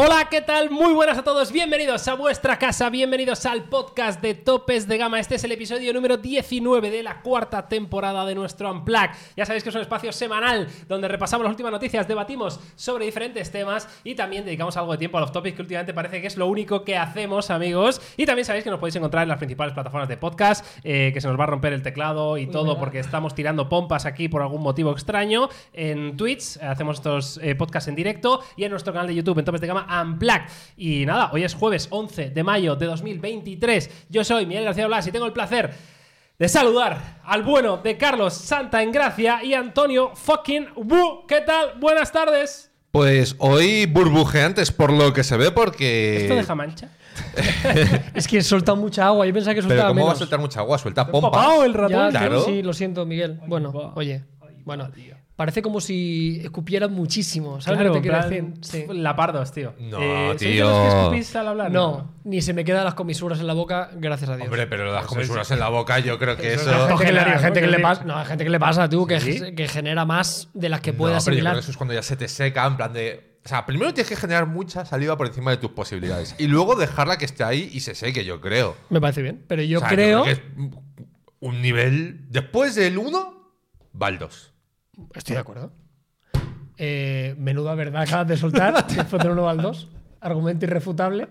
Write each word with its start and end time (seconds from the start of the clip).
Hola, 0.00 0.28
¿qué 0.30 0.40
tal? 0.42 0.70
Muy 0.70 0.92
buenas 0.92 1.18
a 1.18 1.24
todos, 1.24 1.50
bienvenidos 1.50 2.06
a 2.06 2.14
vuestra 2.14 2.56
casa, 2.56 2.88
bienvenidos 2.88 3.44
al 3.46 3.64
podcast 3.64 4.22
de 4.22 4.34
Topes 4.34 4.86
de 4.86 4.96
Gama. 4.96 5.18
Este 5.18 5.34
es 5.34 5.42
el 5.42 5.50
episodio 5.50 5.92
número 5.92 6.16
19 6.16 6.88
de 6.88 7.02
la 7.02 7.20
cuarta 7.20 7.66
temporada 7.66 8.24
de 8.24 8.36
nuestro 8.36 8.70
Unplug. 8.70 9.10
Ya 9.36 9.44
sabéis 9.44 9.64
que 9.64 9.70
es 9.70 9.74
un 9.74 9.80
espacio 9.80 10.12
semanal 10.12 10.68
donde 10.86 11.08
repasamos 11.08 11.42
las 11.42 11.50
últimas 11.50 11.72
noticias, 11.72 12.06
debatimos 12.06 12.60
sobre 12.76 13.06
diferentes 13.06 13.50
temas 13.50 13.88
y 14.04 14.14
también 14.14 14.44
dedicamos 14.44 14.76
algo 14.76 14.92
de 14.92 14.98
tiempo 14.98 15.18
a 15.18 15.20
los 15.20 15.32
topics 15.32 15.56
que 15.56 15.62
últimamente 15.62 15.92
parece 15.92 16.20
que 16.20 16.28
es 16.28 16.36
lo 16.36 16.46
único 16.46 16.84
que 16.84 16.96
hacemos, 16.96 17.50
amigos. 17.50 18.00
Y 18.16 18.24
también 18.24 18.44
sabéis 18.44 18.62
que 18.62 18.70
nos 18.70 18.78
podéis 18.78 18.94
encontrar 18.94 19.24
en 19.24 19.30
las 19.30 19.38
principales 19.38 19.74
plataformas 19.74 20.08
de 20.08 20.16
podcast, 20.16 20.64
eh, 20.84 21.10
que 21.12 21.20
se 21.20 21.26
nos 21.26 21.36
va 21.36 21.42
a 21.42 21.48
romper 21.48 21.72
el 21.72 21.82
teclado 21.82 22.38
y 22.38 22.46
todo 22.46 22.66
verdad. 22.66 22.78
porque 22.78 23.00
estamos 23.00 23.34
tirando 23.34 23.68
pompas 23.68 24.06
aquí 24.06 24.28
por 24.28 24.42
algún 24.42 24.62
motivo 24.62 24.92
extraño. 24.92 25.48
En 25.72 26.16
Twitch 26.16 26.56
hacemos 26.58 26.98
estos 26.98 27.40
eh, 27.42 27.56
podcasts 27.56 27.88
en 27.88 27.96
directo 27.96 28.44
y 28.54 28.62
en 28.62 28.70
nuestro 28.70 28.92
canal 28.92 29.08
de 29.08 29.16
YouTube 29.16 29.40
en 29.40 29.44
Topes 29.44 29.60
de 29.60 29.66
Gama 29.66 29.87
Unplugged. 29.88 30.48
Y 30.76 31.06
nada, 31.06 31.30
hoy 31.32 31.44
es 31.44 31.54
jueves 31.54 31.88
11 31.90 32.30
de 32.30 32.42
mayo 32.44 32.76
de 32.76 32.86
2023. 32.86 34.06
Yo 34.08 34.24
soy 34.24 34.46
Miguel 34.46 34.64
García 34.64 34.86
Blas 34.86 35.06
y 35.06 35.12
tengo 35.12 35.26
el 35.26 35.32
placer 35.32 35.72
de 36.38 36.48
saludar 36.48 37.20
al 37.24 37.42
bueno 37.42 37.78
de 37.78 37.96
Carlos 37.96 38.34
Santa 38.34 38.82
en 38.82 38.92
Gracia 38.92 39.42
y 39.42 39.54
Antonio 39.54 40.12
fucking 40.14 40.68
Wu. 40.76 41.26
¿Qué 41.26 41.40
tal? 41.40 41.72
Buenas 41.80 42.12
tardes. 42.12 42.70
Pues 42.90 43.36
hoy 43.38 43.86
burbujeantes 43.86 44.72
por 44.72 44.92
lo 44.92 45.12
que 45.12 45.22
se 45.24 45.36
ve 45.36 45.50
porque... 45.50 46.22
¿Esto 46.22 46.34
deja 46.36 46.54
mancha? 46.54 46.88
Es 48.14 48.28
que 48.28 48.38
he 48.38 48.42
soltado 48.42 48.76
mucha 48.76 49.06
agua. 49.06 49.26
Yo 49.26 49.32
pensaba 49.34 49.54
que 49.54 49.60
Pero 49.60 49.68
soltaba 49.70 49.88
¿cómo 49.90 50.00
va 50.02 50.06
a 50.06 50.12
menos. 50.12 50.18
soltar 50.18 50.38
mucha 50.40 50.60
agua? 50.60 50.78
Suelta 50.78 51.06
pompa. 51.10 51.64
el 51.64 51.74
ratón. 51.74 52.12
Ya, 52.12 52.18
Claro. 52.20 52.40
Sí, 52.42 52.62
lo 52.62 52.72
siento, 52.72 53.04
Miguel. 53.04 53.40
Bueno, 53.46 53.92
oye. 53.96 54.24
Bueno, 54.64 54.90
tío. 54.90 55.16
Parece 55.38 55.62
como 55.62 55.80
si 55.80 56.40
escupiera 56.42 56.88
muchísimo. 56.88 57.60
¿Sabes 57.60 57.78
Claro, 57.78 57.94
lo 57.94 57.94
que 57.94 58.00
te 58.00 58.08
quiero 58.10 58.28
decir? 58.28 58.54
Sí. 58.60 58.84
Lapardos, 58.92 59.52
tío. 59.52 59.72
No, 59.78 59.98
¿sois 59.98 60.40
de 60.40 60.46
tío. 60.50 60.68
los 60.68 60.80
que 60.92 60.98
escupís 60.98 61.36
al 61.36 61.46
hablar? 61.48 61.70
No, 61.70 62.12
ni 62.24 62.42
se 62.42 62.52
me 62.52 62.64
quedan 62.64 62.84
las 62.84 62.94
comisuras 62.94 63.38
en 63.38 63.46
la 63.46 63.52
boca, 63.54 63.90
gracias 63.94 64.28
a 64.30 64.36
Dios. 64.36 64.48
Hombre, 64.48 64.66
pero 64.66 64.92
las 64.92 65.06
comisuras 65.06 65.48
en 65.52 65.60
la 65.60 65.68
boca 65.68 66.00
yo 66.00 66.18
creo 66.18 66.36
que 66.36 66.54
Eso 66.54 66.62
eso... 66.70 66.70
es 66.86 66.90
Hay 66.92 66.98
gente 66.98 67.04
que 67.06 67.12
le- 67.12 67.20
hay 67.20 67.30
¿no? 67.34 67.38
gente 67.40 67.60
que 67.60 67.66
Que 67.66 67.70
le 67.70 67.76
sí. 67.76 67.82
pasa, 67.82 68.04
no, 68.04 68.16
hay 68.18 68.26
gente 68.26 68.44
que 68.44 68.50
le 68.50 68.58
pasa, 68.60 68.88
tú, 68.88 69.06
que, 69.06 69.20
¿Sí? 69.20 69.54
que 69.54 69.68
genera 69.68 70.04
más 70.04 70.48
de 70.54 70.68
las 70.68 70.80
que 70.80 70.90
No, 70.92 70.98
puede 70.98 71.12
pero 71.14 71.20
yo 71.20 71.24
creo 71.24 71.32
asimilar. 71.34 71.54
que 71.54 71.60
eso 71.60 71.70
es 71.70 71.76
cuando 71.76 71.94
ya 71.94 72.02
se 72.02 72.16
te 72.16 72.26
seca, 72.28 72.66
en 72.66 72.76
plan 72.76 72.92
de... 72.92 73.38
O 73.44 73.48
sea, 73.48 73.64
primero 73.64 73.94
tienes 73.94 74.10
que 74.10 74.16
generar 74.16 74.46
mucha 74.46 74.84
saliva 74.84 75.16
por 75.16 75.28
encima 75.28 75.52
de 75.52 75.56
tus 75.58 75.70
posibilidades. 75.70 76.34
Y 76.38 76.48
luego 76.48 76.74
dejarla 76.74 77.16
que 77.16 77.24
esté 77.24 77.44
ahí 77.44 77.70
y 77.72 77.80
se 77.80 77.94
seque, 77.94 78.24
yo 78.24 78.40
creo. 78.42 78.76
Me 78.90 79.00
parece 79.00 79.22
bien. 79.22 79.42
Pero 79.46 79.62
yo 79.62 79.78
O 79.78 79.80
sea, 79.80 79.88
creo. 79.88 80.24
que 80.24 80.32
es 80.32 80.40
un 81.40 81.62
nivel... 81.62 82.26
Después 82.28 82.74
del 82.74 82.98
1, 82.98 83.52
va 84.02 84.08
el 84.08 84.18
2. 84.18 84.52
Estoy 85.14 85.34
de 85.34 85.40
acuerdo. 85.40 85.72
Eh, 86.76 87.34
menuda 87.38 87.74
verdad 87.74 88.02
acabas 88.02 88.28
de 88.28 88.36
soltar 88.36 88.86
después 88.94 89.22
del 89.22 89.32
1 89.32 89.48
al 89.48 89.56
2. 89.62 89.88
Argumento 90.20 90.64
irrefutable. 90.66 91.28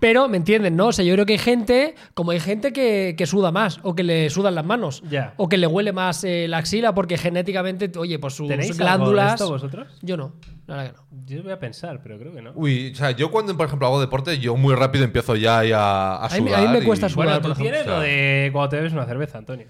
Pero, 0.00 0.28
¿me 0.28 0.36
entienden, 0.36 0.76
no? 0.76 0.88
O 0.88 0.92
sea, 0.92 1.02
yo 1.02 1.14
creo 1.14 1.24
que 1.24 1.32
hay 1.32 1.38
gente, 1.38 1.94
como 2.12 2.30
hay 2.32 2.40
gente 2.40 2.74
que, 2.74 3.14
que 3.16 3.24
suda 3.24 3.52
más, 3.52 3.80
o 3.82 3.94
que 3.94 4.02
le 4.02 4.28
sudan 4.28 4.54
las 4.54 4.66
manos, 4.66 5.02
Ya. 5.08 5.32
o 5.38 5.48
que 5.48 5.56
le 5.56 5.66
huele 5.66 5.92
más 5.94 6.24
eh, 6.24 6.46
la 6.46 6.58
axila, 6.58 6.94
porque 6.94 7.16
genéticamente, 7.16 7.90
oye, 7.98 8.18
pues 8.18 8.34
sus 8.34 8.46
¿Tenéis 8.48 8.72
algo 8.72 8.78
de 8.78 8.84
glándulas. 8.84 9.32
esto 9.32 9.48
vosotros? 9.48 9.88
Yo 10.02 10.18
no, 10.18 10.34
la 10.66 10.76
verdad 10.76 10.90
que 10.92 10.96
no. 11.16 11.24
Yo 11.24 11.42
voy 11.42 11.52
a 11.52 11.58
pensar, 11.58 12.00
pero 12.02 12.18
creo 12.18 12.34
que 12.34 12.42
no. 12.42 12.52
Uy, 12.54 12.90
o 12.92 12.94
sea, 12.96 13.12
yo 13.12 13.30
cuando, 13.30 13.56
por 13.56 13.64
ejemplo, 13.66 13.86
hago 13.88 13.98
deporte, 13.98 14.38
yo 14.38 14.56
muy 14.56 14.74
rápido 14.74 15.04
empiezo 15.06 15.34
ya 15.34 15.60
a, 15.60 16.16
a 16.16 16.26
A 16.26 16.28
mí- 16.28 16.48
sudar. 16.48 16.60
a 16.60 16.62
mí 16.66 16.68
me 16.68 16.78
y- 16.80 16.86
cuesta 16.86 17.08
sudar. 17.08 17.40
Bueno, 17.40 17.54
tú 17.54 17.62
tienes 17.62 17.86
lo 17.86 18.00
de 18.00 18.50
cuando 18.52 18.68
te 18.68 18.76
bebes 18.76 18.92
una 18.92 19.06
cerveza, 19.06 19.38
Antonio. 19.38 19.66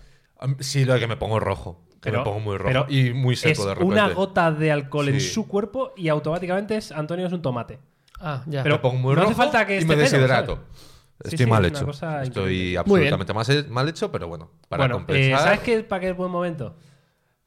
Sí, 0.61 0.85
lo 0.85 0.95
de 0.95 1.01
que 1.01 1.07
me 1.07 1.17
pongo 1.17 1.41
rojo. 1.41 1.85
Que 2.01 2.13
me 2.13 2.19
pongo 2.21 2.39
muy 2.41 2.57
rojo. 2.57 2.69
pero 2.69 2.87
y 2.89 3.13
muy 3.13 3.35
seco 3.35 3.63
es 3.63 3.67
de 3.69 3.75
repente. 3.75 3.93
una 3.93 4.09
gota 4.11 4.53
de 4.53 4.71
alcohol 4.71 5.09
en 5.09 5.21
su 5.21 5.49
cuerpo 5.49 5.93
y 5.97 6.09
automáticamente 6.09 6.77
es 6.77 6.93
Antonio 6.93 7.27
es 7.27 7.33
un 7.33 7.43
tomate. 7.43 7.81
Ah, 8.21 8.43
ya. 8.47 8.63
Pero 8.63 8.77
me 8.77 8.81
pongo 8.81 8.99
muy 8.99 9.15
no 9.15 9.21
hace 9.23 9.31
rojo 9.31 9.43
falta 9.43 9.67
que 9.67 9.81
y 9.81 9.85
me 9.85 9.97
deshidrato. 9.97 10.61
Estoy 11.25 11.39
sí, 11.39 11.47
mal 11.47 11.65
hecho. 11.65 11.91
Estoy 12.23 12.77
absolutamente 12.77 13.35
más- 13.35 13.69
mal 13.69 13.89
hecho, 13.89 14.13
pero 14.13 14.29
bueno, 14.29 14.53
para 14.69 14.83
bueno, 14.85 14.95
eh, 14.95 14.99
compensar. 14.99 15.41
¿sabes 15.41 15.61
qué, 15.61 15.83
para 15.83 16.01
qué 16.01 16.11
es 16.11 16.17
buen 16.17 16.31
momento? 16.31 16.77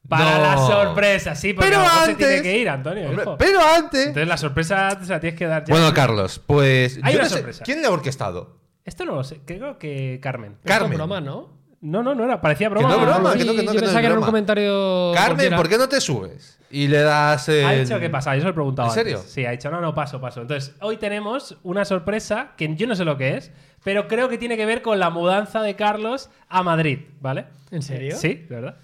Para 0.06 0.36
No. 0.36 0.42
la 0.42 0.56
sorpresa, 0.58 1.34
sí, 1.34 1.54
porque 1.54 1.68
Pero 1.70 1.80
a 1.80 1.84
lo 1.84 1.88
mejor 1.88 2.04
se 2.04 2.10
antes- 2.10 2.26
tiene 2.26 2.42
que 2.42 2.58
ir, 2.58 2.68
Antonio. 2.68 3.08
Hombre, 3.08 3.24
pero 3.38 3.60
antes. 3.62 4.00
Entonces 4.08 4.28
la 4.28 4.36
sorpresa 4.36 4.98
se 5.02 5.10
la 5.12 5.20
tienes 5.20 5.38
que 5.38 5.46
dar 5.46 5.64
ya. 5.64 5.72
Bueno, 5.72 5.94
Carlos, 5.94 6.40
pues. 6.44 6.98
Hay 7.02 7.14
yo 7.14 7.18
una 7.20 7.22
no 7.24 7.28
sé, 7.30 7.36
sorpresa. 7.36 7.64
¿Quién 7.64 7.80
le 7.80 7.86
ha 7.86 7.90
orquestado? 7.90 8.58
Esto 8.84 9.04
no 9.06 9.14
lo 9.14 9.24
sé, 9.24 9.40
creo 9.46 9.78
que 9.78 10.18
Carmen. 10.20 10.56
Es 10.62 10.68
Carmen. 10.68 10.98
broma, 10.98 11.20
¿no? 11.22 11.61
No, 11.82 12.00
no, 12.00 12.14
no 12.14 12.24
era, 12.24 12.40
parecía 12.40 12.68
broma. 12.68 12.88
no, 12.88 13.00
broma, 13.00 13.32
que 13.32 13.44
no, 13.44 13.52
sí, 13.52 13.58
que 13.58 13.64
no, 13.64 13.72
yo 13.72 13.72
que 13.72 13.80
pensaba 13.80 14.00
que 14.00 14.06
era 14.06 14.18
un 14.18 14.24
comentario. 14.24 15.10
Carmen, 15.14 15.30
cualquiera. 15.30 15.56
¿por 15.56 15.68
qué 15.68 15.78
no 15.78 15.88
te 15.88 16.00
subes? 16.00 16.58
Y 16.70 16.86
le 16.86 17.02
das 17.02 17.48
el. 17.48 17.64
Ha 17.64 17.72
dicho 17.72 17.98
que 17.98 18.08
pasa, 18.08 18.34
yo 18.36 18.40
se 18.40 18.44
lo 18.44 18.50
he 18.50 18.54
preguntado. 18.54 18.88
¿En 18.88 18.94
serio? 18.94 19.16
antes. 19.18 19.32
Sí, 19.32 19.44
ha 19.44 19.50
dicho, 19.50 19.68
no, 19.68 19.80
no, 19.80 19.92
paso, 19.92 20.20
paso. 20.20 20.42
Entonces, 20.42 20.76
hoy 20.80 20.96
tenemos 20.96 21.58
una 21.64 21.84
sorpresa 21.84 22.52
que 22.56 22.72
yo 22.76 22.86
no 22.86 22.94
sé 22.94 23.04
lo 23.04 23.16
que 23.18 23.36
es, 23.36 23.50
pero 23.82 24.06
creo 24.06 24.28
que 24.28 24.38
tiene 24.38 24.56
que 24.56 24.64
ver 24.64 24.80
con 24.80 25.00
la 25.00 25.10
mudanza 25.10 25.60
de 25.60 25.74
Carlos 25.74 26.30
a 26.48 26.62
Madrid, 26.62 27.00
¿vale? 27.20 27.46
¿En 27.72 27.82
serio? 27.82 28.16
Sí, 28.16 28.46
de 28.48 28.54
verdad. 28.54 28.76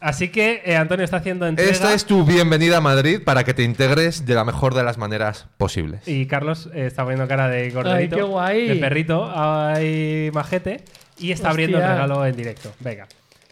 Así 0.00 0.28
que 0.28 0.62
eh, 0.64 0.76
Antonio 0.76 1.04
está 1.04 1.16
haciendo 1.16 1.46
entrega. 1.46 1.70
Esta 1.70 1.94
es 1.94 2.04
tu 2.04 2.24
bienvenida 2.24 2.76
a 2.76 2.80
Madrid 2.80 3.20
para 3.24 3.42
que 3.42 3.54
te 3.54 3.64
integres 3.64 4.26
de 4.26 4.34
la 4.34 4.44
mejor 4.44 4.74
de 4.74 4.84
las 4.84 4.96
maneras 4.98 5.46
posibles. 5.56 6.06
Y 6.06 6.26
Carlos 6.26 6.68
eh, 6.72 6.86
está 6.86 7.02
poniendo 7.02 7.26
cara 7.26 7.48
de 7.48 7.72
corderito. 7.72 8.16
Ay, 8.16 8.20
qué 8.20 8.28
guay. 8.28 8.68
De 8.68 8.76
perrito, 8.76 9.32
ay, 9.34 10.30
majete. 10.32 10.84
Y 11.18 11.32
está 11.32 11.50
abriendo 11.50 11.78
el 11.78 11.84
regalo 11.86 12.24
en 12.26 12.36
directo. 12.36 12.72
Venga. 12.80 13.06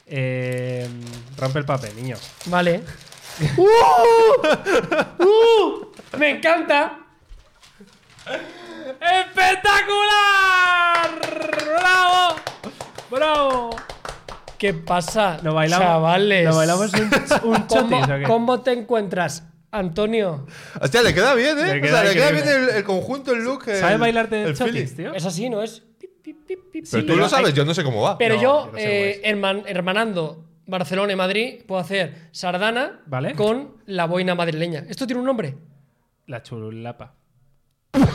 Eh, 0.07 0.87
rompe 1.37 1.59
el 1.59 1.65
papel, 1.65 1.95
niño. 1.97 2.17
Vale. 2.47 2.83
¡Uh! 3.57 3.67
¡Uh! 5.23 5.93
¡Me 6.19 6.31
encanta! 6.31 6.99
¡Espectacular! 9.01 11.11
¡Bravo! 11.79 12.37
¡Bravo! 13.11 13.77
¿Qué 14.59 14.73
pasa, 14.73 15.39
Nos 15.43 15.55
bailamos, 15.55 15.87
chavales? 15.87 16.55
bailamos 16.55 16.93
un, 16.95 17.03
un 17.43 17.63
¿Cómo, 17.63 17.67
chotis, 17.67 18.05
¿o 18.05 18.19
qué? 18.19 18.23
cómo 18.27 18.61
te 18.63 18.73
encuentras, 18.73 19.43
Antonio? 19.71 20.47
Hostia, 20.81 21.03
le 21.03 21.13
queda 21.13 21.35
bien, 21.35 21.59
¿eh? 21.59 21.75
Le 21.75 21.79
o 21.79 21.83
queda 21.83 22.01
sea, 22.01 22.05
le 22.05 22.15
queda 22.15 22.31
bien 22.31 22.49
el, 22.49 22.69
el 22.71 22.85
conjunto, 22.85 23.33
el 23.33 23.45
look. 23.45 23.69
el- 23.69 23.81
¿Sabes 23.81 23.99
bailarte 23.99 24.43
el, 24.43 24.49
el 24.49 24.57
chotis, 24.57 24.97
tío? 24.97 25.13
Es 25.15 25.27
así, 25.27 25.51
¿no? 25.51 25.63
Es. 25.63 25.83
Pip, 26.27 26.37
pip, 26.45 26.59
pip, 26.59 26.73
pip, 26.73 26.85
Pero 26.91 27.03
sí. 27.03 27.07
tú 27.07 27.17
lo 27.17 27.29
sabes, 27.29 27.55
yo 27.55 27.65
no 27.65 27.73
sé 27.73 27.85
cómo 27.85 28.03
va. 28.03 28.19
Pero 28.19 28.35
No, 28.35 28.43
yo, 28.43 28.73
eh, 28.77 29.21
herman- 29.25 29.63
hermanando 29.67 30.45
Barcelona 30.67 31.13
y 31.13 31.17
Madrid, 31.17 31.63
puedo 31.67 31.81
hacer 31.81 32.29
sardana 32.33 33.01
Vale. 33.07 33.35
con 33.35 33.77
la 33.87 34.07
boina 34.07 34.35
madrileña. 34.35 34.85
¿Esto 34.89 35.07
tiene 35.07 35.21
un 35.21 35.27
nombre? 35.27 35.55
La 36.27 36.43
chulapa. 36.43 37.15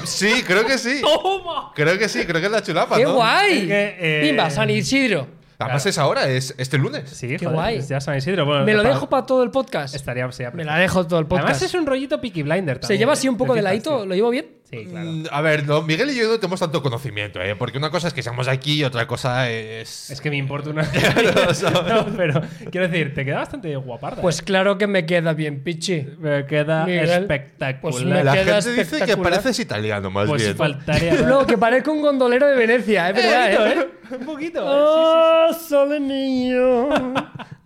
Sí, 0.04 0.44
creo 0.46 0.66
que 0.66 0.78
sí. 0.78 1.00
¡Toma! 1.24 1.72
Creo 1.74 1.98
que 1.98 2.10
sí, 2.10 2.26
creo 2.26 2.42
que 2.42 2.48
es 2.48 2.52
la 2.52 2.62
chulapa, 2.62 2.98
¡Qué 2.98 3.04
¿no? 3.04 3.14
guay! 3.16 3.60
Es 3.60 3.68
que, 3.68 3.96
eh, 4.00 4.28
Pimba, 4.30 4.50
San 4.50 4.70
Isidro. 4.70 5.28
Además 5.58 5.86
es 5.86 5.98
ahora, 6.00 6.28
es 6.28 6.56
este 6.58 6.78
lunes. 6.80 7.08
Sí, 7.12 7.28
Qué 7.28 7.38
joder, 7.38 7.54
guay. 7.54 7.78
es 7.78 7.88
ya 7.88 8.02
San 8.02 8.18
Isidro. 8.18 8.46
Bueno, 8.46 8.66
Me 8.66 8.74
lo 8.74 8.82
para- 8.82 8.94
dejo 8.96 9.08
para 9.10 9.26
todo 9.28 9.44
el 9.44 9.52
podcast. 9.52 9.94
Estaría, 9.96 10.30
sería 10.32 10.50
Me 10.52 10.66
la 10.66 10.78
dejo 10.78 11.06
todo 11.06 11.20
el 11.20 11.28
podcast. 11.28 11.50
Además 11.50 11.62
es 11.62 11.74
un 11.76 11.86
rollito 11.86 12.20
Peaky 12.20 12.42
Blinder 12.44 12.80
también. 12.80 12.88
Se 12.88 12.98
lleva 12.98 13.12
¿eh? 13.12 13.14
así 13.14 13.30
un 13.30 13.38
poco 13.38 13.54
¿Te 13.54 13.60
de 13.60 13.64
ladito? 13.64 14.06
¿lo 14.06 14.16
llevo 14.16 14.32
bien? 14.32 14.48
Sí, 14.72 14.86
claro. 14.86 15.12
Mm, 15.12 15.24
A 15.32 15.42
ver, 15.42 15.68
no, 15.68 15.82
Miguel 15.82 16.12
y 16.12 16.16
yo 16.16 16.30
no 16.30 16.38
tenemos 16.40 16.59
tanto 16.62 16.82
conocimiento, 16.82 17.42
¿eh? 17.42 17.56
Porque 17.58 17.78
una 17.78 17.90
cosa 17.90 18.08
es 18.08 18.14
que 18.14 18.24
seamos 18.24 18.48
aquí 18.48 18.76
y 18.80 18.84
otra 18.86 19.06
cosa 19.06 19.50
es. 19.50 20.09
Es 20.09 20.22
que 20.22 20.30
me 20.30 20.38
importa 20.38 20.70
una. 20.70 20.84
No, 21.90 22.06
pero 22.16 22.42
quiero 22.72 22.88
decir, 22.88 23.14
te 23.14 23.26
queda 23.26 23.40
bastante 23.40 23.76
guaparda. 23.76 24.22
Pues 24.22 24.42
claro 24.42 24.78
que 24.78 24.88
me 24.88 25.06
queda 25.06 25.34
bien, 25.34 25.62
pichi. 25.62 26.08
me 26.20 26.46
queda 26.46 26.86
Miguel, 26.86 27.10
espectacular. 27.10 27.81
pues 27.81 28.04
me 28.06 28.24
La 28.24 28.34
queda 28.34 28.62
gente 28.62 28.84
dice 28.86 29.06
que 29.06 29.18
pareces 29.18 29.60
italiano, 29.60 30.10
más 30.10 30.28
Pues 30.30 30.42
bien. 30.44 30.56
faltaría. 30.56 31.14
No, 31.22 31.46
que 31.46 31.58
parezco 31.58 31.92
un 31.92 32.02
gondolero 32.02 32.48
de 32.48 32.56
Venecia, 32.56 33.10
es 33.10 33.16
verdad, 33.16 33.58
poquito, 33.58 33.68
¿eh? 33.81 33.90
Un 34.20 34.26
poquito. 34.26 34.64
Oh, 34.66 35.54
sole 35.54 36.00
niño, 36.00 36.90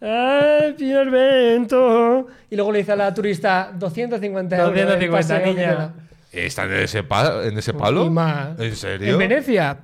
ay, 0.01 0.73
pido 0.77 1.01
el 1.01 1.09
vento. 1.11 2.27
Y 2.49 2.55
luego 2.55 2.71
le 2.71 2.79
dice 2.79 2.91
a 2.93 2.95
la 2.95 3.13
turista 3.13 3.71
250 3.77 4.55
euros. 4.57 4.69
el 4.77 4.85
250, 4.85 5.17
paseo 5.17 5.43
que 5.43 5.59
niña. 5.59 5.93
¿Están 6.35 6.71
en 6.71 6.81
ese, 6.81 7.03
pa- 7.03 7.43
en 7.45 7.57
ese 7.57 7.73
palo? 7.73 8.05
Y 8.05 8.09
más. 8.09 8.59
¿En 8.59 8.75
serio? 8.75 9.13
En 9.13 9.17
Venecia, 9.19 9.79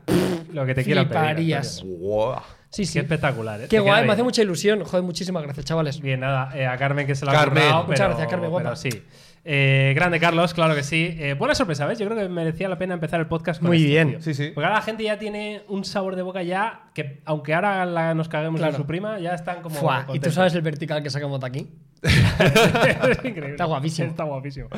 Lo 0.53 0.65
que 0.65 0.75
te 0.75 0.83
quiero 0.83 1.07
pedir. 1.07 1.57
Guau. 1.83 2.39
Sí, 2.69 2.83
Qué 2.83 2.87
sí. 2.87 2.99
espectacular, 2.99 3.61
¿eh? 3.61 3.67
Qué 3.69 3.79
guay, 3.79 3.95
me 3.95 4.01
bien. 4.03 4.11
hace 4.13 4.23
mucha 4.23 4.41
ilusión. 4.41 4.83
Joder, 4.85 5.03
muchísimas 5.03 5.43
gracias, 5.43 5.65
chavales. 5.65 5.99
Bien, 5.99 6.21
nada, 6.21 6.57
eh, 6.57 6.65
a 6.67 6.77
Carmen 6.77 7.05
que 7.05 7.15
se 7.15 7.25
la 7.25 7.31
ha 7.33 7.35
Carmen. 7.35 7.63
currado, 7.63 7.83
Muchas 7.83 7.97
pero- 7.99 8.07
gracias, 8.09 8.29
Carmen, 8.29 8.49
guapa. 8.49 8.63
pero 8.63 8.75
sí. 8.77 8.89
Eh, 9.43 9.91
grande 9.95 10.19
Carlos, 10.19 10.53
claro 10.53 10.75
que 10.75 10.83
sí. 10.83 11.15
Eh, 11.19 11.33
buena 11.33 11.55
sorpresa, 11.55 11.85
¿ves? 11.87 11.97
Yo 11.99 12.05
creo 12.07 12.17
que 12.17 12.29
merecía 12.29 12.69
la 12.69 12.77
pena 12.77 12.93
empezar 12.93 13.19
el 13.19 13.25
podcast 13.27 13.59
con 13.59 13.69
Muy 13.69 13.77
esto, 13.79 13.87
bien. 13.89 14.09
tío. 14.11 14.21
Sí, 14.21 14.33
sí. 14.35 14.51
Porque 14.53 14.65
ahora 14.67 14.77
la 14.77 14.83
gente 14.83 15.03
ya 15.03 15.17
tiene 15.17 15.63
un 15.67 15.83
sabor 15.83 16.15
de 16.15 16.21
boca 16.21 16.43
ya 16.43 16.83
que, 16.93 17.21
aunque 17.25 17.53
ahora 17.55 17.85
la- 17.85 18.13
nos 18.13 18.29
caguemos 18.29 18.59
Claro. 18.59 18.73
en 18.75 18.77
su 18.81 18.85
prima, 18.87 19.19
ya 19.19 19.33
están 19.33 19.61
como. 19.63 19.75
Fua, 19.75 20.05
¿Y 20.13 20.19
tú 20.19 20.29
sabes 20.31 20.53
el 20.55 20.61
vertical 20.61 21.01
que 21.03 21.09
sacamos 21.09 21.39
de 21.41 21.47
aquí? 21.47 21.67
es 22.03 22.11
increíble. 23.25 23.49
Está 23.51 23.65
guapísimo. 23.65 24.09
Está 24.09 24.23
guapísimo. 24.23 24.69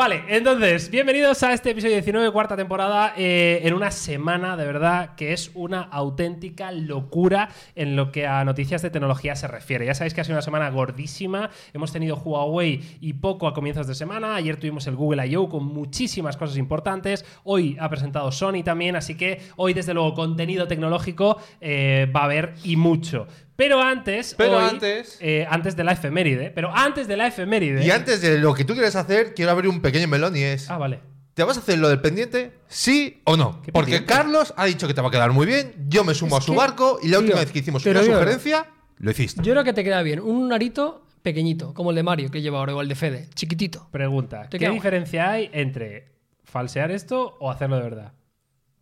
Vale, 0.00 0.24
entonces, 0.28 0.90
bienvenidos 0.90 1.42
a 1.42 1.52
este 1.52 1.72
episodio 1.72 1.96
19, 1.96 2.30
cuarta 2.30 2.56
temporada, 2.56 3.12
eh, 3.18 3.60
en 3.64 3.74
una 3.74 3.90
semana 3.90 4.56
de 4.56 4.64
verdad 4.64 5.14
que 5.14 5.34
es 5.34 5.50
una 5.52 5.82
auténtica 5.82 6.72
locura 6.72 7.50
en 7.74 7.96
lo 7.96 8.10
que 8.10 8.26
a 8.26 8.42
noticias 8.46 8.80
de 8.80 8.88
tecnología 8.88 9.36
se 9.36 9.46
refiere. 9.46 9.84
Ya 9.84 9.94
sabéis 9.94 10.14
que 10.14 10.22
ha 10.22 10.24
sido 10.24 10.36
una 10.36 10.42
semana 10.42 10.70
gordísima, 10.70 11.50
hemos 11.74 11.92
tenido 11.92 12.16
Huawei 12.16 12.80
y 13.02 13.12
poco 13.12 13.46
a 13.46 13.52
comienzos 13.52 13.86
de 13.86 13.94
semana, 13.94 14.36
ayer 14.36 14.56
tuvimos 14.56 14.86
el 14.86 14.96
Google 14.96 15.26
I.O. 15.26 15.50
con 15.50 15.66
muchísimas 15.66 16.38
cosas 16.38 16.56
importantes, 16.56 17.26
hoy 17.44 17.76
ha 17.78 17.90
presentado 17.90 18.32
Sony 18.32 18.62
también, 18.64 18.96
así 18.96 19.18
que 19.18 19.42
hoy 19.56 19.74
desde 19.74 19.92
luego 19.92 20.14
contenido 20.14 20.66
tecnológico 20.66 21.36
eh, 21.60 22.10
va 22.16 22.22
a 22.22 22.24
haber 22.24 22.54
y 22.64 22.76
mucho. 22.76 23.26
Pero 23.60 23.82
antes, 23.82 24.34
Pero 24.38 24.56
hoy, 24.56 24.64
antes- 24.70 25.18
eh, 25.20 25.46
antes 25.50 25.76
de 25.76 25.84
la 25.84 25.92
efeméride, 25.92 26.50
pero 26.50 26.74
antes 26.74 27.06
de 27.06 27.16
la 27.18 27.26
efeméride... 27.26 27.84
Y 27.84 27.90
antes 27.90 28.22
de 28.22 28.38
lo 28.38 28.54
que 28.54 28.64
tú 28.64 28.72
quieres 28.72 28.96
hacer, 28.96 29.34
quiero 29.34 29.50
abrir 29.50 29.68
un 29.68 29.82
pequeño 29.82 30.08
melón 30.08 30.34
y 30.34 30.40
es. 30.42 30.70
Ah, 30.70 30.78
vale. 30.78 31.00
¿Te 31.34 31.44
vas 31.44 31.58
a 31.58 31.60
hacer 31.60 31.78
lo 31.78 31.90
del 31.90 32.00
pendiente? 32.00 32.52
¿Sí 32.68 33.20
o 33.24 33.36
no? 33.36 33.60
¿Qué 33.62 33.70
Porque 33.70 33.90
pendiente? 33.92 34.14
Carlos 34.14 34.54
ha 34.56 34.64
dicho 34.64 34.88
que 34.88 34.94
te 34.94 35.02
va 35.02 35.08
a 35.08 35.10
quedar 35.10 35.32
muy 35.32 35.44
bien, 35.46 35.74
yo 35.88 36.04
me 36.04 36.14
sumo 36.14 36.38
Es 36.38 36.42
a 36.42 36.46
su 36.46 36.52
que, 36.52 36.58
barco 36.58 36.98
y 37.02 37.08
la 37.08 37.18
última 37.18 37.38
vez 37.40 37.52
que 37.52 37.58
hicimos 37.58 37.84
una 37.84 38.00
yo- 38.00 38.06
sugerencia, 38.14 38.66
lo 38.96 39.10
hiciste. 39.10 39.42
Yo 39.42 39.52
creo 39.52 39.64
que 39.64 39.74
te 39.74 39.84
queda 39.84 40.00
bien. 40.02 40.20
Un 40.20 40.48
narito 40.48 41.02
pequeñito, 41.22 41.74
como 41.74 41.90
el 41.90 41.96
de 41.96 42.02
Mario 42.02 42.30
que 42.30 42.40
lleva 42.40 42.60
ahora, 42.60 42.74
o 42.74 42.80
el 42.80 42.88
de 42.88 42.94
Fede, 42.94 43.28
chiquitito. 43.34 43.88
Pregunta, 43.90 44.48
¿qué 44.50 44.70
diferencia 44.70 45.30
hay 45.30 45.50
entre 45.52 46.08
falsear 46.44 46.90
esto 46.90 47.36
o 47.40 47.50
hacerlo 47.50 47.76
de 47.76 47.82
verdad? 47.82 48.12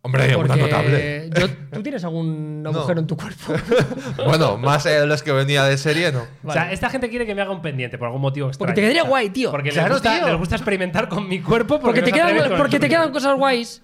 Hombre, 0.01 0.33
una 0.35 0.55
notable. 0.55 1.29
Yo- 1.37 1.49
tú 1.73 1.83
tienes 1.83 2.03
algún 2.05 2.63
agujero 2.65 3.01
en 3.01 3.07
tu 3.07 3.17
cuerpo. 3.17 3.53
bueno, 4.25 4.57
más 4.57 4.85
allá 4.85 5.01
de 5.01 5.07
los 5.07 5.21
que 5.23 5.31
venía 5.33 5.63
de 5.65 5.77
serie, 5.77 6.11
no. 6.11 6.23
O 6.43 6.53
sea, 6.53 6.71
esta 6.71 6.89
gente 6.89 7.09
quiere 7.09 7.25
que 7.25 7.35
me 7.35 7.41
haga 7.41 7.51
un 7.51 7.61
pendiente 7.61 7.97
por 7.97 8.07
algún 8.07 8.21
motivo 8.21 8.47
extraño. 8.47 8.67
Porque 8.67 8.75
te 8.75 8.81
quedaría 8.81 9.01
O 9.01 9.05
sea, 9.05 9.09
guay, 9.09 9.29
tío. 9.29 9.51
Porque 9.51 9.69
Claro, 9.71 9.89
les, 9.89 9.97
gusta, 9.97 10.17
tío. 10.17 10.27
les 10.29 10.37
gusta 10.37 10.55
experimentar 10.55 11.09
con 11.09 11.27
mi 11.27 11.41
cuerpo 11.41 11.79
Porque, 11.81 11.99
porque, 11.99 12.11
te 12.13 12.17
no 12.21 12.27
se 12.29 12.33
quedan, 12.35 12.57
porque 12.57 12.79
te 12.79 12.87
quedan 12.89 13.11
cosas 13.11 13.35
guays. 13.37 13.81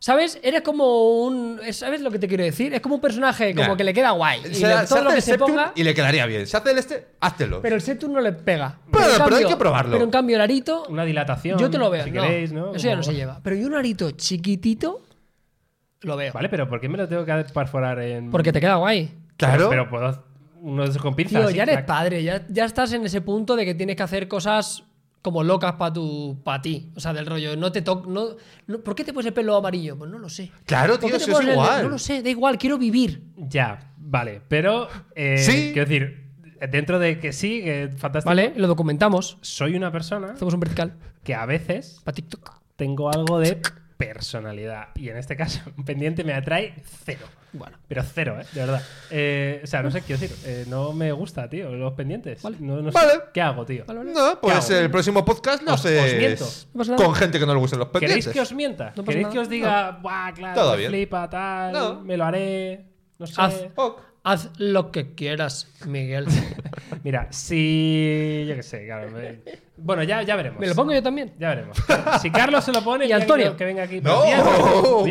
¿Sabes? 0.00 0.38
Eres 0.42 0.60
como 0.60 1.22
un. 1.24 1.60
¿Sabes 1.70 2.02
lo 2.02 2.10
que 2.10 2.18
te 2.18 2.28
quiero 2.28 2.44
decir? 2.44 2.74
Es 2.74 2.82
como 2.82 2.96
un 2.96 3.00
personaje 3.00 3.54
como 3.54 3.68
Mira, 3.68 3.76
que 3.78 3.84
le 3.84 3.94
queda 3.94 4.10
guay. 4.10 4.40
Y 4.40 4.54
Se- 4.54 4.66
le- 4.66 4.80
se 4.80 4.86
todo 4.86 4.96
hace 4.96 5.02
lo 5.02 5.10
que 5.10 5.16
el 5.16 5.22
se 5.22 5.38
ponga. 5.38 5.72
y 5.74 5.82
le 5.82 5.94
quedaría 5.94 6.26
bien. 6.26 6.46
Se 6.46 6.58
hace 6.58 6.72
el 6.72 6.78
este, 6.78 7.06
háztelo. 7.20 7.62
Pero 7.62 7.76
el 7.76 7.80
Septum 7.80 8.12
no 8.12 8.20
le 8.20 8.32
pega. 8.32 8.80
Pero- 8.92 9.06
en 9.16 9.22
pero 9.24 9.36
hay 9.36 9.44
que 9.46 9.56
probarlo. 9.56 9.92
Pero 9.92 10.04
en 10.04 10.10
cambio, 10.10 10.36
el 10.36 10.42
arito. 10.42 10.84
Una 10.90 11.06
dilatación. 11.06 11.58
Yo 11.58 11.70
te 11.70 11.78
lo 11.78 11.88
veo. 11.88 12.04
Si 12.04 12.10
no, 12.10 12.20
queréis, 12.22 12.52
¿no? 12.52 12.74
Eso 12.74 12.86
ya 12.86 12.96
no 12.96 13.02
se 13.02 13.14
lleva. 13.14 13.40
Pero 13.42 13.56
yo 13.56 13.66
un 13.66 13.74
arito 13.76 14.10
chiquitito. 14.10 15.03
Lo 16.04 16.16
veo. 16.16 16.32
Vale, 16.32 16.48
pero 16.48 16.68
¿por 16.68 16.80
qué 16.80 16.88
me 16.88 16.96
lo 16.98 17.08
tengo 17.08 17.24
que 17.24 17.32
perforar 17.52 17.98
en. 18.00 18.30
Porque 18.30 18.52
te 18.52 18.60
queda 18.60 18.76
guay. 18.76 19.10
claro. 19.36 19.68
Pero, 19.68 19.88
puedo. 19.88 20.24
Uno 20.60 20.84
de 20.84 20.90
esos 20.90 21.02
con 21.02 21.14
pinzas. 21.14 21.40
Tío, 21.42 21.50
ya 21.50 21.64
eres 21.64 21.82
padre, 21.84 22.22
ya, 22.22 22.46
ya 22.48 22.64
estás 22.64 22.92
en 22.94 23.04
ese 23.04 23.20
punto 23.20 23.54
de 23.56 23.64
que 23.66 23.74
tienes 23.74 23.96
que 23.96 24.02
hacer 24.02 24.28
cosas 24.28 24.84
como 25.20 25.42
locas 25.42 25.72
para 25.74 25.92
tu 25.92 26.38
para 26.42 26.62
ti. 26.62 26.90
O 26.96 27.00
sea, 27.00 27.12
del 27.12 27.26
rollo, 27.26 27.54
no 27.56 27.70
te 27.72 27.82
toques. 27.82 28.06
No, 28.10 28.28
no- 28.66 28.78
¿Por 28.80 28.94
qué 28.94 29.04
te 29.04 29.12
pones 29.12 29.26
el 29.26 29.32
pelo 29.34 29.56
amarillo? 29.56 29.96
Pues 29.98 30.10
no 30.10 30.18
lo 30.18 30.28
sé. 30.30 30.50
Claro, 30.64 30.98
¿Por 30.98 31.08
tío, 31.10 31.16
eso 31.16 31.32
es 31.32 31.40
el- 31.46 31.52
igual. 31.52 31.82
No 31.82 31.88
lo 31.90 31.98
sé, 31.98 32.22
da 32.22 32.30
igual, 32.30 32.56
quiero 32.58 32.78
vivir. 32.78 33.24
Ya, 33.36 33.92
vale. 33.98 34.40
Pero. 34.48 34.88
eh, 35.14 35.36
Sí. 35.38 35.70
Quiero 35.74 35.86
decir, 35.88 36.24
dentro 36.70 36.98
de 36.98 37.18
que 37.18 37.32
sí, 37.34 37.62
que 37.62 37.90
fantástico. 37.96 38.30
¿Vale? 38.30 38.54
Lo 38.56 38.66
documentamos. 38.66 39.36
Soy 39.42 39.76
una 39.76 39.92
persona 39.92 40.32
Hacemos 40.32 40.54
un 40.54 40.60
vertical 40.60 40.94
que 41.22 41.34
a 41.34 41.44
veces 41.44 42.00
para 42.04 42.14
TikTok. 42.14 42.52
tengo 42.76 43.10
algo 43.12 43.38
de 43.38 43.60
personalidad. 43.96 44.88
Y 44.94 45.08
en 45.08 45.16
este 45.16 45.36
caso, 45.36 45.60
un 45.76 45.84
pendiente 45.84 46.24
me 46.24 46.32
atrae 46.34 46.74
cero. 47.04 47.26
Bueno. 47.52 47.78
Pero 47.86 48.02
cero, 48.02 48.36
¿eh? 48.40 48.46
De 48.52 48.60
verdad. 48.60 48.82
Eh, 49.10 49.60
o 49.62 49.66
sea, 49.68 49.80
no 49.82 49.90
sé 49.90 50.02
qué 50.02 50.14
decir. 50.16 50.34
eh, 50.44 50.64
no 50.68 50.92
me 50.92 51.12
gusta, 51.12 51.48
tío, 51.48 51.70
los 51.70 51.92
pendientes. 51.92 52.42
Vale. 52.42 52.56
No, 52.58 52.82
no 52.82 52.90
sé. 52.90 52.98
Vale. 52.98 53.20
¿Qué 53.32 53.40
hago, 53.40 53.64
tío? 53.64 53.84
Vale, 53.86 53.98
vale. 54.00 54.12
No, 54.12 54.40
pues 54.40 54.70
el 54.70 54.90
próximo 54.90 55.24
podcast 55.24 55.62
lo 55.62 55.74
Os- 55.74 55.84
os 55.84 56.14
miento. 56.14 56.46
No 56.74 56.96
con 56.96 57.14
gente 57.14 57.38
que 57.38 57.46
no 57.46 57.54
le 57.54 57.60
gusten 57.60 57.78
los 57.78 57.88
¿Queréis 57.88 58.24
pendientes. 58.26 58.32
que 58.32 58.40
os 58.40 58.52
mienta? 58.52 58.92
No 58.96 59.04
¿Queréis 59.04 59.22
nada. 59.22 59.32
que 59.34 59.38
os 59.40 59.48
diga, 59.48 59.90
buah, 60.02 60.32
claro, 60.34 60.60
Todo 60.60 60.70
me 60.72 60.76
bien. 60.78 60.90
flipa, 60.90 61.30
tal, 61.30 61.72
No. 61.72 62.00
me 62.00 62.16
lo 62.16 62.24
haré? 62.24 62.86
No 63.18 63.26
sé. 63.28 63.34
Haz, 63.38 63.54
Ok. 63.76 64.00
Haz 64.24 64.50
lo 64.58 64.90
que 64.90 65.14
quieras, 65.14 65.68
Miguel. 65.86 66.26
Mira, 67.04 67.28
si. 67.30 68.44
Yo 68.48 68.56
qué 68.56 68.62
sé, 68.62 68.86
claro. 68.86 69.10
me- 69.10 69.40
Bueno, 69.76 70.02
ya, 70.02 70.22
ya 70.22 70.34
veremos. 70.36 70.58
¿Me 70.60 70.66
lo 70.66 70.74
pongo 70.74 70.92
yo 70.92 71.02
también? 71.02 71.32
Ya 71.38 71.50
veremos. 71.50 71.76
Si 72.20 72.30
Carlos 72.30 72.64
se 72.64 72.72
lo 72.72 72.82
pone, 72.82 73.04
¿Y 73.06 73.08
ya 73.08 73.16
Antonio? 73.16 73.52
Que, 73.52 73.56
que 73.58 73.64
venga 73.66 73.82
aquí. 73.84 74.00
No. 74.00 74.22
Pero 74.22 74.36
ya, 74.36 74.44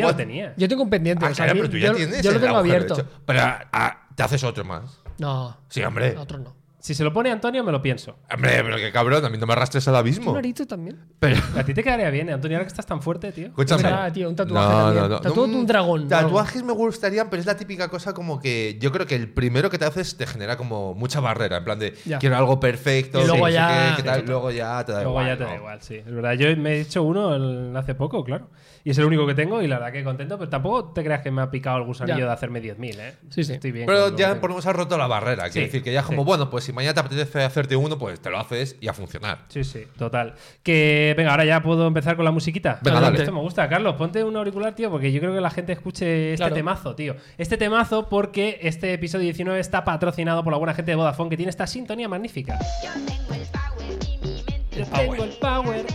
lo 0.02 0.06
What? 0.08 0.16
tenías. 0.16 0.52
Yo 0.56 0.68
tengo 0.68 0.82
un 0.82 0.90
pendiente. 0.90 1.24
Ah, 1.24 1.30
o 1.30 1.34
sea, 1.34 1.46
claro, 1.46 1.52
a 1.52 1.54
mí- 1.54 1.60
pero 1.68 1.70
tú 1.70 1.78
ya 1.78 1.88
yo, 1.88 1.94
tienes 1.96 2.22
yo 2.22 2.30
lo 2.30 2.36
el 2.36 2.42
tengo 2.42 2.56
agujero 2.56 2.76
abierto. 2.82 2.94
hecho. 3.00 3.08
Pero 3.24 3.40
ah, 3.42 4.08
te 4.14 4.22
haces 4.22 4.44
otro 4.44 4.64
más. 4.64 5.00
No, 5.18 5.56
Sí, 5.68 5.82
hombre. 5.82 6.16
otro 6.18 6.38
no. 6.38 6.56
Si 6.84 6.92
se 6.92 7.02
lo 7.02 7.14
pone 7.14 7.30
Antonio, 7.30 7.64
me 7.64 7.72
lo 7.72 7.80
pienso. 7.80 8.18
Hombre, 8.30 8.60
pero 8.62 8.76
qué 8.76 8.92
cabrón, 8.92 9.24
a 9.24 9.30
mí 9.30 9.38
no 9.38 9.46
me 9.46 9.54
arrastres 9.54 9.88
al 9.88 9.96
abismo. 9.96 10.32
¿Un 10.32 10.36
arito 10.36 10.66
también? 10.66 10.98
Pero, 11.18 11.36
A 11.56 11.64
ti 11.64 11.72
te 11.72 11.82
quedaría 11.82 12.10
bien, 12.10 12.28
¿eh, 12.28 12.34
Antonio, 12.34 12.58
ahora 12.58 12.66
que 12.66 12.72
estás 12.72 12.84
tan 12.84 13.00
fuerte, 13.00 13.32
tío. 13.32 13.46
escúchame. 13.46 13.84
verdad, 13.84 14.12
tío, 14.12 14.28
un 14.28 14.36
tatuaje 14.36 14.94
también. 15.00 15.22
Tatúate 15.22 15.54
un 15.54 15.66
dragón, 15.66 16.08
Tatuajes 16.08 16.62
me 16.62 16.74
gustarían, 16.74 17.30
pero 17.30 17.40
es 17.40 17.46
la 17.46 17.56
típica 17.56 17.88
cosa 17.88 18.12
como 18.12 18.38
que 18.38 18.76
yo 18.78 18.92
creo 18.92 19.06
que 19.06 19.14
el 19.14 19.32
primero 19.32 19.70
que 19.70 19.78
te 19.78 19.86
haces 19.86 20.14
te 20.18 20.26
genera 20.26 20.58
como 20.58 20.92
mucha 20.92 21.20
barrera. 21.20 21.56
En 21.56 21.64
plan 21.64 21.78
de 21.78 21.94
Ya. 22.04 22.18
quiero 22.18 22.36
algo 22.36 22.60
perfecto, 22.60 23.18
Y 23.22 23.24
luego 23.28 23.38
no 23.38 23.46
sé 23.46 23.52
ya- 23.54 23.94
qué, 23.96 24.02
qué 24.02 24.08
tal, 24.10 24.20
Sí, 24.20 24.26
luego 24.26 24.50
ya 24.50 24.84
te 24.84 24.92
da 24.92 24.98
Luego 25.04 25.10
igual. 25.22 25.26
ya 25.28 25.36
te 25.38 25.44
da 25.44 25.50
¿no? 25.50 25.56
igual, 25.56 25.80
sí. 25.80 25.94
Es 25.94 26.04
verdad, 26.14 26.32
yo 26.34 26.54
me 26.58 26.72
he 26.74 26.80
hecho 26.82 27.02
uno 27.02 27.34
el- 27.34 27.74
hace 27.78 27.94
poco, 27.94 28.22
claro. 28.22 28.50
Y 28.86 28.90
es 28.90 28.98
el 28.98 29.06
único 29.06 29.26
que 29.26 29.34
tengo 29.34 29.62
y 29.62 29.66
la 29.66 29.78
verdad 29.78 29.92
que 29.92 30.04
contento, 30.04 30.36
pero 30.36 30.50
tampoco 30.50 30.92
te 30.92 31.02
creas 31.02 31.22
que 31.22 31.30
me 31.30 31.40
ha 31.40 31.50
picado 31.50 31.78
el 31.78 31.84
gusanillo 31.84 32.18
Ya. 32.18 32.26
de 32.26 32.32
hacerme 32.32 32.60
10.000, 32.60 32.98
¿eh? 33.00 33.14
Sí, 33.30 33.42
sí. 33.42 33.54
Estoy 33.54 33.72
bien. 33.72 33.86
Pero 33.86 34.14
ya 34.14 34.38
por 34.40 34.50
lo 34.50 34.56
menos 34.56 34.66
has 34.66 34.76
roto 34.76 34.98
la 34.98 35.06
barrera. 35.06 35.44
Quiere 35.44 35.52
Sí, 35.52 35.60
decir 35.72 35.82
que 35.82 35.90
ya 35.92 36.00
es 36.00 36.06
como, 36.06 36.20
sí. 36.22 36.26
bueno, 36.26 36.50
pues 36.50 36.64
si 36.64 36.72
mañana 36.74 36.92
te 36.92 37.00
apetece 37.00 37.42
hacerte 37.44 37.76
uno, 37.76 37.96
pues 37.98 38.20
te 38.20 38.28
lo 38.28 38.38
haces 38.38 38.76
y 38.82 38.88
a 38.88 38.92
funcionar. 38.92 39.38
Sí, 39.48 39.64
sí, 39.64 39.84
total. 39.96 40.34
Que 40.62 41.14
venga, 41.16 41.30
ahora 41.30 41.46
ya 41.46 41.62
puedo 41.62 41.86
empezar 41.86 42.14
con 42.16 42.26
la 42.26 42.30
musiquita. 42.30 42.78
Venga, 42.82 43.00
dale. 43.00 43.18
Esto 43.20 43.32
me 43.32 43.40
gusta, 43.40 43.66
Carlos. 43.70 43.94
Ponte 43.96 44.22
un 44.22 44.36
auricular, 44.36 44.74
tío, 44.74 44.90
porque 44.90 45.10
yo 45.10 45.18
creo 45.20 45.32
que 45.34 45.40
la 45.40 45.50
gente 45.50 45.72
escuche 45.72 46.32
este 46.34 46.42
Claro. 46.42 46.54
temazo, 46.54 46.94
tío. 46.94 47.16
Este 47.38 47.56
temazo 47.56 48.10
porque 48.10 48.58
este 48.60 48.92
episodio 48.92 49.22
19 49.24 49.60
está 49.60 49.82
patrocinado 49.84 50.44
por 50.44 50.52
la 50.52 50.58
buena 50.58 50.74
gente 50.74 50.90
de 50.90 50.96
Vodafone 50.96 51.30
que 51.30 51.36
tiene 51.38 51.48
esta 51.48 51.66
sintonía 51.66 52.06
magnífica. 52.08 52.58
Yo 52.82 52.90
tengo 53.06 53.32
el 53.34 53.46
power 53.48 53.98
y 54.12 54.18
mi 54.18 54.44
mente 54.46 54.78
Yo 54.78 54.84
tengo 54.86 55.24
el 55.24 55.30
power. 55.40 55.86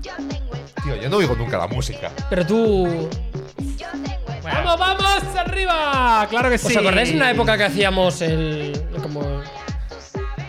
Yo 0.00 0.12
tengo 0.16 0.30
el 0.30 0.31
Tío, 0.92 1.02
yo 1.02 1.08
no 1.08 1.16
oigo 1.18 1.34
nunca 1.34 1.58
la 1.58 1.66
música. 1.66 2.10
Pero 2.28 2.46
tú. 2.46 3.08
¡Vamos, 4.42 4.78
vamos! 4.78 5.22
¡Arriba! 5.36 6.26
¡Claro 6.28 6.50
que 6.50 6.58
sí! 6.58 6.66
¿Os 6.68 6.76
acordáis 6.76 7.10
en 7.10 7.16
una 7.16 7.30
época 7.30 7.56
que 7.56 7.64
hacíamos 7.64 8.20
el. 8.22 8.84
como. 9.02 9.40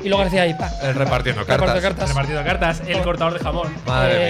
Y 0.03 0.09
luego 0.09 0.23
hacía 0.23 0.41
ahí, 0.41 0.53
pa. 0.53 0.69
El 0.81 0.95
repartiendo 0.95 1.45
cartas. 1.45 1.75
de 1.75 1.81
cartas. 1.81 2.09
Repartido 2.09 2.43
cartas, 2.43 2.81
el 2.87 3.01
cortador 3.03 3.33
de 3.33 3.39
jamón. 3.39 3.73
Madre 3.85 4.15
mía. 4.15 4.27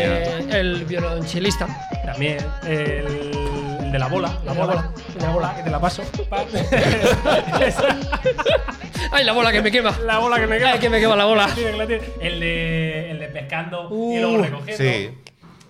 Eh, 0.58 0.60
el 0.60 0.86
violonchelista. 0.86 1.68
También 2.06 2.38
el, 2.64 3.92
de 3.92 3.98
la 3.98 4.08
bola. 4.08 4.38
La 4.46 4.54
bola. 4.54 4.66
bola. 4.74 4.92
El 5.08 5.14
de 5.16 5.22
la 5.26 5.30
bola, 5.34 5.56
que 5.56 5.64
te 5.64 5.70
la 5.72 5.80
paso. 5.80 6.04
Pa. 6.30 6.46
¡Ay, 9.12 9.24
la 9.24 9.34
bola 9.34 9.52
que 9.52 9.62
me 9.62 9.72
quema! 9.72 9.98
la 10.06 10.20
bola 10.20 10.40
que 10.40 10.48
me 10.48 10.58
queda. 10.58 10.72
¡Ay, 10.74 10.80
que 10.80 10.90
me 10.90 11.00
quema 11.00 11.16
la 11.16 11.26
bola! 11.26 11.50
El 11.58 11.88
de, 11.88 13.10
el 13.10 13.20
de 13.20 13.30
pescando 13.34 13.90
y 13.90 13.94
Uh, 13.94 14.18
luego 14.22 14.38
recogiendo. 14.44 14.84
Sí. 14.84 15.10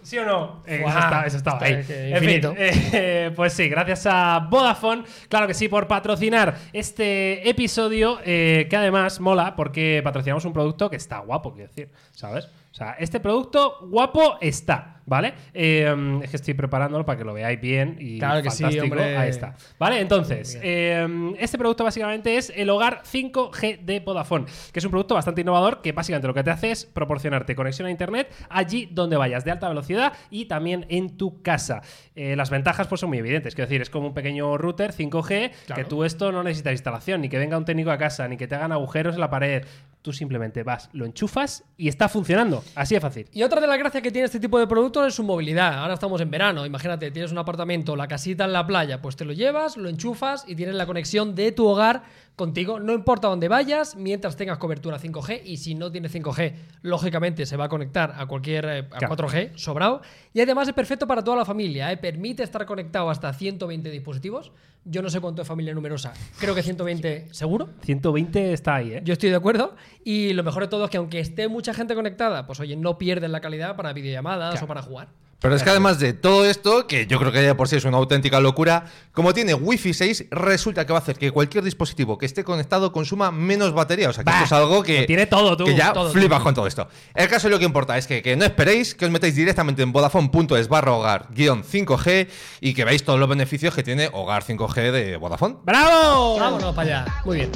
¿Sí 0.03 0.17
o 0.19 0.25
no? 0.25 0.61
Eh, 0.67 0.83
eso, 0.87 0.99
está- 0.99 1.25
eso 1.25 1.37
estaba 1.37 1.59
ahí. 1.65 1.83
que 1.83 2.09
En 2.09 2.19
fin, 2.19 2.29
infinito. 2.29 2.53
eh, 2.57 3.31
pues 3.35 3.53
sí, 3.53 3.67
gracias 3.69 4.05
a 4.05 4.47
Vodafone, 4.49 5.03
claro 5.29 5.47
que 5.47 5.53
sí, 5.53 5.67
por 5.69 5.87
patrocinar 5.87 6.55
este 6.73 7.49
episodio, 7.49 8.19
eh, 8.25 8.67
que 8.69 8.75
además 8.77 9.19
mola 9.19 9.55
porque 9.55 10.01
patrocinamos 10.03 10.45
un 10.45 10.53
producto 10.53 10.89
que 10.89 10.97
está 10.97 11.19
guapo, 11.19 11.53
quiero 11.53 11.69
decir, 11.69 11.89
¿sabes? 12.11 12.45
O 12.71 12.75
sea, 12.75 12.95
este 12.99 13.19
producto 13.19 13.77
guapo 13.89 14.37
está, 14.41 15.01
¿vale? 15.05 15.33
Eh, 15.53 16.19
es 16.23 16.29
que 16.29 16.35
estoy 16.37 16.53
preparándolo 16.53 17.05
para 17.05 17.17
que 17.17 17.23
lo 17.23 17.33
veáis 17.33 17.59
bien 17.59 17.97
y 17.99 18.19
Claro 18.19 18.41
que 18.41 18.51
sí, 18.51 18.63
fantástico. 18.63 18.83
hombre. 18.83 19.17
Ahí 19.17 19.29
está. 19.29 19.55
¿Vale? 19.79 19.99
Entonces, 19.99 20.59
eh, 20.61 21.07
este 21.39 21.57
producto 21.57 21.83
básicamente 21.83 22.37
es 22.37 22.51
el 22.55 22.69
hogar 22.69 23.01
5G 23.03 23.79
de 23.79 23.99
Vodafone, 23.99 24.45
que 24.71 24.79
es 24.79 24.85
un 24.85 24.91
producto 24.91 25.15
bastante 25.15 25.41
innovador 25.41 25.81
que 25.81 25.91
básicamente 25.91 26.27
lo 26.27 26.33
que 26.33 26.43
te 26.43 26.51
hace 26.51 26.71
es 26.71 26.85
proporcionarte 26.85 27.55
conexión 27.55 27.87
a 27.87 27.91
internet 27.91 28.33
allí 28.49 28.87
donde 28.91 29.17
vayas, 29.17 29.43
de 29.45 29.51
alta 29.51 29.67
velocidad 29.69 30.13
y 30.29 30.45
también 30.45 30.85
en 30.89 31.17
tu 31.17 31.41
casa. 31.41 31.81
Eh, 32.15 32.35
las 32.35 32.49
ventajas 32.49 32.87
pues 32.87 33.01
son 33.01 33.09
muy 33.09 33.17
evidentes, 33.17 33.55
quiero 33.55 33.67
decir, 33.67 33.81
es 33.81 33.89
como 33.89 34.07
un 34.07 34.13
pequeño 34.13 34.57
router 34.57 34.93
5G 34.93 35.51
que 35.75 35.83
tú 35.85 36.03
esto 36.03 36.31
no 36.31 36.43
necesitas 36.43 36.73
instalación, 36.73 37.21
ni 37.21 37.29
que 37.29 37.37
venga 37.37 37.57
un 37.57 37.65
técnico 37.65 37.91
a 37.91 37.97
casa, 37.97 38.27
ni 38.27 38.37
que 38.37 38.47
te 38.47 38.55
hagan 38.55 38.71
agujeros 38.71 39.15
en 39.15 39.21
la 39.21 39.29
pared. 39.29 39.65
Tú 40.01 40.11
simplemente 40.11 40.63
vas, 40.63 40.89
lo 40.91 41.05
enchufas 41.05 41.63
y 41.77 41.87
está 41.87 42.09
funcionando. 42.09 42.61
Así 42.75 42.93
de 42.93 42.99
fácil. 42.99 43.25
Y 43.31 43.41
otra 43.43 43.61
de 43.61 43.67
las 43.67 43.77
gracias 43.77 44.03
que 44.03 44.11
tiene 44.11 44.25
este 44.25 44.39
tipo 44.39 44.59
de 44.59 44.67
es 45.01 45.15
su 45.15 45.23
movilidad. 45.23 45.79
Ahora 45.79 45.95
estamos 45.95 46.21
en 46.21 46.29
verano, 46.29 46.65
imagínate, 46.65 47.09
tienes 47.09 47.31
un 47.31 47.39
apartamento, 47.39 47.95
la 47.95 48.07
casita 48.07 48.45
en 48.45 48.53
la 48.53 48.67
playa, 48.67 49.01
pues 49.01 49.15
te 49.15 49.25
lo 49.25 49.33
llevas, 49.33 49.75
lo 49.77 49.89
enchufas 49.89 50.45
y 50.47 50.55
tienes 50.55 50.75
la 50.75 50.85
conexión 50.85 51.33
de 51.33 51.51
tu 51.51 51.65
hogar 51.65 52.03
contigo, 52.35 52.79
no 52.79 52.93
importa 52.93 53.27
dónde 53.27 53.47
vayas, 53.47 53.95
mientras 53.95 54.35
tengas 54.35 54.57
cobertura 54.57 54.99
5G 54.99 55.41
y 55.45 55.57
si 55.57 55.75
no 55.75 55.91
tienes 55.91 56.13
5G, 56.15 56.53
lógicamente 56.81 57.45
se 57.45 57.57
va 57.57 57.65
a 57.65 57.69
conectar 57.69 58.13
a 58.17 58.25
cualquier 58.25 58.65
eh, 58.65 58.87
a 58.91 58.97
Claro. 58.97 59.15
4G, 59.15 59.55
sobrado. 59.55 60.01
Y 60.33 60.41
además 60.41 60.67
es 60.67 60.73
perfecto 60.73 61.05
para 61.07 61.23
toda 61.23 61.37
la 61.37 61.45
familia, 61.45 61.91
¿eh? 61.91 61.97
permite 61.97 62.43
estar 62.43 62.65
conectado 62.65 63.09
hasta 63.09 63.31
120 63.31 63.89
dispositivos. 63.91 64.51
Yo 64.85 65.01
no 65.01 65.09
sé 65.09 65.21
cuánto 65.21 65.41
es 65.43 65.47
familia 65.47 65.73
numerosa, 65.73 66.11
creo 66.39 66.53
que 66.53 66.61
120 66.63 67.27
seguro. 67.31 67.69
120 67.83 68.51
está 68.51 68.75
ahí, 68.75 68.93
¿eh? 68.93 69.01
Yo 69.05 69.13
estoy 69.13 69.29
de 69.29 69.35
acuerdo. 69.37 69.75
Y 70.03 70.33
lo 70.33 70.43
mejor 70.43 70.63
de 70.63 70.67
todo 70.67 70.85
es 70.85 70.89
que 70.89 70.97
aunque 70.97 71.19
esté 71.19 71.47
mucha 71.47 71.73
gente 71.73 71.95
conectada, 71.95 72.45
pues 72.45 72.59
oye, 72.59 72.75
no 72.75 72.97
pierden 72.97 73.31
la 73.31 73.39
calidad 73.39 73.75
para 73.77 73.93
videollamadas 73.93 74.61
o 74.61 74.67
para 74.67 74.81
jugar. 74.81 75.07
Pero 75.43 75.55
es 75.57 75.61
que 75.63 75.69
además 75.71 75.99
de 75.99 76.13
todo 76.13 76.45
esto, 76.45 76.87
que 76.87 77.05
yo 77.05 77.19
creo 77.19 77.33
que 77.33 77.41
ya 77.41 77.49
de 77.49 77.55
por 77.55 77.67
sí 77.67 77.75
es 77.75 77.83
una 77.83 77.97
auténtica 77.97 78.39
locura, 78.39 78.85
como 79.11 79.33
tiene 79.33 79.53
Wi-Fi 79.53 79.93
6, 79.93 80.27
resulta 80.31 80.85
que 80.85 80.93
va 80.93 80.99
a 80.99 81.01
hacer 81.01 81.17
que 81.17 81.31
cualquier 81.31 81.65
dispositivo 81.65 82.17
que 82.17 82.25
esté 82.25 82.45
conectado 82.45 82.93
consuma 82.93 83.29
menos 83.29 83.73
batería. 83.73 84.09
O 84.09 84.13
sea, 84.13 84.23
que 84.23 84.29
Bah, 84.29 84.41
esto 84.41 84.45
es 84.55 84.61
algo 84.61 84.81
que. 84.83 85.03
tiene 85.03 85.25
todo, 85.27 85.57
tú, 85.57 85.65
Que 85.65 85.75
ya 85.75 85.91
todo, 85.91 86.13
flipas 86.13 86.41
con 86.41 86.55
todo 86.55 86.65
esto. 86.65 86.87
El 87.13 87.27
caso 87.27 87.47
de 87.49 87.51
lo 87.51 87.59
que 87.59 87.65
importa 87.65 87.97
es 87.97 88.07
que, 88.07 88.21
que 88.21 88.37
no 88.37 88.45
esperéis, 88.45 88.95
que 88.95 89.03
os 89.03 89.11
metáis 89.11 89.35
directamente 89.35 89.83
en 89.83 89.91
vodafone.es 89.91 90.69
barra 90.69 90.93
hogar 90.93 91.27
guion 91.31 91.65
5G 91.65 92.29
y 92.61 92.73
que 92.73 92.85
veáis 92.85 93.03
todos 93.03 93.19
los 93.19 93.27
beneficios 93.27 93.75
que 93.75 93.83
tiene 93.83 94.09
hogar 94.13 94.45
5G 94.45 94.91
de 94.93 95.17
Vodafone. 95.17 95.57
¡Bravo! 95.65 96.39
Vámonos 96.39 96.73
para 96.73 97.01
allá. 97.01 97.15
Muy 97.25 97.35
bien. 97.35 97.51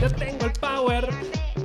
Yo 0.00 0.10
tengo 0.10 0.46
el 0.46 0.52
power. 0.52 1.10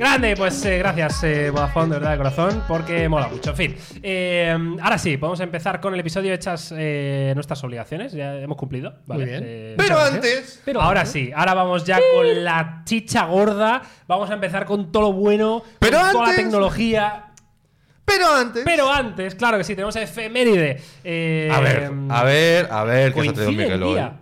Grande, 0.02 0.36
pues 0.36 0.66
eh, 0.66 0.80
gracias 0.80 1.24
eh, 1.26 1.52
Vodafone, 1.52 1.90
de 1.90 2.00
verdad 2.00 2.12
de 2.14 2.18
corazón, 2.18 2.64
porque 2.68 3.08
mola 3.08 3.28
mucho. 3.28 3.52
En 3.52 3.56
fin, 3.56 3.76
eh, 4.02 4.58
ahora 4.82 4.98
sí, 4.98 5.16
podemos 5.18 5.40
empezar 5.42 5.80
con 5.80 5.94
el 5.94 6.00
episodio 6.00 6.34
hechas 6.34 6.74
eh, 6.76 7.34
nuestras 7.36 7.64
obligaciones. 7.64 8.12
Ya 8.12 8.34
hemos 8.40 8.58
cumplido, 8.58 8.96
¿vale? 9.06 9.24
Muy 9.26 9.30
bien. 9.32 9.44
Eh, 9.46 9.76
Pero 9.78 10.00
antes. 10.00 10.60
Pero 10.66 10.82
ahora 10.82 11.02
antes- 11.02 11.14
sí, 11.14 11.32
ahora 11.36 11.54
vamos 11.54 11.86
ya 11.86 12.00
con 12.16 12.44
la 12.44 12.82
chicha 12.84 13.26
gorda. 13.26 13.84
Vamos 14.08 14.28
a 14.32 14.34
empezar 14.34 14.66
con 14.66 14.92
todo 14.92 15.04
lo 15.04 15.14
bueno, 15.14 15.62
Pero 15.78 16.00
con 16.00 16.12
toda 16.14 16.24
la 16.24 16.30
antes- 16.32 16.46
tecnología. 16.46 17.26
Pero 18.04 18.26
antes. 18.34 18.64
Pero 18.66 18.92
antes, 18.92 19.36
claro 19.36 19.60
que 19.60 19.64
sí, 19.64 19.76
tenemos 19.76 19.96
efeméride. 19.98 20.82
Eh, 21.04 21.48
a 21.54 21.60
ver, 21.60 21.92
a 22.10 22.24
ver, 22.24 22.68
a 22.72 22.84
ver, 22.86 23.14
que 23.14 23.22
se 23.22 23.30
ha 23.30 23.34
traído 23.34 23.36
coincide 23.36 23.46
el 23.46 23.56
Miquel 23.56 23.84
hoy. 23.84 23.94
día. 23.94 24.14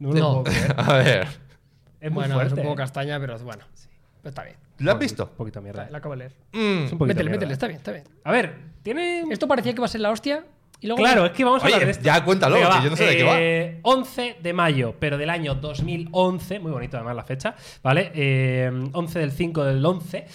No, 0.00 0.08
me 0.10 0.20
lo 0.20 0.20
No. 0.20 0.42
puedo 0.42 0.44
creer. 0.54 0.74
A 0.76 0.92
ver. 0.98 1.26
Es 1.98 2.10
muy 2.10 2.20
bueno, 2.20 2.34
fuerte. 2.34 2.52
es 2.52 2.58
un 2.58 2.64
poco 2.64 2.76
castaña, 2.76 3.18
pero 3.18 3.38
bueno. 3.38 3.64
Pero 4.24 4.30
está 4.30 4.42
bien. 4.42 4.56
¿Lo 4.78 4.90
has 4.90 4.98
visto? 4.98 5.24
Un 5.24 5.36
poquito 5.36 5.60
mierda. 5.60 5.86
La 5.90 5.98
acabo 5.98 6.14
de 6.14 6.18
leer. 6.20 6.32
Mm. 6.54 6.84
Es 6.86 6.92
un 6.92 6.98
poquito 6.98 7.14
Métele, 7.14 7.30
métele, 7.30 7.52
está 7.52 7.66
bien, 7.66 7.76
está 7.76 7.92
bien. 7.92 8.04
A 8.24 8.32
ver, 8.32 8.54
tiene. 8.82 9.24
Esto 9.30 9.46
parecía 9.46 9.72
que 9.74 9.78
iba 9.80 9.84
a 9.84 9.88
ser 9.88 10.00
la 10.00 10.10
hostia 10.10 10.46
y 10.80 10.86
luego. 10.86 11.02
Claro, 11.02 11.26
es 11.26 11.32
que 11.32 11.44
vamos 11.44 11.62
a 11.62 11.66
Oye, 11.66 11.74
hablar 11.74 11.86
de 11.88 11.92
esto. 11.92 12.04
ya 12.04 12.24
cuéntalo, 12.24 12.54
Venga, 12.54 12.68
que 12.70 12.74
va. 12.78 12.84
yo 12.84 12.90
no 12.90 12.96
sé 12.96 13.04
de 13.04 13.16
qué 13.18 13.22
va. 13.22 13.36
Eh, 13.38 13.80
11 13.82 14.36
de 14.42 14.52
mayo, 14.54 14.94
pero 14.98 15.18
del 15.18 15.28
año 15.28 15.54
2011, 15.56 16.58
muy 16.58 16.72
bonito 16.72 16.96
además 16.96 17.16
la 17.16 17.24
fecha, 17.24 17.54
¿vale? 17.82 18.10
Eh, 18.14 18.72
11 18.94 19.18
del 19.18 19.30
5 19.32 19.62
del 19.64 19.84
11, 19.84 20.26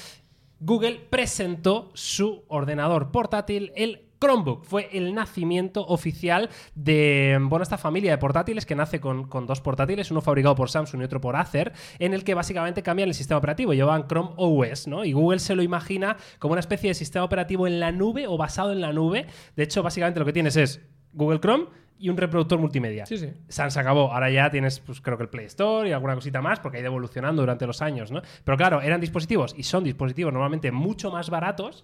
Google 0.59 1.01
presentó 1.09 1.89
su 1.95 2.43
ordenador 2.47 3.09
portátil, 3.11 3.71
el 3.75 4.03
Chromebook. 4.19 4.65
Fue 4.65 4.89
el 4.91 5.13
nacimiento 5.13 5.85
oficial 5.85 6.49
de 6.75 7.37
bueno, 7.41 7.63
esta 7.63 7.77
familia 7.77 8.11
de 8.11 8.17
portátiles 8.17 8.65
que 8.65 8.75
nace 8.75 8.99
con, 8.99 9.27
con 9.27 9.45
dos 9.47 9.61
portátiles, 9.61 10.11
uno 10.11 10.21
fabricado 10.21 10.55
por 10.55 10.69
Samsung 10.69 11.01
y 11.01 11.05
otro 11.05 11.21
por 11.21 11.35
Acer, 11.35 11.73
en 11.99 12.13
el 12.13 12.23
que 12.23 12.33
básicamente 12.33 12.83
cambian 12.83 13.09
el 13.09 13.15
sistema 13.15 13.37
operativo. 13.37 13.73
Llevan 13.73 14.07
Chrome 14.07 14.31
OS, 14.37 14.87
¿no? 14.87 15.05
Y 15.05 15.13
Google 15.13 15.39
se 15.39 15.55
lo 15.55 15.63
imagina 15.63 16.17
como 16.39 16.53
una 16.53 16.59
especie 16.59 16.89
de 16.89 16.93
sistema 16.93 17.25
operativo 17.25 17.67
en 17.67 17.79
la 17.79 17.91
nube 17.91 18.27
o 18.27 18.37
basado 18.37 18.71
en 18.71 18.81
la 18.81 18.93
nube. 18.93 19.25
De 19.55 19.63
hecho, 19.63 19.83
básicamente 19.83 20.19
lo 20.19 20.25
que 20.25 20.33
tienes 20.33 20.55
es 20.55 20.81
Google 21.13 21.39
Chrome 21.39 21.65
y 21.99 22.09
un 22.09 22.17
reproductor 22.17 22.57
multimedia. 22.57 23.05
Sí, 23.05 23.17
sí. 23.17 23.29
Sans 23.49 23.73
se 23.73 23.79
acabó. 23.79 24.13
Ahora 24.13 24.31
ya 24.31 24.49
tienes, 24.49 24.79
pues 24.79 25.01
creo 25.01 25.17
que 25.17 25.23
el 25.23 25.29
Play 25.29 25.45
Store 25.47 25.87
y 25.87 25.91
alguna 25.91 26.15
cosita 26.15 26.41
más, 26.41 26.59
porque 26.59 26.77
ha 26.77 26.79
ido 26.79 26.87
evolucionando 26.87 27.41
durante 27.41 27.67
los 27.67 27.81
años, 27.81 28.09
¿no? 28.09 28.21
Pero 28.43 28.57
claro, 28.57 28.81
eran 28.81 29.01
dispositivos 29.01 29.53
y 29.57 29.63
son 29.63 29.83
dispositivos 29.83 30.31
normalmente 30.31 30.71
mucho 30.71 31.11
más 31.11 31.29
baratos, 31.29 31.83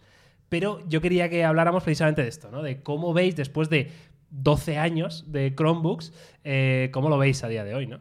pero 0.50 0.80
yo 0.88 1.02
quería 1.02 1.30
que 1.30 1.44
habláramos 1.44 1.84
precisamente 1.84 2.22
de 2.22 2.30
esto, 2.30 2.50
¿no? 2.52 2.62
De 2.62 2.82
cómo 2.82 3.14
veis 3.14 3.36
después 3.36 3.70
de 3.70 3.92
12 4.30 4.78
años 4.78 5.32
de 5.32 5.54
Chromebooks, 5.56 6.14
eh, 6.44 6.90
cómo 6.94 7.10
lo 7.10 7.18
veis 7.18 7.44
a 7.44 7.48
día 7.48 7.64
de 7.64 7.74
hoy, 7.74 7.88
¿no? 7.88 8.00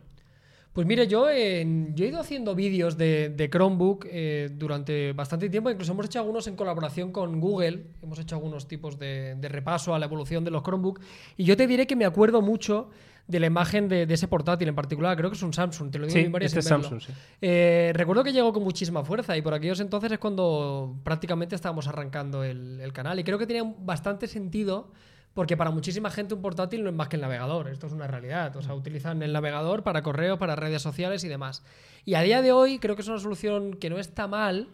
Pues 0.74 0.88
mire, 0.88 1.06
yo, 1.06 1.26
yo 1.26 2.04
he 2.04 2.08
ido 2.08 2.18
haciendo 2.18 2.56
vídeos 2.56 2.98
de, 2.98 3.48
Chromebook 3.48 4.06
eh, 4.10 4.50
durante 4.52 5.12
bastante 5.12 5.48
tiempo. 5.48 5.70
Incluso 5.70 5.92
hemos 5.92 6.06
hecho 6.06 6.18
algunos 6.18 6.48
en 6.48 6.56
colaboración 6.56 7.12
con 7.12 7.38
Google. 7.40 7.84
Hemos 8.02 8.18
hecho 8.18 8.34
algunos 8.34 8.66
tipos 8.66 8.98
de, 8.98 9.36
de 9.36 9.48
repaso 9.48 9.94
a 9.94 10.00
la 10.00 10.06
evolución 10.06 10.44
de 10.44 10.50
los 10.50 10.64
Chromebook. 10.64 10.98
Y 11.36 11.44
yo 11.44 11.56
te 11.56 11.68
diré 11.68 11.86
que 11.86 11.94
me 11.94 12.04
acuerdo 12.04 12.42
mucho 12.42 12.90
de 13.26 13.40
la 13.40 13.47
imagen 13.47 13.88
de, 13.88 14.07
de 14.07 14.14
ese 14.14 14.28
portátil 14.28 14.69
en 14.69 14.75
particular. 14.75 15.16
Creo 15.16 15.31
que 15.31 15.37
es 15.37 15.43
un 15.43 15.52
Samsung, 15.52 15.90
te 15.90 15.99
lo 15.99 16.07
digo 16.07 16.19
Sí, 16.19 16.26
en 16.26 16.33
varias 16.33 16.52
este. 16.52 16.62
Samsung, 16.62 17.00
sí. 17.00 17.12
Eh, 17.40 17.93
recuerdo 17.95 18.23
que 18.23 18.33
llegó 18.33 18.52
con 18.52 18.62
muchísima 18.62 19.04
fuerza 19.04 19.37
y 19.37 19.43
por 19.43 19.54
aquellos 19.54 19.81
entonces 19.81 20.12
es 20.12 20.19
cuando 20.19 20.97
prácticamente 21.02 21.54
estábamos 21.54 21.88
arrancando 21.88 22.45
el, 22.45 22.81
el 22.81 22.93
canal. 22.93 23.19
Y 23.19 23.25
creo 23.25 23.38
que 23.38 23.47
tenía 23.47 23.64
bastante 23.78 24.26
sentido 24.26 24.93
porque 25.35 25.57
para 25.57 25.73
muchísima 25.73 26.11
gente 26.11 26.33
un 26.33 26.40
portátil 26.40 26.85
no 26.85 26.90
es 26.90 26.97
más 26.97 27.09
que 27.09 27.16
el 27.16 27.23
navegador. 27.23 27.69
Esto 27.69 27.88
es 27.88 27.93
una 27.93 28.07
realidad. 28.07 28.54
O 28.57 28.62
sea, 28.62 28.75
utilizan 28.75 29.21
el 29.23 29.33
navegador 29.33 29.83
para 29.83 30.02
correo, 30.02 30.38
para 30.38 30.54
redes 30.54 30.81
sociales 30.81 31.25
y 31.25 31.28
demás. 31.28 31.64
Y 32.04 32.14
a 32.14 32.23
día 32.23 32.40
de 32.40 32.52
hoy 32.52 32.78
creo 32.78 32.95
que 32.95 33.02
es 33.02 33.09
una 33.09 33.19
solución 33.19 33.75
que 33.75 33.90
no 33.90 33.99
está 33.99 34.28
mal. 34.28 34.69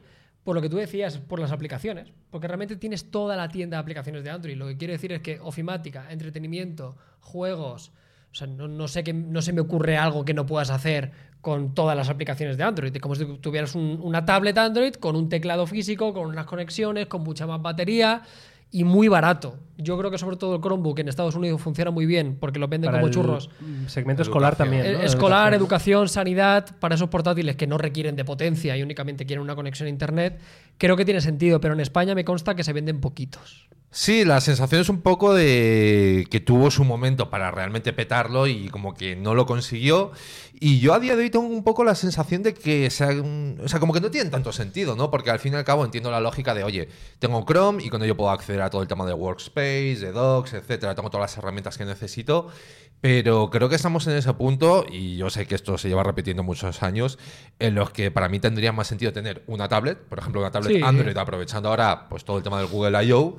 Por 0.45 0.54
lo 0.54 0.62
que 0.62 0.71
tú 0.71 0.76
decías, 0.76 1.19
por 1.19 1.38
las 1.38 1.52
aplicaciones. 1.52 2.12
Porque 2.30 2.47
realmente 2.47 2.76
tienes 2.76 3.11
toda 3.11 3.37
la 3.37 3.49
tienda 3.49 3.76
de 3.76 3.83
aplicaciones 3.83 4.25
de 4.25 4.30
Android. 4.30 4.57
Lo 4.57 4.66
que 4.66 4.76
quiere 4.76 4.95
decir 4.95 5.12
es 5.12 5.21
que 5.21 5.38
ofimática, 5.40 6.11
entretenimiento, 6.11 6.97
juegos, 7.21 7.92
o 8.30 8.34
sea, 8.34 8.46
no, 8.46 8.68
no 8.68 8.87
sé 8.88 9.02
que, 9.04 9.12
no 9.12 9.42
se 9.42 9.52
me 9.52 9.60
ocurre 9.60 9.96
algo 9.96 10.25
que 10.25 10.34
no 10.34 10.46
puedas 10.46 10.70
hacer 10.70 11.10
con 11.40 11.75
todas 11.75 11.96
las 11.96 12.08
aplicaciones 12.08 12.56
de 12.56 12.62
Android. 12.64 12.94
Como 12.99 13.14
si 13.14 13.25
tuvieras 13.38 13.75
un- 13.75 13.99
una 14.02 14.25
tablet 14.25 14.56
Android 14.58 14.94
con 14.94 15.16
un 15.16 15.28
teclado 15.28 15.66
físico, 15.66 16.12
con 16.12 16.26
unas 16.28 16.46
conexiones, 16.46 17.06
con 17.06 17.22
mucha 17.22 17.46
más 17.46 17.60
batería 17.62 18.22
y 18.72 18.84
muy 18.84 19.08
barato. 19.08 19.56
Yo 19.78 19.99
creo 19.99 20.12
que 20.12 20.18
sobre 20.18 20.37
todo 20.37 20.54
el 20.54 20.60
Chromebook 20.60 21.00
en 21.00 21.08
Estados 21.08 21.34
Unidos 21.34 21.60
funciona 21.60 21.90
muy 21.90 22.06
bien 22.06 22.37
porque 22.38 22.60
lo 22.60 22.68
venden 22.68 22.88
Para 22.90 22.99
como 23.00 23.08
el, 23.08 23.12
churros. 23.12 23.50
Segmento 23.88 24.22
escolar 24.22 24.54
también. 24.54 24.82
¿no? 24.92 25.00
Eh, 25.00 25.04
Escolar, 25.06 25.52
Educación. 25.54 25.54
educación, 26.04 26.08
sanidad, 26.08 26.76
para 26.78 26.94
esos 26.94 27.08
portátiles 27.08 27.56
que 27.56 27.66
no 27.66 27.78
requieren 27.78 28.14
de 28.14 28.25
potencia 28.25 28.76
y 28.76 28.82
únicamente 28.84 29.26
quieren 29.26 29.42
una 29.42 29.56
conexión 29.56 29.87
a 29.87 29.90
internet, 29.90 30.38
creo 30.78 30.96
que 30.96 31.04
tiene 31.04 31.20
sentido, 31.20 31.60
pero 31.60 31.75
en 31.75 31.80
España 31.80 32.14
me 32.14 32.25
consta 32.25 32.54
que 32.54 32.62
se 32.62 32.72
venden 32.72 33.00
poquitos. 33.00 33.66
Sí, 33.92 34.25
la 34.25 34.40
sensación 34.40 34.80
es 34.82 34.88
un 34.88 35.00
poco 35.02 35.35
de 35.35 36.25
que 36.30 36.38
tuvo 36.38 36.70
su 36.70 36.85
momento 36.85 37.28
para 37.28 37.50
realmente 37.50 37.92
petarlo 37.92 38.47
y 38.47 38.68
como 38.68 38.94
que 38.94 39.16
no 39.16 39.35
lo 39.35 39.47
consiguió. 39.47 40.12
Y 40.61 40.78
yo 40.78 40.94
a 40.94 41.00
día 41.00 41.16
de 41.16 41.25
hoy 41.25 41.30
tengo 41.30 41.47
un 41.47 41.64
poco 41.64 41.82
la 41.82 41.97
sensación 41.97 42.44
de 42.44 42.54
que, 42.54 42.88
sea, 42.90 43.09
un- 43.09 43.59
o 43.64 43.66
sea, 43.66 43.80
como 43.80 43.92
que 43.92 44.00
no 44.00 44.09
tienen 44.09 44.30
tanto 44.30 44.52
sentido, 44.52 44.94
¿no? 44.94 45.11
Porque 45.11 45.30
al 45.30 45.40
fin 45.40 45.54
y 45.54 45.56
al 45.56 45.64
cabo 45.64 45.85
entiendo 45.85 46.09
la 46.12 46.20
lógica 46.20 46.54
de, 46.54 46.62
oye, 46.62 46.88
tengo 47.18 47.44
Chrome 47.44 47.82
y 47.82 47.88
con 47.88 48.00
ello 48.04 48.16
puedo 48.16 48.30
acceder 48.30 48.62
a 48.62 48.70
todo 48.70 48.80
el 48.80 48.87
tema 48.87 49.04
de 49.06 49.12
Workspace, 49.12 49.97
de 49.99 50.12
Docs, 50.12 50.52
etcétera. 50.52 50.94
Tengo 50.94 51.11
todas 51.11 51.28
las 51.32 51.37
herramientas 51.38 51.76
que 51.76 51.85
necesito. 51.85 52.47
Pero 53.00 53.50
creo 53.50 53.68
que 53.68 53.75
estamos 53.76 54.06
en 54.06 54.12
ese 54.16 54.32
punto, 54.35 54.85
y 54.88 55.16
yo 55.16 55.30
sé 55.30 55.47
que 55.47 55.54
esto 55.54 55.78
se 55.78 55.88
lleva 55.88 56.02
repitiendo 56.04 56.42
muchos 56.44 56.82
años, 56.85 57.18
en 57.59 57.75
los 57.75 57.90
que 57.90 58.11
para 58.11 58.28
mí 58.28 58.38
tendría 58.40 58.73
más 58.73 58.87
sentido 58.88 59.11
tener 59.12 59.42
una 59.47 59.68
tablet, 59.68 59.99
por 59.99 60.18
ejemplo, 60.18 60.42
una 60.42 60.50
tablet 60.52 60.76
Sí. 60.76 60.82
Android, 60.85 61.16
aprovechando 61.16 61.70
ahora 61.70 62.09
pues 62.11 62.25
todo 62.25 62.37
el 62.37 62.42
tema 62.44 62.59
del 62.59 62.68
Google 62.68 63.02
I.O., 63.06 63.37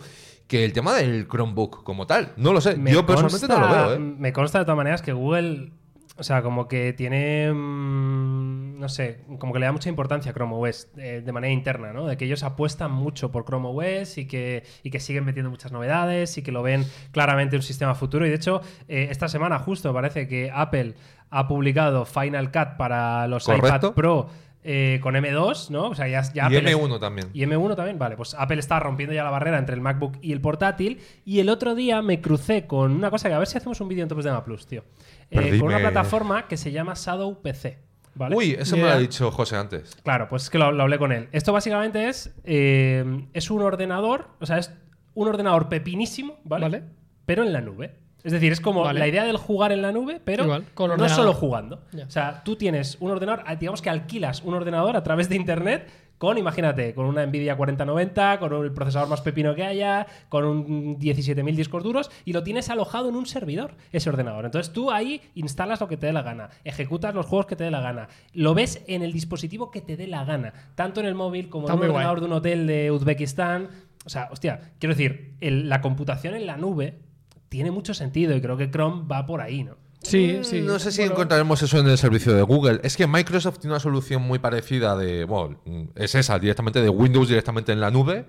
que 0.51 0.65
el 0.65 0.74
tema 0.74 0.93
del 0.96 1.29
Chromebook 1.29 1.81
como 1.81 2.05
tal. 2.05 2.34
No 2.36 2.51
lo 2.51 2.60
sé. 2.60 2.75
Me 2.75 2.91
Yo 2.91 3.05
personalmente 3.05 3.48
no 3.48 3.58
lo 3.58 3.70
veo, 3.70 3.93
¿eh? 3.93 4.00
Me 4.00 4.34
consta 4.34 4.60
de 4.60 4.65
todas 4.65 4.75
maneras 4.75 5.01
que 5.01 5.13
Google, 5.13 5.72
o 6.17 6.24
sea, 6.24 6.41
como 6.41 6.67
que 6.67 6.91
tiene, 6.91 7.53
mm, 7.53 8.77
no 8.77 8.89
sé, 8.89 9.22
como 9.39 9.53
que 9.53 9.60
le 9.60 9.67
da 9.67 9.72
mucha 9.72 9.88
importancia 9.88 10.31
a 10.31 10.34
Chrome 10.34 10.53
OS 10.55 10.89
eh, 10.98 11.22
de 11.25 11.31
manera 11.31 11.53
interna, 11.53 11.93
¿no? 11.93 12.05
De 12.05 12.17
que 12.17 12.25
ellos 12.25 12.43
apuestan 12.43 12.91
mucho 12.91 13.31
por 13.31 13.46
Chrome 13.46 13.70
OS 13.70 14.17
y 14.17 14.27
que, 14.27 14.65
y 14.84 14.91
que 14.91 15.00
siguen 15.00 15.24
metiendo 15.24 15.50
muchas 15.50 15.72
novedades 15.72 16.38
y 16.38 16.41
que 16.41 16.51
lo 16.51 16.62
ven 16.63 16.86
claramente 17.13 17.55
un 17.55 17.62
sistema 17.62 17.96
futuro. 17.96 18.25
Y 18.25 18.29
de 18.29 18.36
hecho, 18.36 18.60
eh, 18.89 19.08
esta 19.10 19.29
semana 19.29 19.58
justo 19.58 19.93
parece 19.93 20.27
que 20.27 20.51
Apple 20.53 20.96
ha 21.29 21.48
publicado 21.48 22.03
Final 22.03 22.51
Cut 22.51 22.75
para 22.77 23.25
los 23.29 23.46
Correcto. 23.46 23.67
iPad 23.67 23.93
Pro 23.93 24.29
eh, 24.63 25.00
con 25.01 25.15
M2, 25.15 25.70
¿no? 25.70 25.89
O 25.89 25.96
sea, 25.96 26.08
ya, 26.08 26.22
ya 26.34 26.44
y 26.44 26.58
Apple 26.58 26.72
es- 26.72 26.77
M1 26.77 27.00
también. 27.00 27.30
y 27.34 27.41
M1 27.44 27.75
también, 27.75 27.98
vale. 28.00 28.15
Pues 28.15 28.36
Apple 28.38 28.60
está 28.60 28.80
rompiendo 28.80 29.13
ya 29.13 29.24
la 29.24 29.32
barrera 29.32 29.58
entre 29.58 29.75
el 29.75 29.82
MacBook 29.82 30.18
y 30.22 30.32
el 30.34 30.41
portátil. 30.41 31.00
Y 31.25 31.39
el 31.39 31.50
otro 31.50 31.75
día 31.75 32.01
me 32.01 32.22
crucé 32.22 32.68
con 32.68 32.91
una 32.91 33.10
cosa 33.10 33.27
que 33.30 33.36
a 33.36 33.39
ver 33.39 33.48
si 33.48 33.58
hacemos 33.58 33.82
un 33.82 33.88
vídeo 33.88 34.03
en 34.03 34.10
Topes 34.10 34.25
de 34.25 34.32
Gama 34.32 34.44
Plus, 34.46 34.68
tío. 34.68 34.84
Eh, 35.32 35.58
con 35.60 35.68
una 35.70 35.80
plataforma 35.80 36.48
que 36.48 36.58
se 36.58 36.72
llama 36.72 36.94
Shadow 36.96 37.41
PC. 37.41 37.80
¿vale? 38.13 38.36
Uy, 38.36 38.51
eso 38.60 38.75
me 38.75 38.84
lo 38.84 38.89
ha 38.89 38.98
dicho 38.98 39.32
José 39.32 39.56
antes. 39.56 39.96
Claro, 40.03 40.27
pues 40.27 40.44
es 40.44 40.50
que 40.50 40.58
lo, 40.60 40.72
lo 40.74 40.84
hablé 40.84 40.98
con 40.98 41.12
él. 41.13 41.30
Esto 41.32 41.53
básicamente 41.53 42.10
es, 42.10 42.36
eh, 42.44 43.25
es 43.34 43.50
un 43.50 43.62
ordenador, 43.62 44.27
o 44.41 44.46
sea, 44.46 44.58
es 44.58 44.74
un 45.13 45.27
ordenador 45.30 45.70
pepinísimo, 45.70 46.39
¿vale? 46.44 46.65
Vale. 46.65 46.84
Pero 47.25 47.44
en 47.44 47.53
la 47.53 47.62
nube. 47.62 47.96
Es 48.23 48.31
decir, 48.31 48.51
es 48.51 48.61
como 48.61 48.81
Vale. 48.83 48.99
la 48.99 49.07
idea 49.07 49.23
del 49.23 49.37
jugar 49.37 49.71
en 49.71 49.81
la 49.81 49.91
nube, 49.91 50.21
pero 50.23 50.43
Igual, 50.43 50.65
con 50.73 50.95
no 50.97 51.09
solo 51.09 51.33
jugando. 51.33 51.83
Ya. 51.91 52.05
O 52.05 52.09
sea, 52.11 52.43
tú 52.43 52.55
tienes 52.55 52.97
un 52.99 53.11
ordenador, 53.11 53.43
ah, 53.47 53.55
digamos 53.55 53.81
que 53.81 53.89
alquilas 53.89 54.41
un 54.43 54.53
ordenador 54.53 54.95
a 54.95 55.03
través 55.03 55.27
de 55.29 55.35
internet 55.35 55.89
con, 56.19 56.37
imagínate, 56.37 56.93
con 56.93 57.07
una 57.07 57.25
Nvidia 57.25 57.55
4090, 57.57 58.37
con 58.37 58.53
el 58.53 58.71
procesador 58.71 59.09
más 59.09 59.21
pepino 59.21 59.55
que 59.55 59.63
haya, 59.63 60.05
con 60.29 60.45
un 60.45 60.99
17.000 60.99 61.55
discos 61.55 61.81
duros 61.83 62.11
y 62.25 62.33
lo 62.33 62.43
tienes 62.43 62.69
alojado 62.69 63.09
en 63.09 63.15
un 63.15 63.25
servidor, 63.25 63.73
ese 63.91 64.07
ordenador. 64.09 64.45
Entonces 64.45 64.71
tú 64.71 64.91
ahí 64.91 65.19
instalas 65.33 65.81
lo 65.81 65.87
que 65.87 65.97
te 65.97 66.05
dé 66.05 66.13
la 66.13 66.21
gana, 66.21 66.51
ejecutas 66.63 67.15
los 67.15 67.25
juegos 67.25 67.47
que 67.47 67.55
te 67.55 67.63
dé 67.63 67.71
la 67.71 67.81
gana, 67.81 68.07
lo 68.33 68.53
ves 68.53 68.83
en 68.87 69.01
el 69.01 69.13
dispositivo 69.13 69.71
que 69.71 69.81
te 69.81 69.97
dé 69.97 70.05
la 70.05 70.23
gana, 70.23 70.53
tanto 70.75 70.99
en 70.99 71.07
el 71.07 71.15
móvil 71.15 71.49
como 71.49 71.65
Está 71.65 71.73
en 71.73 71.79
un 71.79 71.87
guay. 71.87 72.05
ordenador 72.05 72.19
de 72.19 72.25
un 72.27 72.33
hotel 72.33 72.67
de 72.67 72.91
Uzbekistán. 72.91 73.69
O 74.05 74.09
sea, 74.09 74.29
hostia, 74.31 74.73
quiero 74.77 74.93
decir, 74.93 75.33
el- 75.41 75.69
la 75.69 75.81
computación 75.81 76.35
en 76.35 76.45
la 76.45 76.55
nube 76.55 76.99
tiene 77.51 77.70
mucho 77.70 77.93
sentido 77.93 78.34
y 78.34 78.39
creo 78.41 78.55
que 78.55 78.72
Chrome 78.72 79.05
va 79.12 79.25
por 79.25 79.41
ahí, 79.41 79.65
¿no? 79.65 79.75
Sí, 80.01 80.39
sí. 80.43 80.62
Mm, 80.62 80.65
No 80.67 80.79
sé 80.79 80.89
si 80.91 81.00
Bueno, 81.01 81.12
encontraremos 81.15 81.62
eso 81.62 81.77
en 81.79 81.88
el 81.89 81.98
servicio 81.98 82.34
de 82.34 82.41
Google. 82.43 82.79
Es 82.81 82.96
que 82.96 83.08
Microsoft 83.08 83.60
tiene 83.60 83.74
una 83.74 83.81
solución 83.81 84.22
muy 84.22 84.39
parecida 84.39 84.96
de. 84.96 85.25
Bueno, 85.25 85.60
es 85.96 86.15
esa, 86.15 86.39
directamente 86.39 86.81
de 86.81 86.88
Windows, 86.89 87.27
directamente 87.27 87.74
en 87.74 87.81
la 87.81 87.91
nube. 87.91 88.25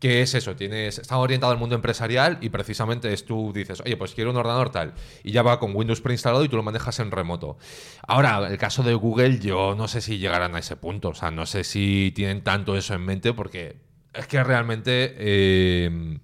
Que 0.00 0.20
es 0.20 0.34
eso, 0.34 0.56
tienes, 0.56 0.98
está 0.98 1.16
orientado 1.16 1.52
al 1.52 1.58
mundo 1.58 1.74
empresarial 1.76 2.38
y 2.42 2.48
precisamente 2.50 3.10
es 3.14 3.24
tú 3.24 3.52
dices, 3.54 3.80
oye, 3.82 3.96
pues 3.96 4.14
quiero 4.14 4.30
un 4.30 4.36
ordenador 4.36 4.70
tal. 4.70 4.92
Y 5.22 5.30
ya 5.30 5.42
va 5.42 5.58
con 5.60 5.74
Windows 5.74 6.00
preinstalado 6.02 6.44
y 6.44 6.48
tú 6.50 6.56
lo 6.56 6.62
manejas 6.64 6.98
en 6.98 7.10
remoto. 7.12 7.56
Ahora, 8.06 8.46
el 8.48 8.58
caso 8.58 8.82
de 8.82 8.92
Google, 8.94 9.38
yo 9.38 9.74
no 9.76 9.86
sé 9.88 10.00
si 10.02 10.18
llegarán 10.18 10.54
a 10.56 10.58
ese 10.58 10.74
punto. 10.76 11.10
O 11.10 11.14
sea, 11.14 11.30
no 11.30 11.46
sé 11.46 11.62
si 11.64 12.12
tienen 12.16 12.42
tanto 12.42 12.76
eso 12.76 12.92
en 12.94 13.02
mente 13.06 13.32
porque 13.32 13.76
es 14.12 14.26
que 14.26 14.42
realmente. 14.42 15.14
eh, 15.16 16.18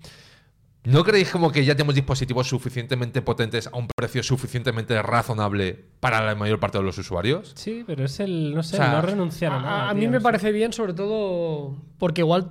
¿No 0.85 1.05
creéis 1.05 1.31
como 1.31 1.53
que 1.53 1.65
ya 1.65 1.75
tenemos 1.77 1.95
dispositivos 1.95 2.49
suficientemente 2.49 3.23
potentes 3.23 3.69
a 3.69 3.77
un 3.77 3.87
precio 3.95 4.23
suficientemente 4.25 5.01
razonable 5.01 5.85
para 6.01 6.21
la 6.25 6.35
mayor 6.35 6.59
parte 6.59 6.79
de 6.79 6.85
los 6.85 6.99
usuarios? 6.99 7.53
Sí, 7.55 7.85
pero 7.87 8.05
es 8.05 8.19
el, 8.19 8.53
no 8.55 8.65
sé, 8.65 8.77
O 8.77 8.79
sea, 8.79 8.93
no 8.93 9.03
renunciar 9.03 9.53
a, 9.53 9.57
A, 9.59 9.62
nada. 9.62 9.91
a 9.91 9.95
mí 9.95 10.01
tío, 10.01 10.11
me 10.11 10.15
no 10.17 10.21
sé. 10.21 10.25
parece 10.25 10.51
bien, 10.51 10.73
sobre 10.73 10.93
todo 10.95 11.77
porque 11.99 12.23
igual 12.23 12.51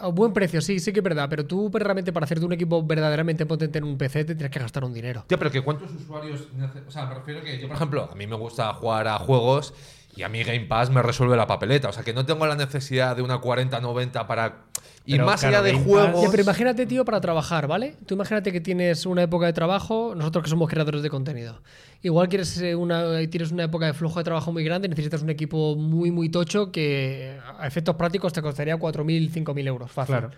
a 0.00 0.08
buen 0.08 0.32
precio, 0.32 0.60
sí, 0.62 0.80
sí 0.80 0.92
que 0.92 1.00
es 1.00 1.04
verdad, 1.04 1.28
pero 1.28 1.44
tú 1.46 1.70
realmente 1.72 2.12
para 2.12 2.24
hacerte 2.24 2.44
un 2.46 2.52
equipo 2.54 2.82
verdaderamente 2.82 3.44
potente 3.46 3.78
en 3.78 3.84
un 3.84 3.96
PC 3.98 4.24
te 4.24 4.34
tienes 4.34 4.50
que 4.50 4.58
gastar 4.58 4.82
un 4.82 4.94
dinero. 4.94 5.24
Tío, 5.28 5.38
pero 5.38 5.50
que 5.50 5.60
cuántos 5.60 5.92
usuarios. 5.92 6.48
O 6.88 6.90
sea, 6.90 7.04
me 7.06 7.14
refiero 7.14 7.42
que 7.42 7.60
yo, 7.60 7.68
por 7.68 7.76
ejemplo, 7.76 8.08
a 8.10 8.14
mí 8.16 8.26
me 8.26 8.34
gusta 8.36 8.72
jugar 8.74 9.06
a 9.08 9.18
juegos 9.18 9.74
y 10.16 10.22
a 10.22 10.28
mí 10.30 10.42
Game 10.42 10.60
Pass 10.66 10.90
me 10.90 11.02
resuelve 11.02 11.36
la 11.36 11.46
papeleta. 11.46 11.90
O 11.90 11.92
sea, 11.92 12.02
que 12.02 12.14
no 12.14 12.24
tengo 12.26 12.46
la 12.46 12.56
necesidad 12.56 13.14
de 13.14 13.22
una 13.22 13.40
40-90 13.42 14.26
para. 14.26 14.64
Y 15.04 15.12
Pero, 15.12 15.26
más 15.26 15.40
claro, 15.40 15.56
allá 15.56 15.64
de 15.64 15.72
Game 15.72 15.84
juegos. 15.84 16.22
Ya, 16.22 16.30
pero 16.30 16.42
imagínate, 16.42 16.86
tío, 16.86 17.04
para 17.04 17.20
trabajar, 17.20 17.66
¿vale? 17.66 17.94
Tú 18.06 18.14
imagínate 18.14 18.52
que 18.52 18.60
tienes 18.60 19.06
una 19.06 19.22
época 19.22 19.46
de 19.46 19.52
trabajo, 19.52 20.14
nosotros 20.14 20.44
que 20.44 20.50
somos 20.50 20.68
creadores 20.68 21.02
de 21.02 21.08
contenido. 21.08 21.62
Igual 22.02 22.28
quieres 22.28 22.60
eh, 22.60 22.74
una, 22.74 23.18
tienes 23.28 23.50
una 23.50 23.64
época 23.64 23.86
de 23.86 23.94
flujo 23.94 24.20
de 24.20 24.24
trabajo 24.24 24.52
muy 24.52 24.62
grande, 24.62 24.88
necesitas 24.88 25.22
un 25.22 25.30
equipo 25.30 25.74
muy, 25.76 26.10
muy 26.10 26.28
tocho 26.28 26.70
que 26.70 27.38
a 27.58 27.66
efectos 27.66 27.96
prácticos 27.96 28.32
te 28.32 28.42
costaría 28.42 28.76
4.000, 28.76 29.30
5.000 29.30 29.66
euros, 29.66 29.90
fácil. 29.90 30.16
Claro. 30.16 30.30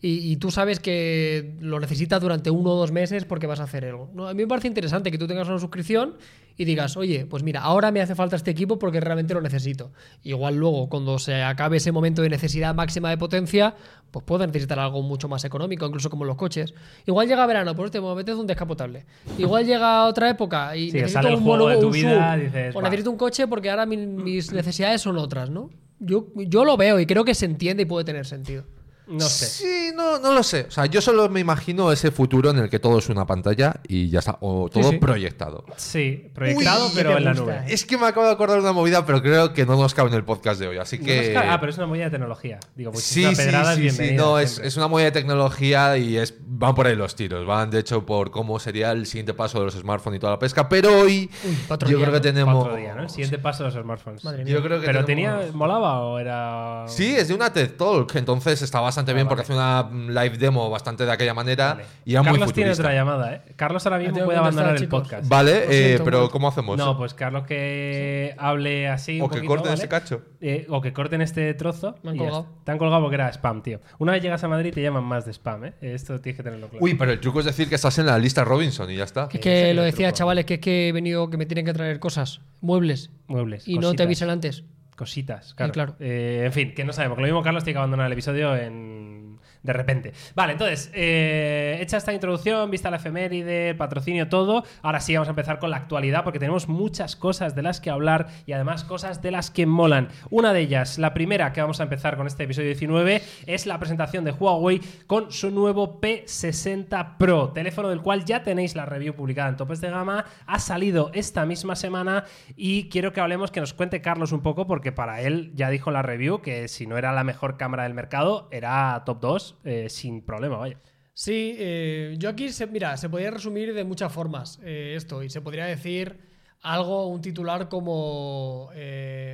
Y, 0.00 0.32
y 0.32 0.36
tú 0.36 0.50
sabes 0.50 0.80
que 0.80 1.56
lo 1.60 1.80
necesitas 1.80 2.20
durante 2.20 2.50
uno 2.50 2.70
o 2.70 2.76
dos 2.76 2.92
meses 2.92 3.24
porque 3.24 3.46
vas 3.46 3.60
a 3.60 3.64
hacer 3.64 3.84
algo. 3.84 4.10
No, 4.14 4.28
a 4.28 4.34
mí 4.34 4.42
me 4.42 4.48
parece 4.48 4.68
interesante 4.68 5.10
que 5.10 5.18
tú 5.18 5.26
tengas 5.26 5.48
una 5.48 5.58
suscripción 5.58 6.16
y 6.60 6.64
digas, 6.66 6.96
oye, 6.98 7.24
pues 7.24 7.42
mira, 7.42 7.62
ahora 7.62 7.90
me 7.90 8.02
hace 8.02 8.14
falta 8.14 8.36
este 8.36 8.50
equipo 8.50 8.78
porque 8.78 9.00
realmente 9.00 9.32
lo 9.32 9.40
necesito. 9.40 9.92
Igual 10.22 10.56
luego, 10.56 10.90
cuando 10.90 11.18
se 11.18 11.42
acabe 11.42 11.78
ese 11.78 11.90
momento 11.90 12.20
de 12.20 12.28
necesidad 12.28 12.74
máxima 12.74 13.08
de 13.08 13.16
potencia, 13.16 13.76
pues 14.10 14.24
puedo 14.24 14.46
necesitar 14.46 14.78
algo 14.78 15.02
mucho 15.02 15.28
más 15.28 15.44
económico, 15.44 15.86
incluso 15.86 16.10
como 16.10 16.24
los 16.24 16.36
coches. 16.36 16.74
Igual 17.06 17.28
llega 17.28 17.46
verano, 17.46 17.74
pues 17.74 17.86
este 17.86 18.00
momento 18.00 18.32
es 18.32 18.38
un 18.38 18.46
descapotable. 18.46 19.04
Igual 19.38 19.64
llega 19.66 20.06
otra 20.06 20.30
época 20.30 20.76
y 20.76 20.90
Sí, 20.90 20.96
necesito 20.98 21.22
sale 21.22 21.36
un 21.36 21.44
juego 21.44 21.68
de 21.68 21.76
tu 21.78 21.86
un 21.86 21.92
vida, 21.92 22.34
sub, 22.34 22.42
dices, 22.42 22.74
o 22.76 22.82
necesito 22.82 23.10
un 23.10 23.16
coche 23.16 23.46
porque 23.46 23.70
ahora 23.70 23.86
mi- 23.86 23.96
mis 23.96 24.52
necesidades 24.52 25.00
son 25.00 25.16
otras, 25.18 25.48
¿no? 25.50 25.70
Yo, 25.98 26.26
yo 26.34 26.64
lo 26.64 26.76
veo 26.76 26.98
y 26.98 27.06
creo 27.06 27.24
que 27.24 27.34
se 27.34 27.44
entiende 27.46 27.82
y 27.84 27.86
puede 27.86 28.04
tener 28.04 28.26
sentido. 28.26 28.64
No 29.10 29.28
sé. 29.28 29.46
Sí, 29.46 29.90
no, 29.94 30.18
no 30.20 30.32
lo 30.32 30.42
sé. 30.42 30.66
O 30.68 30.70
sea, 30.70 30.86
yo 30.86 31.00
solo 31.00 31.28
me 31.28 31.40
imagino 31.40 31.90
ese 31.90 32.10
futuro 32.12 32.50
en 32.50 32.58
el 32.58 32.70
que 32.70 32.78
todo 32.78 32.98
es 32.98 33.08
una 33.08 33.26
pantalla 33.26 33.80
y 33.88 34.08
ya 34.08 34.20
está. 34.20 34.38
O 34.40 34.68
todo 34.70 34.90
sí. 34.90 34.98
proyectado. 34.98 35.64
Sí, 35.76 36.30
proyectado, 36.32 36.86
Uy, 36.86 36.92
pero 36.94 37.10
me 37.10 37.16
en 37.18 37.24
la 37.24 37.30
gusta, 37.32 37.44
nube. 37.60 37.64
Es 37.74 37.84
que 37.84 37.98
me 37.98 38.06
acabo 38.06 38.26
de 38.26 38.32
acordar 38.32 38.56
de 38.58 38.62
una 38.62 38.72
movida, 38.72 39.04
pero 39.04 39.20
creo 39.20 39.52
que 39.52 39.66
no 39.66 39.76
nos 39.76 39.94
cabe 39.94 40.10
en 40.10 40.14
el 40.14 40.24
podcast 40.24 40.60
de 40.60 40.68
hoy. 40.68 40.78
Así 40.78 40.98
No 40.98 41.04
que. 41.06 41.36
ah, 41.36 41.58
pero 41.58 41.70
es 41.70 41.78
una 41.78 41.86
movida 41.88 42.04
de 42.04 42.10
tecnología. 42.12 42.60
Digo, 42.76 42.92
pues 42.92 43.04
Sí, 43.04 43.22
una 43.24 43.30
sí, 43.34 43.36
pedrada 43.36 43.74
sí, 43.74 43.86
es 43.88 43.94
sí, 43.94 43.98
bienvenida. 44.00 44.22
no, 44.24 44.38
es, 44.38 44.50
siempre. 44.50 44.68
es 44.68 44.76
una 44.76 44.86
movida 44.88 45.04
de 45.06 45.12
tecnología 45.12 45.98
y 45.98 46.16
es, 46.16 46.34
van 46.60 46.74
por 46.74 46.86
ahí 46.86 46.94
los 46.94 47.16
tiros. 47.16 47.46
Van, 47.46 47.70
de 47.70 47.78
hecho, 47.80 48.04
por 48.04 48.30
cómo 48.30 48.58
sería 48.58 48.92
el 48.92 49.06
siguiente 49.06 49.32
paso 49.34 49.58
de 49.58 49.64
los 49.64 49.74
smartphones 49.74 50.18
y 50.18 50.20
toda 50.20 50.34
la 50.34 50.38
pesca. 50.38 50.68
Pero 50.68 51.00
hoy 51.00 51.30
Uy, 51.44 51.56
yo 51.68 51.76
día, 51.88 51.98
creo 52.00 52.12
que 52.12 52.20
tenemos... 52.20 52.54
Otro 52.64 52.76
día, 52.76 52.94
¿no? 52.94 53.02
El 53.04 53.10
siguiente 53.10 53.38
paso 53.38 53.64
de 53.64 53.70
los 53.70 53.82
smartphones. 53.82 54.22
Madre 54.24 54.44
mía. 54.44 54.52
Yo 54.54 54.62
creo 54.62 54.78
que 54.78 54.86
¿Pero 54.86 55.04
tenemos- 55.04 55.38
tenía, 55.40 55.52
molaba 55.54 56.00
o 56.00 56.18
era...? 56.18 56.84
Sí, 56.86 57.16
es 57.16 57.28
de 57.28 57.34
una 57.34 57.50
TED 57.52 57.72
Talk, 57.76 58.14
entonces 58.16 58.60
está 58.62 58.80
bastante 58.80 59.14
bien 59.14 59.26
porque 59.26 59.42
hace 59.42 59.54
una 59.54 59.88
live 59.90 60.36
demo 60.36 60.68
bastante 60.68 61.06
de 61.06 61.12
aquella 61.12 61.32
manera 61.34 61.68
Vale. 61.74 61.84
y 62.04 62.12
era 62.12 62.22
muy 62.22 62.32
Carlos 62.32 62.52
tiene 62.52 62.70
otra 62.72 62.92
llamada, 62.94 63.34
¿eh? 63.34 63.42
Carlos 63.56 63.86
ahora 63.86 63.98
mismo 63.98 64.14
tengo 64.14 64.26
puede 64.26 64.38
abandonar 64.38 64.74
el 64.74 64.80
chicos. 64.80 65.02
podcast. 65.02 65.28
Vale, 65.28 65.64
eh, 65.94 66.00
pero 66.04 66.20
mucho. 66.20 66.30
¿cómo 66.32 66.48
hacemos? 66.48 66.76
No, 66.76 66.96
pues 66.98 67.14
Carlos 67.14 67.46
que 67.46 68.34
hable 68.38 68.88
así 68.88 69.16
un 69.18 69.26
o 69.26 69.28
que 69.28 69.36
poquito, 69.36 69.48
corten 69.48 69.70
¿vale? 69.70 69.78
ese 69.78 69.88
cacho. 69.88 70.22
Eh, 70.40 70.66
o 70.68 70.80
que 70.80 70.92
corten 70.92 71.22
este 71.22 71.54
trozo. 71.54 71.96
Me 72.02 72.10
han 72.10 72.16
colgado. 72.18 72.46
Te 72.64 72.72
han 72.72 72.78
colgado 72.78 73.00
porque 73.02 73.14
era 73.16 73.28
spam, 73.32 73.62
tío. 73.62 73.80
Una 73.98 74.12
vez 74.12 74.22
llegas 74.22 74.42
a 74.44 74.48
Madrid 74.48 74.72
te 74.74 74.82
llaman 74.82 75.04
más 75.04 75.24
de 75.24 75.32
spam, 75.32 75.64
¿eh? 75.64 75.74
Esto 75.80 76.20
tienes 76.20 76.36
que 76.36 76.42
tenerlo 76.50 76.68
claro. 76.68 76.84
Uy, 76.84 76.94
pero 76.94 77.12
el 77.12 77.20
truco 77.20 77.40
es 77.40 77.46
decir 77.46 77.68
que 77.68 77.74
estás 77.74 77.98
en 77.98 78.06
la 78.06 78.18
lista 78.18 78.44
Robinson 78.44 78.90
y 78.90 78.96
ya 78.96 79.04
está. 79.04 79.28
Que 79.28 79.38
es 79.38 79.42
que 79.42 79.74
lo 79.74 79.82
decía, 79.82 80.08
truco. 80.08 80.18
chavales, 80.18 80.44
que 80.44 80.54
es 80.54 80.60
que 80.60 80.88
he 80.88 80.92
venido, 80.92 81.30
que 81.30 81.36
me 81.36 81.46
tienen 81.46 81.64
que 81.64 81.72
traer 81.72 81.98
cosas, 81.98 82.40
muebles, 82.60 83.10
Muebles. 83.26 83.66
y 83.66 83.78
no 83.78 83.94
te 83.94 84.02
avisan 84.02 84.30
antes. 84.30 84.64
Cositas, 84.96 85.54
claro. 85.54 85.72
claro. 85.72 85.96
Eh, 85.98 86.42
en 86.44 86.52
fin, 86.52 86.74
que 86.74 86.84
no 86.84 86.92
sabemos. 86.92 87.16
que 87.16 87.22
Lo 87.22 87.26
mismo 87.28 87.42
Carlos 87.42 87.64
tiene 87.64 87.74
que 87.74 87.78
abandonar 87.78 88.06
el 88.06 88.12
episodio 88.12 88.54
en... 88.54 89.38
de 89.62 89.72
repente. 89.72 90.12
Vale, 90.34 90.52
entonces, 90.52 90.90
eh, 90.94 91.78
hecha 91.80 91.98
esta 91.98 92.12
introducción, 92.12 92.70
vista 92.70 92.90
la 92.90 92.96
efeméride, 92.96 93.70
el 93.70 93.76
patrocinio, 93.76 94.28
todo, 94.28 94.64
ahora 94.82 95.00
sí 95.00 95.14
vamos 95.14 95.28
a 95.28 95.30
empezar 95.30 95.58
con 95.58 95.70
la 95.70 95.76
actualidad 95.76 96.24
porque 96.24 96.38
tenemos 96.38 96.68
muchas 96.68 97.16
cosas 97.16 97.54
de 97.54 97.62
las 97.62 97.80
que 97.80 97.90
hablar 97.90 98.28
y 98.46 98.52
además 98.52 98.84
cosas 98.84 99.20
de 99.20 99.30
las 99.30 99.50
que 99.50 99.66
molan. 99.66 100.08
Una 100.30 100.52
de 100.52 100.60
ellas, 100.60 100.98
la 100.98 101.12
primera 101.12 101.52
que 101.52 101.60
vamos 101.60 101.80
a 101.80 101.84
empezar 101.84 102.16
con 102.16 102.26
este 102.26 102.44
episodio 102.44 102.68
19, 102.68 103.22
es 103.46 103.66
la 103.66 103.78
presentación 103.78 104.24
de 104.24 104.32
Huawei 104.32 104.80
con 105.06 105.30
su 105.30 105.50
nuevo 105.50 106.00
P60 106.00 107.16
Pro, 107.18 107.50
teléfono 107.50 107.88
del 107.90 108.00
cual 108.00 108.24
ya 108.24 108.42
tenéis 108.42 108.74
la 108.74 108.86
review 108.86 109.14
publicada 109.14 109.50
en 109.50 109.56
Topes 109.56 109.80
de 109.80 109.90
Gama, 109.90 110.24
ha 110.46 110.58
salido 110.58 111.10
esta 111.12 111.44
misma 111.44 111.76
semana 111.76 112.24
y 112.56 112.88
quiero 112.88 113.12
que 113.12 113.20
hablemos, 113.20 113.50
que 113.50 113.60
nos 113.60 113.74
cuente 113.74 114.00
Carlos 114.00 114.32
un 114.32 114.40
poco, 114.40 114.66
porque 114.66 114.92
para 114.92 115.20
él 115.20 115.52
ya 115.54 115.68
dijo 115.68 115.90
en 115.90 115.94
la 115.94 116.02
review 116.02 116.40
que 116.40 116.68
si 116.68 116.86
no 116.86 116.96
era 116.96 117.12
la 117.12 117.24
mejor 117.24 117.58
cámara 117.58 117.82
del 117.82 117.94
mercado, 117.94 118.48
era 118.50 119.02
top 119.04 119.20
2 119.20 119.49
eh, 119.64 119.88
sin 119.88 120.22
problema, 120.22 120.56
vaya. 120.56 120.80
Sí, 121.12 121.54
eh, 121.58 122.14
yo 122.18 122.28
aquí, 122.28 122.50
se, 122.50 122.66
mira, 122.66 122.96
se 122.96 123.08
podría 123.08 123.30
resumir 123.30 123.74
de 123.74 123.84
muchas 123.84 124.12
formas 124.12 124.58
eh, 124.62 124.94
esto, 124.96 125.22
y 125.22 125.30
se 125.30 125.40
podría 125.40 125.66
decir 125.66 126.20
algo, 126.62 127.06
un 127.08 127.20
titular 127.20 127.68
como, 127.68 128.70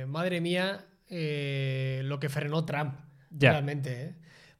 madre 0.07 0.41
mía, 0.41 0.85
lo 1.09 2.19
que 2.19 2.29
frenó 2.29 2.65
Trump, 2.65 2.95
Ya. 3.29 3.51
realmente. 3.51 4.15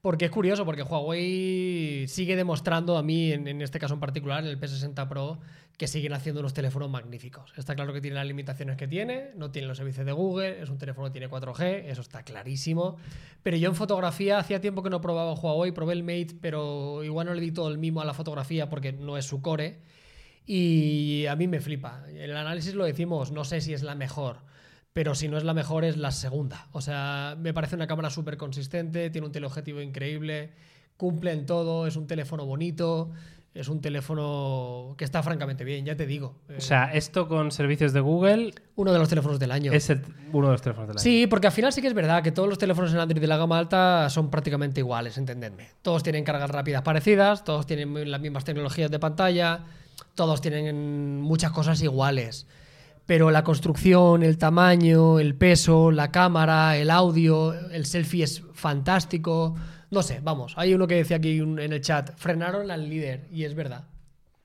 Porque 0.08 0.24
es 0.24 0.32
curioso, 0.32 0.64
porque 0.64 0.84
Huawei 0.84 2.08
sigue 2.08 2.38
demostrando 2.38 2.98
a 2.98 3.04
mí, 3.04 3.34
en, 3.34 3.62
este 3.62 3.78
caso 3.78 3.96
en 3.96 4.00
particular, 4.00 4.42
en 4.42 4.50
el 4.50 4.58
P60 4.58 5.06
Pro, 5.10 5.38
que 5.76 5.86
siguen 5.86 6.14
haciendo 6.14 6.40
unos 6.40 6.54
teléfonos 6.54 6.90
magníficos. 6.90 7.52
Está 7.58 7.76
claro 7.76 7.92
que 7.92 8.00
tiene 8.00 8.16
las 8.16 8.26
limitaciones 8.26 8.78
que 8.78 8.88
tiene, 8.88 9.32
no 9.36 9.52
tiene 9.52 9.68
los 9.68 9.76
servicios 9.76 10.06
de 10.06 10.14
Google, 10.14 10.62
es 10.62 10.70
un 10.70 10.78
teléfono 10.78 11.08
que 11.08 11.20
tiene 11.20 11.30
4G, 11.30 11.88
eso 11.88 12.00
está 12.00 12.24
clarísimo. 12.24 12.96
Pero 13.44 13.58
yo 13.58 13.68
en 13.68 13.76
fotografía 13.76 14.40
hacía 14.40 14.62
tiempo 14.62 14.82
que 14.82 14.90
no 14.90 15.02
probaba 15.02 15.34
Huawei, 15.34 15.74
probé 15.74 15.92
el 15.92 16.04
Mate, 16.04 16.38
pero 16.40 17.04
igual 17.04 17.28
no 17.28 17.34
le 17.34 17.42
di 17.42 17.52
todo 17.52 17.68
el 17.68 17.78
mimo 17.78 18.00
a 18.00 18.06
la 18.06 18.14
fotografía 18.14 18.70
porque 18.70 18.94
no 18.94 19.18
es 19.18 19.26
su 19.26 19.42
core. 19.42 19.82
Y 20.46 21.26
a 21.26 21.36
mí 21.36 21.50
me 21.50 21.60
flipa. 21.60 22.06
El 22.08 22.34
análisis 22.38 22.76
lo 22.76 22.86
decimos, 22.86 23.34
no 23.34 23.44
sé 23.44 23.60
si 23.60 23.74
es 23.74 23.84
la 23.84 23.94
mejor, 23.94 24.38
pero 24.98 25.14
si 25.14 25.28
no 25.28 25.38
es 25.38 25.44
la 25.44 25.54
mejor 25.54 25.86
es 25.86 25.96
la 25.96 26.10
segunda. 26.10 26.70
O 26.72 26.82
sea, 26.82 27.36
me 27.40 27.54
parece 27.54 27.76
una 27.76 27.86
cámara 27.86 28.10
súper 28.10 28.36
consistente, 28.36 29.12
tiene 29.12 29.28
un 29.28 29.32
teleobjetivo 29.32 29.80
increíble, 29.80 30.50
cumple 30.98 31.34
en 31.34 31.46
todo, 31.46 31.86
es 31.86 31.96
un 31.98 32.08
teléfono 32.08 32.48
bonito, 32.48 33.12
es 33.54 33.68
un 33.68 33.80
teléfono 33.80 34.96
que 34.98 35.06
está 35.06 35.22
francamente 35.22 35.64
bien, 35.64 35.86
ya 35.86 35.96
te 35.96 36.08
digo. 36.08 36.38
Eh, 36.50 36.56
O 36.58 36.62
sea, 36.62 36.92
esto 36.96 37.28
con 37.28 37.52
servicios 37.52 37.94
de 37.94 38.00
Google 38.00 38.56
uno 38.76 38.92
de 38.92 38.98
los 38.98 39.08
teléfonos 39.08 39.38
del 39.38 39.52
año. 39.52 39.72
es 39.72 39.88
el- 39.92 40.02
uno 40.34 40.48
de 40.48 40.54
los 40.54 40.64
teléfonos 40.64 40.88
del 40.88 40.98
año. 40.98 41.04
Sí, 41.04 41.28
porque 41.28 41.46
al 41.46 41.54
final 41.54 41.72
sí 41.72 41.80
que 41.82 41.88
es 41.90 41.94
verdad 41.94 42.24
que 42.24 42.32
todos 42.32 42.50
los 42.50 42.58
teléfonos 42.58 42.92
en 42.92 42.98
Android 42.98 43.22
de 43.22 43.28
la 43.28 43.38
gama 43.38 43.60
alta 43.60 44.10
son 44.10 44.32
prácticamente 44.32 44.80
iguales, 44.80 45.16
entendedme. 45.20 45.68
Todos 45.84 46.02
tienen 46.02 46.24
cargas 46.24 46.50
rápidas 46.50 46.82
parecidas, 46.82 47.44
todos 47.44 47.68
tienen 47.68 48.10
las 48.10 48.20
mismas 48.20 48.46
tecnologías 48.46 48.90
de 48.90 48.98
pantalla, 48.98 49.60
todos 50.16 50.42
tienen 50.42 51.22
muchas 51.22 51.52
cosas 51.52 51.80
iguales. 51.84 52.48
Pero 53.08 53.32
la 53.32 53.44
construcción, 53.44 54.22
el 54.22 54.38
tamaño, 54.38 55.18
el 55.20 55.34
peso, 55.34 55.92
la 55.92 56.12
cámara, 56.12 56.78
el 56.78 56.92
audio, 56.92 57.54
el 57.72 57.86
selfie 57.86 58.26
es 58.26 58.44
fantástico. 58.54 59.56
No 59.90 60.04
sé, 60.04 60.20
vamos, 60.22 60.54
hay 60.58 60.74
uno 60.74 60.86
que 60.86 60.96
decía 60.96 61.18
aquí 61.18 61.40
en 61.40 61.58
el 61.60 61.82
chat, 61.82 62.12
frenaron 62.18 62.70
al 62.70 62.90
líder, 62.90 63.28
y 63.32 63.46
es 63.46 63.56
verdad. 63.56 63.86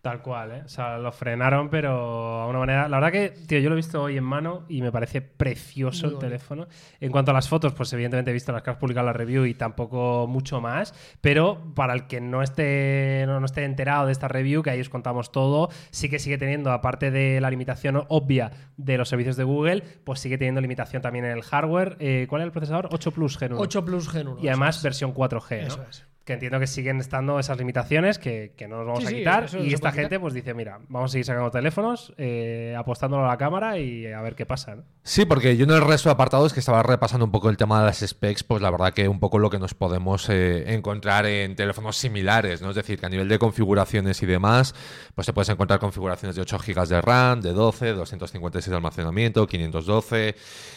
Tal 0.03 0.21
cual, 0.21 0.51
¿eh? 0.51 0.63
O 0.65 0.69
sea, 0.69 0.99
lo 0.99 1.13
frenaron, 1.13 1.71
pero 1.71 1.93
a 1.93 2.49
una 2.49 2.59
manera. 2.59 2.89
La 2.89 2.99
verdad 2.99 3.13
que, 3.13 3.29
tío, 3.47 3.61
yo 3.61 3.69
lo 3.69 3.77
he 3.77 3.79
visto 3.79 4.03
hoy 4.03 4.17
en 4.17 4.25
mano 4.25 4.65
y 4.69 4.83
me 4.83 4.91
parece 4.91 5.23
precioso 5.23 6.07
Muy 6.07 6.15
el 6.15 6.21
teléfono. 6.21 6.67
En 6.99 7.13
cuanto 7.13 7.31
a 7.31 7.35
las 7.35 7.49
fotos, 7.49 7.73
pues 7.73 7.93
evidentemente 7.93 8.33
he 8.33 8.35
visto 8.35 8.51
las 8.51 8.63
que 8.63 8.71
has 8.71 8.79
publicado 8.79 9.07
la 9.07 9.13
review 9.13 9.45
y 9.45 9.55
tampoco 9.55 10.27
mucho 10.27 10.61
más. 10.61 10.93
Pero 11.21 11.73
para 11.77 11.95
el 11.95 12.09
que 12.09 12.21
no 12.21 12.43
esté, 12.43 13.23
no, 13.29 13.39
no 13.39 13.47
esté 13.47 13.63
enterado 13.63 14.07
de 14.07 14.13
esta 14.13 14.27
review, 14.27 14.65
que 14.65 14.71
ahí 14.71 14.81
os 14.81 14.89
contamos 14.89 15.31
todo, 15.31 15.69
sí 15.93 16.11
que 16.11 16.19
sigue 16.19 16.37
teniendo, 16.37 16.73
aparte 16.73 17.13
de 17.13 17.41
la 17.41 17.49
limitación 17.49 18.03
obvia 18.09 18.51
de 18.77 18.99
los 18.99 19.09
servicios 19.09 19.37
de 19.37 19.45
Google, 19.45 19.85
pues 20.03 20.19
sigue 20.19 20.37
teniendo 20.37 20.61
limitación 20.61 21.01
también 21.01 21.27
en 21.27 21.31
el 21.31 21.43
hardware. 21.43 21.97
Eh, 22.01 22.27
¿Cuál 22.29 22.43
es 22.43 22.47
el 22.47 22.53
procesador? 22.53 22.89
8 22.91 23.13
Plus 23.13 23.39
Gen 23.39 23.53
1. 23.53 23.61
8 23.61 23.85
Plus 23.85 24.09
Gen 24.09 24.27
1. 24.27 24.41
y 24.43 24.49
además 24.49 24.83
versión 24.83 25.15
4G, 25.15 25.53
es. 25.59 25.77
¿no? 25.77 25.85
Eso 25.85 25.87
es. 25.89 26.12
Que 26.25 26.35
entiendo 26.35 26.61
que 26.61 26.69
siguen 26.69 27.01
estando 27.01 27.41
esas 27.41 27.59
limitaciones 27.59 28.19
que, 28.19 28.53
que 28.57 28.69
no 28.69 28.77
nos 28.79 28.87
vamos 28.87 29.01
Sí, 29.05 29.07
a 29.15 29.19
quitar. 29.19 29.49
y 29.61 29.75
esta 29.75 29.91
gente 29.91 30.21
pues 30.21 30.33
dice, 30.35 30.55
mira, 30.55 30.79
vamos 30.89 31.11
a 31.11 31.13
seguir 31.13 31.25
sacando 31.25 31.51
teléfonos, 31.51 32.15
eh, 32.17 32.77
apostándolo 32.79 33.25
a 33.25 33.29
la 33.29 33.39
cámara 33.39 33.77
y 33.79 34.07
a 34.07 34.21
ver 34.21 34.37
qué 34.37 34.47
pasa. 34.47 34.77
¿no? 34.77 34.85
Sí, 35.03 35.25
porque 35.25 35.57
yo 35.57 35.65
en 35.65 35.73
el 35.73 35.81
resto 35.81 36.09
de 36.09 36.13
apartados 36.13 36.53
que 36.53 36.61
estaba 36.61 36.81
repasando 36.85 37.25
un 37.27 37.33
poco 37.33 37.51
el 37.51 37.57
tema 37.57 37.81
de 37.81 37.87
las 37.87 37.99
specs, 37.99 38.45
pues 38.45 38.63
la 38.63 38.71
verdad 38.71 38.93
que 38.95 39.09
un 39.09 39.19
poco 39.19 39.41
lo 39.41 39.51
que 39.51 39.59
nos 39.59 39.75
podemos 39.75 40.29
eh, 40.29 40.73
encontrar 40.75 41.27
en 41.27 41.57
teléfonos 41.57 41.97
similares, 41.97 42.63
¿no? 42.63 42.71
Es 42.71 42.77
decir, 42.77 43.01
que 43.01 43.07
a 43.07 43.09
nivel 43.09 43.27
de 43.29 43.41
configuraciones 43.41 44.23
y 44.23 44.27
demás, 44.27 44.77
pues 45.17 45.27
te 45.27 45.33
puedes 45.33 45.49
encontrar 45.49 45.81
configuraciones 45.81 46.37
de 46.37 46.43
8 46.43 46.59
GB 46.65 46.87
de 46.87 47.01
RAM, 47.03 47.41
de 47.41 47.53
12, 47.53 47.95
256 47.95 48.71
de 48.71 48.77
almacenamiento, 48.77 49.47
512 49.49 50.37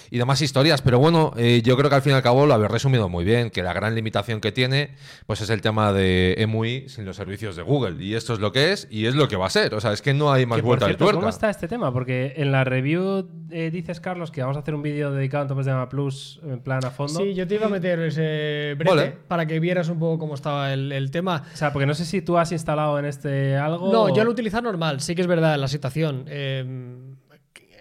y 0.10 0.18
demás 0.18 0.42
historias. 0.42 0.82
Pero 0.82 0.98
bueno, 0.98 1.34
eh, 1.38 1.62
yo 1.64 1.78
creo 1.78 1.90
que 1.92 1.96
al 1.98 2.02
fin 2.02 2.14
y 2.14 2.16
al 2.16 2.24
cabo 2.24 2.48
lo 2.48 2.54
habéis 2.56 2.72
resumido 2.72 3.10
muy 3.10 3.24
bien, 3.26 3.52
que 3.52 3.62
la 3.62 3.74
gran 3.74 3.94
limitación 3.94 4.42
que 4.42 4.52
tiene, 4.52 4.96
pues 5.28 5.35
es 5.42 5.50
el 5.50 5.62
tema 5.62 5.92
de 5.94 6.36
EMUI 6.38 6.90
sin 6.90 7.06
los 7.06 7.16
servicios 7.16 7.56
de 7.56 7.62
Google. 7.64 8.04
Y 8.04 8.16
esto 8.16 8.34
es 8.34 8.40
lo 8.40 8.52
que 8.52 8.72
es 8.72 8.88
y 8.90 9.06
es 9.06 9.16
lo 9.16 9.28
que 9.28 9.36
va 9.36 9.48
a 9.48 9.50
ser. 9.50 9.74
O 9.76 9.82
sea, 9.82 9.92
es 9.94 10.02
que 10.02 10.14
no 10.14 10.32
hay 10.32 10.46
más 10.46 10.58
Que, 10.58 10.62
por 10.62 10.68
vuelta 10.70 10.86
de 10.86 10.92
cierto, 10.92 11.06
tuerca. 11.06 11.20
¿Cómo 11.20 11.30
está 11.30 11.50
este 11.50 11.68
tema? 11.68 11.92
Porque 11.94 12.34
en 12.38 12.52
la 12.52 12.64
review 12.64 13.28
eh, 13.52 13.70
dices, 13.72 14.00
Carlos, 14.00 14.32
que 14.32 14.42
vamos 14.42 14.58
a 14.58 14.62
hacer 14.62 14.74
un 14.76 14.82
vídeo 14.82 15.12
dedicado 15.12 15.46
a 15.46 15.48
Topes 15.48 15.66
de 15.66 15.72
Gama 15.72 15.90
Plus 15.90 16.40
en 16.44 16.60
plan 16.60 16.84
a 16.86 16.90
fondo. 16.92 17.20
Sí, 17.20 17.34
yo 17.34 17.48
te 17.48 17.56
iba 17.56 17.66
a 17.68 17.70
meter 17.70 18.00
ese 18.00 18.76
brete 18.78 18.96
Vale. 18.96 19.18
para 19.28 19.46
que 19.46 19.60
vieras 19.60 19.90
un 19.90 20.00
poco 20.00 20.20
cómo 20.20 20.36
estaba 20.36 20.74
el, 20.74 20.92
el 20.92 21.12
tema. 21.12 21.44
O 21.54 21.58
sea, 21.58 21.72
porque 21.74 21.86
no 21.86 21.94
sé 21.94 22.06
si 22.06 22.22
tú 22.22 22.38
has 22.38 22.52
instalado 22.52 22.98
en 23.00 23.06
este 23.06 23.56
algo. 23.58 23.92
No, 23.92 24.04
o- 24.04 24.16
yo 24.16 24.24
lo 24.24 24.32
utilizo 24.32 24.62
normal, 24.62 25.02
sí 25.02 25.16
que 25.16 25.22
es 25.22 25.28
verdad 25.28 25.58
la 25.58 25.68
situación. 25.68 26.26
eh, 26.28 26.96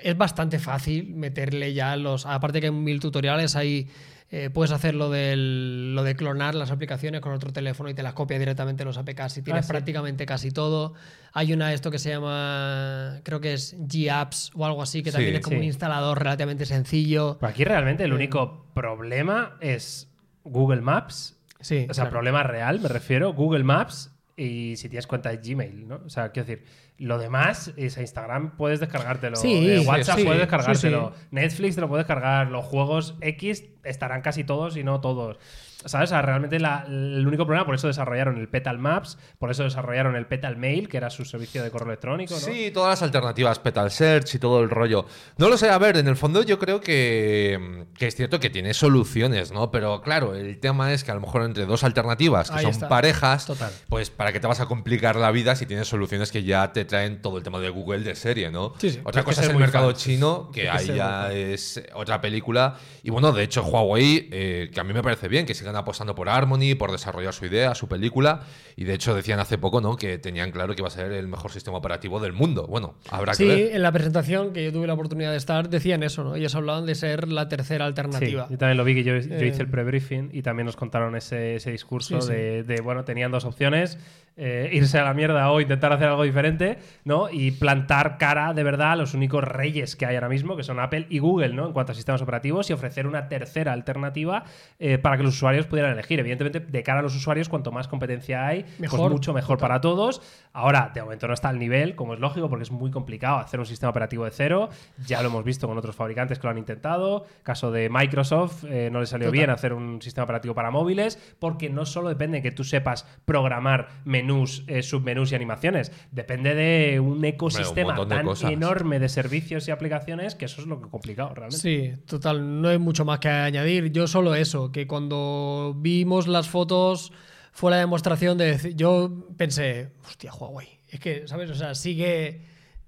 es 0.03 0.19
bastante 0.19 0.59
fácil 0.59 1.14
meterle 1.14 1.73
ya 1.73 1.97
los. 1.97 2.27
Aparte 2.27 2.61
que 2.61 2.67
en 2.67 2.85
mil 2.85 3.01
tutoriales 3.01 3.57
ahí 3.57 3.88
eh, 4.37 4.51
puedes 4.51 4.73
hacer 4.73 4.97
lo, 4.97 5.11
del, 5.11 5.94
lo 5.94 6.03
de 6.03 6.16
clonar 6.16 6.57
las 6.57 6.73
aplicaciones 6.73 7.20
con 7.20 7.33
otro 7.33 7.53
teléfono 7.53 7.88
y 7.88 7.94
te 7.94 8.03
las 8.03 8.14
copia 8.14 8.37
directamente 8.37 8.85
los 8.85 8.99
APKs 8.99 9.38
y 9.38 9.42
tienes 9.42 9.66
sí. 9.66 9.70
prácticamente 9.70 10.27
casi 10.27 10.51
todo. 10.51 10.94
Hay 11.33 11.53
una 11.53 11.73
esto 11.73 11.90
que 11.92 12.01
se 12.01 12.11
llama, 12.11 13.20
creo 13.23 13.40
que 13.40 13.53
es 13.53 13.77
G-Apps 13.79 14.51
o 14.55 14.66
algo 14.66 14.83
así, 14.83 15.03
que 15.05 15.11
Sí, 15.11 15.16
también 15.16 15.37
es 15.37 15.40
como 15.42 15.55
sí. 15.55 15.59
un 15.61 15.64
instalador 15.64 16.18
relativamente 16.18 16.66
sencillo. 16.66 17.37
Pero 17.38 17.51
aquí 17.51 17.62
realmente 17.64 18.03
el 18.03 18.11
Eh, 18.11 18.14
único 18.16 18.66
problema 18.75 19.57
es 19.61 20.11
Google 20.42 20.81
Maps 20.81 21.38
Sí, 21.61 21.87
O 21.88 21.94
sea, 21.94 22.05
claro. 22.05 22.11
problema 22.11 22.42
real, 22.42 22.81
me 22.81 22.88
refiero, 22.88 23.33
Google 23.33 23.64
Maps 23.64 24.13
y 24.37 24.77
si 24.77 24.88
tienes 24.88 25.07
cuenta 25.07 25.31
de 25.31 25.37
Gmail, 25.37 25.87
¿no? 25.87 26.01
O 26.05 26.09
sea, 26.09 26.31
quiero 26.33 26.47
decir, 26.47 26.64
lo 26.99 27.18
demás 27.18 27.73
es 27.77 27.97
a 27.99 28.01
Instagram 28.01 28.57
puedes 28.57 28.81
descargártelo, 28.81 29.37
Sí, 29.37 29.68
eh, 29.68 29.81
WhatsApp 29.81 30.18
sí, 30.18 30.25
puedes 30.25 30.40
descargártelo, 30.40 31.12
sí, 31.14 31.27
Netflix 31.31 31.75
te 31.77 31.81
lo 31.81 31.88
puedes 31.88 32.07
cargar, 32.07 32.51
los 32.51 32.64
juegos 32.64 33.16
X 33.20 33.64
estarán 33.85 34.23
casi 34.23 34.44
todos 34.44 34.77
y 34.77 34.85
no 34.85 35.01
todos. 35.01 35.38
¿Sabes? 35.87 36.11
O 36.11 36.12
sea, 36.14 36.23
realmente 36.23 36.59
la- 36.61 36.85
el 36.88 37.27
único 37.27 37.44
problema, 37.47 37.66
por 37.66 37.75
eso 37.75 37.87
desarrollaron 37.87 38.38
el 38.38 38.49
Petal 38.49 38.79
Maps, 38.79 39.18
por 39.38 39.51
eso 39.51 39.64
desarrollaron 39.64 40.16
el 40.16 40.27
Petal 40.27 40.57
Mail, 40.57 40.88
que 40.88 40.97
era 40.97 41.11
su 41.11 41.25
servicio 41.25 41.62
de 41.62 41.70
correo 41.70 41.88
electrónico, 41.88 42.35
¿no? 42.35 42.40
Sí, 42.40 42.70
todas 42.73 42.90
las 42.90 43.03
alternativas, 43.03 43.59
Petal 43.59 43.90
Search 43.90 44.35
y 44.35 44.38
todo 44.38 44.61
el 44.62 44.70
rollo. 44.70 45.07
No 45.38 45.49
lo 45.49 45.57
sé, 45.57 45.70
a 45.70 45.79
ver, 45.79 45.97
en 45.97 46.09
el 46.09 46.16
fondo 46.16 46.42
yo 46.42 46.59
creo 46.59 46.81
que, 46.81 47.87
que 47.99 48.07
es 48.07 48.14
cierto 48.16 48.40
que 48.40 48.51
tiene 48.51 48.75
soluciones, 48.75 49.53
¿no? 49.53 49.70
Pero 49.70 50.01
claro, 50.03 50.35
el 50.35 50.59
tema 50.61 50.92
es 50.92 51.05
que 51.05 51.11
a 51.11 51.14
lo 51.14 51.20
mejor 51.20 51.42
entre 51.42 51.66
dos 51.66 51.85
alternativas 51.85 52.51
que 52.51 52.59
Ahí 52.59 52.62
son 52.64 52.73
está. 52.73 52.88
parejas, 52.88 53.47
Total. 53.47 53.73
pues 53.88 54.11
para 54.11 54.33
qué 54.33 54.40
te 54.40 54.47
vas 54.47 54.61
a 54.61 54.66
complicar 54.66 55.16
la 55.16 55.31
vida 55.31 55.55
si 55.57 55.66
tienes 55.66 55.88
soluciones 55.88 56.31
que 56.33 56.42
ya 56.44 56.73
te 56.73 56.85
traen 56.85 57.20
todo 57.23 57.38
el 57.38 57.42
tema 57.42 57.61
de 57.61 57.68
Google 57.70 58.01
de 58.01 58.14
serie, 58.14 58.51
¿no? 58.51 58.75
Sí, 58.79 58.90
sí. 58.90 59.01
Otra 59.05 59.20
Hay 59.20 59.25
cosa 59.25 59.42
es 59.42 59.49
el 59.49 59.57
mercado 59.57 59.87
fan. 59.90 59.97
chino, 59.97 60.51
que 60.53 60.68
Hay 60.68 60.88
ahí 60.90 60.97
ya 60.97 61.33
es 61.33 61.83
otra 61.94 62.20
película. 62.20 62.77
Y 63.03 63.11
bueno, 63.11 63.33
de 63.33 63.42
hecho, 63.42 63.62
Huawei, 63.62 64.29
eh, 64.33 64.70
que 64.73 64.81
a 64.81 64.85
mí 64.85 64.92
me 64.92 65.03
parece 65.03 65.29
bien, 65.29 65.44
que 65.47 65.55
sigan 65.55 65.74
apostando 65.77 66.15
por 66.15 66.29
Harmony, 66.29 66.75
por 66.79 66.91
desarrollar 66.93 67.33
su 67.35 67.47
idea, 67.47 67.75
su 67.75 67.89
película. 67.89 68.41
Y 68.77 68.85
de 68.85 68.95
hecho 68.95 69.15
decían 69.15 69.41
hace 69.41 69.59
poco, 69.59 69.81
¿no? 69.81 69.97
Que 69.97 70.19
tenían 70.19 70.51
claro 70.51 70.75
que 70.75 70.81
iba 70.81 70.89
a 70.89 70.91
ser 70.91 71.13
el 71.13 71.29
mejor 71.29 71.51
sistema 71.53 71.77
operativo 71.79 72.21
del 72.21 72.33
mundo. 72.33 72.67
Bueno, 72.67 72.95
habrá 73.11 73.35
Sí, 73.35 73.45
que 73.47 73.55
ver. 73.55 73.77
en 73.77 73.83
la 73.83 73.93
presentación 73.93 74.53
que 74.53 74.65
yo 74.65 74.73
tuve 74.73 74.87
la 74.87 74.95
oportunidad 74.95 75.31
de 75.31 75.37
estar, 75.37 75.69
decían 75.69 76.03
eso, 76.03 76.25
¿no? 76.25 76.35
Ellos 76.37 76.55
hablaban 76.55 76.87
de 76.87 76.95
ser 76.95 77.29
la 77.29 77.49
tercera 77.49 77.85
Sí, 77.85 77.89
alternativa. 77.89 78.47
yo 78.51 78.59
también 78.59 78.77
lo 78.77 78.85
vi 78.85 78.95
que 78.95 79.05
yo, 79.05 79.17
yo 79.17 79.35
Eh, 79.37 79.47
hice 79.49 79.63
el 79.63 79.69
pre-briefing 79.71 80.31
y 80.33 80.43
también 80.43 80.67
nos 80.67 80.77
contaron 80.77 81.17
ese, 81.17 81.57
ese 81.57 81.71
discurso 81.71 82.21
Sí, 82.21 82.27
sí. 82.29 82.33
De, 82.33 82.63
de, 82.65 82.81
bueno, 82.81 83.05
tenían 83.05 83.31
dos 83.31 83.45
opciones, 83.45 83.99
eh, 84.37 84.70
irse 84.73 84.99
a 84.99 85.05
la 85.05 85.14
mierda 85.14 85.51
o 85.51 85.61
intentar 85.61 85.92
hacer 85.92 86.09
algo 86.09 86.25
diferente, 86.25 86.79
¿no? 87.05 87.29
Y 87.31 87.53
plantar 87.53 88.18
cara 88.18 88.53
de 88.53 88.64
verdad 88.64 88.92
a 88.92 88.97
los 88.97 89.14
únicos 89.14 89.44
reyes 89.44 89.94
que 89.97 90.07
hay 90.07 90.16
ahora 90.16 90.29
mismo, 90.29 90.57
que 90.57 90.64
son 90.64 90.81
Apple 90.81 91.07
y 91.09 91.20
Google, 91.20 91.51
¿no? 91.55 91.66
En 91.66 91.73
cuanto 91.73 91.92
a 91.92 91.94
sistemas 91.94 92.20
operativos 92.23 92.68
y 92.70 92.73
ofrecer 92.73 93.07
una 93.07 93.29
tercera 93.29 93.73
alternativa 93.73 94.44
eh, 94.79 94.99
para 94.99 95.16
que 95.16 95.23
los 95.23 95.35
usuarios 95.35 95.66
pudieran 95.66 95.92
elegir. 95.92 96.18
Evidentemente, 96.18 96.61
de 96.61 96.83
cara 96.83 96.99
a 96.99 97.03
los 97.03 97.14
usuarios, 97.14 97.49
cuanto 97.49 97.70
más 97.70 97.87
competencia 97.88 98.47
hay, 98.47 98.62
pues 98.62 98.81
Mejor. 98.81 99.11
mucho 99.11 99.33
mejor 99.33 99.59
para 99.59 99.81
todos. 99.81 100.20
Ahora, 100.53 100.90
de 100.92 101.03
momento 101.03 101.29
no 101.29 101.35
está 101.35 101.49
al 101.49 101.59
nivel, 101.59 101.94
como 101.94 102.14
es 102.14 102.20
lógico, 102.20 102.49
porque 102.49 102.64
es 102.64 102.70
muy 102.70 102.90
complicado 102.90 103.38
hacer 103.38 103.61
un 103.61 103.66
sistema 103.66 103.90
operativo 103.90 104.25
de 104.25 104.31
cero. 104.31 104.68
Ya 105.07 105.20
lo 105.23 105.29
hemos 105.29 105.44
visto 105.44 105.68
con 105.68 105.79
otros 105.79 105.94
fabricantes 105.94 106.38
que 106.38 106.47
lo 106.47 106.51
han 106.51 106.59
intentado. 106.59 107.27
Caso 107.42 107.70
de 107.70 107.88
Microsoft, 107.88 108.64
eh, 108.64 108.88
no 108.90 109.01
le 109.01 109.07
salió 109.07 109.29
Total. 109.29 109.38
bien 109.38 109.51
hacer 109.51 109.73
un 109.73 110.03
sistema 110.03 110.25
operativo 110.25 110.55
para 110.55 110.70
móviles, 110.70 111.18
porque 111.38 111.70
no 111.70 111.87
solo 111.87 112.09
depende 112.09 112.38
de 112.38 112.42
que 112.42 112.51
tú 112.51 112.64
sepas 112.64 113.05
programar 113.25 113.88
menús, 114.05 114.24
eh, 114.67 114.83
submenús 114.83 115.33
y 115.33 115.35
animaciones. 115.35 115.93
Depende 116.11 116.55
de 116.55 117.01
un 117.01 117.25
ecosistema 117.25 117.95
tan 118.07 118.27
cosas. 118.27 118.51
enorme 118.51 118.99
de 118.99 119.09
servicios 119.09 119.69
y 119.69 119.71
aplicaciones 119.71 120.35
que 120.35 120.45
eso 120.45 120.61
es 120.61 120.67
lo 120.67 120.81
que 120.81 120.89
complicado 120.89 121.35
realmente. 121.35 121.59
Sí, 121.59 121.93
total, 122.07 122.61
no 122.61 122.69
hay 122.69 122.79
mucho 122.79 123.05
más 123.05 123.19
que 123.19 123.29
añadir. 123.29 123.91
Yo 123.93 124.07
solo 124.07 124.35
eso, 124.35 124.73
que 124.73 124.87
cuando 124.87 125.75
vimos 125.77 126.27
las 126.27 126.49
fotos 126.49 127.13
fue 127.53 127.71
la 127.71 127.79
demostración 127.79 128.37
de 128.37 128.47
decir, 128.47 128.75
yo 128.75 129.29
pensé, 129.37 129.93
hostia, 130.05 130.33
Huawei, 130.33 130.81
es 130.89 131.01
que, 131.01 131.29
¿sabes? 131.29 131.51
O 131.51 131.55
sea, 131.55 131.75
sigue, 131.75 132.43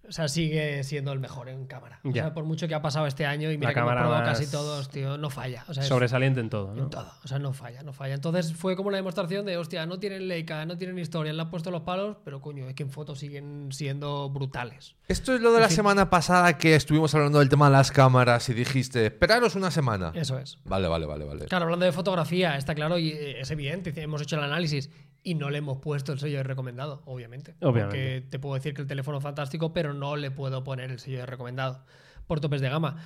o 0.09 0.13
sea, 0.13 0.29
sigue 0.29 0.83
siendo 0.85 1.13
el 1.13 1.19
mejor 1.21 1.49
en 1.49 1.67
cámara. 1.67 2.01
O 2.05 2.11
Ya. 2.11 2.23
sea, 2.25 2.35
por 2.35 2.45
mucho 2.45 2.69
que 2.69 2.75
ha 2.75 2.83
pasado 2.83 3.07
este 3.07 3.27
año 3.27 3.51
y 3.51 3.59
mira 3.59 3.71
La 3.71 3.75
que 3.75 3.81
cámara 3.81 4.01
probado 4.03 4.25
más 4.27 4.39
casi 4.39 4.51
todos, 4.51 4.89
tío, 4.89 5.19
no 5.19 5.31
falla. 5.31 5.65
O 5.69 5.75
sea, 5.75 5.83
es- 5.83 5.89
Sobresaliente 5.89 6.41
en 6.41 6.49
todo, 6.51 6.75
¿no? 6.75 6.85
en 6.85 6.91
todo. 6.91 7.11
O 7.25 7.29
sea, 7.29 7.39
no 7.39 7.53
falla, 7.53 7.83
no 7.83 7.93
falla. 7.93 8.15
Entonces 8.15 8.53
fue 8.55 8.77
como 8.77 8.91
la 8.91 8.97
demostración 8.97 9.45
de, 9.47 9.57
hostia, 9.57 9.85
no 9.87 9.99
tienen 9.99 10.29
Leica, 10.29 10.65
no 10.67 10.77
tienen 10.77 10.99
historia, 10.99 11.33
le 11.33 11.43
han 11.43 11.51
puesto 11.51 11.71
los 11.71 11.83
palos, 11.83 12.17
pero 12.25 12.41
coño, 12.41 12.69
es 12.69 12.75
que 12.75 12.83
en 12.85 12.91
fotos 12.91 13.19
siguen 13.19 13.69
siendo 13.73 14.31
brutales. 14.31 14.97
Esto 15.09 15.35
es 15.35 15.41
lo 15.41 15.53
de 15.53 15.61
la 15.61 15.69
semana 15.71 16.11
pasada 16.11 16.57
que 16.59 16.75
estuvimos 16.75 17.15
hablando 17.15 17.39
del 17.39 17.49
tema 17.49 17.67
de 17.67 17.73
las 17.73 17.91
cámaras 17.93 18.49
y 18.49 18.55
dijiste, 18.55 19.07
esperaros 19.07 19.55
una 19.55 19.71
semana. 19.71 20.13
Eso 20.15 20.39
es. 20.39 20.59
Vale, 20.65 20.89
vale, 20.89 21.07
vale, 21.07 21.25
vale. 21.25 21.47
Claro, 21.47 21.65
hablando 21.65 21.85
de 21.87 21.93
fotografía, 21.93 22.57
está 22.57 22.75
claro 22.75 22.99
y 22.99 23.11
eh, 23.11 23.41
es 23.41 23.51
evidente, 23.51 23.93
hemos 24.01 24.21
hecho 24.23 24.37
el 24.37 24.45
análisis 24.45 24.91
y 25.27 25.35
no 25.35 25.51
le 25.51 25.59
hemos 25.59 25.79
puesto 25.79 26.13
el 26.13 26.21
sello 26.21 26.37
de 26.37 26.45
recomendado, 26.45 27.03
obviamente. 27.05 27.57
Obviamente. 27.61 27.83
Porque 27.83 28.27
te 28.31 28.39
puedo 28.39 28.55
decir 28.55 28.75
que 28.75 28.83
el 28.83 28.87
teléfono 28.87 29.19
es 29.19 29.25
fantástico, 29.25 29.73
pero 29.73 29.93
no 29.93 30.15
le 30.15 30.31
puedo 30.31 30.63
poner 30.63 30.93
el 30.93 31.01
sello 31.01 31.19
de 31.19 31.27
recomendado 31.27 31.85
por 32.29 32.39
topes 32.39 32.61
de 32.61 32.69
gama. 32.69 32.97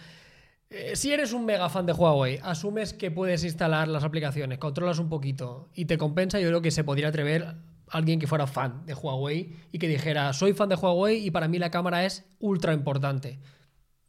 Eh, 0.69 0.97
si 0.97 1.15
eres 1.15 1.33
un 1.33 1.47
mega 1.47 1.71
fan 1.71 1.87
de 1.87 1.95
Huawei, 1.95 2.39
asumes 2.43 2.93
que 2.93 3.11
puedes 3.11 3.43
instalar 3.43 3.89
las 3.89 4.05
aplicaciones, 4.05 4.59
controlas 4.59 4.99
un 4.99 5.09
poquito 5.09 5.71
y 5.75 5.87
te 5.87 5.97
compensa, 5.97 6.39
yo 6.39 6.49
creo 6.49 6.61
que 6.61 6.71
se 6.71 6.85
podría 6.85 7.09
atrever 7.09 7.55
alguien 7.89 8.21
que 8.21 8.27
fuera 8.27 8.47
fan 8.47 8.85
de 8.85 8.93
Huawei 8.93 9.57
y 9.73 9.79
que 9.79 9.89
dijera, 9.89 10.35
soy 10.35 10.53
fan 10.53 10.69
de 10.69 10.75
Huawei 10.75 11.25
y 11.27 11.31
para 11.31 11.49
mí 11.49 11.59
la 11.59 11.71
cámara 11.71 12.05
es 12.05 12.27
ultra 12.39 12.75
importante. 12.75 13.41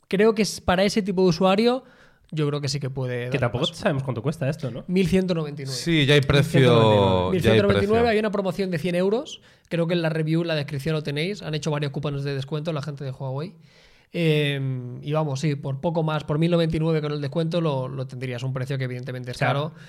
Creo 0.10 0.36
que 0.36 0.42
es 0.42 0.60
para 0.60 0.84
ese 0.84 1.02
tipo 1.02 1.22
de 1.22 1.30
usuario, 1.30 1.86
yo 2.32 2.48
creo 2.48 2.62
que 2.62 2.70
sí 2.70 2.80
que 2.80 2.90
puede. 2.90 3.30
Que 3.30 3.38
tampoco 3.40 3.66
paso. 3.68 3.74
sabemos 3.76 4.04
cuánto 4.04 4.22
cuesta 4.22 4.50
esto, 4.50 4.72
¿no? 4.72 4.84
1199. 4.88 5.72
Sí, 5.78 6.06
ya 6.06 6.14
hay 6.16 6.22
precio. 6.22 7.32
Ya 7.34 7.52
hay 7.52 7.60
1199, 7.60 7.88
precio. 7.88 8.08
hay 8.08 8.20
una 8.20 8.32
promoción 8.32 8.72
de 8.72 8.80
100 8.80 8.96
euros. 8.96 9.42
Creo 9.70 9.88
que 9.88 9.94
en 9.94 10.02
la 10.02 10.10
review, 10.10 10.42
en 10.42 10.48
la 10.48 10.56
descripción 10.56 10.94
lo 10.96 11.04
tenéis. 11.04 11.42
Han 11.42 11.54
hecho 11.56 11.72
varios 11.72 11.92
cupones 11.92 12.24
de 12.24 12.34
descuento 12.36 12.72
la 12.74 12.82
gente 12.82 13.04
de 13.04 13.12
Huawei. 13.12 13.56
Eh, 14.14 14.60
y 15.02 15.12
vamos, 15.14 15.40
sí, 15.40 15.56
por 15.56 15.80
poco 15.80 16.04
más, 16.04 16.24
por 16.26 16.38
1099 16.38 17.02
con 17.02 17.12
el 17.14 17.22
descuento 17.22 17.62
lo, 17.62 17.88
lo 17.88 18.08
tendrías 18.08 18.44
un 18.44 18.52
precio 18.54 18.78
que 18.78 18.84
evidentemente 18.84 19.32
es 19.32 19.38
Claro. 19.38 19.70
caro. 19.74 19.82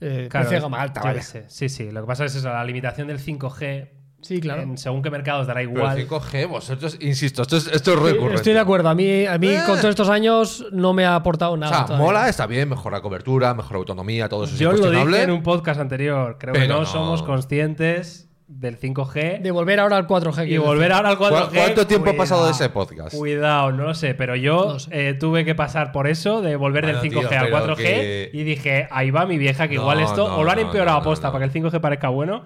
Eh, 0.00 0.28
Claro, 0.30 0.44
precio 0.46 0.56
de 0.58 0.60
gama 0.62 0.80
alta, 0.82 1.22
sé. 1.22 1.44
Sí, 1.48 1.68
sí. 1.68 1.90
Lo 1.90 2.02
que 2.02 2.06
pasa 2.06 2.24
es 2.24 2.34
eso, 2.34 2.48
la 2.48 2.64
limitación 2.64 3.08
del 3.08 3.18
5G. 3.18 3.88
Sí, 4.22 4.40
claro. 4.40 4.62
en 4.62 4.76
según 4.78 5.02
qué 5.02 5.10
mercados 5.10 5.46
dará 5.46 5.60
Pero 5.60 5.70
igual. 5.70 5.98
el 5.98 6.06
5G, 6.08 6.46
vosotros, 6.48 6.96
insisto, 7.00 7.42
esto 7.42 7.56
es, 7.56 7.66
esto 7.68 7.94
es 7.94 7.98
recurrente. 7.98 8.36
Estoy 8.36 8.52
de 8.52 8.58
acuerdo. 8.60 8.88
A 8.90 8.94
mí, 8.94 9.24
a 9.26 9.38
mí 9.38 9.48
Eh. 9.48 9.56
con 9.66 9.76
todos 9.76 9.90
estos 9.90 10.08
años 10.10 10.66
no 10.72 10.92
me 10.92 11.04
ha 11.06 11.14
aportado 11.14 11.52
O 11.52 11.56
nada. 11.56 11.74
sea, 11.74 11.86
todavía. 11.86 12.06
mola, 12.06 12.28
está 12.28 12.46
bien, 12.46 12.68
mejora 12.68 13.00
cobertura, 13.00 13.54
mejora 13.54 13.78
autonomía, 13.78 14.28
todo 14.28 14.44
eso 14.44 14.52
es 14.54 14.58
Yo 14.60 14.70
lo 14.70 14.76
incuestionable. 14.76 15.16
dije 15.18 15.24
en 15.24 15.30
un 15.30 15.42
podcast 15.42 15.80
anterior. 15.80 16.36
Creo 16.38 16.52
que 16.54 16.60
Pero 16.60 16.74
no, 16.74 16.80
no. 16.80 16.86
somos 16.86 17.22
conscientes 17.22 18.26
del 18.46 18.76
5G 18.78 19.40
De 19.40 19.50
volver 19.52 19.78
ahora 19.80 19.96
al 19.96 20.06
4G. 20.08 20.48
y 20.50 20.58
volver 20.58 20.92
ahora 20.92 21.10
al 21.10 21.16
4G. 21.18 21.48
¿Cu- 21.50 21.54
¿Cuánto 21.54 21.86
tiempo 21.86 22.10
ha 22.10 22.14
pasado 22.16 22.40
de 22.46 22.50
cuidado. 22.50 22.64
ese 22.64 22.70
podcast? 22.74 23.16
Cuidado, 23.16 23.72
no 23.72 23.84
lo 23.84 23.94
sé, 23.94 24.14
pero 24.14 24.34
yo 24.36 24.72
No 24.72 24.78
sé. 24.80 25.10
eh, 25.10 25.14
tuve 25.14 25.44
que 25.44 25.54
pasar 25.54 25.92
por 25.92 26.08
eso, 26.08 26.42
de 26.42 26.56
volver 26.56 26.82
Bueno, 26.84 27.00
del 27.00 27.10
5G 27.10 27.28
tío, 27.28 27.38
al 27.38 27.44
pero 27.46 27.56
4G, 27.76 27.76
que- 27.84 28.30
y 28.32 28.42
dije, 28.42 28.88
ahí 28.90 29.10
va 29.12 29.24
mi 29.24 29.38
vieja, 29.38 29.68
que 29.68 29.76
No, 29.76 29.82
igual 29.82 30.00
esto 30.00 30.28
no, 30.28 30.36
o 30.38 30.44
lo 30.44 30.50
han 30.50 30.58
empeorado 30.58 30.98
no, 30.98 31.02
a 31.02 31.04
posta 31.04 31.28
no. 31.28 31.32
para 31.32 31.44
que 31.48 31.58
el 31.58 31.64
5G 31.64 31.80
parezca 31.80 32.08
bueno, 32.08 32.42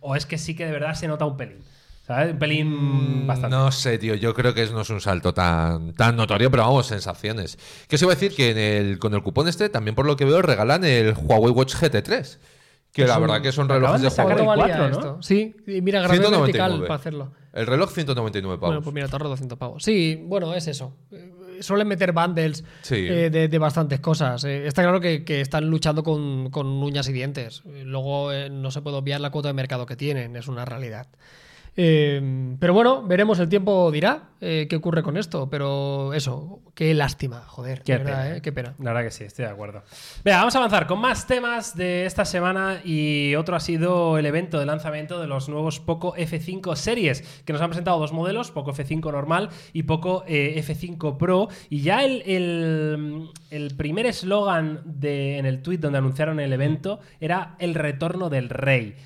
o 0.00 0.16
es 0.16 0.26
que 0.26 0.38
sí 0.38 0.54
que 0.54 0.66
de 0.66 0.72
verdad 0.72 0.94
se 0.94 1.08
nota 1.08 1.24
un 1.24 1.36
pelín. 1.36 1.58
¿Sabes? 2.06 2.34
Un 2.34 2.38
pelín 2.38 3.26
bastante. 3.26 3.56
Mm, 3.56 3.58
No 3.58 3.72
sé, 3.72 3.98
tío. 3.98 4.14
Yo 4.14 4.32
creo 4.32 4.54
que 4.54 4.62
es- 4.62 4.70
no 4.72 4.82
es 4.82 4.90
un 4.90 5.00
salto 5.00 5.34
tan, 5.34 5.92
tan 5.94 6.14
notorio, 6.16 6.50
pero 6.52 6.62
vamos, 6.62 6.86
sensaciones. 6.86 7.58
Que 7.88 7.96
os 7.96 8.02
iba 8.02 8.12
a 8.12 8.14
decir 8.14 8.32
que 8.32 8.50
en 8.52 8.58
el, 8.58 8.98
con 9.00 9.12
el 9.14 9.22
cupón 9.24 9.48
este, 9.48 9.68
también 9.68 9.96
por 9.96 10.06
lo 10.06 10.14
que 10.16 10.24
veo, 10.24 10.40
regalan 10.40 10.84
el 10.84 11.14
Huawei 11.16 11.50
Watch 11.52 11.74
GT3. 11.74 12.38
Que 12.92 13.06
la 13.06 13.16
un- 13.16 13.22
verdad 13.22 13.42
que 13.42 13.50
son 13.52 13.68
relojes 13.68 14.00
de 14.02 14.08
de 14.08 14.14
Huawei. 14.14 14.32
el 14.38 14.44
¿Cuánto 14.44 14.60
valía 14.62 14.76
4, 14.76 14.88
¿no? 14.88 14.96
esto? 15.16 15.22
Sí, 15.22 15.56
y 15.66 15.80
mira, 15.82 15.98
grabé 16.00 16.16
199. 16.18 16.46
vertical 16.68 16.80
para 16.86 16.94
hacerlo. 16.94 17.32
El 17.52 17.66
reloj 17.66 17.90
199 17.90 18.56
pavos. 18.58 18.68
Bueno, 18.68 18.82
pues 18.82 18.94
mira, 18.94 19.08
te 19.08 19.12
ahorro 19.14 19.28
200 19.30 19.58
pavos. 19.58 19.82
Sí, 19.82 20.22
bueno, 20.26 20.54
es 20.54 20.66
eso. 20.68 20.94
Suelen 21.60 21.88
meter 21.88 22.12
bundles 22.12 22.64
Sí. 22.82 22.94
eh, 23.08 23.30
de, 23.30 23.48
de 23.48 23.58
bastantes 23.58 24.00
cosas. 24.00 24.44
Eh, 24.44 24.66
está 24.66 24.82
claro 24.82 25.00
que, 25.00 25.24
que 25.24 25.40
están 25.40 25.68
luchando 25.68 26.02
con, 26.02 26.50
con 26.50 26.66
uñas 26.66 27.08
y 27.08 27.12
dientes. 27.12 27.62
Luego 27.84 28.32
eh, 28.32 28.50
no 28.50 28.70
se 28.70 28.82
puede 28.82 28.96
obviar 28.96 29.20
la 29.20 29.30
cuota 29.30 29.48
de 29.48 29.54
mercado 29.54 29.86
que 29.86 29.96
tienen, 29.96 30.36
es 30.36 30.48
una 30.48 30.64
realidad. 30.64 31.06
Eh, 31.78 32.56
pero 32.58 32.72
bueno, 32.72 33.02
veremos, 33.06 33.38
el 33.38 33.48
tiempo 33.48 33.90
dirá 33.90 34.30
eh, 34.40 34.66
qué 34.68 34.76
ocurre 34.76 35.02
con 35.02 35.16
esto. 35.16 35.48
Pero 35.50 36.14
eso, 36.14 36.60
qué 36.74 36.94
lástima, 36.94 37.40
joder. 37.46 37.82
Qué 37.82 37.98
verdad, 37.98 38.22
pena. 38.24 38.36
eh, 38.36 38.42
qué 38.42 38.52
pena. 38.52 38.74
La 38.78 38.92
verdad 38.92 39.04
que 39.08 39.10
sí, 39.10 39.24
estoy 39.24 39.44
de 39.44 39.50
acuerdo. 39.50 39.82
Venga, 40.24 40.38
vamos 40.38 40.54
a 40.54 40.58
avanzar 40.58 40.86
con 40.86 41.00
más 41.00 41.26
temas 41.26 41.76
de 41.76 42.06
esta 42.06 42.24
semana 42.24 42.80
y 42.84 43.34
otro 43.34 43.56
ha 43.56 43.60
sido 43.60 44.16
el 44.18 44.24
evento 44.26 44.58
de 44.58 44.66
lanzamiento 44.66 45.20
de 45.20 45.26
los 45.26 45.48
nuevos 45.48 45.78
Poco 45.80 46.14
F5 46.16 46.74
series, 46.76 47.22
que 47.44 47.52
nos 47.52 47.60
han 47.60 47.68
presentado 47.70 47.98
dos 47.98 48.12
modelos, 48.12 48.50
Poco 48.50 48.72
F5 48.72 49.12
normal 49.12 49.50
y 49.72 49.82
Poco 49.82 50.24
eh, 50.26 50.62
F5 50.66 51.16
Pro. 51.18 51.48
Y 51.68 51.80
ya 51.82 52.04
el, 52.04 52.22
el- 52.22 53.28
el 53.50 53.76
primer 53.76 54.06
eslogan 54.06 54.82
en 55.02 55.46
el 55.46 55.62
tweet 55.62 55.78
donde 55.78 55.98
anunciaron 55.98 56.40
el 56.40 56.52
evento 56.52 57.00
era 57.20 57.54
el 57.58 57.74
retorno 57.74 58.28
del 58.30 58.48
rey. 58.48 58.96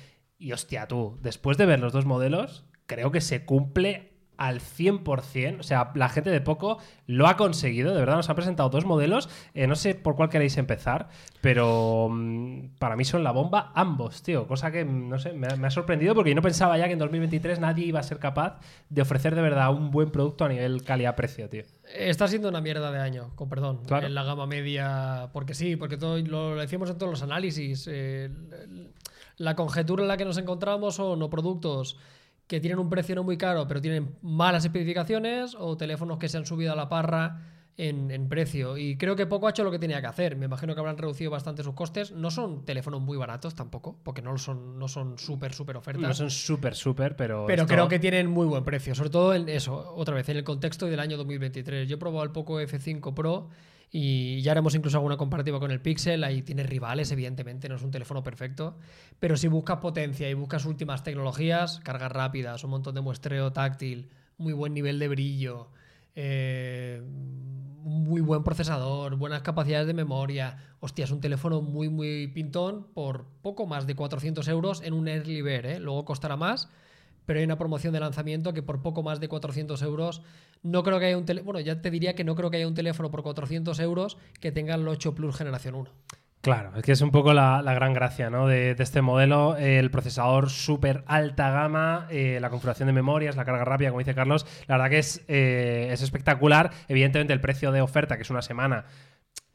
Y 0.41 0.53
hostia, 0.53 0.87
tú, 0.87 1.19
después 1.21 1.57
de 1.57 1.65
ver 1.67 1.79
los 1.79 1.93
dos 1.93 2.05
modelos, 2.05 2.65
creo 2.87 3.11
que 3.11 3.21
se 3.21 3.45
cumple 3.45 4.09
al 4.37 4.59
100%. 4.59 5.59
O 5.59 5.63
sea, 5.63 5.91
la 5.93 6.09
gente 6.09 6.31
de 6.31 6.41
Poco 6.41 6.79
lo 7.05 7.27
ha 7.27 7.37
conseguido. 7.37 7.93
De 7.93 7.99
verdad, 7.99 8.15
nos 8.15 8.27
han 8.27 8.35
presentado 8.35 8.69
dos 8.69 8.85
modelos. 8.85 9.29
Eh, 9.53 9.67
no 9.67 9.75
sé 9.75 9.93
por 9.93 10.15
cuál 10.15 10.29
queréis 10.29 10.57
empezar, 10.57 11.09
pero 11.41 12.07
mm, 12.09 12.69
para 12.79 12.95
mí 12.95 13.05
son 13.05 13.23
la 13.23 13.29
bomba 13.29 13.71
ambos, 13.75 14.23
tío. 14.23 14.47
Cosa 14.47 14.71
que, 14.71 14.83
mm, 14.83 15.09
no 15.09 15.19
sé, 15.19 15.33
me 15.33 15.45
ha, 15.45 15.55
me 15.57 15.67
ha 15.67 15.69
sorprendido 15.69 16.15
porque 16.15 16.31
yo 16.31 16.35
no 16.35 16.41
pensaba 16.41 16.75
ya 16.79 16.87
que 16.87 16.93
en 16.93 16.99
2023 16.99 17.59
nadie 17.59 17.85
iba 17.85 17.99
a 17.99 18.03
ser 18.03 18.17
capaz 18.17 18.59
de 18.89 19.03
ofrecer 19.03 19.35
de 19.35 19.43
verdad 19.43 19.69
un 19.71 19.91
buen 19.91 20.09
producto 20.09 20.43
a 20.45 20.49
nivel 20.49 20.83
calidad-precio, 20.83 21.47
tío. 21.47 21.61
Está 21.95 22.27
siendo 22.27 22.49
una 22.49 22.61
mierda 22.61 22.91
de 22.91 22.97
año, 22.99 23.29
con 23.35 23.47
perdón, 23.47 23.81
Claro. 23.85 24.07
en 24.07 24.15
la 24.15 24.23
gama 24.23 24.47
media, 24.47 25.29
porque 25.33 25.53
sí, 25.53 25.75
porque 25.75 25.97
todo, 25.97 26.17
lo, 26.17 26.55
lo 26.55 26.61
decíamos 26.61 26.89
en 26.89 26.97
todos 26.97 27.11
los 27.11 27.21
análisis. 27.21 27.87
eh, 27.91 28.31
la 29.41 29.55
conjetura 29.55 30.01
en 30.03 30.07
la 30.07 30.17
que 30.17 30.25
nos 30.25 30.37
encontramos 30.37 30.95
son 30.95 31.21
o 31.21 31.29
productos 31.29 31.97
que 32.47 32.59
tienen 32.59 32.79
un 32.79 32.89
precio 32.89 33.15
no 33.15 33.23
muy 33.23 33.37
caro, 33.37 33.67
pero 33.67 33.81
tienen 33.81 34.15
malas 34.21 34.65
especificaciones, 34.65 35.55
o 35.57 35.77
teléfonos 35.77 36.17
que 36.17 36.27
se 36.29 36.37
han 36.37 36.45
subido 36.45 36.73
a 36.73 36.75
la 36.75 36.89
parra 36.89 37.47
en, 37.77 38.11
en 38.11 38.27
precio. 38.27 38.75
Y 38.77 38.97
creo 38.97 39.15
que 39.15 39.25
poco 39.25 39.47
ha 39.47 39.51
hecho 39.51 39.63
lo 39.63 39.71
que 39.71 39.79
tenía 39.79 40.01
que 40.01 40.07
hacer. 40.07 40.35
Me 40.35 40.45
imagino 40.47 40.73
que 40.73 40.81
habrán 40.81 40.97
reducido 40.97 41.31
bastante 41.31 41.63
sus 41.63 41.73
costes. 41.73 42.11
No 42.11 42.29
son 42.29 42.65
teléfonos 42.65 42.99
muy 43.01 43.17
baratos 43.17 43.55
tampoco, 43.55 43.97
porque 44.03 44.21
no 44.21 44.37
son, 44.37 44.77
no 44.77 44.89
son 44.89 45.17
súper, 45.17 45.53
súper 45.53 45.77
ofertas. 45.77 46.03
No 46.05 46.13
son 46.13 46.29
súper, 46.29 46.75
súper, 46.75 47.15
pero. 47.15 47.45
Pero 47.47 47.63
esto- 47.63 47.73
creo 47.73 47.87
que 47.87 47.99
tienen 47.99 48.29
muy 48.29 48.45
buen 48.45 48.65
precio, 48.65 48.93
sobre 48.95 49.09
todo 49.09 49.33
en 49.33 49.47
eso, 49.47 49.93
otra 49.95 50.13
vez, 50.15 50.27
en 50.27 50.35
el 50.37 50.43
contexto 50.43 50.87
del 50.87 50.99
año 50.99 51.15
2023. 51.17 51.87
Yo 51.87 51.95
he 51.95 51.99
probado 51.99 52.23
el 52.25 52.31
Poco 52.31 52.59
F5 52.59 53.13
Pro 53.13 53.47
y 53.91 54.41
ya 54.41 54.51
haremos 54.51 54.73
incluso 54.73 54.97
alguna 54.97 55.17
comparativa 55.17 55.59
con 55.59 55.69
el 55.69 55.81
Pixel. 55.81 56.23
Ahí 56.23 56.41
tiene 56.41 56.63
rivales, 56.63 57.11
evidentemente, 57.11 57.67
no 57.67 57.75
es 57.75 57.83
un 57.83 57.91
teléfono 57.91 58.23
perfecto. 58.23 58.77
Pero 59.19 59.35
si 59.35 59.49
buscas 59.49 59.79
potencia 59.79 60.29
y 60.29 60.33
buscas 60.33 60.65
últimas 60.65 61.03
tecnologías, 61.03 61.81
cargas 61.81 62.11
rápidas, 62.11 62.63
un 62.63 62.69
montón 62.71 62.95
de 62.95 63.01
muestreo 63.01 63.51
táctil, 63.51 64.09
muy 64.37 64.53
buen 64.53 64.73
nivel 64.73 64.97
de 64.97 65.09
brillo, 65.09 65.71
eh, 66.15 67.01
muy 67.83 68.21
buen 68.21 68.43
procesador, 68.43 69.17
buenas 69.17 69.41
capacidades 69.41 69.87
de 69.87 69.93
memoria. 69.93 70.57
Hostia, 70.79 71.03
es 71.03 71.11
un 71.11 71.19
teléfono 71.19 71.61
muy, 71.61 71.89
muy 71.89 72.27
pintón 72.27 72.87
por 72.93 73.25
poco 73.41 73.67
más 73.67 73.87
de 73.87 73.95
400 73.95 74.47
euros 74.47 74.81
en 74.83 74.93
un 74.93 75.09
Early 75.09 75.43
¿eh? 75.45 75.79
Luego 75.81 76.05
costará 76.05 76.37
más, 76.37 76.69
pero 77.25 77.39
hay 77.39 77.45
una 77.45 77.57
promoción 77.57 77.93
de 77.93 77.99
lanzamiento 77.99 78.53
que 78.53 78.63
por 78.63 78.81
poco 78.81 79.03
más 79.03 79.19
de 79.19 79.27
400 79.27 79.81
euros 79.81 80.21
no 80.63 80.83
creo 80.83 80.99
que 80.99 81.05
haya 81.05 81.17
un 81.17 81.25
teléfono, 81.25 81.53
bueno, 81.53 81.65
ya 81.65 81.81
te 81.81 81.91
diría 81.91 82.15
que 82.15 82.23
no 82.23 82.35
creo 82.35 82.51
que 82.51 82.57
haya 82.57 82.67
un 82.67 82.75
teléfono 82.75 83.09
por 83.11 83.23
400 83.23 83.79
euros 83.79 84.17
que 84.39 84.51
tenga 84.51 84.75
el 84.75 84.87
8 84.87 85.15
Plus 85.15 85.35
generación 85.35 85.75
1. 85.75 85.89
Claro, 86.41 86.71
es 86.75 86.81
que 86.81 86.91
es 86.91 87.01
un 87.01 87.11
poco 87.11 87.33
la, 87.33 87.61
la 87.61 87.75
gran 87.75 87.93
gracia 87.93 88.31
¿no? 88.31 88.47
de, 88.47 88.71
este 88.71 89.03
modelo. 89.03 89.55
eh, 89.57 89.77
el 89.77 89.91
procesador 89.91 90.49
súper 90.49 91.03
alta 91.05 91.51
gama, 91.51 92.07
eh, 92.09 92.39
la 92.41 92.49
configuración 92.49 92.87
de 92.87 92.93
memorias, 92.93 93.35
la 93.35 93.45
carga 93.45 93.63
rápida, 93.63 93.89
como 93.89 93.99
dice 93.99 94.15
Carlos. 94.15 94.47
La 94.67 94.77
verdad 94.77 94.89
que 94.89 94.97
es, 94.97 95.23
eh, 95.27 95.89
es 95.91 96.01
espectacular. 96.01 96.71
Evidentemente, 96.87 97.31
el 97.33 97.41
precio 97.41 97.71
de 97.71 97.81
oferta, 97.81 98.15
que 98.15 98.23
es 98.23 98.29
una 98.31 98.41
semana, 98.41 98.85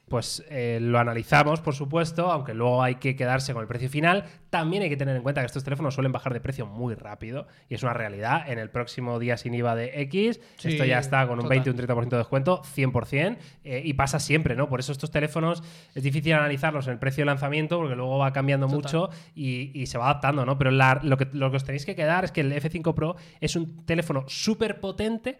pues 0.09 0.43
eh, 0.49 0.79
lo 0.81 0.99
analizamos, 0.99 1.59
por 1.59 1.75
supuesto, 1.75 2.31
aunque 2.31 2.53
luego 2.53 2.81
hay 2.81 2.95
que 2.95 3.15
quedarse 3.15 3.53
con 3.53 3.61
el 3.61 3.67
precio 3.67 3.89
final. 3.89 4.23
También 4.49 4.83
hay 4.83 4.89
que 4.89 4.95
tener 4.95 5.15
en 5.17 5.21
cuenta 5.21 5.41
que 5.41 5.47
estos 5.47 5.63
teléfonos 5.65 5.93
suelen 5.95 6.13
bajar 6.13 6.31
de 6.33 6.39
precio 6.39 6.65
muy 6.65 6.95
rápido 6.95 7.47
y 7.67 7.75
es 7.75 7.83
una 7.83 7.93
realidad. 7.93 8.49
En 8.49 8.57
el 8.57 8.69
próximo 8.69 9.19
día 9.19 9.35
sin 9.35 9.53
IVA 9.53 9.75
de 9.75 10.01
X, 10.03 10.39
Sí, 10.57 10.69
esto 10.69 10.85
ya 10.85 10.99
está 10.99 11.27
con 11.27 11.39
un 11.39 11.43
total. 11.43 11.59
20 11.63 11.71
un 11.71 11.77
30% 11.77 12.09
de 12.09 12.17
descuento, 12.17 12.61
100%, 12.63 13.37
eh, 13.65 13.81
y 13.83 13.93
pasa 13.95 14.19
siempre, 14.19 14.55
¿no? 14.55 14.69
Por 14.69 14.79
eso 14.79 14.93
estos 14.93 15.11
teléfonos 15.11 15.61
es 15.93 16.03
difícil 16.03 16.33
analizarlos 16.33 16.87
en 16.87 16.93
el 16.93 16.99
precio 16.99 17.23
de 17.23 17.25
lanzamiento 17.25 17.77
porque 17.77 17.95
luego 17.95 18.17
va 18.17 18.31
cambiando 18.31 18.67
Total. 18.67 18.77
mucho 18.81 19.09
y, 19.35 19.71
y 19.77 19.87
se 19.87 19.97
va 19.97 20.05
adaptando, 20.05 20.45
¿no? 20.45 20.57
Pero 20.57 20.71
la- 20.71 21.01
lo, 21.03 21.17
que, 21.17 21.27
lo 21.33 21.51
que 21.51 21.57
os 21.57 21.65
tenéis 21.65 21.85
que 21.85 21.95
quedar 21.95 22.23
es 22.23 22.31
que 22.31 22.41
el 22.41 22.53
F5 22.53 22.93
Pro 22.93 23.17
es 23.41 23.57
un 23.57 23.85
teléfono 23.85 24.23
súper 24.27 24.79
potente, 24.79 25.37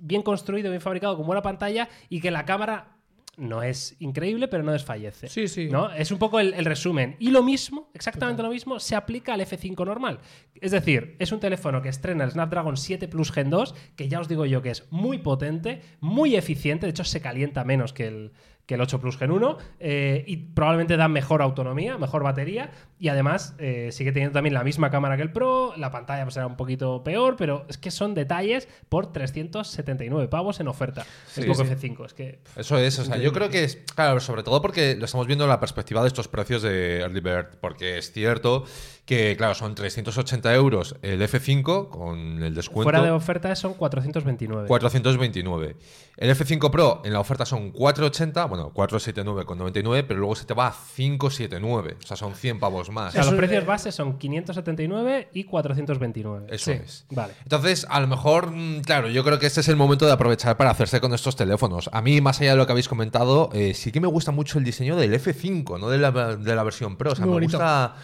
bien 0.00 0.22
construido, 0.22 0.70
bien 0.70 0.80
fabricado, 0.80 1.16
con 1.16 1.26
buena 1.26 1.42
pantalla 1.42 1.88
y 2.08 2.20
que 2.20 2.30
la 2.32 2.44
cámara 2.44 2.96
no 3.40 3.62
es 3.62 3.96
increíble, 3.98 4.46
pero 4.48 4.62
no 4.62 4.72
desfallece. 4.72 5.28
Sí, 5.28 5.48
sí. 5.48 5.68
¿no? 5.68 5.90
Es 5.92 6.10
un 6.10 6.18
poco 6.18 6.38
el, 6.38 6.54
el 6.54 6.64
resumen. 6.64 7.16
Y 7.18 7.30
lo 7.30 7.42
mismo, 7.42 7.90
exactamente 7.94 8.42
lo 8.42 8.50
mismo, 8.50 8.78
se 8.78 8.94
aplica 8.94 9.34
al 9.34 9.40
F5 9.40 9.84
normal. 9.84 10.20
Es 10.60 10.70
decir, 10.70 11.16
es 11.18 11.32
un 11.32 11.40
teléfono 11.40 11.82
que 11.82 11.88
estrena 11.88 12.24
el 12.24 12.30
Snapdragon 12.30 12.76
7 12.76 13.08
Plus 13.08 13.32
Gen 13.32 13.50
2, 13.50 13.74
que 13.96 14.08
ya 14.08 14.20
os 14.20 14.28
digo 14.28 14.46
yo 14.46 14.62
que 14.62 14.70
es 14.70 14.86
muy 14.92 15.18
potente, 15.18 15.80
muy 16.00 16.36
eficiente, 16.36 16.86
de 16.86 16.90
hecho 16.90 17.04
se 17.04 17.20
calienta 17.20 17.64
menos 17.64 17.92
que 17.92 18.06
el, 18.06 18.32
que 18.66 18.74
el 18.74 18.80
8 18.80 19.00
Plus 19.00 19.16
Gen 19.16 19.32
1 19.32 19.58
eh, 19.80 20.24
y 20.26 20.36
probablemente 20.36 20.96
da 20.96 21.08
mejor 21.08 21.42
autonomía, 21.42 21.98
mejor 21.98 22.22
batería 22.22 22.70
y 22.98 23.08
además 23.08 23.54
eh, 23.58 23.88
sigue 23.92 24.12
teniendo 24.12 24.34
también 24.34 24.54
la 24.54 24.62
misma 24.62 24.90
cámara 24.90 25.16
que 25.16 25.22
el 25.22 25.32
Pro, 25.32 25.74
la 25.76 25.90
pantalla 25.90 26.22
pues 26.24 26.34
será 26.34 26.46
un 26.46 26.56
poquito 26.56 27.02
peor, 27.02 27.36
pero 27.36 27.66
es 27.68 27.78
que 27.78 27.90
son 27.90 28.14
detalles 28.14 28.68
por 28.88 29.12
379 29.12 30.28
pavos 30.28 30.60
en 30.60 30.68
oferta. 30.68 31.04
Sí, 31.26 31.40
es 31.40 31.46
poco 31.46 31.64
sí. 31.64 31.72
F5, 31.72 32.06
es 32.06 32.14
que... 32.14 32.40
Eso 32.56 32.78
es, 32.78 32.98
o 32.98 33.04
sea, 33.04 33.16
yo 33.16 33.32
creo 33.32 33.48
que 33.48 33.64
es, 33.64 33.76
claro, 33.94 34.20
sobre 34.20 34.42
todo 34.42 34.62
porque 34.62 34.94
lo 34.96 35.06
estamos 35.06 35.26
viendo 35.26 35.44
en 35.44 35.50
la 35.50 35.58
perspectiva 35.58 36.02
de 36.02 36.08
estos 36.08 36.28
precios 36.28 36.62
de 36.62 37.00
Early 37.00 37.20
Bird, 37.20 37.58
porque 37.60 37.98
es 37.98 38.12
cierto 38.12 38.64
que, 39.10 39.36
claro, 39.36 39.54
son 39.56 39.74
380 39.74 40.54
euros 40.54 40.94
el 41.02 41.20
F5 41.20 41.88
con 41.88 42.40
el 42.44 42.54
descuento. 42.54 42.84
Fuera 42.84 43.02
de 43.02 43.10
oferta 43.10 43.56
son 43.56 43.74
429. 43.74 44.68
429. 44.68 45.76
El 46.16 46.30
F5 46.30 46.70
Pro 46.70 47.02
en 47.04 47.12
la 47.12 47.18
oferta 47.18 47.44
son 47.44 47.72
480, 47.72 48.44
bueno, 48.44 48.70
479 48.72 49.44
con 49.46 49.58
99, 49.58 50.04
pero 50.06 50.20
luego 50.20 50.36
se 50.36 50.44
te 50.44 50.54
va 50.54 50.68
a 50.68 50.74
579, 50.96 51.96
o 52.00 52.06
sea, 52.06 52.16
son 52.16 52.36
100 52.36 52.60
pavos 52.60 52.90
más. 52.90 53.08
O 53.08 53.12
sea, 53.12 53.24
los 53.24 53.34
precios 53.34 53.66
bases 53.66 53.96
son 53.96 54.16
579 54.16 55.30
y 55.32 55.42
429. 55.42 56.46
Eso 56.48 56.66
Sí. 56.66 56.78
es. 56.80 57.04
Vale. 57.10 57.32
Entonces, 57.42 57.86
a 57.90 57.98
lo 58.00 58.06
mejor, 58.06 58.52
mm, 58.52 58.82
claro, 58.82 59.08
yo 59.08 59.24
creo 59.24 59.40
que 59.40 59.46
este 59.46 59.60
es 59.60 59.68
el 59.68 59.74
momento 59.76 60.06
de 60.06 60.12
aprovechar 60.12 60.56
para 60.56 60.70
hacerse 60.70 61.00
con 61.00 61.12
estos 61.14 61.34
teléfonos. 61.34 61.90
A 61.92 62.00
mí, 62.00 62.20
más 62.20 62.40
allá 62.40 62.52
de 62.52 62.56
lo 62.58 62.66
que 62.66 62.72
habéis 62.72 62.88
comentado, 62.88 63.50
eh, 63.54 63.74
sí 63.74 63.90
que 63.90 64.00
me 64.00 64.06
gusta 64.06 64.30
mucho 64.30 64.58
el 64.58 64.64
diseño 64.64 64.94
del 64.94 65.12
F5, 65.14 65.80
no 65.80 65.88
de 65.88 65.98
la, 65.98 66.12
de 66.36 66.54
la 66.54 66.62
versión 66.62 66.96
Pro. 66.96 67.10
O 67.10 67.16
sea, 67.16 67.24
Muy 67.26 67.30
me 67.30 67.34
bonito. 67.40 67.56
gusta 67.58 67.96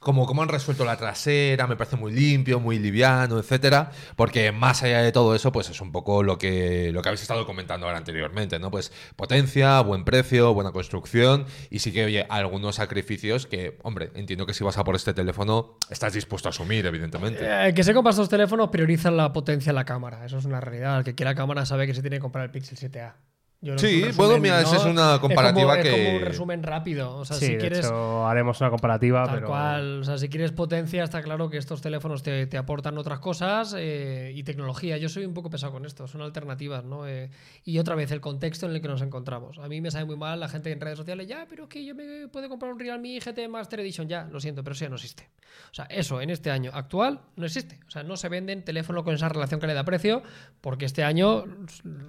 como 0.00 0.26
cómo 0.26 0.42
han 0.42 0.48
resuelto 0.48 0.84
la 0.84 0.96
trasera, 0.96 1.66
me 1.66 1.76
parece 1.76 1.96
muy 1.96 2.10
limpio, 2.10 2.58
muy 2.58 2.78
liviano, 2.78 3.38
etcétera. 3.38 3.92
Porque 4.16 4.50
más 4.50 4.82
allá 4.82 5.02
de 5.02 5.12
todo 5.12 5.34
eso, 5.34 5.52
pues 5.52 5.68
es 5.68 5.80
un 5.80 5.92
poco 5.92 6.22
lo 6.22 6.38
que, 6.38 6.90
lo 6.92 7.02
que 7.02 7.10
habéis 7.10 7.22
estado 7.22 7.46
comentando 7.46 7.86
ahora 7.86 7.98
anteriormente, 7.98 8.58
¿no? 8.58 8.70
Pues 8.70 8.92
potencia, 9.14 9.80
buen 9.82 10.04
precio, 10.04 10.54
buena 10.54 10.72
construcción 10.72 11.44
y 11.68 11.80
sí 11.80 11.92
que, 11.92 12.06
oye, 12.06 12.26
algunos 12.30 12.76
sacrificios 12.76 13.46
que, 13.46 13.78
hombre, 13.82 14.10
entiendo 14.14 14.46
que 14.46 14.54
si 14.54 14.64
vas 14.64 14.78
a 14.78 14.84
por 14.84 14.96
este 14.96 15.12
teléfono, 15.12 15.76
estás 15.90 16.14
dispuesto 16.14 16.48
a 16.48 16.50
asumir, 16.50 16.86
evidentemente. 16.86 17.40
Eh, 17.42 17.74
que 17.74 17.84
se 17.84 17.92
compra 17.92 18.10
estos 18.10 18.30
teléfonos 18.30 18.70
prioriza 18.70 19.10
la 19.10 19.32
potencia 19.34 19.70
en 19.70 19.76
la 19.76 19.84
cámara. 19.84 20.24
Eso 20.24 20.38
es 20.38 20.46
una 20.46 20.60
realidad. 20.60 20.98
El 20.98 21.04
que 21.04 21.14
quiera 21.14 21.34
cámara 21.34 21.66
sabe 21.66 21.86
que 21.86 21.94
se 21.94 22.00
tiene 22.00 22.16
que 22.16 22.22
comprar 22.22 22.44
el 22.44 22.50
Pixel 22.50 22.78
7A. 22.78 23.29
Yo 23.62 23.76
Sí, 23.76 24.02
es 24.02 24.10
un 24.12 24.16
bueno, 24.16 24.32
resumen, 24.36 24.42
mira, 24.42 24.60
esa 24.62 24.76
es 24.76 24.84
una 24.86 25.18
como- 25.18 25.20
comparativa 25.20 25.76
es 25.78 25.84
que- 25.84 25.90
como 25.90 26.16
un 26.16 26.22
resumen 26.22 26.62
rápido. 26.62 27.14
O 27.18 27.26
sea, 27.26 27.36
sí, 27.36 27.44
si 27.44 27.52
de 27.52 27.58
quieres. 27.58 27.80
hecho, 27.80 28.26
haremos 28.26 28.58
una 28.62 28.70
comparativa, 28.70 29.26
Tal 29.26 29.34
pero. 29.34 29.48
cual, 29.48 30.00
o 30.00 30.04
sea, 30.04 30.16
si 30.16 30.30
quieres 30.30 30.50
potencia, 30.52 31.04
está 31.04 31.20
claro 31.20 31.50
que 31.50 31.58
estos 31.58 31.82
teléfonos 31.82 32.22
te, 32.22 32.46
te 32.46 32.56
aportan 32.56 32.96
otras 32.96 33.18
cosas 33.18 33.74
eh, 33.78 34.32
y 34.34 34.42
tecnología. 34.44 34.96
Yo 34.96 35.10
soy 35.10 35.26
un 35.26 35.34
poco 35.34 35.50
pesado 35.50 35.72
con 35.72 35.84
esto, 35.84 36.08
son 36.08 36.22
alternativas, 36.22 36.84
¿no? 36.84 37.06
Eh, 37.06 37.28
y 37.62 37.78
otra 37.78 37.94
vez, 37.94 38.10
el 38.12 38.22
contexto 38.22 38.64
en 38.64 38.72
el 38.72 38.80
que 38.80 38.88
nos 38.88 39.02
encontramos. 39.02 39.58
A 39.58 39.68
mí 39.68 39.82
me 39.82 39.90
sabe 39.90 40.06
muy 40.06 40.16
mal 40.16 40.40
la 40.40 40.48
gente 40.48 40.72
en 40.72 40.80
redes 40.80 40.96
sociales, 40.96 41.26
ya, 41.26 41.44
pero 41.46 41.64
es 41.64 41.68
que 41.68 41.84
yo 41.84 41.94
me 41.94 42.28
puedo 42.28 42.48
comprar 42.48 42.72
un 42.72 42.78
Realme 42.80 43.20
GT 43.20 43.46
Master 43.48 43.80
Edition, 43.80 44.08
ya, 44.08 44.24
lo 44.24 44.40
siento, 44.40 44.64
pero 44.64 44.72
eso 44.72 44.86
ya 44.86 44.88
no 44.88 44.96
existe. 44.96 45.28
O 45.70 45.74
sea, 45.74 45.84
eso 45.86 46.22
en 46.22 46.30
este 46.30 46.50
año 46.50 46.70
actual 46.72 47.20
no 47.36 47.44
existe. 47.44 47.78
O 47.86 47.90
sea, 47.90 48.04
no 48.04 48.16
se 48.16 48.30
venden 48.30 48.64
teléfonos 48.64 49.02
con 49.04 49.14
esa 49.14 49.28
relación 49.28 49.60
calidad-precio 49.60 50.22
porque 50.62 50.86
este 50.86 51.04
año 51.04 51.44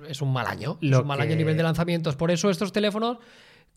es 0.07 0.21
un 0.21 0.31
mal 0.31 0.47
año. 0.47 0.77
es 0.81 0.89
Lo 0.89 1.01
un 1.01 1.07
mal 1.07 1.17
que- 1.17 1.23
año 1.23 1.40
nivel 1.41 1.57
de 1.57 1.63
lanzamientos. 1.63 2.15
Por 2.15 2.31
eso 2.31 2.49
estos 2.49 2.71
teléfonos 2.71 3.17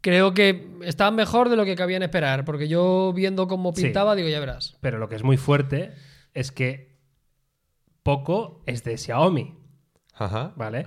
creo 0.01 0.35
que 0.35 0.69
están 0.83 1.15
mejor 1.15 1.49
de 1.49 1.57
lo 1.57 1.65
que 1.65 1.75
cabían 1.77 2.03
esperar. 2.03 2.45
Porque 2.45 2.69
yo 2.69 3.13
viendo 3.15 3.47
cómo 3.49 3.73
Sí. 3.75 3.83
pintaba, 3.85 4.15
digo, 4.15 4.29
ya 4.29 4.41
verás. 4.41 4.77
Pero 4.81 4.99
lo 4.99 5.09
que 5.09 5.17
es 5.17 5.23
muy 5.23 5.37
fuerte 5.37 5.93
es 6.35 6.53
que 6.53 6.95
Poco 8.03 8.63
es 8.67 8.85
de 8.85 8.99
Xiaomi, 8.99 9.55
Ajá. 10.15 10.53
¿vale? 10.57 10.87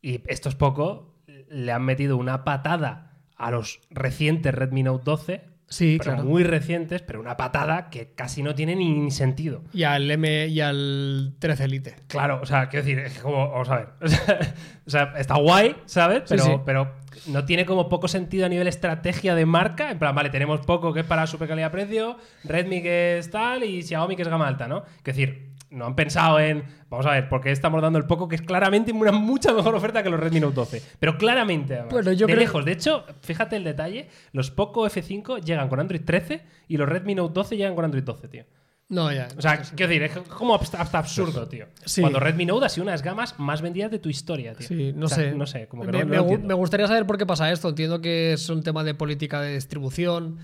Y 0.00 0.22
estos 0.30 0.54
Poco 0.54 1.22
le 1.48 1.72
han 1.72 1.82
metido 1.84 2.16
una 2.16 2.44
patada 2.44 3.20
a 3.36 3.50
los 3.50 3.80
recientes 3.90 4.54
Redmi 4.54 4.82
Note 4.82 5.04
12. 5.04 5.44
Sí, 5.68 5.96
pero 5.98 6.12
claro. 6.12 6.28
muy 6.28 6.44
recientes, 6.44 7.02
pero 7.02 7.20
una 7.20 7.36
patada 7.36 7.90
que 7.90 8.12
casi 8.14 8.42
no 8.42 8.54
tiene 8.54 8.76
ni, 8.76 8.92
ni 8.92 9.10
sentido. 9.10 9.64
Y 9.72 9.82
al 9.82 10.10
M 10.10 10.46
y 10.46 10.60
al 10.60 11.34
13 11.38 11.64
Elite. 11.64 11.96
Claro, 12.06 12.40
o 12.42 12.46
sea, 12.46 12.68
quiero 12.68 12.84
decir, 12.84 12.98
es 13.00 13.18
como, 13.18 13.50
vamos 13.50 13.68
a 13.70 13.76
ver. 13.76 13.88
O 14.86 14.90
sea, 14.90 15.14
está 15.16 15.36
guay, 15.36 15.76
¿sabes? 15.86 16.24
Pero, 16.28 16.44
sí. 16.44 16.50
pero 16.66 16.92
no 17.28 17.46
tiene 17.46 17.64
como 17.64 17.88
poco 17.88 18.06
sentido 18.06 18.44
a 18.44 18.50
nivel 18.50 18.68
estrategia 18.68 19.34
de 19.34 19.46
marca. 19.46 19.90
En 19.90 19.98
plan, 19.98 20.14
vale, 20.14 20.28
tenemos 20.28 20.60
poco 20.60 20.92
que 20.92 21.00
es 21.00 21.06
para 21.06 21.26
super 21.26 21.48
calidad 21.48 21.72
precio, 21.72 22.18
Redmi 22.44 22.82
que 22.82 23.16
es 23.16 23.30
tal 23.30 23.64
y 23.64 23.82
Xiaomi 23.82 24.14
que 24.14 24.22
es 24.22 24.28
gama 24.28 24.46
alta, 24.46 24.68
¿no? 24.68 24.82
Quiero 25.02 25.16
decir, 25.16 25.53
no 25.74 25.86
han 25.86 25.94
pensado 25.96 26.38
en. 26.40 26.64
Vamos 26.88 27.06
a 27.06 27.10
ver, 27.10 27.28
porque 27.28 27.50
estamos 27.50 27.82
dando 27.82 27.98
el 27.98 28.06
poco 28.06 28.28
que 28.28 28.36
es 28.36 28.42
claramente 28.42 28.92
una 28.92 29.12
mucha 29.12 29.52
mejor 29.52 29.74
oferta 29.74 30.02
que 30.02 30.10
los 30.10 30.20
Redmi 30.20 30.40
Note 30.40 30.54
12. 30.54 30.82
Pero 31.00 31.18
claramente, 31.18 31.74
además. 31.74 31.92
Bueno, 31.92 32.12
yo 32.12 32.26
de 32.26 32.32
creo- 32.32 32.40
lejos. 32.44 32.64
De 32.64 32.72
hecho, 32.72 33.04
fíjate 33.22 33.56
el 33.56 33.64
detalle: 33.64 34.08
los 34.32 34.50
Poco 34.50 34.86
F5 34.86 35.42
llegan 35.42 35.68
con 35.68 35.80
Android 35.80 36.02
13 36.04 36.42
y 36.68 36.76
los 36.76 36.88
Redmi 36.88 37.14
Note 37.16 37.34
12 37.34 37.56
llegan 37.56 37.74
con 37.74 37.84
Android 37.84 38.04
12, 38.04 38.28
tío. 38.28 38.44
No, 38.90 39.10
ya. 39.10 39.28
O 39.36 39.40
sea, 39.40 39.62
quiero 39.62 39.88
decir, 39.88 40.02
es 40.02 40.28
como 40.28 40.54
hasta, 40.56 40.98
absurdo, 40.98 41.48
tío. 41.48 41.66
Sí. 41.86 42.02
Cuando 42.02 42.20
Redmi 42.20 42.44
Note 42.44 42.66
ha 42.66 42.68
sido 42.68 42.82
una 42.82 42.92
de 42.92 42.98
las 42.98 43.02
gamas 43.02 43.38
más 43.40 43.62
vendidas 43.62 43.90
de 43.90 43.98
tu 43.98 44.10
historia, 44.10 44.54
tío. 44.54 44.68
Sí, 44.68 44.92
no 44.94 45.06
O 45.06 45.08
sea, 45.08 45.16
sé. 45.18 45.32
No 45.34 45.46
sé, 45.46 45.66
como 45.68 45.84
que 45.84 45.90
me, 45.90 46.04
no, 46.04 46.22
no 46.22 46.24
me 46.30 46.38
me 46.38 46.54
gustaría 46.54 46.86
saber 46.86 47.06
por 47.06 47.16
qué 47.16 47.24
pasa 47.24 47.50
esto. 47.50 47.70
Entiendo 47.70 48.00
que 48.02 48.34
es 48.34 48.48
un 48.50 48.62
tema 48.62 48.84
de 48.84 48.94
política 48.94 49.40
de 49.40 49.54
distribución, 49.54 50.38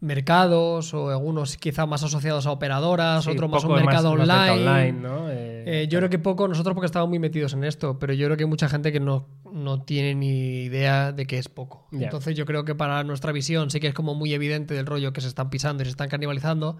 mercados 0.00 0.94
o 0.94 1.10
algunos 1.10 1.56
quizá 1.56 1.86
más 1.86 2.02
asociados 2.02 2.46
a 2.46 2.52
operadoras, 2.52 3.24
Sí, 3.24 3.30
otro 3.30 3.48
más 3.48 3.64
un 3.64 3.74
mercado 3.74 4.16
más 4.16 4.28
online. 4.28 4.68
online, 4.68 4.92
¿no? 4.92 5.30
Eh, 5.30 5.82
Eh, 5.82 5.88
yo 5.88 5.98
creo 5.98 6.10
que 6.10 6.18
poco, 6.18 6.48
nosotros 6.48 6.74
porque 6.74 6.86
estamos 6.86 7.08
muy 7.08 7.18
metidos 7.18 7.52
en 7.52 7.64
esto, 7.64 7.98
pero 7.98 8.12
yo 8.14 8.26
creo 8.26 8.36
que 8.36 8.44
hay 8.44 8.48
mucha 8.48 8.68
gente 8.68 8.92
que 8.92 9.00
no, 9.00 9.28
no 9.52 9.82
tiene 9.82 10.14
ni 10.14 10.62
idea 10.62 11.12
de 11.12 11.26
que 11.26 11.38
es 11.38 11.48
poco. 11.48 11.86
Entonces 11.92 12.34
yo 12.34 12.46
creo 12.46 12.64
que 12.64 12.74
para 12.74 13.04
nuestra 13.04 13.30
visión 13.32 13.70
sí 13.70 13.78
que 13.78 13.88
es 13.88 13.94
como 13.94 14.14
muy 14.14 14.32
evidente 14.32 14.74
del 14.74 14.86
rollo 14.86 15.12
que 15.12 15.20
se 15.20 15.28
están 15.28 15.50
pisando 15.50 15.82
y 15.82 15.86
se 15.86 15.90
están 15.90 16.08
canibalizando, 16.08 16.78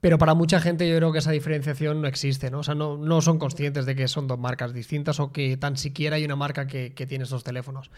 pero 0.00 0.18
para 0.18 0.34
mucha 0.34 0.60
gente 0.60 0.88
yo 0.88 0.96
creo 0.96 1.12
que 1.12 1.18
esa 1.18 1.30
diferenciación 1.32 2.00
no 2.00 2.08
existe, 2.08 2.50
¿no? 2.50 2.60
O 2.60 2.62
sea, 2.62 2.74
no, 2.74 2.96
no 2.96 3.20
son 3.20 3.38
conscientes 3.38 3.86
de 3.86 3.94
que 3.96 4.08
son 4.08 4.26
dos 4.28 4.38
marcas 4.38 4.72
distintas 4.72 5.18
o 5.20 5.32
que 5.32 5.56
tan 5.56 5.76
siquiera 5.76 6.16
hay 6.16 6.24
una 6.24 6.36
marca 6.36 6.66
que, 6.66 6.92
que 6.94 7.06
tiene 7.06 7.24
esos 7.24 7.44
teléfonos. 7.44 7.90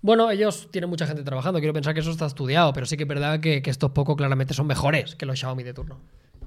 Bueno, 0.00 0.30
ellos 0.30 0.68
tienen 0.70 0.88
mucha 0.88 1.06
gente 1.06 1.22
trabajando, 1.24 1.58
quiero 1.58 1.74
pensar 1.74 1.92
que 1.92 2.00
eso 2.00 2.10
está 2.10 2.26
estudiado, 2.26 2.72
pero 2.72 2.86
sí 2.86 2.96
que 2.96 3.02
es 3.02 3.08
verdad 3.08 3.40
que, 3.40 3.62
que 3.62 3.70
estos 3.70 3.90
poco 3.90 4.16
claramente 4.16 4.54
son 4.54 4.66
mejores 4.66 5.16
que 5.16 5.26
los 5.26 5.38
Xiaomi 5.38 5.64
de 5.64 5.74
turno. 5.74 6.00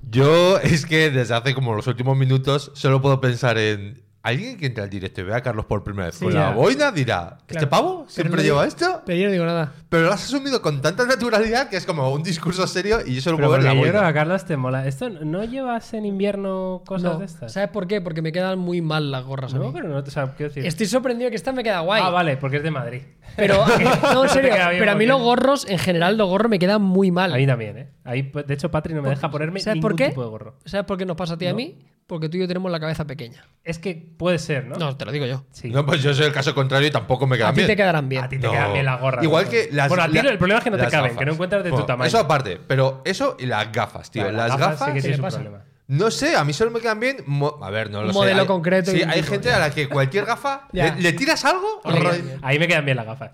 Yo 0.09 0.57
es 0.59 0.85
que 0.85 1.09
desde 1.09 1.33
hace 1.33 1.53
como 1.53 1.73
los 1.73 1.87
últimos 1.87 2.17
minutos 2.17 2.71
solo 2.73 3.01
puedo 3.01 3.21
pensar 3.21 3.57
en 3.57 4.01
alguien 4.23 4.57
que 4.57 4.67
entre 4.67 4.83
al 4.83 4.89
directo 4.89 5.21
y 5.21 5.23
vea 5.23 5.37
a 5.37 5.41
Carlos 5.41 5.65
por 5.65 5.83
primera 5.83 6.05
vez 6.07 6.15
Sí, 6.15 6.25
con 6.25 6.33
la 6.33 6.51
boina 6.51 6.91
dirá, 6.91 7.37
¿este 7.41 7.53
Claro. 7.53 7.69
pavo 7.69 8.05
siempre 8.07 8.37
no 8.37 8.43
lleva 8.43 8.63
digo- 8.63 8.67
esto? 8.67 9.01
Pero 9.05 9.17
yo 9.19 9.25
no 9.25 9.31
digo 9.31 9.45
nada. 9.45 9.71
Pero 9.89 10.03
lo 10.03 10.11
has 10.13 10.23
asumido 10.23 10.61
con 10.61 10.81
tanta 10.81 11.05
naturalidad 11.05 11.69
que 11.69 11.77
es 11.77 11.85
como 11.85 12.09
un 12.11 12.21
discurso 12.23 12.65
serio 12.67 12.99
y 13.05 13.15
yo 13.15 13.21
solo 13.21 13.37
Pero 13.37 13.47
puedo 13.49 13.57
ver 13.59 13.63
la 13.67 13.73
yo 13.73 13.81
creo 13.81 13.91
que 13.93 13.97
a 13.97 14.01
boina. 14.01 14.13
Carlos 14.13 14.45
te 14.45 14.57
mola. 14.57 14.87
¿Esto 14.87 15.09
no 15.09 15.43
llevas 15.43 15.93
en 15.93 16.05
invierno 16.05 16.83
cosas 16.85 17.13
No. 17.13 17.19
de 17.19 17.25
estas? 17.25 17.51
¿Sabes 17.53 17.69
por 17.69 17.87
qué? 17.87 17.99
Porque 18.01 18.21
me 18.21 18.31
quedan 18.31 18.59
muy 18.59 18.81
mal 18.81 19.09
las 19.11 19.23
gorras 19.25 19.53
a 19.53 19.57
No, 19.57 19.65
mí. 19.65 19.71
pero 19.73 19.87
no, 19.89 19.97
o 19.97 20.05
sea, 20.05 20.27
quiero 20.35 20.49
decir. 20.49 20.65
Estoy 20.65 20.85
sorprendido 20.85 21.29
que 21.29 21.35
esta 21.35 21.51
me 21.51 21.63
queda 21.63 21.79
guay. 21.79 22.01
Ah, 22.05 22.09
vale, 22.09 22.37
porque 22.37 22.57
es 22.57 22.63
de 22.63 22.71
Madrid. 22.71 23.01
Pero, 23.35 23.55
no, 24.13 24.23
en 24.23 24.27
Te 24.27 24.33
serio, 24.33 24.51
pero 24.77 24.91
a 24.91 24.95
mí 24.95 25.05
los 25.05 25.21
gorros, 25.21 25.65
en 25.69 25.79
general, 25.79 26.17
los 26.17 26.27
gorros 26.27 26.49
me 26.49 26.59
quedan 26.59 26.81
muy 26.81 27.11
mal. 27.11 27.33
A 27.33 27.37
mí 27.37 27.47
también, 27.47 27.77
¿eh? 27.77 27.89
Ahí, 28.03 28.23
pues, 28.23 28.45
de 28.45 28.53
hecho, 28.53 28.69
Patri 28.71 28.93
no 28.93 29.01
me 29.01 29.09
deja 29.09 29.29
ponerme 29.31 29.59
¿Sabes 29.61 29.75
ningún 29.77 29.89
por 29.89 29.95
qué? 29.97 30.09
tipo 30.09 30.21
de 30.23 30.29
gorro. 30.29 30.55
¿Sabes 30.65 30.85
por 30.85 30.97
qué 30.97 31.05
nos 31.05 31.15
pasa 31.17 31.33
a 31.33 31.37
ti 31.37 31.45
y 31.45 31.47
a 31.47 31.53
mí? 31.53 31.77
Porque 32.11 32.27
tú 32.27 32.35
y 32.35 32.41
yo 32.41 32.47
tenemos 32.49 32.69
la 32.69 32.77
cabeza 32.81 33.07
pequeña. 33.07 33.45
Es 33.63 33.79
que 33.79 33.95
puede 34.17 34.37
ser, 34.37 34.65
¿no? 34.67 34.75
No, 34.75 34.97
te 34.97 35.05
lo 35.05 35.13
digo 35.13 35.25
yo. 35.25 35.45
Sí. 35.53 35.69
No, 35.69 35.85
pues 35.85 36.03
yo 36.03 36.13
soy 36.13 36.25
el 36.25 36.33
caso 36.33 36.53
contrario 36.53 36.89
y 36.89 36.91
tampoco 36.91 37.25
me 37.25 37.35
A 37.35 37.37
quedan 37.37 37.53
ti 37.53 37.59
bien. 37.61 37.67
te 37.69 37.75
quedarán 37.77 38.09
bien. 38.09 38.21
A 38.25 38.27
ti 38.27 38.37
te 38.37 38.47
No. 38.47 38.51
quedan 38.51 38.73
bien 38.73 38.83
las 38.85 38.99
gorras. 38.99 39.23
Igual 39.23 39.47
que 39.47 39.69
las 39.71 39.87
Bueno, 39.87 40.03
a 40.03 40.07
ti 40.09 40.21
la- 40.21 40.29
el 40.31 40.37
problema 40.37 40.57
es 40.57 40.63
que 40.65 40.71
no 40.71 40.75
te 40.77 40.87
caben, 40.87 41.03
gafas. 41.11 41.17
que 41.19 41.25
no 41.25 41.31
encuentras 41.31 41.63
de 41.63 41.69
tu 41.69 41.85
tamaño. 41.85 42.07
Eso 42.09 42.19
aparte, 42.19 42.59
pero 42.67 43.01
eso 43.05 43.37
y 43.39 43.45
las 43.45 43.71
gafas, 43.71 44.11
tío. 44.11 44.25
Vale, 44.25 44.35
las 44.35 44.57
gafas, 44.57 44.79
sí 44.79 44.85
que 44.87 44.91
¿qué 44.95 45.01
tienes 45.03 45.19
le 45.19 45.21
un 45.21 45.25
pasa? 45.25 45.37
problema. 45.39 45.63
No 45.87 46.11
sé, 46.11 46.35
a 46.35 46.43
mí 46.43 46.51
solo 46.51 46.71
me 46.71 46.81
quedan 46.81 46.99
bien. 46.99 47.23
mo- 47.27 47.57
A 47.61 47.69
ver, 47.69 47.89
no 47.89 48.01
lo 48.01 48.07
Un 48.07 48.13
sé. 48.13 48.19
modelo 48.19 48.41
hay- 48.41 48.47
concreto 48.47 48.91
y 48.91 48.95
Sí, 48.97 49.03
hay 49.07 49.21
tipo, 49.21 49.31
gente 49.31 49.47
ya. 49.47 49.55
a 49.55 49.59
la 49.59 49.69
que 49.71 49.87
cualquier 49.87 50.25
gafa. 50.25 50.67
Le, 50.73 50.95
le 50.97 51.13
tiras 51.13 51.45
algo? 51.45 51.79
Ahí. 51.85 52.03
Ahí 52.41 52.59
me 52.59 52.67
quedan 52.67 52.83
bien 52.83 52.97
las 52.97 53.05
gafas. 53.05 53.31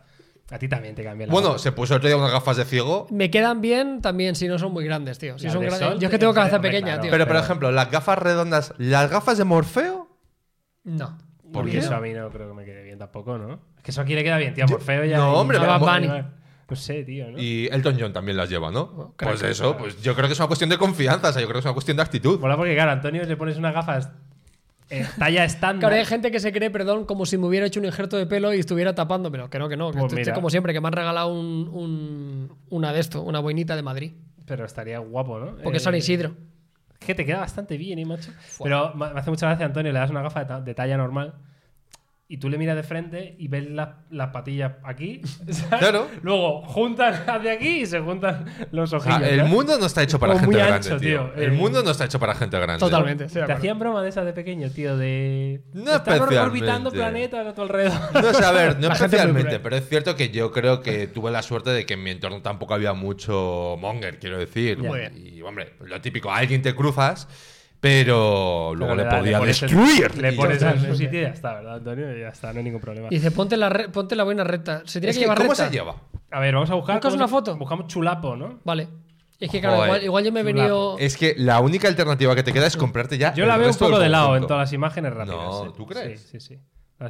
A 0.49 0.57
ti 0.57 0.67
también 0.69 0.95
te 0.95 1.01
bien 1.01 1.17
las 1.19 1.27
Bueno, 1.29 1.47
gafas. 1.49 1.61
se 1.61 1.71
puso 1.73 1.95
otro 1.95 2.07
día 2.07 2.15
unas 2.17 2.31
gafas 2.31 2.55
de 2.57 2.63
ciego. 2.65 3.07
Me 3.11 3.29
quedan 3.29 3.59
bien 3.61 4.01
también 4.01 4.35
si 4.35 4.47
no 4.47 4.57
son 4.57 4.71
muy 4.71 4.85
grandes, 4.85 5.19
tío. 5.19 5.37
Si 5.37 5.45
Las 5.45 5.53
son 5.53 5.61
de 5.61 5.67
grandes- 5.67 5.89
sol, 5.89 5.99
Yo 5.99 6.07
es 6.07 6.11
que 6.11 6.17
tengo 6.19 6.33
cabeza 6.33 6.55
hombre, 6.55 6.69
pequeña, 6.71 6.87
claro. 6.93 7.01
tío. 7.01 7.11
Pero, 7.11 7.25
por 7.25 7.33
pero- 7.33 7.43
ejemplo, 7.43 7.71
las 7.71 7.91
gafas 7.91 8.17
redondas, 8.17 8.73
las 8.77 9.09
gafas 9.09 9.37
de 9.37 9.43
Morfeo. 9.43 10.07
No. 10.85 11.17
Porque 11.51 11.71
qué? 11.71 11.77
eso 11.79 11.95
a 11.95 11.99
mí 11.99 12.13
no 12.13 12.29
creo 12.29 12.47
que 12.49 12.53
me 12.53 12.63
quede 12.65 12.83
bien 12.83 12.97
tampoco, 12.97 13.37
¿no? 13.37 13.59
Es 13.77 13.83
que 13.83 13.91
eso 13.91 14.01
aquí 14.01 14.15
le 14.15 14.23
queda 14.23 14.37
bien, 14.37 14.53
tío. 14.53 14.63
a 14.63 14.67
Morfeo 14.67 15.03
ya. 15.05 15.17
no, 15.17 15.33
hombre, 15.33 15.57
a 15.57 15.61
pero. 15.61 16.25
No 16.69 16.75
sé, 16.75 17.03
tío, 17.03 17.31
¿no? 17.31 17.37
Y 17.39 17.67
Elton 17.71 17.95
John 17.99 18.11
también 18.13 18.35
las 18.37 18.49
lleva, 18.49 18.69
¿no? 18.71 19.13
claro, 19.15 19.35
pues 19.37 19.41
eso, 19.43 19.77
pues 19.77 20.01
yo 20.01 20.13
creo 20.15 20.27
que 20.27 20.33
es 20.33 20.39
una 20.39 20.47
cuestión 20.47 20.69
de 20.69 20.77
confianza, 20.77 21.29
o 21.29 21.31
sea, 21.31 21.41
yo 21.41 21.47
creo 21.47 21.55
que 21.55 21.59
es 21.59 21.65
una 21.65 21.73
cuestión 21.73 21.95
de 21.97 22.03
actitud. 22.03 22.39
Mola 22.41 22.57
porque, 22.57 22.73
claro, 22.73 22.91
a 22.91 22.93
Antonio 22.95 23.23
le 23.23 23.37
pones 23.37 23.55
unas 23.57 23.73
gafas 23.73 24.09
eh, 24.89 25.05
talla 25.17 25.43
estándar. 25.43 25.89
Claro, 25.89 25.95
hay 25.95 26.05
gente 26.05 26.31
que 26.31 26.39
se 26.39 26.51
cree, 26.51 26.69
perdón, 26.69 27.05
como 27.05 27.25
si 27.25 27.37
me 27.37 27.45
hubiera 27.47 27.65
hecho 27.65 27.79
un 27.79 27.85
injerto 27.85 28.17
de 28.17 28.25
pelo 28.25 28.53
y 28.53 28.59
estuviera 28.59 28.95
tapándomelo. 28.95 29.49
Que 29.49 29.59
no, 29.59 29.67
que 29.69 29.77
no. 29.77 29.91
Que 29.91 29.99
Pues 29.99 30.13
mira. 30.13 30.33
como 30.33 30.49
siempre, 30.49 30.73
que 30.73 30.81
me 30.81 30.87
han 30.87 30.93
regalado 30.93 31.33
un, 31.33 31.69
un- 31.71 32.57
una 32.69 32.93
de 32.93 32.99
esto, 32.99 33.21
una 33.23 33.39
boinita 33.39 33.75
de 33.75 33.81
Madrid. 33.83 34.13
Pero 34.45 34.65
estaría 34.65 34.99
guapo, 34.99 35.39
¿no? 35.39 35.57
Porque 35.63 35.77
es 35.77 35.83
San 35.83 35.93
Eh, 35.95 35.97
Isidro. 35.99 36.35
Que 36.99 37.13
te 37.13 37.25
queda 37.25 37.39
bastante 37.39 37.77
bien, 37.77 37.99
¿eh, 37.99 38.05
macho? 38.05 38.31
Pero 38.63 38.93
me 38.95 39.13
me 39.13 39.19
hace 39.19 39.29
mucha 39.29 39.45
gracia, 39.47 39.65
Antonio, 39.65 39.91
le 39.91 39.99
das 39.99 40.09
una 40.09 40.21
gafa 40.21 40.39
de, 40.39 40.45
ta- 40.45 40.61
de 40.61 40.73
talla 40.73 40.97
normal 40.97 41.33
y 42.29 42.37
tú 42.39 42.49
le 42.49 42.57
miras 42.57 42.75
de 42.75 42.83
frente 42.83 43.35
y 43.39 43.47
ves 43.47 43.69
la- 43.69 43.99
las 44.09 44.29
patillas 44.31 44.73
aquí. 44.83 45.21
¿sabes? 45.49 45.79
Claro. 45.79 46.07
Luego 46.23 46.61
juntan 46.65 47.13
hacia 47.25 47.53
aquí 47.53 47.67
y 47.81 47.85
se 47.85 47.99
juntan 48.01 48.45
los 48.71 48.91
ojillos. 48.91 49.19
sea, 49.19 49.29
el 49.29 49.45
mundo 49.45 49.77
no 49.79 49.85
está 49.85 50.03
hecho 50.03 50.19
para 50.19 50.33
Como 50.33 50.45
gente 50.45 50.57
muy 50.57 50.67
grande, 50.67 50.87
ancho, 50.89 50.99
tío. 50.99 51.31
tío. 51.31 51.43
El 51.43 51.53
Eh, 51.53 51.55
mundo 51.55 51.81
no 51.83 51.91
está 51.91 52.03
hecho 52.05 52.19
para 52.19 52.35
gente 52.35 52.59
grande. 52.59 52.79
Totalmente. 52.79 53.27
de 53.27 53.45
¿Te 53.45 53.51
hacían 53.53 53.79
bromas 53.79 54.03
de 54.03 54.09
esas 54.09 54.25
de 54.25 54.33
pequeño, 54.33 54.69
tío? 54.71 54.97
De. 54.97 55.61
No 55.73 55.79
Están 55.95 55.95
especialmente. 56.15 56.39
orbitando 56.39 56.91
planetas 56.91 57.47
a 57.47 57.53
tu 57.55 57.61
alrededor. 57.61 57.97
No 58.13 58.33
sé, 58.33 58.43
a 58.45 58.51
ver, 58.51 58.79
no 58.79 58.87
especialmente, 58.91 59.59
pero 59.59 59.75
es 59.77 59.87
cierto 59.87 60.15
que 60.17 60.29
yo 60.29 60.51
creo 60.51 60.81
que 60.81 61.07
tuve 61.07 61.31
la 61.31 61.41
suerte 61.41 61.69
de 61.69 61.85
que 61.85 61.93
en 61.93 62.03
mi 62.03 62.11
entorno 62.11 62.41
tampoco 62.41 62.73
había 62.73 62.91
mucho 62.93 63.77
monger, 63.79 64.19
quiero 64.19 64.37
decir. 64.37 64.79
Bien. 64.81 65.13
Y, 65.15 65.41
hombre, 65.43 65.73
lo 65.79 66.01
típico, 66.01 66.29
a 66.29 66.37
alguien 66.37 66.61
te 66.61 66.75
cruzas, 66.75 67.27
pero 67.87 68.75
luego 68.75 68.93
Pero 68.93 68.95
le, 68.95 69.03
da- 69.03 69.17
podía 69.19 69.37
en- 69.37 69.45
destruir. 69.45 70.17
Le 70.17 70.33
Y 70.33 70.35
pones 70.35 70.61
en 70.61 70.79
su 70.85 70.95
sitio 70.95 71.19
y 71.19 71.23
ya 71.23 71.29
está, 71.29 71.53
¿verdad, 71.55 71.75
Antonio? 71.75 72.17
Y 72.17 72.19
ya 72.21 72.29
está, 72.29 72.51
no 72.51 72.57
hay 72.59 72.63
ningún 72.65 72.81
problema. 72.81 73.07
Y 73.09 73.15
dice, 73.15 73.31
ponte 73.31 73.55
la, 73.57 73.69
re- 73.69 73.89
ponte 73.89 74.15
la 74.15 74.23
buena 74.23 74.43
recta. 74.43 74.81
¿Se 74.85 74.99
tiene 74.99 75.11
Es 75.11 75.15
que 75.15 75.21
que, 75.21 75.25
llevar 75.25 75.37
¿Cómo 75.37 75.49
recta? 75.51 75.65
se 75.67 75.71
lleva? 75.71 75.95
A 76.31 76.39
ver, 76.39 76.53
vamos 76.53 76.69
a 76.69 76.75
buscar. 76.75 76.95
¿Buscas 76.95 77.13
una 77.13 77.27
foto? 77.27 77.55
Buscamos 77.57 77.87
chulapo, 77.87 78.35
¿no? 78.35 78.59
Vale. 78.63 78.87
Es 79.39 79.51
que, 79.51 79.61
claro, 79.61 79.83
igual, 79.85 80.03
igual 80.03 80.23
yo 80.25 80.31
me 80.31 80.39
he 80.39 80.43
venido. 80.43 80.97
Es 80.99 81.15
que 81.15 81.35
la 81.37 81.59
única 81.61 81.87
alternativa 81.87 82.35
que 82.35 82.43
te 82.43 82.51
queda 82.51 82.65
es 82.67 82.75
comprarte 82.75 83.17
ya. 83.17 83.33
Yo 83.33 83.45
la 83.45 83.57
veo 83.57 83.69
un 83.69 83.75
poco 83.75 83.99
de 83.99 84.09
lado 84.09 84.35
en 84.35 84.43
todas 84.47 84.61
las 84.63 84.73
imágenes 84.73 85.13
rápidas. 85.13 85.37
No. 85.39 85.73
¿tú 85.73 85.85
crees? 85.85 86.21
Sí, 86.21 86.39
sí, 86.39 86.55
sí. 86.55 86.59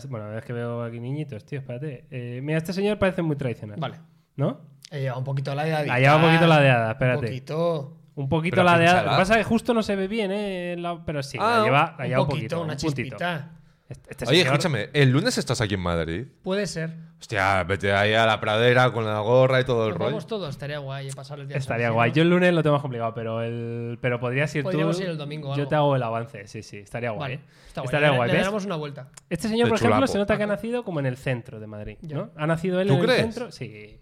Bueno, 0.09 0.25
la 0.25 0.25
verdad 0.25 0.39
es 0.39 0.45
que 0.45 0.53
veo 0.53 0.83
aquí 0.83 0.99
niñitos, 0.99 1.45
tío, 1.45 1.59
espérate. 1.59 2.05
Eh, 2.11 2.41
mira, 2.43 2.57
este 2.57 2.73
señor 2.73 2.99
parece 2.99 3.21
muy 3.21 3.37
tradicional. 3.37 3.79
Vale. 3.79 3.95
¿no? 4.35 4.59
He 4.91 4.99
llevado 4.99 5.19
un 5.19 5.25
poquito 5.25 5.55
la 5.55 5.63
de 5.63 5.73
Ha 5.73 5.99
llevado 5.99 6.19
un 6.19 6.25
poquito 6.25 6.47
ladeada, 6.47 6.91
espérate. 6.91 7.19
Un 7.19 7.25
poquito. 7.25 7.96
Un 8.17 8.27
poquito 8.29 8.55
Pero 8.55 8.63
ladeada. 8.65 9.03
Lo 9.03 9.09
que 9.11 9.15
pasa 9.17 9.33
es 9.33 9.37
que 9.39 9.43
justo 9.45 9.73
no 9.73 9.81
se 9.83 9.95
ve 9.95 10.07
bien, 10.07 10.31
¿eh? 10.33 10.75
La- 10.77 11.03
pero 11.05 11.23
sí, 11.23 11.37
Ah, 11.39 11.59
la 11.59 11.63
lleva, 11.63 11.95
la 11.97 12.03
un 12.03 12.09
lleva 12.09 12.21
un 12.21 12.27
poquito, 12.27 12.55
poquito. 12.57 12.61
una 12.63 12.73
un 12.73 12.77
chispita. 12.77 13.51
Este, 13.89 14.11
este 14.11 14.25
Oye, 14.27 14.39
señor- 14.41 14.53
escúchame, 14.55 14.89
¿el 14.91 15.11
lunes 15.11 15.37
estás 15.37 15.61
aquí 15.61 15.75
en 15.75 15.79
Madrid? 15.79 16.25
Puede 16.43 16.67
ser. 16.67 16.93
Hostia, 17.21 17.63
vete 17.63 17.93
ahí 17.93 18.13
a 18.13 18.25
la 18.25 18.39
pradera 18.41 18.91
con 18.91 19.05
la 19.05 19.19
gorra 19.21 19.61
y 19.61 19.63
todo 19.63 19.83
el 19.85 19.91
Nos 19.91 19.97
rollo. 19.97 20.09
vamos 20.09 20.27
todos, 20.27 20.49
estaría 20.49 20.79
guay 20.79 21.09
pasar 21.11 21.39
el 21.39 21.47
día. 21.47 21.53
de 21.53 21.59
Estaría 21.59 21.89
guay. 21.91 22.11
Yo 22.11 22.21
el 22.23 22.29
lunes 22.29 22.53
lo 22.53 22.61
tengo 22.63 22.75
más 22.75 22.81
complicado, 22.81 23.13
pero 23.13 23.41
el 23.41 23.97
pero 24.01 24.19
podrías 24.19 24.53
ir 24.55 24.63
Podríamos 24.63 24.97
tú. 24.97 25.03
ir 25.03 25.09
el 25.09 25.17
domingo 25.17 25.47
o 25.49 25.51
Yo 25.55 25.61
algo. 25.61 25.69
te 25.69 25.75
hago 25.75 25.95
el 25.95 26.03
avance, 26.03 26.47
sí, 26.47 26.63
sí, 26.63 26.77
estaría 26.77 27.11
guay. 27.11 27.19
Vale, 27.21 27.33
¿eh? 27.35 27.39
está 27.67 27.81
guay. 27.81 27.85
Estaría 27.87 28.09
Le- 28.11 28.17
guay. 28.17 28.27
Le 28.31 28.33
¿ves? 28.37 28.45
damos 28.45 28.65
una 28.65 28.75
vuelta. 28.75 29.07
Este 29.29 29.47
señor, 29.47 29.67
De 29.67 29.69
por 29.69 29.77
ejemplo, 29.77 29.95
chulapo. 29.97 30.11
se 30.11 30.17
nota 30.17 30.37
que 30.37 30.43
ha 30.43 30.47
nacido 30.47 30.83
como 30.83 30.99
en 30.99 31.05
el 31.05 31.17
centro 31.17 31.59
de 31.59 31.67
Madrid. 31.67 31.97
¿no? 32.01 32.31
¿Ha 32.35 32.45
nacido 32.45 32.81
él 32.81 32.87
¿Tú 32.89 32.95
en 32.95 32.99
crees? 33.01 33.19
el 33.19 33.23
centro? 33.33 33.51
Sí. 33.51 33.99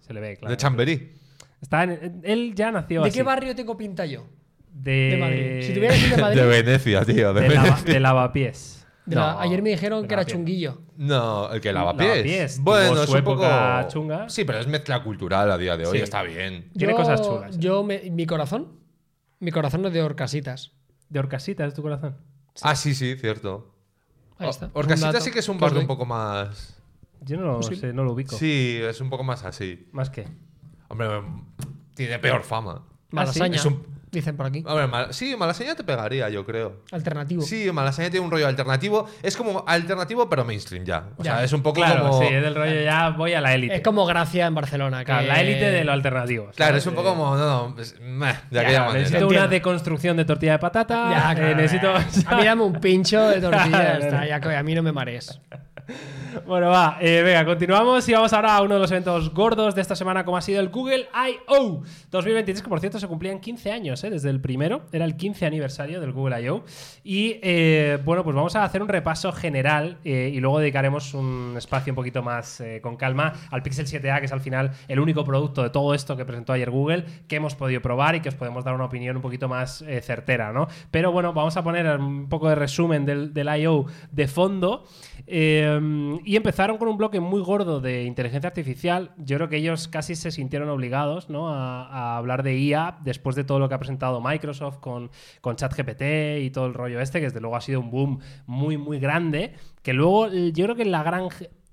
Se 0.00 0.14
le 0.14 0.20
ve, 0.20 0.36
claro. 0.36 0.50
De 0.52 0.56
Chamberí. 0.56 1.12
Está 1.60 1.84
en- 1.84 2.20
él 2.24 2.52
ya 2.54 2.70
nació 2.70 3.02
¿De 3.02 3.08
así. 3.08 3.18
qué 3.18 3.22
barrio 3.22 3.54
tengo 3.54 3.76
pinta 3.76 4.04
yo? 4.06 4.26
De, 4.72 4.92
De 4.92 5.16
Madrid. 5.16 5.62
Si 5.62 5.74
tuviera 5.74 5.94
que 5.94 6.00
ir 6.00 6.10
de 6.16 6.20
Madrid, 6.22 6.40
De 6.40 6.46
Venecia, 6.46 7.04
tío. 7.04 7.32
De 7.34 7.40
de, 7.42 7.48
lava- 7.54 7.62
Venecia. 7.64 7.92
de 7.94 8.00
lavapiés. 8.00 8.86
de 9.06 9.16
la- 9.16 9.32
No, 9.34 9.40
ayer 9.40 9.62
me 9.62 9.70
dijeron 9.70 10.06
que 10.06 10.14
era 10.14 10.24
chunguillo. 10.26 10.82
No, 10.96 11.50
el 11.52 11.60
que 11.60 11.72
lava 11.72 11.96
pies. 11.96 12.08
Lavapiés. 12.08 12.60
Bueno, 12.60 13.02
es 13.02 13.08
un 13.08 13.24
poco. 13.24 13.42
chunga. 13.88 14.28
Sí, 14.28 14.44
pero 14.44 14.58
es 14.58 14.66
mezcla 14.66 15.02
cultural 15.02 15.50
a 15.50 15.56
día 15.56 15.76
de 15.76 15.86
hoy. 15.86 15.98
Sí. 15.98 16.02
Está 16.04 16.22
bien. 16.22 16.70
Tiene 16.76 16.92
Yo- 16.92 16.96
cosas 16.98 17.22
chulas. 17.22 17.58
Yo, 17.58 17.82
me- 17.84 18.10
mi 18.10 18.26
corazón, 18.26 18.80
mi 19.40 19.50
corazón 19.52 19.84
es 19.86 19.92
de 19.92 20.02
Orcasitas. 20.02 20.72
De 21.08 21.20
Orcasitas, 21.20 21.72
tu 21.72 21.82
corazón. 21.82 22.16
Ah, 22.62 22.74
sí, 22.74 22.94
sí, 22.94 23.14
cierto. 23.16 23.72
Ahí 24.38 24.48
está. 24.48 24.66
O- 24.74 24.80
Orcasita 24.80 25.06
Un 25.08 25.12
dato 25.14 25.24
sí 25.24 25.30
que 25.30 25.38
es 25.38 25.48
un 25.48 25.58
barrio 25.58 25.80
un 25.80 25.86
poco 25.86 26.04
más. 26.04 26.82
Yo 27.22 27.36
no 27.38 27.44
lo 27.44 27.56
Posible. 27.58 27.80
sé, 27.80 27.92
no 27.92 28.02
lo 28.04 28.12
ubico. 28.12 28.36
Sí, 28.36 28.78
es 28.82 29.00
un 29.00 29.08
poco 29.08 29.22
más 29.24 29.44
así. 29.44 29.88
Más 29.92 30.10
que. 30.10 30.26
Hombre, 30.88 31.08
tiene 31.94 32.18
peor 32.18 32.42
fama. 32.42 32.82
Malasaña, 33.10 33.56
Es 33.56 33.64
un- 33.64 33.96
dicen 34.10 34.36
por 34.36 34.46
aquí. 34.46 34.62
Hombre, 34.66 34.86
Mal- 34.86 35.12
sí, 35.14 35.36
Malasaña 35.36 35.74
te 35.74 35.84
pegaría, 35.84 36.28
yo 36.28 36.44
creo. 36.44 36.82
Alternativo. 36.90 37.42
Sí, 37.42 37.70
Malasaña 37.72 38.10
tiene 38.10 38.24
un 38.24 38.30
rollo 38.32 38.46
alternativo. 38.46 39.06
Es 39.22 39.36
como 39.36 39.64
alternativo, 39.66 40.28
pero 40.28 40.44
mainstream 40.44 40.84
ya. 40.84 41.04
O 41.18 41.22
Ya. 41.22 41.36
sea, 41.36 41.44
es 41.44 41.52
un 41.52 41.62
poco 41.62 41.76
Claro, 41.76 42.02
como. 42.08 42.20
sí, 42.20 42.26
es 42.26 42.42
del 42.42 42.54
rollo 42.54 42.80
ya 42.82 43.10
voy 43.10 43.34
a 43.34 43.40
la 43.40 43.54
élite. 43.54 43.76
Es 43.76 43.82
como 43.82 44.06
Gracia 44.06 44.46
en 44.46 44.54
Barcelona. 44.54 45.04
Claro, 45.04 45.22
que- 45.22 45.28
la 45.28 45.40
élite 45.40 45.70
de 45.70 45.84
lo 45.84 45.92
alternativo. 45.92 46.44
Claro, 46.56 46.70
¿sabes? 46.70 46.82
es 46.82 46.86
un 46.86 46.94
poco 46.94 47.10
como. 47.10 47.36
No, 47.36 47.68
no, 47.74 47.80
es- 47.80 47.98
meh, 48.00 48.26
de 48.26 48.32
Ya, 48.50 48.60
aquella 48.62 48.80
manera. 48.84 48.98
necesito 49.00 49.28
una 49.28 49.48
deconstrucción 49.48 50.16
de 50.16 50.24
tortilla 50.24 50.52
de 50.52 50.58
patata. 50.58 51.10
Ya, 51.10 51.32
eh, 51.32 51.34
claro, 51.36 51.56
necesito. 51.56 51.94
A 52.30 52.36
mí 52.36 52.44
dame 52.44 52.62
un 52.62 52.80
pincho 52.80 53.28
de 53.28 53.40
tortilla. 53.40 53.98
Está, 53.98 54.26
ya 54.28 54.40
que 54.40 54.54
a 54.56 54.62
mí 54.62 54.74
no 54.74 54.82
me 54.82 54.92
marees. 54.92 55.40
Bueno, 56.46 56.68
va, 56.68 56.98
eh, 57.00 57.22
venga, 57.22 57.44
continuamos 57.44 58.06
y 58.08 58.12
vamos 58.12 58.32
ahora 58.32 58.56
a 58.56 58.62
uno 58.62 58.74
de 58.74 58.80
los 58.80 58.90
eventos 58.90 59.32
gordos 59.32 59.74
de 59.74 59.80
esta 59.80 59.96
semana, 59.96 60.24
como 60.24 60.36
ha 60.36 60.42
sido 60.42 60.60
el 60.60 60.68
Google 60.68 61.08
I.O. 61.14 61.82
2023, 62.10 62.62
que 62.62 62.68
por 62.68 62.80
cierto 62.80 63.00
se 63.00 63.06
cumplían 63.08 63.40
15 63.40 63.72
años, 63.72 64.04
eh, 64.04 64.10
desde 64.10 64.30
el 64.30 64.40
primero, 64.40 64.82
era 64.92 65.04
el 65.04 65.16
15 65.16 65.46
aniversario 65.46 66.00
del 66.00 66.12
Google 66.12 66.42
I.O. 66.42 66.64
Y 67.04 67.38
eh, 67.42 67.98
bueno, 68.04 68.22
pues 68.22 68.36
vamos 68.36 68.54
a 68.54 68.64
hacer 68.64 68.82
un 68.82 68.88
repaso 68.88 69.32
general 69.32 69.98
eh, 70.04 70.30
y 70.32 70.40
luego 70.40 70.58
dedicaremos 70.58 71.14
un 71.14 71.54
espacio 71.56 71.92
un 71.92 71.96
poquito 71.96 72.22
más 72.22 72.62
con 72.82 72.96
calma 72.96 73.32
al 73.50 73.62
Pixel 73.62 73.86
7a, 73.86 74.18
que 74.20 74.26
es 74.26 74.32
al 74.32 74.40
final 74.40 74.72
el 74.88 75.00
único 75.00 75.24
producto 75.24 75.62
de 75.62 75.70
todo 75.70 75.94
esto 75.94 76.16
que 76.16 76.24
presentó 76.24 76.52
ayer 76.52 76.70
Google, 76.70 77.04
que 77.28 77.36
hemos 77.36 77.54
podido 77.54 77.80
probar 77.80 78.14
y 78.14 78.20
que 78.20 78.28
os 78.28 78.34
podemos 78.34 78.64
dar 78.64 78.74
una 78.74 78.84
opinión 78.84 79.16
un 79.16 79.22
poquito 79.22 79.48
más 79.48 79.84
certera, 80.02 80.52
¿no? 80.52 80.68
Pero 80.90 81.12
bueno, 81.12 81.32
vamos 81.32 81.56
a 81.56 81.62
poner 81.62 81.86
un 81.98 82.28
poco 82.28 82.48
de 82.48 82.54
resumen 82.54 83.04
del, 83.06 83.32
del 83.32 83.48
I.O. 83.60 83.86
de 84.10 84.28
fondo. 84.28 84.84
Eh, 85.26 86.18
y 86.24 86.36
empezaron 86.36 86.78
con 86.78 86.88
un 86.88 86.96
bloque 86.96 87.20
muy 87.20 87.40
gordo 87.40 87.80
de 87.80 88.04
inteligencia 88.04 88.48
artificial. 88.48 89.12
Yo 89.18 89.36
creo 89.36 89.48
que 89.48 89.56
ellos 89.56 89.88
casi 89.88 90.14
se 90.14 90.30
sintieron 90.30 90.68
obligados 90.68 91.30
¿no? 91.30 91.48
a, 91.48 91.86
a 91.86 92.16
hablar 92.16 92.42
de 92.42 92.58
IA 92.58 92.98
después 93.02 93.36
de 93.36 93.44
todo 93.44 93.58
lo 93.58 93.68
que 93.68 93.74
ha 93.74 93.78
presentado 93.78 94.20
Microsoft 94.20 94.78
con, 94.78 95.10
con 95.40 95.56
ChatGPT 95.56 96.02
y 96.42 96.50
todo 96.50 96.66
el 96.66 96.74
rollo 96.74 97.00
este, 97.00 97.20
que 97.20 97.26
desde 97.26 97.40
luego 97.40 97.56
ha 97.56 97.60
sido 97.60 97.80
un 97.80 97.90
boom 97.90 98.20
muy, 98.46 98.76
muy 98.76 98.98
grande. 98.98 99.54
Que 99.82 99.92
luego 99.92 100.28
eh, 100.28 100.52
yo 100.52 100.64
creo 100.64 100.76
que 100.76 100.84
la 100.84 101.02
gran 101.02 101.28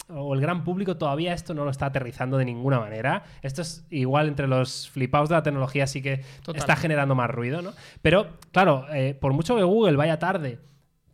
o 0.09 0.33
el 0.33 0.41
gran 0.41 0.63
público 0.63 0.97
todavía 0.97 1.33
esto 1.33 1.53
no 1.53 1.63
lo 1.63 1.71
está 1.71 1.87
aterrizando 1.87 2.37
de 2.37 2.45
ninguna 2.45 2.79
manera. 2.79 3.23
Esto 3.41 3.61
es 3.61 3.85
igual 3.89 4.27
entre 4.27 4.47
los 4.47 4.89
flipados 4.89 5.29
de 5.29 5.35
la 5.35 5.43
tecnología, 5.43 5.87
sí 5.87 6.01
que 6.01 6.21
Total. 6.43 6.59
está 6.59 6.75
generando 6.75 7.15
más 7.15 7.29
ruido, 7.29 7.61
¿no? 7.61 7.71
Pero, 8.01 8.27
claro, 8.51 8.85
eh, 8.93 9.17
por 9.19 9.33
mucho 9.33 9.55
que 9.55 9.63
Google 9.63 9.95
vaya 9.95 10.19
tarde 10.19 10.59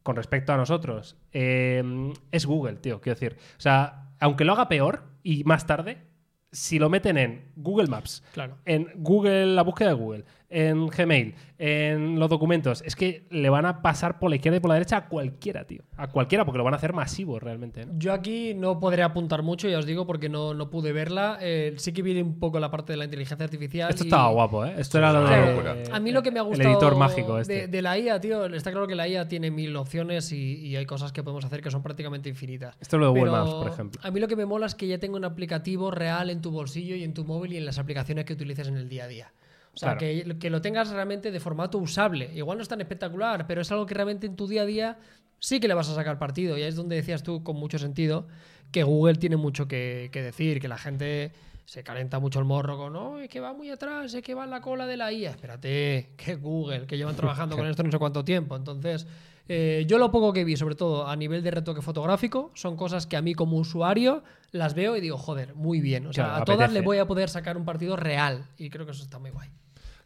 con 0.04 0.16
respecto 0.16 0.54
a 0.54 0.58
nosotros, 0.58 1.18
eh, 1.34 1.84
es 2.32 2.46
Google, 2.46 2.78
tío, 2.78 3.02
quiero 3.02 3.20
decir. 3.20 3.38
O 3.58 3.62
sea, 3.62 4.10
aunque 4.20 4.46
lo 4.46 4.54
haga 4.54 4.68
peor 4.70 5.04
y 5.24 5.44
más 5.44 5.66
tarde, 5.68 6.08
si 6.52 6.80
lo 6.80 6.90
meten 6.90 7.18
en 7.18 7.52
Google 7.56 7.88
Maps, 7.88 8.24
Claro. 8.34 8.58
en 8.66 8.88
Google, 8.96 9.48
la 9.48 9.62
búsqueda 9.62 9.90
de 9.90 9.96
Google, 9.96 10.26
en 10.50 10.88
Gmail, 10.88 11.36
en 11.60 12.18
los 12.20 12.30
documentos, 12.30 12.82
es 12.86 12.96
que 12.96 13.26
le 13.30 13.50
van 13.50 13.66
a 13.66 13.82
pasar 13.82 14.18
por 14.18 14.30
la 14.30 14.38
izquierda 14.38 14.58
y 14.58 14.60
por 14.60 14.70
la 14.70 14.76
derecha 14.76 14.98
a 14.98 15.08
cualquiera, 15.08 15.66
tío. 15.66 15.84
A 15.98 16.08
cualquiera, 16.08 16.46
porque 16.46 16.58
lo 16.58 16.64
van 16.64 16.74
a 16.74 16.78
hacer 16.78 16.94
masivo 16.94 17.40
realmente. 17.40 17.86
¿no? 17.86 17.94
Yo 17.98 18.14
aquí 18.14 18.54
no 18.56 18.80
podré 18.80 19.04
apuntar 19.04 19.44
mucho, 19.44 19.68
ya 19.70 19.78
os 19.78 19.86
digo, 19.86 20.08
porque 20.08 20.30
no, 20.30 20.54
no 20.54 20.70
pude 20.70 20.92
verla. 20.92 21.38
Eh, 21.42 21.74
sí 21.78 21.92
que 21.94 22.02
vi 22.02 22.20
un 22.22 22.40
poco 22.40 22.60
la 22.60 22.72
parte 22.72 22.94
de 22.94 22.98
la 22.98 23.06
inteligencia 23.06 23.44
artificial. 23.44 23.90
Esto 23.90 24.04
y- 24.06 24.08
estaba 24.08 24.30
guapo, 24.32 24.66
¿eh? 24.66 24.74
Esto 24.78 24.98
era 24.98 25.12
lo 25.14 25.22
una 25.22 25.38
de. 25.38 25.52
locura. 25.52 25.76
A 25.92 26.00
mí 26.00 26.12
lo 26.12 26.24
que 26.24 26.32
me 26.32 26.40
ha 26.40 26.44
el 26.44 26.48
gustado 26.48 26.70
editor 26.72 26.96
mágico 26.96 27.40
este. 27.40 27.54
de, 27.54 27.68
de 27.68 27.82
la 27.82 27.98
IA, 28.00 28.20
tío, 28.20 28.46
está 28.46 28.72
claro 28.72 28.88
que 28.88 28.96
la 28.96 29.08
IA 29.08 29.28
tiene 29.28 29.52
mil 29.52 29.76
opciones 29.76 30.32
y, 30.32 30.56
y 30.66 30.76
hay 30.78 30.86
cosas 30.86 31.12
que 31.12 31.22
podemos 31.24 31.46
hacer 31.46 31.62
que 31.62 31.70
son 31.70 31.84
prácticamente 31.84 32.30
infinitas. 32.30 32.76
Esto 32.80 32.96
es 32.96 33.00
lo 33.02 33.14
de 33.14 33.20
Google 33.20 33.32
Maps, 33.32 33.52
por 33.54 33.68
ejemplo. 33.68 34.02
A 34.04 34.10
mí 34.12 34.20
lo 34.20 34.28
que 34.28 34.36
me 34.36 34.46
mola 34.46 34.66
es 34.66 34.76
que 34.76 34.88
ya 34.88 34.98
tengo 34.98 35.18
un 35.18 35.26
aplicativo 35.26 35.92
real 35.92 36.30
en 36.30 36.42
tu 36.42 36.50
bolsillo 36.52 36.96
y 36.96 37.04
en 37.04 37.14
tu 37.14 37.24
móvil 37.26 37.54
y 37.54 37.58
en 37.58 37.66
las 37.66 37.78
aplicaciones 37.78 38.26
que 38.26 38.34
utilices 38.34 38.68
en 38.68 38.78
el 38.78 38.90
día 38.90 39.04
a 39.04 39.08
día. 39.08 39.34
O 39.74 39.78
sea, 39.78 39.98
Claro. 39.98 40.00
que, 40.00 40.38
que 40.40 40.50
lo 40.50 40.62
tengas 40.62 40.90
realmente 40.90 41.32
de 41.32 41.40
formato 41.40 41.78
usable. 41.78 42.32
Igual 42.36 42.58
no 42.58 42.62
es 42.64 42.68
tan 42.70 42.82
espectacular, 42.82 43.46
pero 43.48 43.62
es 43.62 43.72
algo 43.72 43.86
que 43.86 43.94
realmente 43.94 44.28
en 44.28 44.36
tu 44.36 44.48
día 44.48 44.64
a 44.64 44.66
día 44.66 44.98
sí 45.40 45.60
que 45.60 45.68
le 45.68 45.74
vas 45.74 45.90
a 45.90 45.96
sacar 45.96 46.18
partido. 46.20 46.58
Y 46.58 46.64
ahí 46.64 46.70
es 46.70 46.76
donde 46.76 46.96
decías 46.96 47.24
tú, 47.24 47.44
con 47.44 47.56
mucho 47.56 47.78
sentido, 47.80 48.28
que 48.72 48.84
Google 48.84 49.16
tiene 49.16 49.38
mucho 49.38 49.68
que, 49.68 50.10
que 50.12 50.22
decir, 50.22 50.60
que 50.60 50.68
la 50.68 50.78
gente 50.78 51.32
se 51.66 51.84
calenta 51.84 52.20
mucho 52.20 52.40
el 52.40 52.46
morro 52.46 52.78
con, 52.78 52.94
no, 52.94 53.20
es 53.20 53.30
que 53.30 53.40
va 53.40 53.54
muy 53.54 53.70
atrás, 53.70 54.12
es 54.14 54.24
que 54.24 54.34
va 54.34 54.44
en 54.44 54.50
la 54.50 54.60
cola 54.60 54.88
de 54.88 54.98
la 54.98 55.12
IA. 55.14 55.30
Espérate, 55.30 56.10
que 56.18 56.36
Google, 56.36 56.88
que 56.88 56.98
llevan 56.98 57.16
trabajando 57.16 57.56
con 57.58 57.68
esto 57.68 57.84
no 57.84 57.92
sé 57.92 58.00
cuánto 58.00 58.26
tiempo. 58.26 58.56
Entonces, 58.56 59.06
eh, 59.50 59.84
yo 59.88 59.98
lo 59.98 60.12
poco 60.12 60.32
que 60.32 60.44
vi, 60.46 60.56
sobre 60.56 60.76
todo 60.76 61.08
a 61.08 61.16
nivel 61.16 61.44
de 61.44 61.52
retoque 61.52 61.82
fotográfico, 61.82 62.52
son 62.54 62.78
cosas 62.78 63.08
que 63.08 63.18
a 63.18 63.22
mí 63.22 63.34
como 63.34 63.58
usuario 63.58 64.24
las 64.52 64.76
veo 64.76 64.96
y 64.96 65.02
digo, 65.02 65.18
joder, 65.18 65.56
muy 65.56 65.82
bien. 65.82 66.06
O 66.08 66.14
sea, 66.14 66.26
Claro, 66.26 66.42
a 66.42 66.46
todas 66.46 66.60
apetece. 66.62 66.80
le 66.80 66.86
voy 66.86 66.98
a 67.00 67.06
poder 67.08 67.30
sacar 67.30 67.58
un 67.58 67.66
partido 67.66 67.96
real. 67.96 68.46
Y 68.58 68.70
creo 68.70 68.86
que 68.86 68.92
eso 68.94 69.04
está 69.04 69.20
muy 69.20 69.32
guay. 69.32 69.50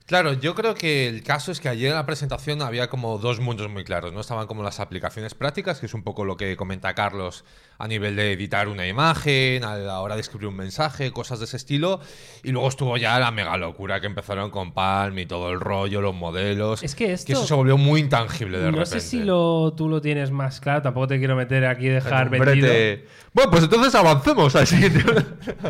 Claro, 0.05 0.33
yo 0.33 0.53
creo 0.53 0.75
que 0.75 1.07
el 1.07 1.23
caso 1.23 1.51
es 1.53 1.61
que 1.61 1.69
ayer 1.69 1.89
en 1.89 1.95
la 1.95 2.05
presentación 2.05 2.61
había 2.61 2.89
como 2.89 3.17
dos 3.19 3.39
mundos 3.39 3.69
muy 3.69 3.85
claros, 3.85 4.11
¿no? 4.11 4.19
Estaban 4.19 4.47
como 4.47 4.61
las 4.61 4.81
aplicaciones 4.81 5.33
prácticas, 5.33 5.79
que 5.79 5.85
es 5.85 5.93
un 5.93 6.03
poco 6.03 6.25
lo 6.25 6.35
que 6.35 6.57
comenta 6.57 6.93
Carlos 6.93 7.45
a 7.77 7.87
nivel 7.87 8.17
de 8.17 8.33
editar 8.33 8.67
una 8.67 8.85
imagen, 8.85 9.63
a 9.63 9.77
la 9.77 10.01
hora 10.01 10.15
de 10.15 10.21
escribir 10.21 10.47
un 10.49 10.57
mensaje, 10.57 11.11
cosas 11.11 11.39
de 11.39 11.45
ese 11.45 11.55
estilo. 11.55 12.01
Y 12.43 12.51
luego 12.51 12.67
estuvo 12.67 12.97
ya 12.97 13.17
la 13.17 13.31
mega 13.31 13.55
locura 13.55 14.01
que 14.01 14.07
empezaron 14.07 14.51
con 14.51 14.73
Palm 14.73 15.17
y 15.19 15.25
todo 15.25 15.51
el 15.51 15.61
rollo, 15.61 16.01
los 16.01 16.13
modelos. 16.13 16.83
Es 16.83 16.95
que 16.95 17.13
esto- 17.13 17.31
eso 17.31 17.47
se 17.47 17.53
volvió 17.53 17.77
muy 17.77 18.01
intangible 18.01 18.57
de 18.57 18.65
no 18.65 18.71
repente. 18.79 18.99
sé 18.99 19.07
si 19.07 19.23
lo, 19.23 19.73
tú 19.73 19.87
lo 19.87 20.01
tienes 20.01 20.31
más 20.31 20.59
claro, 20.59 20.81
tampoco 20.81 21.07
te 21.07 21.17
quiero 21.17 21.37
meter 21.37 21.65
aquí 21.65 21.85
y 21.85 21.89
dejar 21.89 22.29
vendido. 22.29 22.67
Bueno, 23.31 23.51
pues 23.51 23.63
entonces 23.63 23.95
avancemos 23.95 24.53
al 24.57 24.67
siguiente. 24.67 24.99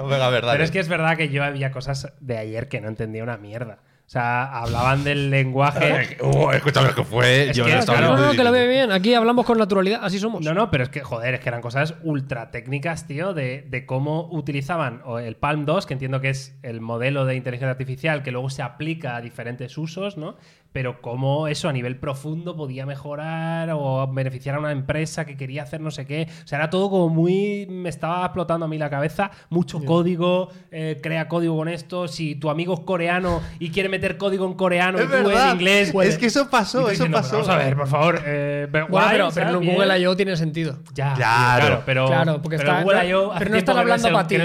Pero 0.54 0.64
es 0.64 0.72
que 0.72 0.80
es 0.80 0.88
verdad 0.90 1.18
que 1.18 1.30
yo 1.30 1.44
había 1.44 1.72
cosas 1.72 2.12
de 2.20 2.38
ayer 2.40 2.68
que 2.68 2.82
no 2.82 2.88
entendía 2.88 3.22
una 3.24 3.38
mierda. 3.38 3.78
O 4.06 4.10
sea, 4.14 4.44
hablaban 4.62 5.04
del 5.04 5.30
lenguaje. 5.30 6.18
Uh, 6.24 6.52
escúchame, 6.52 6.94
que 6.94 7.04
fue. 7.04 7.50
Es 7.50 7.58
yo 7.58 7.66
que 7.66 7.72
no 7.72 7.78
es 7.78 7.80
estaba 7.82 7.98
claro, 8.00 8.16
No, 8.18 8.26
no, 8.28 8.32
que 8.32 8.38
lo 8.44 8.52
directo. 8.52 8.54
ve 8.54 8.68
bien. 8.68 8.92
Aquí 8.92 9.14
hablamos 9.14 9.46
con 9.46 9.58
naturalidad, 9.58 10.02
así 10.04 10.20
somos. 10.20 10.44
No, 10.44 10.54
no, 10.54 10.70
pero 10.70 10.84
es 10.84 10.90
que, 10.90 11.02
joder, 11.02 11.34
es 11.34 11.40
que 11.40 11.50
eran 11.50 11.62
cosas 11.62 11.96
ultra 12.04 12.52
técnicas, 12.52 13.08
tío, 13.08 13.34
de, 13.34 13.66
de 13.68 13.86
cómo 13.86 14.30
utilizaban 14.32 15.02
el 15.22 15.36
Palm 15.36 15.66
2, 15.66 15.86
que 15.86 15.94
entiendo 15.94 16.22
que 16.22 16.30
es 16.30 16.56
el 16.64 16.80
modelo 16.82 17.26
de 17.26 17.36
inteligencia 17.36 17.72
artificial 17.72 18.24
que 18.24 18.32
luego 18.32 18.50
se 18.50 18.62
aplica 18.62 19.16
a 19.16 19.22
diferentes 19.22 19.78
usos, 19.78 20.18
¿no? 20.18 20.36
Pero 20.74 21.02
cómo 21.02 21.48
eso 21.48 21.70
a 21.70 21.74
nivel 21.74 21.98
profundo 21.98 22.56
podía 22.56 22.86
mejorar 22.86 23.70
o 23.74 24.08
beneficiar 24.12 24.56
a 24.56 24.60
una 24.60 24.72
empresa 24.72 25.24
que 25.24 25.38
quería 25.38 25.64
hacer 25.64 25.80
no 25.82 25.92
sé 25.92 26.06
qué. 26.08 26.28
O 26.44 26.48
sea, 26.48 26.58
era 26.58 26.70
todo 26.72 26.90
como 26.90 27.10
muy. 27.10 27.68
Me 27.70 27.90
estaba 27.90 28.26
explotando 28.26 28.66
a 28.66 28.68
mí 28.68 28.78
la 28.80 28.90
cabeza. 28.90 29.30
Mucho 29.50 29.84
código, 29.86 30.50
eh, 30.72 31.00
crea 31.02 31.28
código 31.28 31.56
con 31.56 31.68
esto. 31.70 32.08
Si 32.08 32.36
tu 32.36 32.50
amigo 32.50 32.74
es 32.74 32.80
coreano 32.82 33.42
y 33.60 33.70
quiere 33.70 33.88
meter 33.88 34.18
código 34.18 34.48
en 34.48 34.56
coreano 34.56 34.98
Es 34.98 35.06
y 35.06 35.08
tú 35.08 35.14
en 35.16 35.24
verdad. 35.26 35.54
inglés. 35.54 35.94
Es 36.04 36.18
que 36.18 36.26
eso 36.26 36.50
pasó, 36.50 36.80
eso 36.82 36.90
diciendo, 36.90 37.18
pasó. 37.18 37.34
Vamos 37.38 37.50
a 37.50 37.58
ver, 37.58 37.76
por 37.76 37.88
favor. 37.88 38.22
eh, 38.26 38.68
Bueno, 38.72 38.88
guay, 38.90 39.08
pero, 39.12 39.30
pero 39.34 39.50
en 39.52 39.60
Bien. 39.60 39.76
Google 39.76 40.00
I.O. 40.00 40.16
tiene 40.16 40.36
sentido. 40.36 40.80
Ya, 40.96 41.14
Claro. 41.14 41.66
claro, 41.68 41.84
pero, 41.86 42.06
Claro, 42.08 42.42
porque 42.42 42.58
pero 42.58 42.70
está- 42.72 42.82
Google 42.84 42.98
no- 42.98 43.08
I.O. 43.10 43.34
pero 43.38 43.52
no 43.52 43.58
están 43.58 43.78
hablando 43.78 44.12
para 44.12 44.28
ti. 44.28 44.38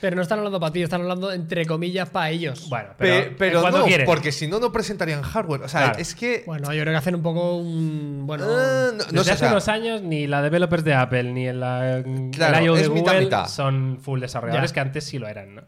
Pero 0.00 0.14
no 0.16 0.22
están 0.22 0.38
hablando 0.38 0.60
para 0.60 0.72
ti, 0.72 0.82
están 0.82 1.00
hablando 1.00 1.32
entre 1.32 1.66
comillas 1.66 2.08
para 2.08 2.30
ellos. 2.30 2.68
Bueno, 2.68 2.90
Pe- 2.96 3.22
pero, 3.22 3.36
Pero, 3.36 3.60
cuando 3.62 3.78
no, 3.80 3.84
quieren. 3.84 4.06
porque 4.06 4.30
si 4.30 4.46
no, 4.46 4.60
no 4.60 4.70
presentarían 4.70 5.22
hardware. 5.22 5.55
O 5.64 5.68
sea, 5.68 5.84
Claro. 5.84 5.98
es 5.98 6.14
que. 6.14 6.42
Bueno, 6.46 6.72
yo 6.72 6.82
creo 6.82 6.92
que 6.92 6.98
hacen 6.98 7.14
un 7.14 7.22
poco 7.22 7.56
un. 7.56 8.22
Bueno. 8.26 8.44
No, 8.46 8.56
Desde 8.92 9.12
no 9.12 9.24
sé, 9.24 9.32
hace 9.32 9.44
o 9.44 9.48
sea, 9.48 9.50
unos 9.52 9.68
años 9.68 10.02
ni 10.02 10.26
la 10.26 10.42
developers 10.42 10.84
de 10.84 10.94
Apple 10.94 11.32
ni 11.32 11.48
en 11.48 11.60
la 11.60 12.02
Claro, 12.32 12.58
el 12.58 12.64
I.O. 12.64 12.74
de 12.74 12.88
mitad, 12.90 13.12
Google 13.12 13.24
mitad. 13.24 13.46
son 13.48 13.98
full 14.00 14.20
desarrolladores 14.20 14.70
Ya. 14.70 14.74
que 14.74 14.80
antes 14.80 15.04
sí 15.04 15.18
lo 15.18 15.28
eran, 15.28 15.54
¿no? 15.56 15.62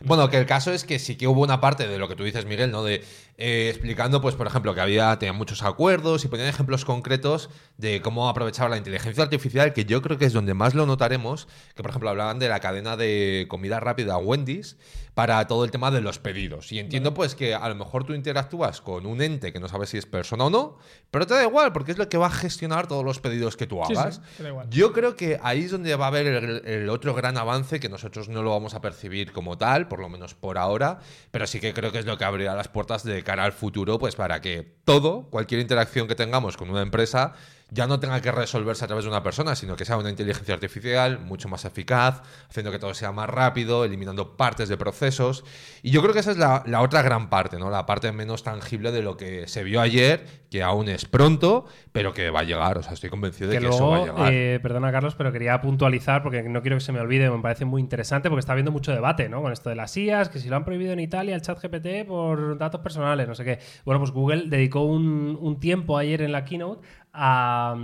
Bueno, 0.00 0.30
que 0.30 0.38
el 0.38 0.46
caso 0.46 0.72
es 0.72 0.84
que 0.84 0.98
sí 0.98 1.16
que 1.16 1.26
hubo 1.26 1.42
una 1.42 1.60
parte 1.60 1.88
de 1.88 1.98
lo 1.98 2.08
que 2.08 2.14
tú 2.16 2.24
dices, 2.24 2.46
Miguel, 2.46 2.70
¿no? 2.70 2.84
De 2.84 3.04
eh, 3.40 3.68
explicando, 3.70 4.20
pues, 4.20 4.34
por 4.34 4.46
ejemplo, 4.46 4.74
que 4.74 4.80
había 4.80 5.16
tenían 5.18 5.36
muchos 5.36 5.62
acuerdos 5.62 6.24
y 6.24 6.28
ponían 6.28 6.48
ejemplos 6.48 6.84
concretos 6.84 7.50
de 7.76 8.00
cómo 8.02 8.28
aprovechar 8.28 8.68
la 8.70 8.76
inteligencia 8.76 9.22
artificial, 9.22 9.72
que 9.72 9.84
yo 9.84 10.02
creo 10.02 10.18
que 10.18 10.24
es 10.24 10.32
donde 10.32 10.54
más 10.54 10.74
lo 10.74 10.86
notaremos. 10.86 11.46
Que, 11.74 11.82
por 11.82 11.90
ejemplo, 11.90 12.10
hablaban 12.10 12.38
de 12.38 12.48
la 12.48 12.60
cadena 12.60 12.96
de 12.96 13.46
comida 13.48 13.78
rápida 13.80 14.16
Wendy's 14.18 14.76
para 15.14 15.44
todo 15.48 15.64
el 15.64 15.72
tema 15.72 15.90
de 15.90 16.00
los 16.00 16.18
pedidos. 16.20 16.70
Y 16.70 16.78
entiendo, 16.78 17.12
pues, 17.14 17.34
que 17.34 17.54
a 17.54 17.68
lo 17.68 17.74
mejor 17.74 18.04
tú 18.04 18.14
interactúas 18.14 18.80
con 18.80 19.04
un 19.06 19.20
ente 19.20 19.52
que 19.52 19.58
no 19.58 19.68
sabes 19.68 19.88
si 19.90 19.98
es 19.98 20.06
persona 20.06 20.44
o 20.44 20.50
no, 20.50 20.78
pero 21.10 21.26
te 21.26 21.34
da 21.34 21.42
igual, 21.42 21.72
porque 21.72 21.90
es 21.90 21.98
lo 21.98 22.08
que 22.08 22.18
va 22.18 22.26
a 22.28 22.30
gestionar 22.30 22.86
todos 22.86 23.04
los 23.04 23.18
pedidos 23.20 23.56
que 23.56 23.66
tú 23.66 23.80
Sí, 23.86 23.94
sí, 23.94 24.00
hagas. 24.00 24.20
te 24.36 24.42
da 24.44 24.48
igual. 24.50 24.70
Yo 24.70 24.92
creo 24.92 25.16
que 25.16 25.40
ahí 25.42 25.64
es 25.64 25.72
donde 25.72 25.94
va 25.96 26.04
a 26.04 26.08
haber 26.08 26.26
el, 26.26 26.62
el 26.66 26.88
otro 26.88 27.14
gran 27.14 27.36
avance 27.36 27.80
que 27.80 27.88
nosotros 27.88 28.28
no 28.28 28.42
lo 28.44 28.50
vamos 28.50 28.74
a 28.74 28.80
percibir 28.80 29.32
como 29.32 29.58
tal, 29.58 29.87
por 29.88 30.00
lo 30.00 30.08
menos 30.08 30.34
por 30.34 30.58
ahora, 30.58 30.98
pero 31.30 31.46
sí 31.46 31.60
que 31.60 31.74
creo 31.74 31.92
que 31.92 31.98
es 31.98 32.06
lo 32.06 32.18
que 32.18 32.24
abrirá 32.24 32.54
las 32.54 32.68
puertas 32.68 33.04
de 33.04 33.22
cara 33.22 33.44
al 33.44 33.52
futuro, 33.52 33.98
pues 33.98 34.16
para 34.16 34.40
que 34.40 34.76
todo, 34.84 35.28
cualquier 35.30 35.60
interacción 35.60 36.08
que 36.08 36.14
tengamos 36.14 36.56
con 36.56 36.70
una 36.70 36.82
empresa, 36.82 37.34
ya 37.70 37.86
no 37.86 38.00
tenga 38.00 38.20
que 38.20 38.32
resolverse 38.32 38.84
a 38.84 38.86
través 38.88 39.04
de 39.04 39.10
una 39.10 39.22
persona, 39.22 39.54
sino 39.54 39.76
que 39.76 39.84
sea 39.84 39.96
una 39.96 40.10
inteligencia 40.10 40.54
artificial 40.54 41.18
mucho 41.20 41.48
más 41.48 41.64
eficaz, 41.64 42.22
haciendo 42.48 42.70
que 42.70 42.78
todo 42.78 42.94
sea 42.94 43.12
más 43.12 43.28
rápido, 43.28 43.84
eliminando 43.84 44.36
partes 44.36 44.68
de 44.68 44.76
procesos. 44.76 45.44
Y 45.82 45.90
yo 45.90 46.00
creo 46.00 46.14
que 46.14 46.20
esa 46.20 46.30
es 46.30 46.38
la, 46.38 46.62
la 46.66 46.80
otra 46.80 47.02
gran 47.02 47.28
parte, 47.28 47.58
¿no? 47.58 47.70
La 47.70 47.84
parte 47.84 48.10
menos 48.12 48.42
tangible 48.42 48.90
de 48.90 49.02
lo 49.02 49.16
que 49.16 49.46
se 49.48 49.64
vio 49.64 49.80
ayer, 49.80 50.24
que 50.50 50.62
aún 50.62 50.88
es 50.88 51.04
pronto, 51.04 51.66
pero 51.92 52.14
que 52.14 52.30
va 52.30 52.40
a 52.40 52.44
llegar. 52.44 52.78
O 52.78 52.82
sea, 52.82 52.94
estoy 52.94 53.10
convencido 53.10 53.50
de 53.50 53.56
Que 53.58 53.64
que, 53.64 53.68
eso 53.70 53.88
va 53.88 53.96
a 53.96 54.00
llegar. 54.06 54.32
eh, 54.32 54.60
perdona 54.62 54.90
Carlos, 54.90 55.14
pero 55.14 55.30
quería 55.30 55.60
puntualizar 55.60 56.22
porque 56.22 56.42
no 56.42 56.62
quiero 56.62 56.76
que 56.76 56.80
se 56.80 56.92
me 56.92 57.00
olvide, 57.00 57.30
me 57.30 57.42
parece 57.42 57.64
muy 57.66 57.82
interesante 57.82 58.30
porque 58.30 58.40
está 58.40 58.52
habiendo 58.52 58.72
mucho 58.72 58.92
debate, 58.92 59.28
¿no? 59.28 59.42
Con 59.42 59.52
esto 59.52 59.68
de 59.68 59.76
las 59.76 59.94
IAS, 59.96 60.30
que 60.30 60.38
si 60.38 60.48
lo 60.48 60.56
han 60.56 60.64
prohibido 60.64 60.92
en 60.92 61.00
Italia 61.00 61.34
el 61.34 61.42
chat 61.42 61.60
GPT 61.62 62.06
por 62.06 62.56
datos 62.56 62.80
personales, 62.80 63.28
no 63.28 63.34
sé 63.34 63.44
qué. 63.44 63.58
Bueno, 63.84 64.00
pues 64.00 64.10
Google 64.12 64.44
dedicó 64.46 64.82
un, 64.84 65.36
un 65.40 65.60
tiempo 65.60 65.98
ayer 65.98 66.22
en 66.22 66.32
la 66.32 66.44
keynote 66.46 66.86
a, 67.20 67.74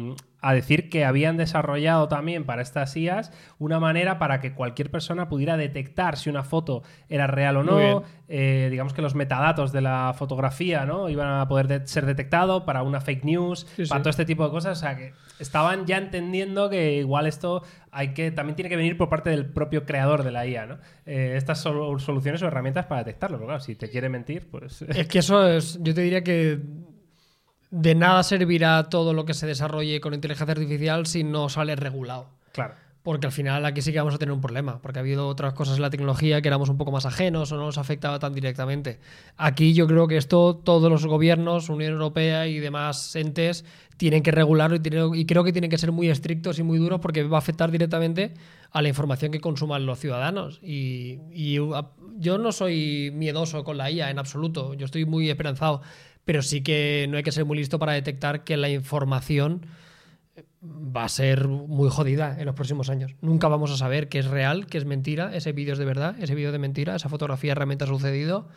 a 0.40 0.54
decir 0.54 0.88
que 0.90 1.04
habían 1.04 1.36
desarrollado 1.36 2.06
también 2.06 2.44
para 2.44 2.62
estas 2.62 2.96
IAS 2.96 3.32
una 3.58 3.80
manera 3.80 4.18
para 4.18 4.40
que 4.40 4.52
cualquier 4.54 4.90
persona 4.90 5.28
pudiera 5.28 5.56
detectar 5.56 6.16
si 6.16 6.30
una 6.30 6.44
foto 6.44 6.82
era 7.08 7.26
real 7.26 7.56
o 7.56 7.62
no, 7.64 8.04
eh, 8.28 8.68
digamos 8.70 8.92
que 8.94 9.02
los 9.02 9.14
metadatos 9.14 9.72
de 9.72 9.80
la 9.80 10.14
fotografía 10.16 10.84
¿no? 10.86 11.08
iban 11.08 11.40
a 11.40 11.48
poder 11.48 11.66
de- 11.66 11.86
ser 11.88 12.06
detectados 12.06 12.62
para 12.62 12.82
una 12.82 13.00
fake 13.00 13.24
news, 13.24 13.66
Sí, 13.76 13.86
para 13.86 13.98
sí. 13.98 14.02
todo 14.02 14.10
este 14.10 14.24
tipo 14.24 14.44
de 14.44 14.50
cosas. 14.50 14.78
O 14.78 14.80
sea, 14.80 14.96
que 14.96 15.12
estaban 15.40 15.86
ya 15.86 15.96
entendiendo 15.98 16.68
que 16.70 16.96
igual 16.98 17.26
esto 17.26 17.62
hay 17.90 18.12
que 18.14 18.30
también 18.30 18.54
tiene 18.54 18.68
que 18.68 18.76
venir 18.76 18.96
por 18.96 19.08
parte 19.08 19.30
del 19.30 19.46
propio 19.46 19.84
creador 19.86 20.22
de 20.22 20.30
la 20.30 20.46
IA. 20.46 20.66
¿no? 20.66 20.78
Eh, 21.06 21.34
estas 21.36 21.58
sol- 21.60 22.00
soluciones 22.00 22.42
o 22.42 22.46
herramientas 22.46 22.86
para 22.86 23.02
detectarlo. 23.02 23.38
Pero 23.38 23.46
claro, 23.48 23.60
si 23.60 23.74
te 23.76 23.88
quiere 23.90 24.08
mentir, 24.10 24.46
pues. 24.50 24.82
Es 24.82 25.08
que 25.08 25.18
eso 25.20 25.48
es, 25.48 25.78
yo 25.82 25.92
te 25.94 26.02
diría 26.02 26.22
que 26.22 26.60
de 27.76 27.94
nada 27.96 28.22
servirá 28.22 28.84
todo 28.88 29.12
lo 29.12 29.24
que 29.24 29.34
se 29.34 29.46
desarrolle 29.48 30.00
con 30.00 30.14
inteligencia 30.14 30.52
artificial 30.52 31.06
si 31.06 31.24
no 31.24 31.48
sale 31.48 31.74
regulado. 31.76 32.28
claro. 32.52 32.74
Porque 33.02 33.26
al 33.26 33.32
final 33.32 33.66
aquí 33.66 33.82
sí 33.82 33.92
que 33.92 33.98
vamos 33.98 34.14
a 34.14 34.18
tener 34.18 34.32
un 34.32 34.40
problema, 34.40 34.80
porque 34.80 34.98
ha 34.98 35.02
habido 35.02 35.28
otras 35.28 35.52
cosas 35.52 35.76
en 35.76 35.82
la 35.82 35.90
tecnología 35.90 36.40
que 36.40 36.48
éramos 36.48 36.70
un 36.70 36.78
poco 36.78 36.90
más 36.90 37.04
ajenos 37.04 37.52
o 37.52 37.56
no 37.58 37.66
nos 37.66 37.76
afectaba 37.76 38.18
tan 38.18 38.32
directamente. 38.32 38.98
Aquí 39.36 39.74
yo 39.74 39.86
creo 39.86 40.08
que 40.08 40.16
esto 40.16 40.56
todos 40.64 40.90
los 40.90 41.04
gobiernos, 41.04 41.68
Unión 41.68 41.92
Europea 41.92 42.46
y 42.46 42.60
demás 42.60 43.14
entes 43.14 43.66
tienen 43.98 44.22
que 44.22 44.30
regularlo 44.30 44.76
y, 44.76 44.80
tienen- 44.80 45.14
y 45.14 45.26
creo 45.26 45.44
que 45.44 45.52
tienen 45.52 45.68
que 45.70 45.76
ser 45.76 45.92
muy 45.92 46.08
estrictos 46.08 46.58
y 46.58 46.62
muy 46.62 46.78
duros 46.78 46.98
porque 47.00 47.24
va 47.24 47.36
a 47.36 47.40
afectar 47.40 47.70
directamente 47.70 48.32
a 48.70 48.80
la 48.80 48.88
información 48.88 49.30
que 49.32 49.40
consuman 49.40 49.84
los 49.84 49.98
ciudadanos. 49.98 50.60
Y, 50.62 51.18
y, 51.30 51.58
yo 52.16 52.38
no 52.38 52.52
soy 52.52 53.10
miedoso 53.12 53.64
con 53.64 53.76
la 53.76 53.90
IA 53.90 54.08
en 54.10 54.18
absoluto, 54.18 54.72
yo 54.72 54.86
estoy 54.86 55.04
muy 55.04 55.28
esperanzado, 55.28 55.82
pero 56.24 56.42
sí 56.42 56.62
que 56.62 57.06
no 57.08 57.16
hay 57.16 57.22
que 57.22 57.32
ser 57.32 57.44
muy 57.44 57.58
listo 57.58 57.78
para 57.78 57.92
detectar 57.92 58.44
que 58.44 58.56
la 58.56 58.68
información 58.68 59.66
va 60.62 61.04
a 61.04 61.08
ser 61.08 61.48
muy 61.48 61.90
jodida 61.90 62.36
en 62.38 62.46
los 62.46 62.54
próximos 62.54 62.88
años. 62.88 63.14
Nunca 63.20 63.48
vamos 63.48 63.70
a 63.70 63.76
saber 63.76 64.08
qué 64.08 64.18
es 64.18 64.26
real, 64.26 64.66
qué 64.66 64.78
es 64.78 64.84
mentira, 64.84 65.34
ese 65.34 65.52
vídeo 65.52 65.74
es 65.74 65.78
de 65.78 65.84
verdad, 65.84 66.16
ese 66.20 66.34
vídeo 66.34 66.52
de 66.52 66.58
mentira, 66.58 66.96
esa 66.96 67.08
fotografía 67.08 67.54
realmente 67.54 67.84
ha 67.84 67.86
sucedido. 67.86 68.48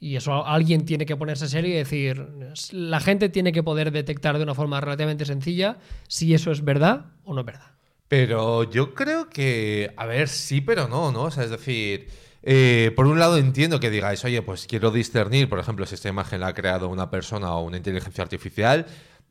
Y 0.00 0.16
eso 0.16 0.44
alguien 0.44 0.84
tiene 0.84 1.06
que 1.06 1.16
ponerse 1.16 1.48
serio 1.48 1.70
y 1.70 1.76
decir, 1.76 2.26
la 2.72 3.00
gente 3.00 3.28
tiene 3.28 3.52
que 3.52 3.62
poder 3.62 3.92
detectar 3.92 4.36
de 4.36 4.42
una 4.42 4.54
forma 4.54 4.80
relativamente 4.80 5.24
sencilla 5.24 5.78
si 6.08 6.34
eso 6.34 6.50
es 6.50 6.64
verdad 6.64 7.06
o 7.22 7.32
no 7.32 7.40
es 7.40 7.46
verdad. 7.46 7.70
Pero 8.08 8.68
yo 8.68 8.92
creo 8.92 9.30
que, 9.30 9.94
a 9.96 10.06
ver, 10.06 10.28
sí, 10.28 10.60
pero 10.60 10.88
no, 10.88 11.10
¿no? 11.10 11.22
O 11.22 11.30
sea, 11.30 11.44
es 11.44 11.50
decir, 11.50 12.08
eh, 12.46 12.92
por 12.94 13.06
un 13.06 13.18
lado 13.18 13.38
entiendo 13.38 13.80
que 13.80 13.90
digáis, 13.90 14.24
oye, 14.24 14.42
pues 14.42 14.66
quiero 14.66 14.90
discernir, 14.90 15.48
por 15.48 15.58
ejemplo, 15.58 15.86
si 15.86 15.94
esta 15.94 16.08
imagen 16.08 16.40
la 16.40 16.48
ha 16.48 16.54
creado 16.54 16.88
una 16.88 17.10
persona 17.10 17.52
o 17.54 17.64
una 17.64 17.76
inteligencia 17.78 18.22
artificial. 18.22 18.86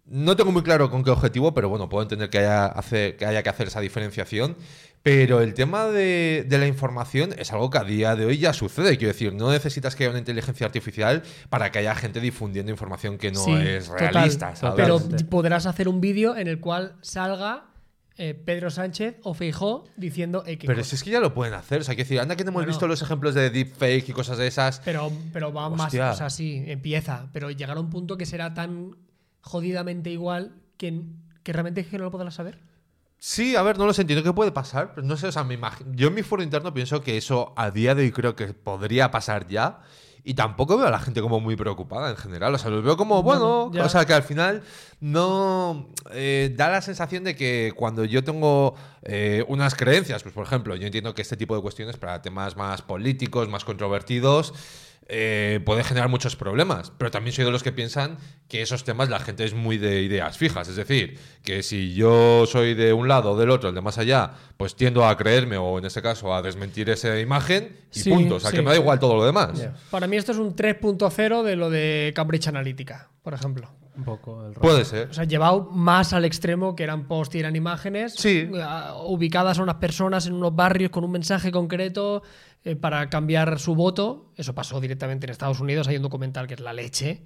No 0.05 0.35
tengo 0.35 0.51
muy 0.51 0.63
claro 0.63 0.89
con 0.89 1.01
qué 1.03 1.11
objetivo, 1.11 1.53
pero 1.53 1.69
bueno, 1.69 1.87
puedo 1.87 2.01
entender 2.03 2.29
que 2.29 2.39
haya, 2.39 2.65
hace- 2.65 3.15
que, 3.15 3.25
haya 3.25 3.41
que 3.41 3.49
hacer 3.49 3.67
esa 3.67 3.79
diferenciación. 3.79 4.57
Pero 5.01 5.41
el 5.41 5.53
tema 5.53 5.85
de, 5.87 6.45
de 6.47 6.57
la 6.57 6.65
información 6.67 7.33
es 7.37 7.51
algo 7.53 7.69
que 7.69 7.77
a 7.77 7.83
día 7.83 8.15
de 8.15 8.25
hoy 8.25 8.37
ya 8.37 8.51
sucede. 8.53 8.97
Quiero 8.97 9.13
decir, 9.13 9.33
no 9.33 9.51
necesitas 9.51 9.95
que 9.95 10.03
haya 10.03 10.11
una 10.11 10.19
inteligencia 10.19 10.65
artificial 10.65 11.23
para 11.49 11.71
que 11.71 11.79
haya 11.79 11.93
gente 11.95 12.19
difundiendo 12.21 12.71
información 12.71 13.17
que 13.17 13.31
no 13.31 13.43
Sí, 13.43 13.53
es 13.53 13.87
total. 13.87 13.99
realista. 14.13 14.55
¿sabes? 14.55 14.75
Pero 14.77 14.99
podrás 15.29 15.65
hacer 15.65 15.87
un 15.89 15.99
vídeo 16.01 16.35
en 16.37 16.47
el 16.47 16.59
cual 16.61 16.95
salga 17.01 17.65
eh, 18.17 18.33
Pedro 18.35 18.69
Sánchez 18.69 19.15
o 19.23 19.33
Feijó 19.33 19.85
diciendo 19.97 20.43
X 20.45 20.65
Pero 20.67 20.79
cosa. 20.79 20.89
si 20.89 20.95
es 20.95 21.03
que 21.03 21.09
ya 21.09 21.19
lo 21.19 21.33
pueden 21.33 21.53
hacer. 21.55 21.81
O 21.81 21.83
sea, 21.83 21.95
quiero 21.95 22.07
decir, 22.07 22.19
anda 22.19 22.35
que 22.35 22.43
no 22.43 22.49
hemos 22.49 22.59
Bueno. 22.61 22.71
visto 22.71 22.87
los 22.87 23.01
ejemplos 23.01 23.33
de 23.33 23.49
deepfake 23.49 24.09
y 24.09 24.13
cosas 24.13 24.37
de 24.37 24.47
esas. 24.47 24.81
Pero, 24.85 25.11
pero 25.31 25.51
va 25.51 25.69
más, 25.69 25.93
o 25.93 26.13
sea, 26.13 26.29
sí, 26.29 26.63
empieza, 26.67 27.29
pero 27.33 27.49
llegará 27.51 27.79
un 27.79 27.89
punto 27.89 28.17
que 28.17 28.25
será 28.25 28.53
tan 28.53 28.95
jodidamente 29.41 30.09
igual 30.09 30.53
que, 30.77 31.01
que 31.43 31.53
realmente 31.53 31.81
es 31.81 31.87
que 31.87 31.97
no 31.97 32.03
lo 32.05 32.11
podrás 32.11 32.35
saber. 32.35 32.59
Sí, 33.17 33.55
a 33.55 33.61
ver, 33.61 33.77
no 33.77 33.85
lo 33.85 33.93
sé, 33.93 34.01
entiendo 34.01 34.23
qué 34.23 34.33
puede 34.33 34.51
pasar, 34.51 34.91
pero 34.93 35.07
no 35.07 35.15
sé, 35.15 35.27
o 35.27 35.31
sea, 35.31 35.43
me 35.45 35.57
imag- 35.57 35.83
yo 35.95 36.09
en 36.09 36.13
mi 36.13 36.23
foro 36.23 36.43
interno 36.43 36.73
pienso 36.73 37.01
que 37.01 37.15
eso 37.17 37.53
a 37.55 37.71
día 37.71 37.95
de 37.95 38.03
hoy 38.03 38.11
creo 38.11 38.35
que 38.35 38.47
podría 38.53 39.11
pasar 39.11 39.47
ya. 39.47 39.79
Y 40.25 40.35
tampoco 40.35 40.77
veo 40.77 40.87
a 40.87 40.91
la 40.91 40.99
gente 40.99 41.21
como 41.21 41.41
muy 41.41 41.57
preocupada 41.57 42.09
en 42.09 42.15
general. 42.15 42.53
O 42.55 42.57
sea, 42.57 42.71
los 42.71 42.83
veo 42.83 42.95
como, 42.95 43.21
bueno, 43.23 43.65
o 43.65 43.89
sea, 43.89 44.05
que 44.05 44.13
al 44.13 44.23
final 44.23 44.63
no 45.01 45.89
eh, 46.11 46.53
da 46.55 46.69
la 46.69 46.81
sensación 46.81 47.25
de 47.25 47.35
que 47.35 47.73
cuando 47.75 48.05
yo 48.05 48.23
tengo 48.23 48.75
eh, 49.01 49.43
unas 49.49 49.75
creencias, 49.75 50.23
pues 50.23 50.33
por 50.33 50.45
ejemplo, 50.45 50.75
yo 50.75 50.85
entiendo 50.85 51.13
que 51.13 51.21
este 51.21 51.35
tipo 51.35 51.55
de 51.55 51.61
cuestiones 51.61 51.97
para 51.97 52.21
temas 52.21 52.55
más 52.55 52.81
políticos, 52.81 53.49
más 53.49 53.65
controvertidos, 53.65 54.53
eh, 55.07 55.59
puede 55.65 55.83
generar 55.83 56.09
muchos 56.09 56.35
problemas. 56.35 56.91
Pero 56.97 57.11
también 57.11 57.35
soy 57.35 57.45
de 57.45 57.51
los 57.51 57.63
que 57.63 57.71
piensan 57.71 58.17
que 58.47 58.61
esos 58.61 58.83
temas 58.83 59.09
la 59.09 59.19
gente 59.19 59.43
es 59.43 59.53
muy 59.53 59.77
de 59.77 60.01
ideas 60.01 60.37
fijas. 60.37 60.67
Es 60.69 60.75
decir, 60.75 61.19
que 61.43 61.63
si 61.63 61.93
yo 61.93 62.45
soy 62.45 62.73
de 62.73 62.93
un 62.93 63.07
lado 63.07 63.31
o 63.31 63.37
del 63.37 63.49
otro, 63.49 63.69
el 63.69 63.75
de 63.75 63.81
más 63.81 63.97
allá, 63.97 64.31
pues 64.57 64.75
tiendo 64.75 65.05
a 65.05 65.17
creerme 65.17 65.57
o 65.57 65.77
en 65.77 65.85
este 65.85 66.01
caso 66.01 66.33
a 66.33 66.41
desmentir 66.41 66.89
esa 66.89 67.19
imagen 67.19 67.75
y 67.93 67.99
Sí, 67.99 68.09
punto. 68.09 68.35
O 68.35 68.39
sea, 68.39 68.51
sí. 68.51 68.55
que 68.57 68.61
me 68.63 68.69
da 68.71 68.77
igual 68.77 68.99
todo 68.99 69.15
lo 69.15 69.25
demás. 69.25 69.61
Para 69.91 70.07
mí 70.07 70.15
esto 70.17 70.31
es 70.31 70.37
un 70.37 70.55
3.0 70.55 71.43
de 71.43 71.55
lo 71.55 71.69
de 71.69 72.11
Cambridge 72.15 72.47
Analytica, 72.47 73.09
por 73.21 73.33
ejemplo. 73.33 73.69
Un 73.95 74.05
poco 74.05 74.39
el 74.47 74.55
rollo. 74.55 74.61
Puede 74.61 74.85
ser. 74.85 75.09
O 75.09 75.13
sea, 75.13 75.23
llevado 75.25 75.69
más 75.71 76.13
al 76.13 76.25
extremo 76.25 76.75
que 76.75 76.81
eran 76.81 77.07
posts 77.07 77.35
y 77.35 77.39
eran 77.39 77.55
imágenes 77.55 78.13
Sí. 78.15 78.49
a- 78.59 78.95
ubicadas 79.05 79.59
a 79.59 79.63
unas 79.63 79.75
personas 79.75 80.25
en 80.25 80.33
unos 80.33 80.55
barrios 80.55 80.89
con 80.89 81.03
un 81.03 81.11
mensaje 81.11 81.51
concreto 81.51 82.23
eh, 82.63 82.75
para 82.75 83.09
cambiar 83.09 83.59
su 83.59 83.75
voto. 83.75 84.31
Eso 84.35 84.53
pasó 84.55 84.79
directamente 84.79 85.25
en 85.25 85.31
Estados 85.31 85.59
Unidos. 85.59 85.87
Hay 85.87 85.97
un 85.97 86.03
documental 86.03 86.47
que 86.47 86.53
es 86.55 86.59
La 86.59 86.73
leche 86.73 87.23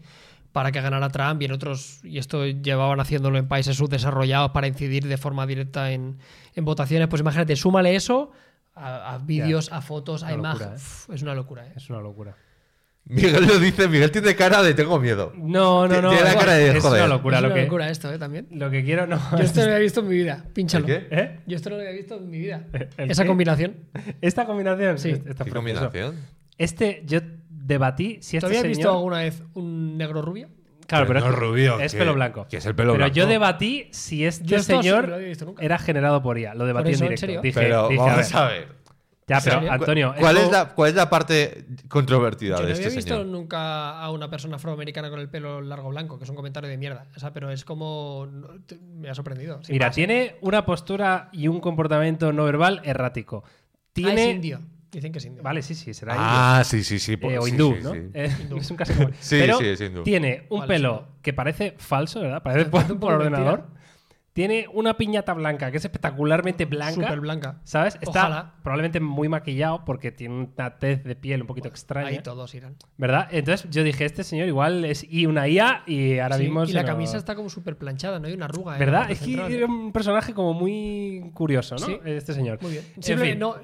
para 0.51 0.71
que 0.71 0.81
ganara 0.81 1.09
Trump 1.09 1.41
y 1.41 1.45
en 1.45 1.51
otros, 1.51 1.99
y 2.03 2.17
esto 2.17 2.45
llevaban 2.45 2.99
haciéndolo 2.99 3.37
en 3.37 3.47
países 3.47 3.77
subdesarrollados 3.77 4.51
para 4.51 4.65
incidir 4.67 5.05
de 5.07 5.17
forma 5.17 5.45
directa 5.45 5.91
en, 5.91 6.17
en 6.55 6.65
votaciones. 6.65 7.07
Pues 7.09 7.19
imagínate, 7.19 7.55
súmale 7.55 7.95
eso 7.95 8.31
a, 8.73 9.13
a 9.13 9.17
vídeos, 9.19 9.71
a 9.71 9.81
fotos, 9.81 10.23
a 10.23 10.33
imágenes. 10.33 11.05
¿eh? 11.09 11.15
Es 11.15 11.21
una 11.21 11.35
locura, 11.35 11.67
¿eh? 11.67 11.73
Es 11.75 11.89
una 11.89 11.99
locura. 11.99 12.35
Miguel 13.09 13.47
lo 13.47 13.59
dice, 13.59 13.87
Miguel 13.87 14.11
tiene 14.11 14.35
cara 14.35 14.61
de 14.63 14.73
tengo 14.73 14.99
miedo. 14.99 15.31
No, 15.35 15.87
no, 15.87 16.01
no. 16.01 16.09
Tiene 16.09 16.23
la 16.25 16.31
es- 16.31 16.35
cara 16.35 16.53
de, 16.53 16.77
es 16.77 16.83
joder. 16.83 17.03
una 17.05 17.13
locura. 17.15 17.37
es 17.37 17.41
Lo 17.43 17.47
una 17.47 17.55
que, 17.55 17.61
locura 17.63 17.89
esto, 17.89 18.11
¿eh? 18.13 18.17
También. 18.19 18.47
lo 18.51 18.69
que 18.69 18.83
quiero, 18.83 19.07
no. 19.07 19.17
Yo 19.31 19.37
esto 19.43 19.59
no 19.61 19.65
lo 19.67 19.71
había 19.73 19.83
visto 19.83 19.99
en 20.01 20.07
mi 20.09 20.15
vida. 20.15 20.45
Pínchalo. 20.53 20.87
¿El 20.87 21.07
qué? 21.07 21.15
¿Eh? 21.15 21.39
Yo 21.47 21.55
esto 21.55 21.69
no 21.69 21.75
lo 21.77 21.81
había 21.83 21.93
visto 21.93 22.15
en 22.17 22.29
mi 22.29 22.37
vida. 22.39 22.65
¿El 22.97 23.11
Esa 23.11 23.23
qué? 23.23 23.27
combinación. 23.27 23.75
Esta 24.21 24.45
combinación. 24.45 24.97
Sí. 24.97 25.09
Está 25.25 25.45
¿Qué 25.45 25.51
combinación? 25.51 26.15
Este, 26.57 27.03
yo 27.05 27.19
debatí 27.49 28.19
si 28.21 28.37
este 28.37 28.39
¿Tú 28.41 28.45
habías 28.47 28.61
señor... 28.61 28.77
visto 28.77 28.91
alguna 28.93 29.17
vez 29.19 29.43
un 29.53 29.97
negro 29.97 30.21
rubio? 30.21 30.49
Claro, 30.87 31.05
pero, 31.05 31.19
no 31.19 31.27
es, 31.27 31.35
rubio. 31.35 31.79
es 31.81 31.91
que- 31.91 31.97
pelo 31.99 32.13
blanco. 32.13 32.47
Que 32.49 32.57
es 32.57 32.65
el 32.65 32.73
pelo 32.73 32.93
pero 32.93 33.03
blanco. 33.05 33.15
yo 33.15 33.27
debatí 33.27 33.89
si 33.91 34.23
este 34.25 34.59
señor 34.59 35.13
era 35.59 35.77
generado 35.77 36.21
por 36.21 36.37
IA. 36.39 36.53
Lo 36.55 36.65
debatí 36.65 36.89
en 36.89 36.93
¿en 36.95 36.99
directo. 37.01 37.19
serio? 37.19 37.41
Dije, 37.41 37.59
Pero 37.59 37.89
dije, 37.89 38.01
a 38.01 38.05
vamos 38.05 38.31
ver. 38.33 38.37
a 38.41 38.47
ver. 38.47 38.76
Ya, 39.27 39.41
pero 39.41 39.55
serio? 39.57 39.71
Antonio, 39.73 40.13
¿Cuál 40.17 40.37
es, 40.37 40.49
la, 40.51 40.69
¿Cuál 40.69 40.89
es 40.91 40.95
la 40.95 41.09
parte 41.09 41.65
controvertida 41.89 42.55
Yo 42.55 42.61
no 42.61 42.67
de 42.67 42.73
había 42.73 42.85
este 42.87 42.95
visto 42.95 43.13
señor? 43.15 43.25
nunca 43.27 43.99
a 43.99 44.09
una 44.11 44.29
persona 44.29 44.55
afroamericana 44.55 45.09
con 45.09 45.19
el 45.19 45.29
pelo 45.29 45.59
largo 45.61 45.89
blanco, 45.89 46.17
que 46.17 46.23
es 46.23 46.29
un 46.29 46.35
comentario 46.37 46.69
de 46.69 46.77
mierda. 46.77 47.07
O 47.15 47.19
sea, 47.19 47.33
pero 47.33 47.51
es 47.51 47.65
como. 47.65 48.25
no, 48.31 48.47
Me 48.95 49.09
ha 49.09 49.15
sorprendido. 49.15 49.59
Mira, 49.67 49.87
más. 49.87 49.95
tiene 49.95 50.37
una 50.41 50.65
postura 50.65 51.27
y 51.33 51.49
un 51.49 51.59
comportamiento 51.59 52.31
no 52.31 52.45
verbal 52.45 52.81
errático. 52.85 53.43
Ah, 54.03 54.13
es 54.13 54.35
indio. 54.35 54.61
Dicen 54.91 55.11
que 55.11 55.17
es 55.19 55.25
indio. 55.25 55.43
Vale, 55.43 55.61
sí, 55.61 55.75
sí, 55.75 55.93
será 55.93 56.15
Ah, 56.17 56.63
sí, 56.63 56.81
sí, 56.83 56.97
sí. 56.97 57.13
indio. 57.13 57.27
pues 57.27 57.35
Eh, 57.35 57.39
o 57.39 57.43
sí, 57.43 57.51
hindú, 57.51 57.75
sí, 57.75 57.83
¿no? 57.83 57.93
sí. 57.93 57.99
Eh, 58.13 58.31
es 58.57 58.71
un 58.71 58.77
caso 58.77 58.93
Sí, 59.19 59.35
Pero 59.39 59.57
sí, 59.57 59.65
es 59.67 59.81
hindú. 59.81 60.03
tiene 60.03 60.45
un 60.49 60.59
Vale, 60.61 60.73
pelo 60.73 61.07
que 61.21 61.33
parece 61.33 61.75
falso, 61.77 62.21
¿verdad? 62.21 62.41
Parece 62.41 62.69
por, 62.69 62.89
un 62.89 63.03
ordenador. 63.03 63.65
Tiene 64.37 64.67
una 64.71 64.95
piñata 64.97 65.33
blanca 65.33 65.71
que 65.71 65.77
es 65.77 65.85
espectacularmente 65.85 66.65
blanca. 66.65 66.93
Súper 66.93 67.19
blanca. 67.21 67.55
¿Sabes? 67.63 67.95
Está 67.95 68.09
Ojalá. 68.27 68.53
probablemente 68.61 68.99
muy 68.99 69.27
maquillado 69.29 69.83
porque 69.83 70.11
tiene 70.11 70.47
una 70.55 70.77
tez 70.77 71.03
de 71.03 71.15
piel 71.15 71.41
un 71.41 71.47
poquito 71.47 71.67
extraña. 71.67 72.09
Ahí 72.09 72.19
todos 72.19 72.53
irán. 72.53 72.75
¿Verdad? 72.97 73.27
Entonces 73.31 73.67
yo 73.71 73.81
dije, 73.83 74.05
este 74.05 74.23
señor 74.23 74.47
igual 74.47 74.85
es 74.85 75.03
I- 75.09 75.25
una 75.25 75.47
IA 75.47 75.81
y 75.87 76.19
ahora 76.19 76.37
Sí, 76.37 76.43
mismo 76.43 76.65
y 76.65 76.71
la 76.73 76.83
lo- 76.83 76.87
camisa 76.87 77.17
está 77.17 77.33
como 77.33 77.49
súper 77.49 77.77
planchada, 77.77 78.19
no 78.19 78.27
hay 78.27 78.33
una 78.33 78.45
arruga. 78.45 78.73
en 78.73 78.79
la 78.79 78.85
¿Verdad? 78.85 79.09
Es 79.09 79.21
que 79.21 79.33
era 79.33 79.47
¿eh? 79.49 79.65
un 79.65 79.91
personaje 79.91 80.35
como 80.35 80.53
muy 80.53 81.31
curioso, 81.33 81.73
¿no? 81.73 81.85
Sí. 81.87 81.97
Este 82.05 82.35
señor. 82.35 82.59
Muy 82.61 82.73
bien. 82.73 82.85
En 82.95 83.01
Siempre 83.01 83.31
fin. 83.31 83.39
no, 83.39 83.55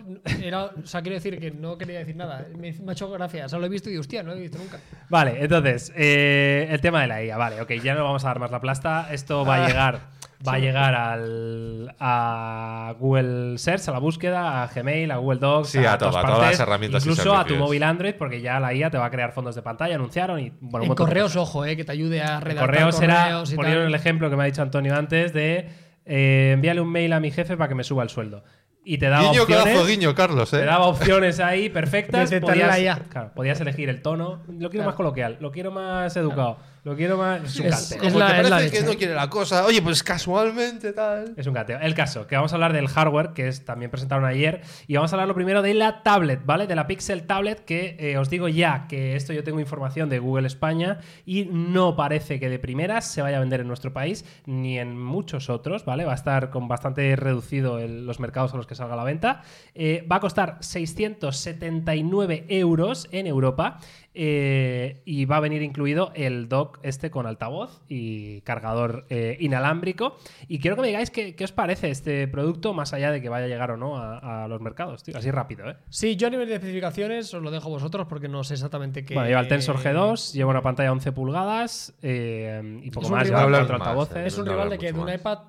era, 0.41 0.63
o 0.65 0.85
sea, 0.87 1.03
quiero 1.03 1.13
decir 1.13 1.39
que 1.39 1.51
no 1.51 1.77
quería 1.77 1.99
decir 1.99 2.15
nada. 2.15 2.47
Me, 2.57 2.73
me 2.73 2.89
ha 2.89 2.93
hecho 2.93 3.11
gracia. 3.11 3.47
Solo 3.47 3.67
he 3.67 3.69
visto 3.69 3.91
y 3.91 3.97
hostia, 3.97 4.23
no 4.23 4.31
lo 4.31 4.37
he 4.37 4.41
visto 4.41 4.57
nunca. 4.57 4.79
Vale, 5.07 5.37
entonces, 5.39 5.93
eh, 5.95 6.65
el 6.71 6.81
tema 6.81 7.01
de 7.01 7.07
la 7.09 7.23
IA. 7.23 7.37
Vale, 7.37 7.61
ok, 7.61 7.73
ya 7.73 7.93
no 7.93 8.03
vamos 8.03 8.25
a 8.25 8.29
dar 8.29 8.39
más 8.39 8.49
la 8.49 8.59
plasta. 8.59 9.13
Esto 9.13 9.45
va 9.45 9.63
a 9.65 9.67
llegar. 9.67 10.22
Va 10.45 10.55
a 10.55 10.59
llegar 10.59 10.93
al, 10.93 11.95
a 11.99 12.93
Google 12.99 13.57
Search, 13.57 13.87
a 13.87 13.91
la 13.91 13.99
búsqueda, 13.99 14.63
a 14.63 14.67
Gmail, 14.67 15.11
a 15.11 15.17
Google 15.17 15.39
Docs, 15.39 15.69
Sí, 15.69 15.77
a 15.79 15.97
todo, 15.97 16.09
todas 16.09 16.15
a 16.15 16.21
todas 16.27 16.39
partes, 16.39 16.59
las 16.59 16.67
herramientas 16.67 17.05
y 17.05 17.09
incluso 17.09 17.35
a 17.35 17.45
tu 17.45 17.55
móvil 17.55 17.81
Android, 17.83 18.15
porque 18.17 18.41
ya 18.41 18.59
la 18.59 18.73
IA 18.73 18.89
te 18.89 18.97
va 18.97 19.05
a 19.05 19.09
crear 19.11 19.31
fondos 19.31 19.55
de 19.55 19.61
pantalla, 19.61 19.95
anunciaron 19.95 20.39
y 20.39 20.51
bueno, 20.59 20.85
en 20.85 20.95
correos, 20.95 21.35
ojo, 21.35 21.65
eh, 21.65 21.75
que 21.77 21.85
te 21.85 21.91
ayude 21.93 22.21
a 22.21 22.39
redactar 22.39 22.65
correos 22.67 23.51
y 23.51 23.55
poniendo 23.55 23.79
tal. 23.81 23.87
el 23.87 23.95
ejemplo 23.95 24.29
que 24.29 24.35
me 24.35 24.43
ha 24.43 24.45
dicho 24.47 24.61
Antonio 24.61 24.95
antes, 24.95 25.31
de 25.33 25.69
eh, 26.05 26.51
envíale 26.53 26.81
un 26.81 26.91
mail 26.91 27.13
a 27.13 27.19
mi 27.21 27.31
jefe 27.31 27.55
para 27.55 27.69
que 27.69 27.75
me 27.75 27.83
suba 27.85 28.03
el 28.03 28.09
sueldo. 28.09 28.43
Y 28.85 28.97
te 28.97 29.07
daba 29.07 29.29
Guiño, 29.29 29.43
opciones. 29.43 29.63
codazo, 29.75 29.85
guiño, 29.87 30.13
Carlos, 30.13 30.51
Te 30.51 30.57
¿eh? 30.59 30.65
daba 30.65 30.87
opciones 30.87 31.39
ahí 31.39 31.69
perfectas. 31.69 32.29
Claro, 33.09 33.31
podías 33.33 33.61
elegir 33.61 33.87
el 33.87 34.01
tono. 34.01 34.41
Lo 34.47 34.69
quiero 34.69 34.71
Claro. 34.71 34.85
más 34.87 34.95
coloquial, 34.95 35.37
lo 35.39 35.51
quiero 35.53 35.71
más 35.71 36.13
educado, 36.17 36.57
lo 36.83 36.95
quiero 36.97 37.17
más. 37.17 37.41
Es 37.43 37.59
un 37.59 37.65
Es- 37.67 37.71
canteo. 37.75 37.97
es 37.97 38.13
Como 38.13 38.19
la- 38.19 38.37
es 38.39 38.43
la 38.43 38.49
parece 38.57 38.71
que 38.71 38.79
leche. 38.81 38.91
no 38.93 38.97
quiere 38.97 39.13
la 39.15 39.29
cosa. 39.29 39.65
Oye, 39.65 39.81
pues 39.81 40.03
casualmente 40.03 40.91
tal. 40.91 41.33
Es 41.37 41.47
un 41.47 41.53
cateo. 41.53 41.79
El 41.79 41.93
caso, 41.95 42.27
que 42.27 42.35
vamos 42.35 42.51
a 42.51 42.55
hablar 42.55 42.73
del 42.73 42.87
hardware, 42.89 43.29
que 43.33 43.47
es 43.47 43.63
también 43.63 43.89
presentaron 43.89 44.25
ayer, 44.25 44.61
y 44.87 44.95
vamos 44.95 45.11
a 45.11 45.15
hablar 45.15 45.27
lo 45.29 45.35
primero 45.35 45.61
de 45.61 45.73
la 45.73 46.03
tablet, 46.03 46.41
¿vale? 46.45 46.67
De 46.67 46.75
la 46.75 46.85
Pixel 46.87 47.23
Tablet, 47.23 47.63
que 47.63 47.95
eh, 47.99 48.17
os 48.17 48.29
digo 48.29 48.49
ya 48.49 48.85
que 48.89 49.15
esto 49.15 49.31
yo 49.31 49.43
tengo 49.43 49.59
información 49.61 50.09
de 50.09 50.19
Google 50.19 50.47
España 50.47 50.99
y 51.25 51.45
no 51.45 51.95
parece 51.95 52.39
que 52.39 52.49
de 52.49 52.59
primeras 52.59 53.05
se 53.09 53.21
vaya 53.21 53.37
a 53.37 53.39
vender 53.39 53.61
en 53.61 53.67
nuestro 53.67 53.93
país 53.93 54.25
ni 54.45 54.77
en 54.77 54.97
muchos 55.01 55.49
otros, 55.49 55.85
¿vale? 55.85 56.03
Va 56.05 56.11
a 56.11 56.15
estar 56.15 56.49
con 56.49 56.67
bastante 56.67 57.15
reducido 57.15 57.79
el- 57.79 58.05
los 58.05 58.19
mercados 58.19 58.53
a 58.53 58.57
los 58.57 58.67
que 58.67 58.75
salga 58.75 58.95
a 58.95 58.97
la 58.97 59.03
venta. 59.05 59.41
Eh, 59.73 60.05
va 60.11 60.17
a 60.17 60.19
costar 60.19 60.57
679 60.59 62.45
euros 62.49 63.07
en 63.11 63.27
Europa 63.27 63.79
eh, 64.15 65.01
y 65.05 65.25
va 65.25 65.37
a 65.37 65.39
venir 65.39 65.61
incluido 65.61 66.11
el 66.15 66.47
dock 66.49 66.79
este 66.83 67.09
con 67.09 67.25
altavoz 67.25 67.81
y 67.87 68.41
cargador 68.41 69.05
eh, 69.09 69.37
inalámbrico. 69.39 70.17
Y 70.47 70.59
quiero 70.59 70.75
que 70.75 70.83
me 70.83 70.87
digáis 70.89 71.09
qué, 71.11 71.35
qué 71.35 71.43
os 71.43 71.51
parece 71.51 71.89
este 71.89 72.27
producto, 72.27 72.73
más 72.73 72.93
allá 72.93 73.11
de 73.11 73.21
que 73.21 73.29
vaya 73.29 73.45
a 73.45 73.47
llegar 73.49 73.71
o 73.71 73.77
no 73.77 73.97
a, 73.97 74.43
a 74.43 74.47
los 74.47 74.61
mercados, 74.61 75.03
tío. 75.03 75.17
Así 75.17 75.31
rápido, 75.31 75.69
¿eh? 75.69 75.75
Sí, 75.89 76.15
yo 76.15 76.27
a 76.27 76.29
nivel 76.29 76.47
de 76.47 76.55
especificaciones 76.55 77.33
os 77.33 77.41
lo 77.41 77.49
dejo 77.51 77.67
a 77.67 77.71
vosotros 77.71 78.07
porque 78.07 78.27
no 78.27 78.43
sé 78.43 78.53
exactamente 78.53 79.03
qué. 79.05 79.13
Bueno, 79.15 79.29
lleva 79.29 79.41
el 79.41 79.47
Tensor 79.47 79.77
G2, 79.77 80.33
lleva 80.33 80.51
una 80.51 80.61
pantalla 80.61 80.91
11 80.91 81.11
pulgadas 81.11 81.93
eh, 82.01 82.79
y 82.83 82.91
poco 82.91 83.05
Es 83.07 83.11
un 83.11 83.17
más. 83.17 83.23
rival- 83.27 83.27
Lleva 83.27 83.41
Hablar 83.43 83.61
cuatro 83.61 83.79
más, 83.79 83.87
altavoces. 83.87 84.27
Es 84.33 84.37
un 84.37 84.45
No 84.45 84.51
rival 84.51 84.69
de 84.69 84.77
que 84.77 84.93
de 84.93 84.99
un 84.99 85.09
iPad 85.11 85.39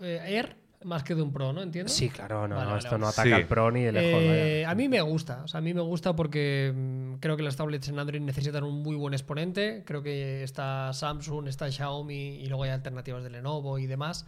Air 0.00 0.56
más 0.84 1.02
que 1.02 1.14
de 1.14 1.22
un 1.22 1.32
Pro, 1.32 1.52
¿no? 1.52 1.62
¿Entiendes? 1.62 1.94
Sí, 1.94 2.08
claro, 2.08 2.48
no, 2.48 2.54
Vale, 2.56 2.64
no, 2.64 2.70
vale, 2.70 2.78
esto 2.84 2.98
no 2.98 3.06
ataca 3.08 3.22
Sí. 3.28 3.32
al 3.32 3.46
Pro 3.46 3.70
ni 3.70 3.82
de 3.82 3.92
lejos. 3.92 4.22
Eh, 4.22 4.64
a 4.66 4.74
mí 4.74 4.88
me 4.88 5.00
gusta, 5.02 5.42
o 5.44 5.48
sea, 5.48 5.58
a 5.58 5.60
mí 5.60 5.74
me 5.74 5.82
gusta 5.82 6.16
porque 6.16 6.72
mm, 6.74 7.14
creo 7.20 7.36
que 7.36 7.42
las 7.42 7.56
tablets 7.56 7.88
en 7.88 7.98
Android 7.98 8.20
necesitan 8.22 8.64
un 8.64 8.82
muy 8.82 8.96
buen 8.96 9.12
exponente. 9.14 9.82
Creo 9.84 10.02
que 10.02 10.42
está 10.42 10.92
Samsung, 10.92 11.48
está 11.48 11.70
Xiaomi 11.70 12.36
y 12.40 12.46
luego 12.46 12.64
hay 12.64 12.70
alternativas 12.70 13.22
de 13.22 13.30
Lenovo 13.30 13.78
y 13.78 13.86
demás. 13.86 14.26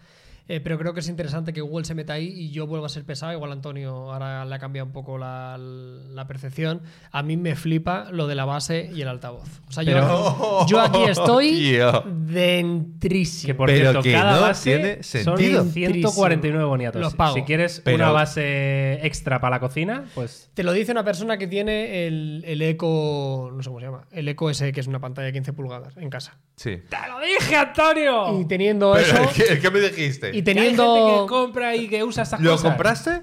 Eh, 0.49 0.61
pero 0.61 0.78
creo 0.78 0.93
que 0.93 1.01
es 1.01 1.09
interesante 1.09 1.53
que 1.53 1.61
Google 1.61 1.84
se 1.84 1.95
meta 1.95 2.14
ahí 2.14 2.26
y 2.26 2.51
yo 2.51 2.66
vuelva 2.66 2.86
a 2.86 2.88
ser 2.88 3.05
pesado. 3.05 3.32
Igual 3.32 3.53
Antonio 3.53 4.12
ahora 4.12 4.45
le 4.45 4.55
ha 4.55 4.59
cambiado 4.59 4.86
un 4.86 4.93
poco 4.93 5.16
la, 5.18 5.57
la 5.59 6.26
percepción. 6.26 6.82
A 7.11 7.22
mí 7.22 7.36
me 7.36 7.55
flipa 7.55 8.09
lo 8.11 8.26
de 8.26 8.34
la 8.34 8.45
base 8.45 8.90
y 8.95 9.01
el 9.03 9.09
altavoz. 9.09 9.61
O 9.68 9.72
sea, 9.72 9.82
yo, 9.82 9.93
Pero- 9.93 10.66
yo 10.68 10.80
aquí 10.80 11.03
estoy 11.05 11.51
Tío. 11.59 12.03
dentrísimo. 12.07 13.47
Que 13.47 13.55
por 13.55 13.68
Pero 13.68 13.80
cierto, 13.80 14.03
que 14.03 14.12
cada 14.12 14.34
no 14.36 14.40
base 14.43 14.70
tiene 14.76 15.03
son 15.03 15.36
sentido. 15.38 15.64
149 15.64 16.64
boniatos. 16.64 17.01
Los 17.01 17.14
pago. 17.14 17.34
Si 17.34 17.43
quieres 17.43 17.80
Pero- 17.84 17.97
una 17.97 18.11
base 18.11 19.05
extra 19.07 19.40
para 19.40 19.57
la 19.57 19.61
cocina, 19.61 20.05
pues 20.14 20.51
Te 20.55 20.62
lo 20.64 20.72
dice 20.72 20.93
una 20.93 21.05
persona 21.05 21.38
que 21.38 21.47
tiene 21.47 22.07
el, 22.07 22.43
el 22.47 22.61
Eco, 22.62 23.51
no 23.55 23.62
sé 23.62 23.68
cómo 23.68 23.80
se 23.80 23.86
llama, 23.86 24.07
el 24.11 24.28
Eco 24.28 24.51
S, 24.51 24.72
que 24.72 24.80
es 24.80 24.86
una 24.86 25.01
pantalla 25.01 25.26
de 25.26 25.32
15 25.32 25.53
pulgadas 25.53 25.97
en 25.97 26.11
casa. 26.11 26.36
Sí. 26.57 26.78
¡Te 26.88 26.97
lo 27.09 27.18
dije, 27.20 27.57
Antonio! 27.57 28.40
Y 28.40 28.45
teniendo 28.47 28.93
Pero, 28.93 29.24
eso, 29.24 29.30
¿qué, 29.34 29.59
qué 29.59 29.70
me 29.70 29.80
dijiste? 29.80 30.32
Y 30.33 30.43
Que 30.43 30.51
hay 30.51 30.57
gente 30.57 30.76
teniendo... 30.76 31.26
que 31.26 31.28
compra 31.28 31.76
y 31.76 31.89
que 31.89 32.03
usa 32.05 32.22
estas 32.24 32.41
¿Lo 32.41 32.53
cosas. 32.53 32.70
compraste? 32.70 33.22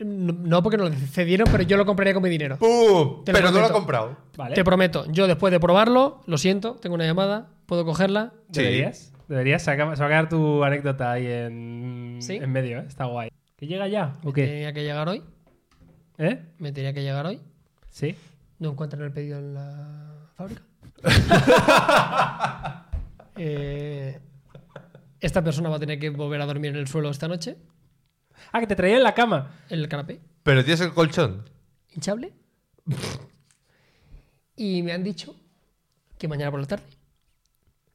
No, 0.00 0.62
porque 0.62 0.76
no 0.76 0.84
lo 0.88 0.92
cedieron, 0.94 1.48
pero 1.50 1.64
yo 1.64 1.76
lo 1.76 1.84
compraría 1.84 2.14
con 2.14 2.22
mi 2.22 2.28
dinero. 2.28 2.56
¡Pum! 2.58 2.68
Lo 2.68 3.22
Pero 3.24 3.40
no 3.40 3.46
lo 3.46 3.52
prometo. 3.52 3.72
comprado. 3.74 4.16
Vale. 4.36 4.54
Te 4.54 4.62
prometo, 4.62 5.04
yo 5.10 5.26
después 5.26 5.50
de 5.50 5.58
probarlo, 5.58 6.20
lo 6.26 6.38
siento, 6.38 6.74
tengo 6.76 6.94
una 6.94 7.04
llamada, 7.04 7.48
puedo 7.66 7.84
cogerla. 7.84 8.32
Sí. 8.52 8.62
Deberías. 8.62 9.12
Deberías. 9.26 9.60
Se 9.62 9.74
va 9.76 9.84
a 9.92 9.96
quedar 9.96 10.28
tu 10.28 10.62
anécdota 10.62 11.10
ahí 11.12 11.26
en, 11.26 12.18
Sí. 12.20 12.36
en 12.36 12.50
medio, 12.52 12.78
¿eh? 12.78 12.84
Está 12.86 13.06
guay. 13.06 13.30
¿Que 13.56 13.66
llega 13.66 13.88
ya? 13.88 14.14
¿O 14.22 14.28
Me 14.28 14.32
qué? 14.34 14.46
tenía 14.46 14.72
que 14.72 14.84
llegar 14.84 15.08
hoy. 15.08 15.22
¿Eh? 16.16 16.44
Me 16.58 16.70
tenía 16.70 16.92
que 16.92 17.02
llegar 17.02 17.26
hoy. 17.26 17.40
Sí. 17.90 18.14
No 18.60 18.70
encuentran 18.70 19.02
el 19.02 19.10
pedido 19.12 19.38
en 19.38 19.54
la 19.54 20.28
fábrica. 20.36 20.62
Eh, 23.40 24.18
esta 25.20 25.42
persona 25.42 25.68
va 25.68 25.76
a 25.76 25.80
tener 25.80 25.98
que 25.98 26.10
volver 26.10 26.40
a 26.40 26.46
dormir 26.46 26.70
en 26.70 26.76
el 26.76 26.86
suelo 26.88 27.10
esta 27.10 27.28
noche, 27.28 27.56
Ah, 28.52 28.60
que 28.60 28.66
te 28.68 28.76
traía 28.76 28.96
en 28.96 29.02
la 29.02 29.14
cama. 29.14 29.50
en 29.68 29.80
el 29.80 29.88
canapé. 29.88 30.20
Pero 30.44 30.62
tienes 30.64 30.80
el 30.80 30.92
colchón. 30.94 31.44
hinchable. 31.94 32.32
y 34.56 34.82
me 34.82 34.92
han 34.92 35.02
dicho 35.04 35.34
que 36.18 36.28
mañana 36.28 36.50
por 36.50 36.60
la 36.60 36.66
tarde. 36.66 36.84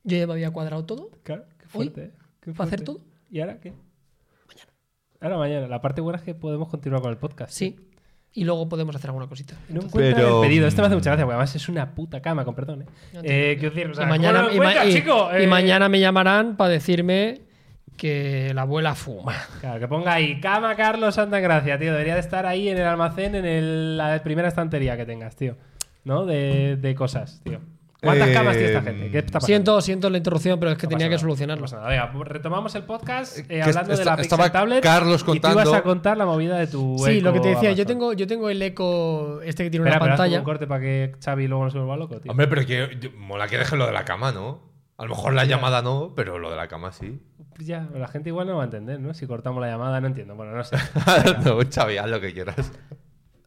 Yo 0.04 0.18
ya 0.18 0.28
me 0.28 0.34
había 0.34 0.52
cuadrado 0.52 0.86
todo 0.86 1.10
Claro, 1.24 1.46
qué 1.58 1.66
Hoy, 1.66 1.72
fuerte. 1.90 2.04
¿eh? 2.06 2.12
Qué 2.42 2.52
para 2.52 2.68
hacer 2.68 2.80
fuerte. 2.84 2.86
todo. 2.86 3.02
¿Y 3.30 3.40
ahora 3.40 3.60
qué? 3.60 3.72
Mañana. 4.48 4.72
Ahora 5.22 5.38
mañana. 5.38 5.68
La 5.68 5.82
parte 5.82 6.02
buena 6.02 6.20
es 6.20 6.26
que 6.26 6.36
podemos 6.36 6.68
continuar 6.70 7.02
con 7.02 7.12
el 7.12 7.18
podcast. 7.18 7.54
Sí. 7.54 7.80
Y 8.36 8.46
luego 8.46 8.68
podemos 8.68 8.96
hacer 8.96 9.10
alguna 9.10 9.28
cosita. 9.28 9.54
No 9.70 9.82
Pero, 9.94 10.42
el 10.42 10.48
pedido. 10.48 10.68
Este 10.68 10.82
me 10.82 10.88
hace 10.88 10.96
mm. 10.96 10.98
mucha 10.98 11.10
gracia, 11.12 11.26
porque 11.26 11.36
además 11.36 11.56
es 11.56 11.70
una 11.70 11.92
puta 11.92 12.20
cama, 12.22 12.44
con 12.44 12.56
perdón. 12.56 12.82
¿eh? 12.82 12.86
Eh, 13.24 13.58
quiero 13.60 13.76
decir, 13.76 13.92
o 13.92 13.94
sea, 13.94 14.06
y, 14.06 14.08
¿cómo 14.08 14.20
mañana, 14.20 14.90
chico? 14.90 15.30
y 15.40 15.44
Eh, 15.44 15.48
mañana 15.48 15.88
me 15.88 16.00
llamarán 16.00 16.58
para 16.58 16.72
decirme 16.72 17.42
que 17.96 18.52
la 18.56 18.64
abuela 18.64 18.96
fuma. 18.96 19.36
Claro, 19.62 19.80
que 19.80 19.88
ponga 19.88 20.14
ahí 20.14 20.40
cama 20.40 20.76
Carlos 20.76 21.14
Santa 21.14 21.40
Gracia, 21.40 21.78
tío. 21.78 21.92
Debería 21.92 22.16
de 22.16 22.22
estar 22.22 22.48
ahí 22.48 22.70
en 22.70 22.78
el 22.80 22.86
almacén, 22.88 23.36
en 23.36 23.46
el- 23.46 23.98
la 23.98 24.22
primera 24.24 24.48
estantería 24.48 24.98
que 24.98 25.06
tengas, 25.06 25.36
tío. 25.36 25.56
¿No? 26.04 26.26
De, 26.26 26.76
de 26.76 26.96
cosas, 26.96 27.40
tío. 27.44 27.60
¿Cuántas 28.04 28.28
Eh, 28.30 28.34
camas 28.34 28.54
tiene 28.54 28.68
esta 28.68 28.82
gente? 28.82 29.10
¿Qué 29.12 29.18
está 29.20 29.32
pasando? 29.34 29.46
Siento, 29.48 29.82
siento 29.82 30.10
la 30.10 30.18
interrupción, 30.18 30.60
pero 30.60 30.72
es 30.74 30.78
que 30.78 30.86
No 30.88 30.90
tenía 30.92 31.10
que 31.10 31.18
solucionarlo. 31.18 31.66
no. 31.66 31.88
Venga, 31.88 32.12
retomamos 32.26 32.76
el 32.76 32.84
podcast 32.84 33.40
eh, 33.50 33.62
hablando 33.62 33.96
de 33.96 34.04
la 34.06 34.12
Pixel 34.18 34.22
estaba 34.26 34.52
Tablet. 34.52 34.84
Carlos 34.84 35.22
Y 35.22 35.26
tú 35.26 35.32
ibas 35.36 35.42
contando- 35.54 35.74
a 35.76 35.84
contar 35.84 36.18
la 36.18 36.26
movida 36.26 36.58
de 36.58 36.68
tu 36.68 36.98
Sí, 37.00 37.22
lo 37.22 37.34
que 37.34 37.40
te 37.40 37.50
decía, 37.50 37.72
yo 37.72 37.86
tengo, 37.86 38.14
yo 38.14 38.28
tengo 38.28 38.50
el 38.50 38.62
eco 38.62 39.42
este 39.42 39.64
que 39.64 39.70
tiene 39.70 39.86
Espera, 39.86 39.98
una 39.98 40.06
pero 40.06 40.18
pantalla. 40.18 40.38
un 40.40 40.44
corte 40.46 40.68
para 40.68 40.82
que 40.82 41.16
Xavi 41.24 41.48
luego 41.48 41.64
no 41.64 41.70
se 41.72 41.78
vuelva 41.78 41.98
loco, 41.98 42.20
tío. 42.20 42.32
Hombre, 42.32 42.48
pero 42.48 42.66
que 42.66 43.12
mola 43.18 43.48
que 43.48 43.58
deje 43.58 43.76
lo 43.78 43.86
de 43.86 43.94
la 43.94 44.06
cama, 44.06 44.32
¿no? 44.32 44.72
A 44.98 45.04
lo 45.04 45.10
mejor 45.10 45.34
la 45.34 45.46
llamada 45.46 45.82
no, 45.82 46.14
pero 46.16 46.38
lo 46.38 46.50
de 46.52 46.56
la 46.56 46.68
cama 46.68 46.92
sí. 46.92 47.20
Ya, 47.60 47.88
la 47.96 48.08
gente 48.08 48.30
igual 48.30 48.48
no 48.48 48.56
va 48.58 48.62
a 48.64 48.66
entender, 48.66 49.00
¿no? 49.00 49.14
Si 49.14 49.26
cortamos 49.28 49.62
la 49.62 49.68
llamada, 49.70 50.00
no 50.02 50.08
entiendo. 50.08 50.36
Bueno, 50.36 50.54
no 50.56 50.64
sé. 50.64 50.76
no, 51.46 51.58
Xavi, 51.74 51.98
haz 51.98 52.10
lo 52.10 52.20
que 52.22 52.34
quieras. 52.34 52.72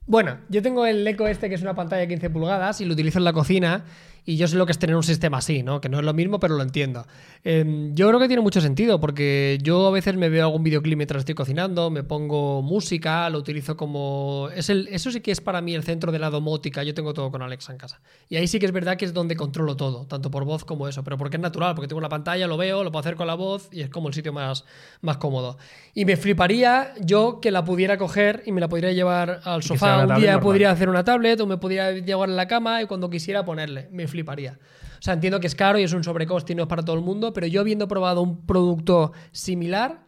Bueno, 0.08 0.38
yo 0.48 0.62
tengo 0.62 0.86
el 0.86 1.06
Eco 1.06 1.26
este 1.26 1.48
que 1.48 1.56
es 1.56 1.62
una 1.62 1.74
pantalla 1.74 2.02
de 2.02 2.08
15 2.08 2.30
pulgadas 2.30 2.80
y 2.80 2.84
lo 2.84 2.92
utilizo 2.94 3.18
en 3.18 3.24
la 3.24 3.32
cocina 3.32 3.84
y 4.26 4.36
yo 4.36 4.48
sé 4.48 4.56
lo 4.56 4.66
que 4.66 4.72
es 4.72 4.78
tener 4.78 4.96
un 4.96 5.04
sistema 5.04 5.38
así, 5.38 5.62
¿no? 5.62 5.80
Que 5.80 5.88
no 5.88 6.00
es 6.00 6.04
lo 6.04 6.12
mismo, 6.12 6.40
pero 6.40 6.56
lo 6.56 6.62
entiendo. 6.64 7.06
Eh, 7.44 7.92
yo 7.94 8.08
creo 8.08 8.18
que 8.18 8.26
tiene 8.26 8.42
mucho 8.42 8.60
sentido 8.60 8.98
porque 8.98 9.56
yo 9.62 9.86
a 9.86 9.90
veces 9.92 10.16
me 10.16 10.28
veo 10.28 10.44
algún 10.44 10.64
videoclip 10.64 10.96
mientras 10.96 11.20
estoy 11.20 11.36
cocinando, 11.36 11.90
me 11.90 12.02
pongo 12.02 12.60
música, 12.60 13.30
lo 13.30 13.38
utilizo 13.38 13.76
como... 13.76 14.48
Es 14.52 14.68
el, 14.68 14.88
eso 14.88 15.12
sí 15.12 15.20
que 15.20 15.30
es 15.30 15.40
para 15.40 15.60
mí 15.60 15.76
el 15.76 15.84
centro 15.84 16.10
de 16.10 16.18
la 16.18 16.28
domótica, 16.28 16.82
yo 16.82 16.92
tengo 16.92 17.14
todo 17.14 17.30
con 17.30 17.40
Alexa 17.40 17.70
en 17.70 17.78
casa. 17.78 18.00
Y 18.28 18.34
ahí 18.34 18.48
sí 18.48 18.58
que 18.58 18.66
es 18.66 18.72
verdad 18.72 18.96
que 18.96 19.04
es 19.04 19.14
donde 19.14 19.36
controlo 19.36 19.76
todo, 19.76 20.06
tanto 20.06 20.28
por 20.28 20.44
voz 20.44 20.64
como 20.64 20.88
eso, 20.88 21.04
pero 21.04 21.16
porque 21.16 21.36
es 21.36 21.42
natural, 21.42 21.76
porque 21.76 21.86
tengo 21.86 21.98
una 21.98 22.08
pantalla, 22.08 22.48
lo 22.48 22.56
veo, 22.56 22.82
lo 22.82 22.90
puedo 22.90 23.00
hacer 23.00 23.14
con 23.14 23.28
la 23.28 23.34
voz 23.34 23.68
y 23.70 23.82
es 23.82 23.90
como 23.90 24.08
el 24.08 24.14
sitio 24.14 24.32
más, 24.32 24.64
más 25.02 25.18
cómodo. 25.18 25.56
Y 25.94 26.04
me 26.04 26.16
fliparía 26.16 26.94
yo 27.00 27.38
que 27.40 27.52
la 27.52 27.64
pudiera 27.64 27.96
coger 27.96 28.42
y 28.44 28.50
me 28.50 28.60
la 28.60 28.68
podría 28.68 28.90
llevar 28.90 29.40
al 29.44 29.62
sofá 29.62 29.98
un 30.00 30.06
día 30.16 30.32
normal. 30.32 30.40
podría 30.40 30.70
hacer 30.72 30.88
una 30.88 31.04
tablet 31.04 31.40
o 31.40 31.46
me 31.46 31.58
podría 31.58 31.92
llevar 31.92 32.28
en 32.28 32.34
la 32.34 32.48
cama 32.48 32.82
y 32.82 32.86
cuando 32.86 33.08
quisiera 33.08 33.44
ponerle. 33.44 33.88
Me 33.92 34.08
fliparía. 34.08 34.15
O 34.22 35.02
sea, 35.02 35.14
entiendo 35.14 35.40
que 35.40 35.46
es 35.46 35.54
caro 35.54 35.78
y 35.78 35.82
es 35.82 35.92
un 35.92 36.04
sobrecoste 36.04 36.52
y 36.52 36.56
no 36.56 36.62
es 36.64 36.68
para 36.68 36.84
todo 36.84 36.96
el 36.96 37.02
mundo, 37.02 37.32
pero 37.32 37.46
yo 37.46 37.60
habiendo 37.60 37.86
probado 37.88 38.22
un 38.22 38.46
producto 38.46 39.12
similar, 39.32 40.05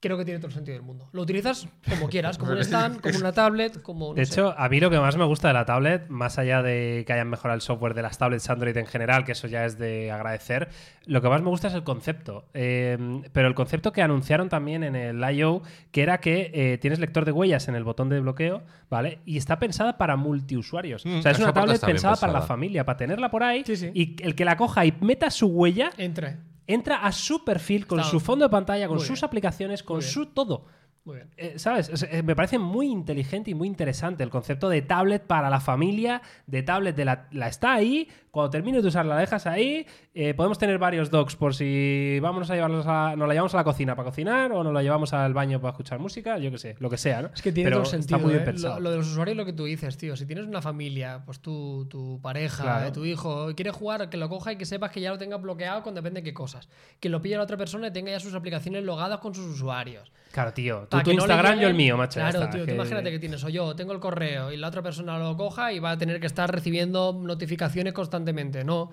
creo 0.00 0.16
que 0.16 0.24
tiene 0.24 0.38
todo 0.38 0.48
el 0.48 0.54
sentido 0.54 0.76
del 0.76 0.82
mundo. 0.86 1.08
Lo 1.12 1.22
utilizas 1.22 1.66
como 1.88 2.08
quieras, 2.08 2.38
como 2.38 2.52
un 2.52 2.58
stand, 2.64 3.00
como 3.00 3.18
una 3.18 3.32
tablet, 3.32 3.82
como. 3.82 4.08
no 4.10 4.14
De 4.14 4.24
sé. 4.26 4.34
hecho, 4.34 4.54
a 4.56 4.68
mí 4.68 4.80
lo 4.80 4.90
que 4.90 4.98
más 5.00 5.16
me 5.16 5.24
gusta 5.24 5.48
de 5.48 5.54
la 5.54 5.64
tablet, 5.64 6.08
más 6.08 6.38
allá 6.38 6.62
de 6.62 7.04
que 7.06 7.12
hayan 7.12 7.28
mejorado 7.28 7.56
el 7.56 7.60
software 7.62 7.94
de 7.94 8.02
las 8.02 8.18
tablets 8.18 8.48
Android 8.50 8.76
en 8.76 8.86
general, 8.86 9.24
que 9.24 9.32
eso 9.32 9.46
ya 9.48 9.64
es 9.64 9.78
de 9.78 10.10
agradecer, 10.12 10.68
lo 11.06 11.20
que 11.22 11.28
más 11.28 11.42
me 11.42 11.48
gusta 11.48 11.68
es 11.68 11.74
el 11.74 11.82
concepto. 11.84 12.46
Eh, 12.54 12.96
pero 13.32 13.48
el 13.48 13.54
concepto 13.54 13.92
que 13.92 14.02
anunciaron 14.02 14.48
también 14.48 14.84
en 14.84 14.94
el 14.96 15.18
I.O., 15.36 15.62
que 15.90 16.02
era 16.02 16.18
que 16.20 16.50
eh, 16.54 16.78
tienes 16.78 16.98
lector 16.98 17.24
de 17.24 17.32
huellas 17.32 17.68
en 17.68 17.74
el 17.74 17.84
botón 17.84 18.08
de 18.08 18.20
bloqueo, 18.20 18.62
¿vale? 18.90 19.18
Y 19.24 19.36
está 19.36 19.58
pensada 19.58 19.98
para 19.98 20.16
multiusuarios. 20.16 21.04
Mm, 21.06 21.18
o 21.18 21.22
sea, 21.22 21.32
es 21.32 21.38
una 21.38 21.52
tablet 21.52 21.80
pensada 21.84 22.16
para 22.16 22.32
la 22.32 22.42
familia, 22.42 22.84
para 22.84 22.96
tenerla 22.98 23.30
por 23.30 23.42
ahí 23.42 23.62
Sí, 23.66 23.76
sí. 23.76 23.90
y 23.94 24.16
el 24.22 24.34
que 24.34 24.44
la 24.44 24.56
coja 24.56 24.84
y 24.86 24.92
meta 25.00 25.30
su 25.30 25.46
huella 25.48 25.90
Entre. 25.96 26.36
Entra 26.68 26.98
a 26.98 27.10
su 27.10 27.44
perfil 27.44 27.86
con 27.86 28.04
su 28.04 28.20
fondo 28.20 28.44
de 28.44 28.50
pantalla, 28.50 28.86
con 28.86 28.98
Muy 28.98 29.06
sus 29.06 29.18
bien. 29.18 29.24
aplicaciones, 29.24 29.82
con 29.82 29.96
Muy 29.96 30.04
bien. 30.04 30.12
su 30.12 30.26
todo. 30.26 30.66
Muy 31.08 31.16
bien. 31.16 31.30
Eh, 31.38 31.54
¿Sabes? 31.58 31.88
Es- 31.88 32.02
eh, 32.02 32.22
me 32.22 32.36
parece 32.36 32.58
muy 32.58 32.86
inteligente 32.88 33.50
y 33.50 33.54
muy 33.54 33.66
interesante 33.66 34.22
el 34.22 34.28
concepto 34.28 34.68
de 34.68 34.82
tablet 34.82 35.22
para 35.26 35.48
la 35.48 35.58
familia, 35.58 36.20
de 36.46 36.62
tablet 36.62 36.94
de 36.94 37.06
la, 37.06 37.28
la 37.30 37.48
está 37.48 37.72
ahí, 37.72 38.06
cuando 38.30 38.50
termines 38.50 38.82
de 38.82 38.88
usar 38.88 39.06
la 39.06 39.16
dejas 39.16 39.46
ahí, 39.46 39.86
eh, 40.14 40.34
podemos 40.34 40.58
tener 40.58 40.78
varios 40.78 41.10
docks 41.10 41.34
por 41.34 41.54
si 41.54 42.18
vamos 42.20 42.50
a 42.50 42.54
llevarlos 42.54 42.86
a, 42.86 43.16
nos 43.16 43.26
la 43.26 43.32
llevamos 43.32 43.54
a 43.54 43.56
la 43.56 43.64
cocina 43.64 43.96
para 43.96 44.10
cocinar 44.10 44.52
o 44.52 44.62
nos 44.62 44.74
la 44.74 44.82
llevamos 44.82 45.14
al 45.14 45.32
baño 45.32 45.60
para 45.62 45.70
escuchar 45.70 45.98
música, 45.98 46.36
yo 46.38 46.50
qué 46.50 46.58
sé, 46.58 46.76
lo 46.78 46.90
que 46.90 46.98
sea, 46.98 47.22
¿no? 47.22 47.30
Es 47.34 47.40
que 47.40 47.52
tiene 47.52 47.70
Pero 47.70 47.78
todo 47.78 47.84
el 47.84 47.90
sentido. 47.90 48.16
Está 48.18 48.26
muy 48.26 48.34
bien 48.34 48.44
pensado. 48.44 48.74
Lo, 48.74 48.80
lo 48.82 48.90
de 48.90 48.96
los 48.98 49.06
usuarios, 49.10 49.34
lo 49.34 49.46
que 49.46 49.54
tú 49.54 49.64
dices, 49.64 49.96
tío. 49.96 50.14
Si 50.14 50.26
tienes 50.26 50.44
una 50.44 50.60
familia, 50.60 51.22
pues 51.24 51.40
tú, 51.40 51.86
tu 51.88 52.20
pareja, 52.20 52.62
Claro. 52.64 52.92
tu 52.92 53.06
hijo, 53.06 53.54
quiere 53.56 53.70
jugar, 53.70 54.10
que 54.10 54.18
lo 54.18 54.28
coja 54.28 54.52
y 54.52 54.56
que 54.56 54.66
sepas 54.66 54.90
que 54.90 55.00
ya 55.00 55.10
lo 55.10 55.16
tenga 55.16 55.38
bloqueado 55.38 55.82
con 55.82 55.94
depende 55.94 56.20
de 56.20 56.24
qué 56.24 56.34
cosas. 56.34 56.68
Que 57.00 57.08
lo 57.08 57.22
pille 57.22 57.38
la 57.38 57.44
otra 57.44 57.56
persona 57.56 57.86
y 57.88 57.92
tenga 57.92 58.10
ya 58.10 58.20
sus 58.20 58.34
aplicaciones 58.34 58.84
logadas 58.84 59.20
con 59.20 59.34
sus 59.34 59.46
usuarios. 59.46 60.12
Claro, 60.32 60.52
tío. 60.52 60.86
Tú 60.90 60.97
Para 60.98 61.04
tu 61.04 61.10
no 61.10 61.16
Instagram, 61.16 61.58
yo 61.60 61.68
el 61.68 61.74
mío, 61.74 61.96
macho. 61.96 62.20
Claro, 62.20 62.38
está, 62.40 62.50
tío. 62.50 62.60
que- 62.64 62.72
Tú 62.72 62.74
imagínate 62.74 63.10
que 63.10 63.18
tienes 63.18 63.42
o 63.44 63.48
yo, 63.48 63.74
tengo 63.74 63.92
el 63.92 64.00
correo 64.00 64.52
y 64.52 64.56
la 64.56 64.68
otra 64.68 64.82
persona 64.82 65.18
lo 65.18 65.36
coja 65.36 65.72
y 65.72 65.78
va 65.78 65.92
a 65.92 65.98
tener 65.98 66.20
que 66.20 66.26
estar 66.26 66.50
recibiendo 66.52 67.12
notificaciones 67.22 67.92
constantemente. 67.92 68.64
No. 68.64 68.90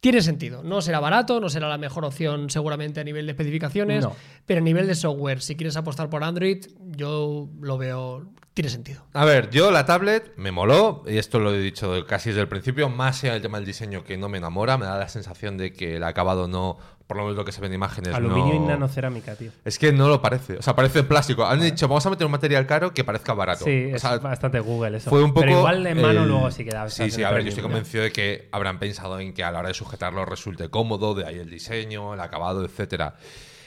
Tiene 0.00 0.22
sentido. 0.22 0.62
No 0.62 0.80
será 0.80 0.98
barato, 0.98 1.40
no 1.40 1.50
será 1.50 1.68
la 1.68 1.76
mejor 1.76 2.06
opción 2.06 2.48
seguramente 2.48 3.00
a 3.00 3.04
nivel 3.04 3.26
de 3.26 3.32
especificaciones, 3.32 4.02
No. 4.04 4.16
pero 4.46 4.60
a 4.60 4.64
nivel 4.64 4.86
de 4.86 4.94
software, 4.94 5.42
si 5.42 5.56
quieres 5.56 5.76
apostar 5.76 6.08
por 6.08 6.24
Android, 6.24 6.64
yo 6.96 7.48
lo 7.60 7.76
veo. 7.76 8.32
Tiene 8.54 8.68
sentido. 8.68 9.02
A 9.14 9.24
ver, 9.24 9.48
yo 9.50 9.70
la 9.70 9.86
tablet 9.86 10.32
me 10.36 10.50
moló, 10.50 11.04
y 11.06 11.18
esto 11.18 11.38
lo 11.38 11.54
he 11.54 11.58
dicho 11.58 12.04
casi 12.06 12.30
desde 12.30 12.42
el 12.42 12.48
principio, 12.48 12.88
más 12.88 13.22
allá 13.22 13.34
del 13.34 13.42
tema 13.42 13.58
del 13.58 13.66
diseño 13.66 14.02
que 14.04 14.18
no 14.18 14.28
me 14.28 14.38
enamora, 14.38 14.76
me 14.76 14.86
da 14.86 14.98
la 14.98 15.08
sensación 15.08 15.56
de 15.56 15.72
que 15.72 15.96
el 15.96 16.02
acabado 16.04 16.48
no, 16.48 16.76
por 17.06 17.16
lo 17.16 17.22
menos 17.22 17.36
lo 17.36 17.44
que 17.44 17.52
se 17.52 17.60
ve 17.60 17.68
en 17.68 17.74
imágenes, 17.74 18.12
Aluminio 18.12 18.54
no... 18.56 18.64
y 18.64 18.68
nanocerámica, 18.68 19.36
tío. 19.36 19.52
Es 19.64 19.78
que 19.78 19.92
no 19.92 20.08
lo 20.08 20.20
parece, 20.20 20.56
o 20.58 20.62
sea, 20.62 20.74
parece 20.74 21.04
plástico. 21.04 21.46
Han 21.46 21.60
dicho, 21.60 21.86
vamos 21.86 22.04
a 22.06 22.10
meter 22.10 22.26
un 22.26 22.32
material 22.32 22.66
caro 22.66 22.92
que 22.92 23.04
parezca 23.04 23.34
barato. 23.34 23.64
Sí, 23.64 23.92
O 23.92 23.94
es 23.96 24.02
sea, 24.02 24.18
bastante 24.18 24.58
Google 24.58 24.96
eso. 24.98 25.10
fue 25.10 25.22
un 25.22 25.30
poco. 25.32 25.42
Pero 25.42 25.58
igual 25.58 25.86
en 25.86 26.00
mano 26.02 26.22
el- 26.22 26.28
luego 26.28 26.50
sí 26.50 26.64
queda. 26.64 26.90
Sí, 26.90 27.08
sí, 27.10 27.22
a 27.22 27.30
ver, 27.30 27.42
yo 27.44 27.50
estoy 27.50 27.62
convencido 27.62 28.02
de 28.02 28.10
que 28.12 28.48
habrán 28.50 28.80
pensado 28.80 29.20
en 29.20 29.32
que 29.32 29.44
a 29.44 29.52
la 29.52 29.60
hora 29.60 29.68
de 29.68 29.74
sujetarlo 29.74 30.24
resulte 30.24 30.68
cómodo, 30.70 31.14
de 31.14 31.24
ahí 31.24 31.38
el 31.38 31.48
diseño, 31.50 32.14
el 32.14 32.20
acabado, 32.20 32.64
etcétera. 32.64 33.14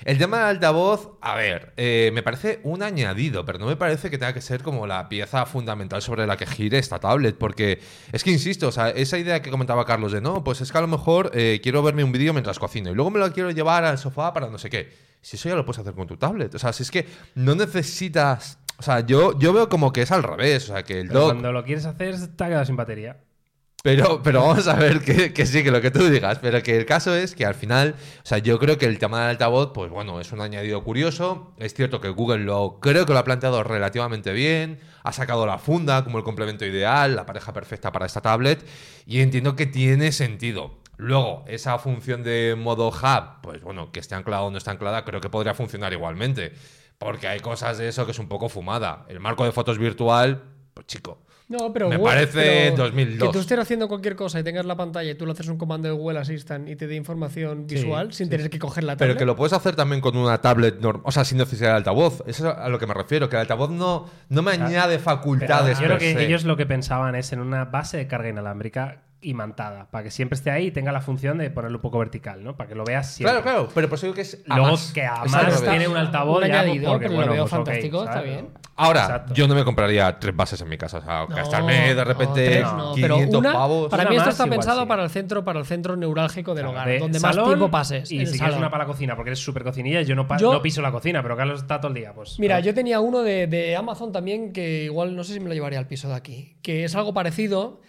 El 0.06 0.18
tema 0.18 0.40
del 0.40 0.48
altavoz, 0.48 1.12
a 1.22 1.36
ver, 1.36 1.74
eh, 1.78 2.12
me 2.14 2.24
parece 2.24 2.60
un 2.64 2.84
añadido, 2.84 3.46
pero 3.46 3.60
no 3.60 3.66
me 3.66 3.76
parece 3.76 4.10
que 4.10 4.18
tenga 4.18 4.34
que 4.34 4.42
ser 4.42 4.62
como 4.64 4.86
la 4.86 5.08
pieza 5.10 5.46
fundamental 5.46 6.02
sobre 6.02 6.28
la 6.28 6.38
que 6.38 6.46
gire 6.46 6.78
esta 6.78 7.00
tablet, 7.00 7.38
porque 7.38 7.80
es 8.12 8.24
que 8.24 8.32
insisto, 8.32 8.68
o 8.68 8.72
sea, 8.72 8.90
esa 8.90 9.18
idea 9.18 9.42
que 9.42 9.50
comentaba 9.50 9.86
Carlos 9.86 10.12
de 10.12 10.22
no, 10.22 10.44
pues 10.44 10.62
es 10.62 10.72
que 10.72 10.78
a 10.78 10.82
lo 10.82 10.88
mejor 10.88 11.32
eh, 11.34 11.60
quiero 11.64 11.82
verme 11.84 12.04
un 12.04 12.12
vídeo 12.12 12.34
mientras 12.34 12.60
cocino 12.60 12.92
y 12.92 12.96
luego 12.96 13.12
me 13.12 13.20
lo 13.20 13.32
quiero 13.32 13.52
llevar 13.52 13.86
al 13.86 13.98
sofá 13.98 14.34
para 14.34 14.50
no 14.50 14.58
sé 14.58 14.70
qué. 14.70 14.92
Si 15.22 15.38
eso 15.38 15.48
ya 15.48 15.56
lo 15.56 15.66
puedes 15.66 15.80
hacer 15.80 15.94
con 15.94 16.06
tu 16.06 16.18
tablet, 16.18 16.54
o 16.54 16.60
sea, 16.60 16.74
si 16.74 16.84
es 16.84 16.92
que 16.92 17.08
no 17.36 17.56
necesitas. 17.56 18.60
O 18.78 18.84
sea, 18.84 19.00
yo, 19.02 19.38
yo 19.40 19.54
veo 19.54 19.70
como 19.70 19.94
que 19.94 20.02
es 20.02 20.12
al 20.12 20.24
revés, 20.24 20.70
o 20.70 20.74
sea, 20.74 20.84
que 20.84 21.00
el 21.00 21.08
Pero 21.08 21.20
dock. 21.22 21.30
cuando 21.32 21.52
lo 21.54 21.64
quieres 21.64 21.86
hacer, 21.86 22.16
te 22.36 22.44
ha 22.44 22.48
quedado 22.48 22.66
sin 22.66 22.76
batería. 22.76 23.18
Pero, 23.84 24.24
pero 24.24 24.40
vamos 24.40 24.66
a 24.70 24.76
ver 24.76 25.02
que, 25.02 25.34
que 25.34 25.46
sí, 25.46 25.62
que 25.62 25.70
lo 25.70 25.82
que 25.82 25.92
tú 25.92 26.10
digas. 26.10 26.40
Pero 26.40 26.64
que 26.64 26.78
el 26.78 26.86
caso 26.86 27.14
es 27.14 27.36
que 27.36 27.46
al 27.46 27.54
final, 27.54 27.96
o 28.24 28.26
sea, 28.26 28.38
yo 28.38 28.58
creo 28.58 28.78
que 28.78 28.86
el 28.86 28.98
tema 28.98 29.20
del 29.20 29.32
altavoz, 29.32 29.74
pues 29.74 29.92
bueno, 29.92 30.22
es 30.22 30.32
un 30.32 30.40
añadido 30.40 30.86
curioso. 30.86 31.52
Es 31.58 31.74
cierto 31.74 32.00
que 32.00 32.08
Google 32.08 32.46
lo 32.46 32.80
creo 32.80 33.06
que 33.06 33.12
lo 33.12 33.20
ha 33.20 33.26
planteado 33.26 33.62
relativamente 33.62 34.32
bien. 34.32 34.80
Ha 35.04 35.12
sacado 35.12 35.46
la 35.46 35.58
funda 35.58 36.06
como 36.06 36.18
el 36.18 36.24
complemento 36.24 36.66
ideal, 36.66 37.14
la 37.18 37.26
pareja 37.26 37.52
perfecta 37.52 37.92
para 37.92 38.06
esta 38.06 38.22
tablet. 38.22 38.66
Y 39.06 39.20
entiendo 39.20 39.58
que 39.58 39.66
tiene 39.66 40.14
sentido. 40.14 40.80
Luego, 40.96 41.44
esa 41.48 41.78
función 41.78 42.24
de 42.24 42.56
modo 42.58 42.88
hub, 42.88 43.42
pues 43.42 43.64
bueno, 43.64 43.92
que 43.92 44.00
esté 44.00 44.16
anclada 44.16 44.44
o 44.44 44.50
no 44.50 44.60
esté 44.60 44.72
anclada, 44.72 45.04
creo 45.04 45.20
que 45.20 45.30
podría 45.30 45.56
funcionar 45.56 45.92
igualmente. 45.92 46.54
Porque 46.98 47.28
hay 47.28 47.42
cosas 47.42 47.80
de 47.80 47.90
eso 47.90 48.06
que 48.06 48.14
es 48.14 48.20
un 48.20 48.30
poco 48.30 48.48
fumada. 48.48 49.06
El 49.10 49.20
marco 49.20 49.44
de 49.44 49.52
fotos 49.52 49.78
virtual, 49.78 50.42
pues 50.74 50.88
chico. 50.88 51.20
No, 51.54 51.72
pero 51.72 51.88
Me 51.90 51.98
Google- 51.98 52.14
parece 52.14 52.72
pero 52.72 52.84
2002. 52.86 53.30
Que 53.30 53.34
tú 53.34 53.40
estés 53.40 53.60
haciendo 53.60 53.88
cualquier 53.88 54.16
cosa 54.16 54.40
y 54.40 54.44
tengas 54.44 54.66
la 54.66 54.76
pantalla 54.76 55.12
y 55.12 55.16
tú 55.16 55.26
le 55.26 55.34
haces 55.34 55.48
un 55.48 55.58
comando 55.58 55.88
de 55.88 55.94
Google 55.94 56.20
Assistant 56.20 56.68
y 56.68 56.76
te 56.76 56.88
dé 56.88 56.96
información 56.96 57.66
Sí, 57.70 57.76
visual 57.76 58.12
sin 58.12 58.28
tener 58.30 58.50
que 58.50 58.58
coger 58.58 58.84
la 58.84 58.94
Pero 58.98 59.10
tablet. 59.12 59.20
que 59.20 59.26
lo 59.26 59.36
puedes 59.36 59.54
hacer 59.54 59.76
también 59.76 60.02
con 60.02 60.18
una 60.18 60.40
tablet 60.42 60.80
normal, 60.80 61.04
o 61.06 61.12
sea, 61.12 61.24
sin 61.26 61.38
necesidad 61.38 61.70
de 61.70 61.76
altavoz. 61.78 62.24
Eso 62.26 62.50
es 62.50 62.58
a 62.58 62.68
lo 62.70 62.80
que 62.80 62.88
me 62.88 62.94
refiero, 62.96 63.30
que 63.30 63.36
el 63.36 63.42
altavoz 63.42 63.70
no, 63.70 64.10
no 64.30 64.42
me 64.42 64.52
añade 64.52 64.96
Pero 64.98 65.04
facultades. 65.04 65.78
yo 65.80 65.86
creo 65.86 65.98
que 66.00 66.26
ellos 66.26 66.44
lo 66.44 66.58
que 66.58 66.66
pensaban 66.66 67.14
es 67.16 67.32
en 67.34 67.40
una 67.40 67.66
base 67.66 67.98
de 67.98 68.08
carga 68.08 68.30
inalámbrica 68.30 69.03
imantada, 69.24 69.88
para 69.90 70.04
que 70.04 70.12
siempre 70.12 70.36
esté 70.36 70.52
ahí 70.52 70.68
y 70.68 70.72
tenga 70.72 70.92
la 70.92 71.02
función 71.02 71.38
de 71.38 71.50
ponerlo 71.50 71.78
un 71.78 71.82
poco 71.82 72.00
vertical, 72.00 72.44
¿no? 72.44 72.56
Para 72.56 72.70
que 72.70 72.76
lo 72.76 72.84
veas 72.86 73.12
siempre. 73.12 73.42
Claro, 73.42 73.44
claro, 73.44 73.70
pero 73.74 73.90
por 73.90 73.98
eso 73.98 74.06
digo 74.08 74.16
que 74.16 74.22
es. 74.22 74.44
a 74.50 74.56
Luego 74.58 74.72
más. 74.72 74.92
que 74.94 75.06
además 75.06 75.62
tiene 75.64 75.88
un 75.88 75.98
altavoz 75.98 76.42
Un 76.44 76.48
ya, 76.48 76.60
añadido, 76.62 76.92
porque, 76.92 77.06
pero 77.08 77.12
lo 77.12 77.18
bueno, 77.18 77.32
veo 77.34 77.44
pues 77.44 77.54
ok, 77.54 77.58
fantástico, 77.66 78.00
está 78.02 78.14
¿sabes? 78.14 78.30
bien. 78.32 78.50
Ahora, 78.76 79.02
Exacto. 79.02 79.34
yo 79.36 79.48
no 79.48 79.54
me 79.54 79.64
compraría 79.64 80.18
tres 80.20 80.36
bases 80.36 80.60
en 80.62 80.68
mi 80.68 80.78
casa. 80.80 80.98
O 80.98 81.02
sea, 81.02 81.20
No, 81.30 81.36
gastarme 81.36 81.94
de 81.94 82.04
repente 82.04 82.62
no, 82.62 82.70
tres 82.72 82.74
no, 82.74 82.94
pero 82.96 83.16
500 83.16 83.40
una- 83.40 83.54
pavos. 83.54 83.90
Para 83.92 84.02
Una 84.04 84.10
mí 84.10 84.16
esto 84.16 84.26
más 84.26 84.34
está 84.34 84.46
igual 84.46 84.58
pensado 84.60 84.82
sí. 84.82 84.88
para 84.88 85.04
el 85.04 85.10
centro, 85.12 85.46
para 85.46 85.60
el 85.60 85.66
centro 85.66 85.96
neurálgico 85.96 86.56
del 86.56 86.64
Claro, 86.64 86.72
hogar, 86.78 86.88
de 86.88 87.00
donde 87.00 87.20
más 87.20 87.36
salón 87.36 87.50
tiempo 87.50 87.70
pases. 87.70 88.12
Y 88.12 88.18
si 88.18 88.26
quieres 88.26 88.38
salón. 88.40 88.58
una 88.58 88.72
para 88.72 88.86
la 88.86 88.88
cocina, 88.88 89.16
porque 89.16 89.30
eres 89.30 89.40
súper 89.40 89.64
cocinilla, 89.64 90.02
yo 90.02 90.16
no, 90.16 90.28
pa- 90.28 90.38
Yo- 90.38 90.52
no 90.52 90.62
piso 90.64 90.82
la 90.82 90.92
cocina, 90.92 91.22
pero 91.22 91.38
Carlos 91.38 91.62
está 91.62 91.80
todo 91.80 91.90
el 91.90 91.94
día. 91.94 92.14
Pues, 92.14 92.40
Mira, 92.40 92.60
yo 92.62 92.74
tenía 92.74 93.00
uno 93.00 93.22
de, 93.22 93.46
de 93.46 93.76
Amazon 93.76 94.12
también 94.12 94.52
que 94.54 94.86
igual 94.86 95.16
no 95.16 95.24
sé 95.24 95.34
si 95.36 95.40
me 95.40 95.50
lo 95.50 95.54
llevaría 95.54 95.78
al 95.78 95.86
piso 95.88 96.08
de 96.10 96.16
aquí, 96.16 96.56
que 96.64 96.84
es 96.84 96.96
algo 96.96 97.14
parecido 97.14 97.80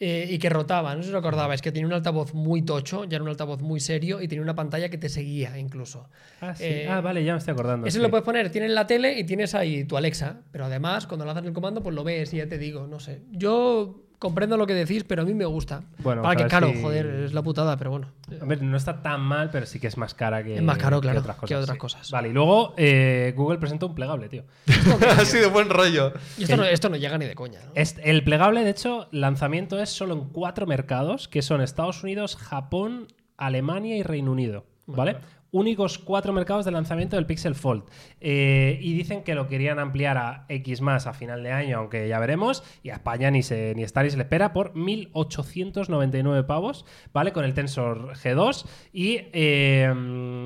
eh, 0.00 0.26
y 0.30 0.38
que 0.38 0.48
rotaba, 0.48 0.94
no 0.96 1.02
sé 1.02 1.08
si 1.08 1.12
lo 1.12 1.18
acordabais, 1.18 1.60
que 1.62 1.70
tenía 1.70 1.86
un 1.86 1.92
altavoz 1.92 2.32
muy 2.34 2.62
tocho, 2.62 3.04
ya 3.04 3.16
era 3.16 3.22
un 3.22 3.28
altavoz 3.28 3.60
muy 3.60 3.78
serio 3.80 4.20
y 4.22 4.28
tenía 4.28 4.42
una 4.42 4.54
pantalla 4.54 4.88
que 4.88 4.98
te 4.98 5.08
seguía 5.10 5.58
incluso. 5.58 6.08
Ah, 6.40 6.54
sí. 6.54 6.64
eh, 6.64 6.86
Ah, 6.88 7.00
vale, 7.02 7.22
ya 7.22 7.32
me 7.34 7.38
estoy 7.38 7.52
acordando. 7.52 7.86
Ese 7.86 7.98
sí. 7.98 8.02
lo 8.02 8.10
puedes 8.10 8.24
poner, 8.24 8.50
tienes 8.50 8.70
la 8.70 8.86
tele 8.86 9.18
y 9.18 9.24
tienes 9.24 9.54
ahí 9.54 9.84
tu 9.84 9.96
Alexa, 9.96 10.40
pero 10.50 10.64
además 10.64 11.06
cuando 11.06 11.28
haces 11.30 11.44
el 11.44 11.52
comando 11.52 11.82
pues 11.82 11.94
lo 11.94 12.02
ves 12.02 12.32
y 12.34 12.38
ya 12.38 12.48
te 12.48 12.58
digo, 12.58 12.86
no 12.86 12.98
sé. 12.98 13.20
Yo 13.30 14.02
comprendo 14.20 14.56
lo 14.56 14.66
que 14.66 14.74
decís, 14.74 15.02
pero 15.02 15.22
a 15.22 15.24
mí 15.24 15.34
me 15.34 15.46
gusta. 15.46 15.82
Bueno, 15.98 16.22
Para 16.22 16.36
que, 16.36 16.44
claro, 16.46 16.68
si- 16.70 16.80
joder, 16.80 17.06
es 17.24 17.32
la 17.34 17.42
putada, 17.42 17.76
pero 17.76 17.90
bueno. 17.90 18.08
A 18.40 18.44
ver, 18.44 18.62
no 18.62 18.76
está 18.76 19.02
tan 19.02 19.20
mal, 19.22 19.50
pero 19.50 19.66
sí 19.66 19.80
que 19.80 19.88
es 19.88 19.96
más 19.96 20.14
cara 20.14 20.44
que, 20.44 20.56
Es 20.56 20.62
más 20.62 20.78
caro, 20.78 21.00
claro, 21.00 21.18
otras 21.20 21.34
cosas. 21.36 21.48
que 21.48 21.56
otras 21.56 21.74
sí. 21.74 21.78
cosas. 21.80 22.10
Vale, 22.12 22.28
y 22.28 22.32
luego 22.32 22.74
eh, 22.76 23.32
Google 23.36 23.58
presenta 23.58 23.86
un 23.86 23.94
plegable, 23.96 24.28
tío. 24.28 24.44
Así 25.18 25.38
de 25.38 25.46
buen 25.48 25.70
rollo. 25.70 26.12
Y 26.38 26.44
esto, 26.44 26.56
no, 26.56 26.64
esto 26.64 26.88
no 26.90 26.96
llega 26.96 27.18
ni 27.18 27.24
de 27.24 27.34
coña, 27.34 27.58
¿no? 27.64 27.72
El 27.74 28.22
plegable, 28.22 28.62
de 28.62 28.70
hecho, 28.70 29.08
lanzamiento 29.10 29.80
es 29.80 29.88
solo 29.88 30.14
en 30.14 30.28
cuatro 30.28 30.66
mercados, 30.66 31.26
que 31.26 31.42
son 31.42 31.62
Estados 31.62 32.04
Unidos, 32.04 32.36
Japón, 32.36 33.08
Alemania 33.36 33.96
y 33.96 34.02
Reino 34.02 34.30
Unido. 34.30 34.66
¿Vale? 34.86 35.16
Únicos 35.52 35.98
cuatro 35.98 36.32
mercados 36.32 36.64
de 36.64 36.70
lanzamiento 36.70 37.16
del 37.16 37.26
Pixel 37.26 37.54
Fold. 37.54 37.84
Eh, 38.20 38.78
y 38.80 38.94
dicen 38.94 39.22
que 39.22 39.34
lo 39.34 39.48
querían 39.48 39.78
ampliar 39.78 40.16
a 40.16 40.46
X 40.48 40.80
más 40.80 41.06
a 41.06 41.12
final 41.12 41.42
de 41.42 41.52
año, 41.52 41.78
aunque 41.78 42.08
ya 42.08 42.18
veremos. 42.18 42.62
Y 42.82 42.90
a 42.90 42.94
España 42.94 43.30
ni, 43.30 43.42
se, 43.42 43.74
ni 43.74 43.82
está 43.82 44.02
ni 44.02 44.10
se 44.10 44.16
le 44.16 44.22
espera 44.24 44.52
por 44.52 44.72
1.899 44.74 46.46
pavos, 46.46 46.84
¿vale? 47.12 47.32
Con 47.32 47.44
el 47.44 47.54
Tensor 47.54 48.12
G2. 48.14 48.66
Y, 48.92 49.20
eh, 49.32 49.92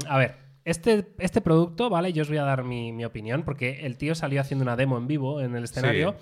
a 0.09 0.19
ver, 0.19 0.37
este, 0.65 1.07
este 1.19 1.41
producto, 1.41 1.91
¿vale? 1.91 2.13
Yo 2.13 2.23
os 2.23 2.29
voy 2.29 2.39
a 2.39 2.45
dar 2.45 2.65
mi, 2.65 2.93
mi 2.93 3.05
opinión, 3.05 3.43
porque 3.43 3.85
el 3.87 3.99
tío 3.99 4.15
salió 4.15 4.41
haciendo 4.41 4.63
una 4.63 4.77
demo 4.77 4.97
en 4.97 5.07
vivo 5.07 5.41
en 5.41 5.55
el 5.55 5.65
escenario 5.65 6.17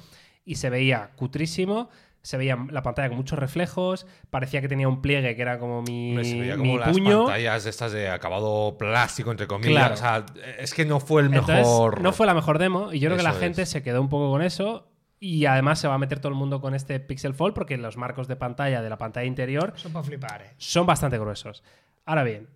y 0.44 0.56
se 0.56 0.70
veía 0.70 1.12
cutrísimo. 1.16 1.88
Se 2.22 2.36
veía 2.36 2.56
la 2.70 2.82
pantalla 2.82 3.08
con 3.08 3.16
muchos 3.18 3.38
reflejos. 3.38 4.06
Parecía 4.30 4.60
que 4.60 4.68
tenía 4.68 4.88
un 4.88 5.02
pliegue 5.02 5.34
que 5.34 5.42
era 5.42 5.58
como 5.58 5.82
mi, 5.82 6.14
se 6.24 6.38
veía 6.38 6.56
mi 6.56 6.68
como 6.68 6.78
las 6.78 6.90
puño. 6.90 7.24
pantallas 7.24 7.64
de 7.64 7.70
estas 7.70 7.92
de 7.92 8.08
acabado 8.08 8.78
plástico, 8.78 9.30
entre 9.32 9.46
comillas. 9.48 9.98
Claro. 10.00 10.24
O 10.24 10.34
sea, 10.34 10.42
es 10.58 10.72
que 10.72 10.84
no 10.84 11.00
fue 11.00 11.22
el 11.22 11.26
Entonces, 11.28 11.56
mejor. 11.56 12.00
no 12.00 12.12
fue 12.12 12.26
la 12.26 12.34
mejor 12.34 12.58
demo. 12.58 12.92
Y 12.92 13.00
yo 13.00 13.08
creo 13.08 13.16
que 13.16 13.24
la 13.24 13.32
gente 13.32 13.62
es. 13.62 13.68
se 13.70 13.82
quedó 13.82 14.00
un 14.00 14.08
poco 14.08 14.30
con 14.30 14.40
eso. 14.42 14.88
Y 15.18 15.46
además 15.46 15.78
se 15.78 15.86
va 15.86 15.94
a 15.94 15.98
meter 15.98 16.18
todo 16.18 16.30
el 16.30 16.38
mundo 16.38 16.60
con 16.60 16.74
este 16.74 16.98
Pixel 16.98 17.34
Fold 17.34 17.54
porque 17.54 17.76
los 17.76 17.96
marcos 17.96 18.26
de 18.26 18.34
pantalla 18.34 18.82
de 18.82 18.90
la 18.90 18.98
pantalla 18.98 19.26
interior 19.26 19.72
Son 19.76 19.92
para 19.92 20.04
flipar, 20.04 20.42
eh. 20.42 20.50
son 20.58 20.84
bastante 20.84 21.16
gruesos. 21.16 21.62
Ahora 22.04 22.24
bien, 22.24 22.48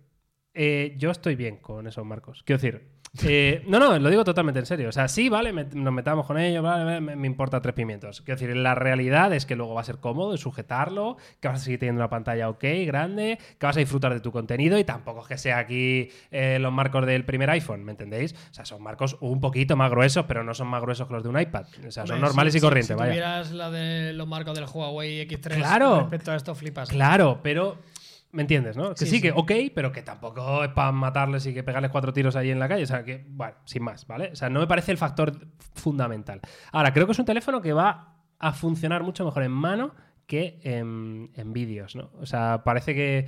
eh, 0.53 0.93
yo 0.97 1.11
estoy 1.11 1.35
bien 1.35 1.57
con 1.57 1.87
esos 1.87 2.03
marcos. 2.05 2.43
Quiero 2.45 2.61
decir, 2.61 2.89
Eh, 3.23 3.63
no, 3.67 3.79
no, 3.79 3.97
lo 3.97 4.09
digo 4.09 4.23
totalmente 4.23 4.59
en 4.59 4.65
serio. 4.65 4.89
O 4.89 4.91
sea, 4.91 5.07
sí, 5.07 5.27
vale, 5.29 5.51
me- 5.51 5.63
nos 5.65 5.93
metamos 5.93 6.25
con 6.27 6.37
ello, 6.37 6.61
vale, 6.61 7.01
me, 7.01 7.15
me 7.15 7.25
importa 7.27 7.61
tres 7.61 7.73
pimientos. 7.73 8.21
Quiero 8.21 8.39
decir, 8.39 8.55
la 8.55 8.75
realidad 8.75 9.33
es 9.33 9.45
que 9.45 9.55
luego 9.55 9.73
va 9.73 9.81
a 9.81 9.83
ser 9.85 9.97
cómodo 9.97 10.33
de 10.33 10.37
sujetarlo, 10.37 11.17
que 11.39 11.47
vas 11.47 11.61
a 11.61 11.63
seguir 11.63 11.79
teniendo 11.79 12.01
una 12.01 12.09
pantalla 12.09 12.49
ok, 12.49 12.63
grande, 12.85 13.39
que 13.57 13.65
vas 13.65 13.75
a 13.75 13.79
disfrutar 13.79 14.13
de 14.13 14.19
tu 14.19 14.31
contenido 14.31 14.77
y 14.77 14.83
tampoco 14.83 15.21
es 15.21 15.27
que 15.27 15.37
sea 15.37 15.57
aquí 15.57 16.09
eh, 16.31 16.59
los 16.59 16.71
marcos 16.71 17.05
del 17.07 17.25
primer 17.25 17.49
iPhone, 17.49 17.83
¿me 17.83 17.91
entendéis? 17.91 18.33
O 18.51 18.53
sea, 18.53 18.65
son 18.65 18.83
marcos 18.83 19.17
un 19.21 19.39
poquito 19.39 19.75
más 19.75 19.89
gruesos, 19.89 20.25
pero 20.27 20.43
no 20.43 20.53
son 20.53 20.67
más 20.67 20.81
gruesos 20.81 21.07
que 21.07 21.13
los 21.13 21.23
de 21.23 21.29
un 21.29 21.39
iPad. 21.39 21.65
O 21.87 21.91
sea, 21.91 22.05
son 22.05 22.21
normales 22.21 22.53
y 22.55 22.59
corrientes, 22.59 22.87
si, 22.87 22.93
si 22.93 22.99
vaya. 22.99 23.11
tuvieras 23.13 23.51
la 23.51 23.71
de 23.71 24.13
los 24.13 24.27
marcos 24.27 24.53
del 24.53 24.65
Huawei 24.71 25.27
X3 25.27 25.55
Claro. 25.55 26.01
respecto 26.01 26.31
a 26.31 26.35
esto, 26.35 26.53
flipas. 26.53 26.89
Claro, 26.89 27.39
pero. 27.41 27.77
¿Me 28.37 28.43
entiendes, 28.43 28.77
no? 28.77 28.93
Que 28.93 29.07
sí, 29.07 29.19
que 29.19 29.31
ok, 29.31 29.51
pero 29.73 29.91
que 29.91 30.03
tampoco 30.03 30.63
es 30.63 30.69
para 30.69 30.91
matarles 30.91 31.43
y 31.47 31.55
que 31.55 31.63
pegarles 31.63 31.89
cuatro 31.89 32.13
tiros 32.13 32.35
ahí 32.35 32.51
en 32.51 32.59
la 32.59 32.67
calle. 32.67 32.83
O 32.83 32.85
sea, 32.85 33.03
que, 33.03 33.25
bueno, 33.27 33.55
sin 33.65 33.81
más, 33.81 34.05
¿vale? 34.05 34.29
O 34.31 34.35
sea, 34.35 34.47
no 34.51 34.59
me 34.59 34.67
parece 34.67 34.91
el 34.91 34.99
factor 34.99 35.47
fundamental. 35.73 36.41
Ahora, 36.71 36.93
creo 36.93 37.07
que 37.07 37.13
es 37.13 37.19
un 37.19 37.25
teléfono 37.25 37.61
que 37.61 37.73
va 37.73 38.13
a 38.37 38.53
funcionar 38.53 39.01
mucho 39.01 39.25
mejor 39.25 39.41
en 39.41 39.51
mano 39.51 39.95
que 40.27 40.59
en, 40.61 41.31
en 41.33 41.51
vídeos, 41.51 41.95
¿no? 41.95 42.11
O 42.21 42.27
sea, 42.27 42.61
parece 42.63 42.93
que, 42.93 43.27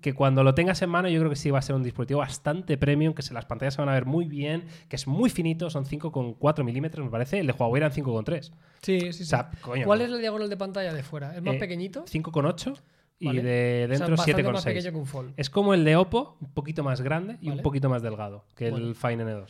que 0.00 0.12
cuando 0.14 0.44
lo 0.44 0.54
tengas 0.54 0.80
en 0.82 0.90
mano, 0.90 1.08
yo 1.08 1.18
creo 1.18 1.30
que 1.30 1.34
sí 1.34 1.50
va 1.50 1.58
a 1.58 1.62
ser 1.62 1.74
un 1.74 1.82
dispositivo 1.82 2.20
bastante 2.20 2.78
premium, 2.78 3.14
que 3.14 3.22
se, 3.22 3.34
las 3.34 3.46
pantallas 3.46 3.74
se 3.74 3.82
van 3.82 3.88
a 3.88 3.94
ver 3.94 4.04
muy 4.06 4.26
bien, 4.26 4.66
que 4.88 4.94
es 4.94 5.08
muy 5.08 5.28
finito, 5.28 5.70
son 5.70 5.86
5,4 5.86 6.62
milímetros, 6.62 7.04
me 7.04 7.10
parece. 7.10 7.40
El 7.40 7.48
de 7.48 7.52
Huawei 7.52 7.80
eran 7.80 7.90
5,3. 7.90 8.52
Sí, 8.82 9.00
sí, 9.00 9.12
sí. 9.12 9.22
O 9.24 9.26
sea, 9.26 9.50
coño, 9.60 9.86
¿Cuál 9.86 9.98
no. 9.98 10.04
es 10.04 10.10
la 10.12 10.18
diagonal 10.18 10.48
de 10.48 10.56
pantalla 10.56 10.92
de 10.94 11.02
fuera? 11.02 11.34
¿Es 11.34 11.42
más 11.42 11.56
Eh, 11.56 11.58
pequeñito? 11.58 12.04
5,8 12.04 12.76
y 13.18 13.26
Vale. 13.26 13.42
de 13.42 13.84
O 13.84 13.88
sea, 13.88 13.96
dentro 14.06 14.16
más 14.16 14.26
pequeño 14.26 14.52
7,6. 14.52 14.90
que 14.92 14.96
un 14.98 15.06
Fold. 15.06 15.32
Es 15.36 15.48
como 15.50 15.72
el 15.74 15.84
de 15.84 15.96
Oppo, 15.96 16.36
un 16.40 16.52
poquito 16.52 16.84
más 16.84 17.00
grande 17.00 17.38
y 17.40 17.48
Vale. 17.48 17.60
un 17.60 17.62
poquito 17.62 17.88
más 17.88 18.02
delgado 18.02 18.44
que 18.54 18.70
Bueno. 18.70 18.86
el 18.88 18.94
Fine 18.94 19.24
N2. 19.24 19.48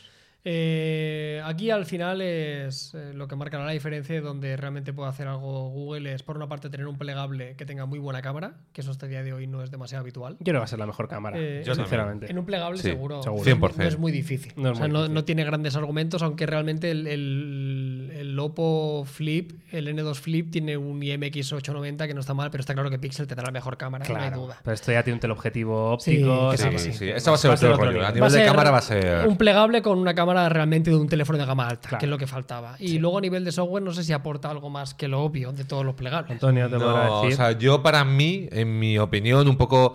Eh, 0.49 1.41
aquí 1.45 1.71
al 1.73 1.87
final 1.87 2.21
es 2.23 2.95
eh, 2.95 3.11
lo 3.13 3.27
que 3.27 3.35
marcará 3.35 3.65
la 3.65 3.73
diferencia 3.73 4.15
de 4.15 4.21
donde 4.21 4.57
realmente 4.57 4.93
puede 4.93 5.09
hacer 5.11 5.27
algo 5.27 5.71
Google 5.71 6.13
es 6.15 6.23
por 6.23 6.37
una 6.37 6.49
parte 6.49 6.71
tener 6.71 6.87
un 6.87 6.97
plegable 6.99 7.57
que 7.57 7.67
tenga 7.67 7.85
muy 7.85 7.99
buena 7.99 8.23
cámara, 8.23 8.53
que 8.73 8.81
eso 8.81 8.93
hasta 8.93 9.07
el 9.07 9.11
día 9.11 9.25
de 9.25 9.33
hoy 9.33 9.49
no 9.49 9.61
es 9.65 9.73
demasiado 9.73 10.03
habitual. 10.03 10.35
Yo 10.39 10.45
creo 10.45 10.55
que 10.55 10.59
va 10.61 10.65
a 10.65 10.69
ser 10.69 10.79
la 10.79 10.87
mejor 10.87 11.09
cámara, 11.09 11.37
Eh, 11.37 11.65
Yo 11.67 11.75
sinceramente. 11.75 12.31
En 12.31 12.39
un 12.39 12.47
plegable 12.47 12.79
Sí, 12.79 12.85
seguro, 12.91 13.25
seguro. 13.25 13.43
no 13.45 13.51
es 13.51 13.59
muy- 13.59 13.69
100%. 13.71 13.77
No 13.83 13.89
es 13.89 13.99
muy 13.99 14.13
difícil. 14.13 14.53
No 14.57 14.69
es 14.71 14.73
o 14.73 14.75
sea, 14.77 14.85
muy 14.87 14.93
no, 14.93 14.99
difícil. 15.01 15.15
no 15.15 15.25
tiene 15.25 15.45
grandes 15.45 15.75
argumentos, 15.75 16.23
aunque 16.23 16.47
realmente 16.47 16.93
el, 16.93 17.09
el, 17.09 18.13
el 18.15 18.39
Oppo 18.39 19.05
Flip, 19.05 19.51
el 19.73 19.89
N2 19.89 20.15
Flip, 20.15 20.53
tiene 20.53 20.77
un 20.77 21.03
IMX 21.03 21.55
890 21.55 22.07
que 22.07 22.15
no 22.15 22.21
está 22.21 22.35
mal, 22.35 22.53
pero 22.53 22.61
está 22.61 22.73
claro 22.75 22.89
que 22.89 23.01
Pixel 23.01 23.27
tendrá 23.27 23.47
la 23.47 23.51
mejor 23.53 23.77
cámara, 23.77 24.05
no 24.09 24.15
hay 24.15 24.21
Claro, 24.29 24.43
duda. 24.43 24.59
pero 24.63 24.75
esto 24.75 24.93
ya 24.93 25.03
tiene 25.03 25.15
un 25.15 25.21
teleobjetivo 25.21 25.93
óptico. 25.95 26.53
Sí, 26.57 26.69
sí, 26.71 26.79
sí, 26.79 26.93
sí. 26.93 27.07
va 27.11 27.35
a 27.35 27.37
ser 27.37 27.51
otro 27.51 27.77
rollo. 27.77 28.07
A 28.07 28.13
nivel 28.13 28.31
de 28.33 28.45
cámara 28.45 28.71
va 28.71 28.79
a 28.79 28.83
ser. 28.83 29.27
Un 29.27 29.37
plegable 29.37 29.83
con 29.83 29.99
una 29.99 30.15
cámara 30.15 30.36
realmente 30.49 30.91
de 30.91 30.97
un 30.97 31.09
teléfono 31.09 31.39
de 31.39 31.45
gama 31.47 31.69
alta, 31.69 31.89
Claro. 31.89 31.99
que 32.01 32.07
es 32.07 32.11
lo 32.11 32.19
que 32.19 32.27
faltaba. 32.27 32.77
Y 32.79 32.99
luego 32.99 33.19
a 33.19 33.21
nivel 33.21 33.45
de 33.45 33.53
software 33.53 33.83
no 33.83 33.93
sé 33.93 34.05
si 34.05 34.13
aporta 34.13 34.51
algo 34.51 34.71
más 34.71 34.95
que 34.95 35.09
lo 35.09 35.23
obvio 35.23 35.53
de 35.53 35.65
todos 35.65 35.85
los 35.85 35.95
plegables. 35.95 36.31
Antonio 36.33 36.69
te 36.71 36.79
No, 36.79 37.21
o 37.21 37.23
decir. 37.23 37.37
sea, 37.37 37.53
yo 37.53 37.83
para 37.83 38.05
mí, 38.05 38.49
en 38.53 38.79
mi 38.79 38.99
opinión, 38.99 39.49
un 39.49 39.57
poco. 39.57 39.95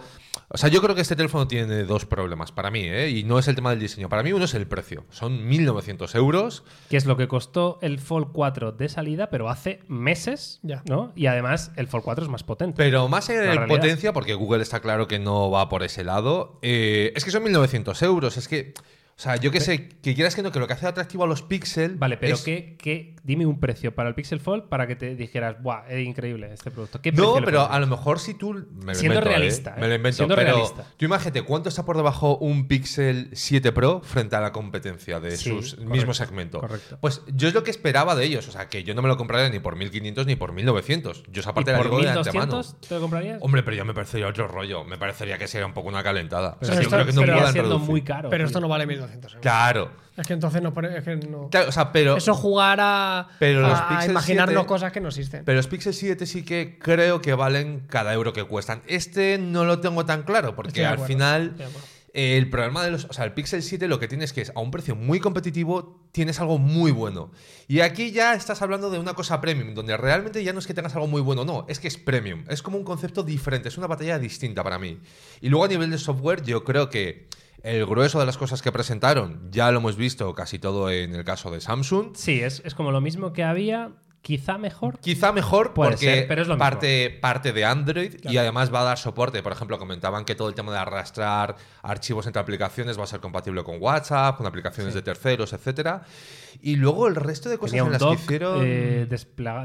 O 0.53 0.57
sea, 0.57 0.67
yo 0.69 0.81
creo 0.81 0.95
que 0.95 1.01
este 1.01 1.15
teléfono 1.15 1.47
tiene 1.47 1.83
dos 1.83 2.05
problemas 2.05 2.51
para 2.51 2.69
mí, 2.71 2.81
¿eh? 2.83 3.09
Y 3.09 3.23
no 3.23 3.39
es 3.39 3.47
el 3.47 3.55
tema 3.55 3.69
del 3.69 3.79
diseño. 3.79 4.09
Para 4.09 4.21
mí, 4.21 4.33
uno 4.33 4.43
es 4.43 4.53
el 4.53 4.67
precio. 4.67 5.05
Son 5.09 5.47
1.900 5.49 6.13
euros. 6.15 6.63
que 6.89 6.97
es 6.97 7.05
lo 7.05 7.15
que 7.15 7.29
costó 7.29 7.79
el 7.81 7.99
Fold 7.99 8.27
4 8.33 8.73
de 8.73 8.89
salida, 8.89 9.29
pero 9.29 9.49
hace 9.49 9.79
meses, 9.87 10.59
Ya. 10.61 10.83
¿no? 10.89 11.13
Y 11.15 11.27
además 11.27 11.71
el 11.77 11.87
Fold 11.87 12.03
4 12.03 12.25
es 12.25 12.29
más 12.29 12.43
potente. 12.43 12.75
Pero 12.75 13.07
más 13.07 13.29
en 13.29 13.37
La 13.37 13.43
realidad. 13.53 13.67
potencia, 13.67 14.11
porque 14.13 14.33
Google 14.33 14.61
está 14.61 14.81
claro 14.81 15.07
que 15.07 15.19
no 15.19 15.49
va 15.51 15.69
por 15.69 15.83
ese 15.83 16.03
lado, 16.03 16.59
eh, 16.61 17.13
es 17.15 17.23
que 17.23 17.31
son 17.31 17.43
1.900 17.45 18.01
euros. 18.03 18.35
Es 18.35 18.49
que, 18.49 18.73
o 19.21 19.23
sea, 19.23 19.35
yo 19.35 19.51
que 19.51 19.59
sé, 19.59 19.87
que 20.01 20.15
quieras 20.15 20.33
que 20.33 20.41
no, 20.41 20.51
que 20.51 20.57
lo 20.57 20.65
que 20.65 20.73
hace 20.73 20.87
atractivo 20.87 21.23
a 21.25 21.27
los 21.27 21.43
Pixel. 21.43 21.95
Vale, 21.95 22.17
pero 22.17 22.33
es- 22.33 22.41
¿qué, 22.41 22.75
qué- 22.75 23.15
dime 23.23 23.45
un 23.45 23.59
precio 23.59 23.93
para 23.93 24.09
el 24.09 24.15
Pixel 24.15 24.39
Fold 24.39 24.63
para 24.63 24.87
que 24.87 24.95
te 24.95 25.15
dijeras, 25.15 25.61
¡buah, 25.61 25.83
es 25.87 26.03
increíble 26.07 26.51
este 26.51 26.71
producto! 26.71 26.99
¿Qué 27.03 27.11
No, 27.11 27.35
pero 27.45 27.69
a 27.69 27.79
lo 27.79 27.85
mejor 27.85 28.19
si 28.19 28.33
tú. 28.33 28.53
Me 28.53 28.57
lo 28.57 28.95
Siendo 28.95 29.19
invento, 29.19 29.19
¿eh? 29.19 29.21
realista, 29.37 29.69
¿eh? 29.77 29.79
Me 29.79 29.87
lo 29.89 29.93
invento. 29.93 30.15
Siendo 30.17 30.35
pero 30.35 30.51
realista. 30.53 30.85
tú 30.97 31.05
imagínate 31.05 31.43
cuánto 31.43 31.69
está 31.69 31.85
por 31.85 31.97
debajo 31.97 32.35
un 32.39 32.67
Pixel 32.67 33.29
7 33.33 33.71
Pro 33.71 34.01
frente 34.01 34.35
a 34.35 34.41
la 34.41 34.51
competencia 34.51 35.19
de 35.19 35.37
Sí, 35.37 35.49
sus 35.51 35.75
correcto, 35.75 35.93
mismo 35.93 36.13
segmento. 36.15 36.59
correcto. 36.59 36.97
Pues 36.99 37.21
yo 37.27 37.47
es 37.47 37.53
lo 37.53 37.63
que 37.63 37.69
esperaba 37.69 38.15
de 38.15 38.25
ellos. 38.25 38.47
O 38.47 38.51
sea, 38.51 38.69
que 38.69 38.83
yo 38.83 38.95
no 38.95 39.03
me 39.03 39.07
lo 39.07 39.17
compraría 39.17 39.49
ni 39.49 39.59
por 39.59 39.75
1500 39.75 40.25
ni 40.25 40.35
por 40.35 40.51
1900. 40.51 41.23
Yo 41.31 41.41
esa 41.41 41.51
¿Y 41.51 41.53
parte 41.53 41.71
la 41.73 41.77
por 41.77 41.85
digo 41.91 42.01
de 42.01 42.09
antemano. 42.09 42.45
1200 42.57 42.87
te 42.89 42.95
lo 42.95 43.01
comprarías? 43.01 43.37
Hombre, 43.41 43.61
pero 43.61 43.77
ya 43.77 43.83
me 43.83 43.93
parecería 43.93 44.27
otro 44.27 44.47
rollo. 44.47 44.83
Me 44.83 44.97
parecería 44.97 45.37
que 45.37 45.47
sería 45.47 45.67
un 45.67 45.73
poco 45.73 45.89
una 45.89 46.01
calentada. 46.01 46.57
pero 46.59 46.71
o 46.71 46.73
sea, 46.73 46.75
yo 46.75 46.81
esto- 46.87 46.95
creo 46.95 47.05
que 47.05 47.13
no 47.13 47.21
pero 47.21 47.51
siendo 47.51 47.77
muy 47.77 48.01
caro. 48.01 48.31
Pero 48.31 48.41
tío. 48.41 48.47
esto 48.47 48.59
no 48.59 48.67
vale 48.67 48.87
1.200 48.87 49.10
euros. 49.13 49.35
Claro. 49.41 49.91
Es 50.17 50.27
que 50.27 50.33
entonces 50.33 50.61
no, 50.61 50.69
es 50.69 51.03
que 51.03 51.15
no- 51.15 51.49
Claro, 51.49 51.69
o 51.69 51.71
sea, 51.71 51.91
pero. 51.91 52.17
Eso 52.17 52.35
jugar 52.35 52.79
a, 52.81 53.29
Pero 53.39 53.61
los 53.61 53.79
a 53.79 54.05
imaginarnos 54.05 54.53
7 54.55 54.67
cosas 54.67 54.91
que 54.91 54.99
no 54.99 55.07
existen. 55.07 55.45
Pero 55.45 55.55
los 55.55 55.67
Pixel 55.67 55.93
7 55.93 56.25
sí 56.25 56.43
que 56.43 56.77
creo 56.79 57.21
que 57.21 57.33
valen 57.33 57.85
cada 57.87 58.13
euro 58.13 58.33
que 58.33 58.43
cuestan. 58.43 58.81
Este 58.87 59.37
no 59.37 59.65
lo 59.65 59.79
tengo 59.79 60.05
tan 60.05 60.23
claro, 60.23 60.55
porque 60.55 60.85
al 60.85 60.93
acuerdo, 60.93 61.07
final 61.07 61.55
eh, 62.13 62.37
el 62.37 62.49
problema 62.49 62.83
de 62.83 62.91
los. 62.91 63.05
O 63.05 63.13
sea, 63.13 63.23
el 63.23 63.31
Pixel 63.33 63.63
7 63.63 63.87
lo 63.87 63.99
que 63.99 64.09
tienes 64.09 64.33
que 64.33 64.41
es 64.41 64.51
a 64.53 64.59
un 64.59 64.69
precio 64.69 64.97
muy 64.97 65.21
competitivo, 65.21 66.03
tienes 66.11 66.41
algo 66.41 66.57
muy 66.57 66.91
bueno. 66.91 67.31
Y 67.69 67.79
aquí 67.79 68.11
ya 68.11 68.33
estás 68.33 68.61
hablando 68.61 68.89
de 68.89 68.99
una 68.99 69.13
cosa 69.13 69.39
premium, 69.39 69.73
donde 69.73 69.95
realmente 69.95 70.43
ya 70.43 70.51
no 70.51 70.59
es 70.59 70.67
que 70.67 70.73
tengas 70.73 70.93
algo 70.93 71.07
muy 71.07 71.21
bueno, 71.21 71.45
no, 71.45 71.65
es 71.69 71.79
que 71.79 71.87
es 71.87 71.97
premium. 71.97 72.43
Es 72.49 72.61
como 72.61 72.77
un 72.77 72.83
concepto 72.83 73.23
diferente, 73.23 73.69
es 73.69 73.77
una 73.77 73.87
batalla 73.87 74.19
distinta 74.19 74.61
para 74.61 74.77
mí. 74.77 74.99
Y 75.39 75.47
luego 75.47 75.63
a 75.65 75.67
nivel 75.69 75.89
de 75.89 75.97
software, 75.97 76.43
yo 76.43 76.63
creo 76.65 76.89
que. 76.89 77.27
El 77.63 77.85
grueso 77.85 78.19
de 78.19 78.25
las 78.25 78.37
cosas 78.37 78.61
que 78.61 78.71
presentaron 78.71 79.49
ya 79.51 79.71
lo 79.71 79.77
hemos 79.79 79.95
visto 79.95 80.33
casi 80.33 80.57
todo 80.59 80.89
en 80.89 81.13
el 81.15 81.23
caso 81.23 81.51
de 81.51 81.61
Samsung. 81.61 82.15
Sí, 82.15 82.41
es, 82.41 82.61
es 82.65 82.73
como 82.73 82.91
lo 82.91 83.01
mismo 83.01 83.33
que 83.33 83.43
había, 83.43 83.91
quizá 84.23 84.57
mejor. 84.57 84.97
Quizá 84.99 85.31
mejor 85.31 85.73
Puede 85.73 85.91
porque 85.91 86.05
ser, 86.05 86.27
pero 86.27 86.41
es 86.41 86.47
lo 86.47 86.55
mismo. 86.55 86.63
parte, 86.65 87.09
parte 87.21 87.53
de 87.53 87.63
Android 87.65 88.15
y 88.23 88.37
además 88.37 88.73
va 88.73 88.81
a 88.81 88.85
dar 88.85 88.97
soporte. 88.97 89.43
Por 89.43 89.51
ejemplo, 89.51 89.77
comentaban 89.77 90.25
que 90.25 90.33
todo 90.33 90.49
el 90.49 90.55
tema 90.55 90.71
de 90.71 90.79
arrastrar 90.79 91.55
archivos 91.83 92.25
entre 92.25 92.41
aplicaciones 92.41 92.97
va 92.99 93.03
a 93.03 93.07
ser 93.07 93.19
compatible 93.19 93.63
con 93.63 93.75
WhatsApp, 93.79 94.37
con 94.37 94.47
aplicaciones 94.47 94.95
de 94.95 95.03
terceros, 95.03 95.53
etcétera. 95.53 96.01
Y 96.63 96.77
luego 96.77 97.07
el 97.07 97.15
resto 97.15 97.47
de 97.49 97.57
cosas 97.59 97.71
Tenía 97.71 97.81
en 97.81 97.85
un 97.87 97.91
las 97.93 97.99
dock 98.01 98.17
que 98.17 98.23
hicieron. 98.23 98.59
eh, 98.63 99.07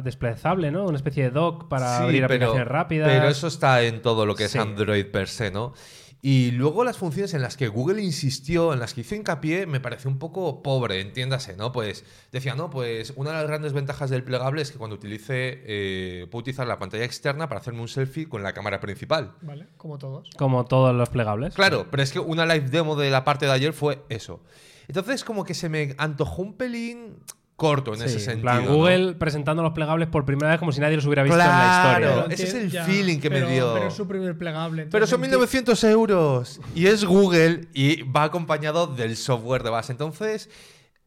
desplazable, 0.04 0.70
¿no? 0.70 0.84
Una 0.84 0.96
especie 0.96 1.24
de 1.24 1.30
dock 1.30 1.68
para 1.68 1.96
Sí, 1.98 2.02
abrir 2.04 2.22
pero- 2.26 2.34
aplicaciones 2.34 2.68
rápidas. 2.68 3.08
Pero 3.10 3.28
eso 3.28 3.46
está 3.46 3.82
en 3.82 4.02
todo 4.02 4.26
lo 4.26 4.34
que 4.34 4.48
Sí. 4.48 4.58
es 4.58 4.62
Android 4.62 5.06
per 5.06 5.28
se, 5.28 5.50
¿no? 5.50 5.72
Y 6.28 6.50
luego 6.50 6.82
las 6.82 6.98
funciones 6.98 7.34
en 7.34 7.42
las 7.42 7.56
que 7.56 7.68
Google 7.68 8.02
insistió, 8.02 8.72
en 8.72 8.80
las 8.80 8.94
que 8.94 9.02
hizo 9.02 9.14
hincapié, 9.14 9.64
me 9.64 9.78
pareció 9.78 10.10
un 10.10 10.18
poco 10.18 10.60
pobre, 10.60 11.00
entiéndase, 11.00 11.56
¿no? 11.56 11.70
Pues 11.70 12.04
decía, 12.32 12.56
no, 12.56 12.68
pues 12.68 13.12
una 13.14 13.30
de 13.30 13.36
las 13.36 13.46
grandes 13.46 13.72
ventajas 13.72 14.10
del 14.10 14.24
plegable 14.24 14.60
es 14.60 14.72
que 14.72 14.76
cuando 14.76 14.96
utilice, 14.96 15.62
eh, 15.64 16.26
puedo 16.28 16.40
utilizar 16.40 16.66
la 16.66 16.80
pantalla 16.80 17.04
externa 17.04 17.48
para 17.48 17.60
hacerme 17.60 17.80
un 17.80 17.86
selfie 17.86 18.28
con 18.28 18.42
la 18.42 18.54
cámara 18.54 18.80
principal. 18.80 19.36
Vale, 19.40 19.68
como 19.76 19.98
todos. 19.98 20.28
Como 20.36 20.64
todos 20.64 20.92
los 20.96 21.10
plegables. 21.10 21.54
Claro, 21.54 21.86
pero 21.92 22.02
es 22.02 22.10
que 22.10 22.18
una 22.18 22.44
live 22.44 22.70
demo 22.70 22.96
de 22.96 23.08
la 23.08 23.22
parte 23.22 23.46
de 23.46 23.52
ayer 23.52 23.72
fue 23.72 24.02
eso. 24.08 24.42
Entonces, 24.88 25.22
como 25.22 25.44
que 25.44 25.54
se 25.54 25.68
me 25.68 25.94
antojó 25.96 26.42
un 26.42 26.54
pelín 26.54 27.20
corto 27.56 27.94
en 27.94 28.00
Sí, 28.00 28.04
ese 28.04 28.14
en 28.16 28.20
sentido. 28.20 28.42
plan, 28.42 28.64
¿no? 28.66 28.74
Google 28.74 29.14
presentando 29.14 29.62
los 29.62 29.72
plegables 29.72 30.08
por 30.08 30.24
primera 30.26 30.50
vez 30.50 30.58
como 30.58 30.72
si 30.72 30.80
nadie 30.80 30.96
los 30.96 31.06
hubiera 31.06 31.22
visto 31.22 31.38
en 31.40 31.46
la 31.46 31.96
historia. 31.98 32.26
Ese 32.34 32.44
es 32.44 32.54
el 32.54 32.70
Ya, 32.70 32.84
feeling 32.84 33.18
que 33.18 33.30
me 33.30 33.40
dio. 33.50 33.72
Pero 33.74 33.88
es 33.88 33.94
su 33.94 34.06
primer 34.06 34.36
plegable. 34.36 34.86
Pero 34.90 35.06
son 35.06 35.20
enti- 35.20 35.28
1900 35.30 35.82
euros 35.84 36.60
y 36.74 36.86
es 36.86 37.04
Google 37.04 37.68
y 37.72 38.02
va 38.02 38.24
acompañado 38.24 38.86
del 38.86 39.16
software 39.16 39.62
de 39.62 39.70
base. 39.70 39.92
Entonces, 39.92 40.50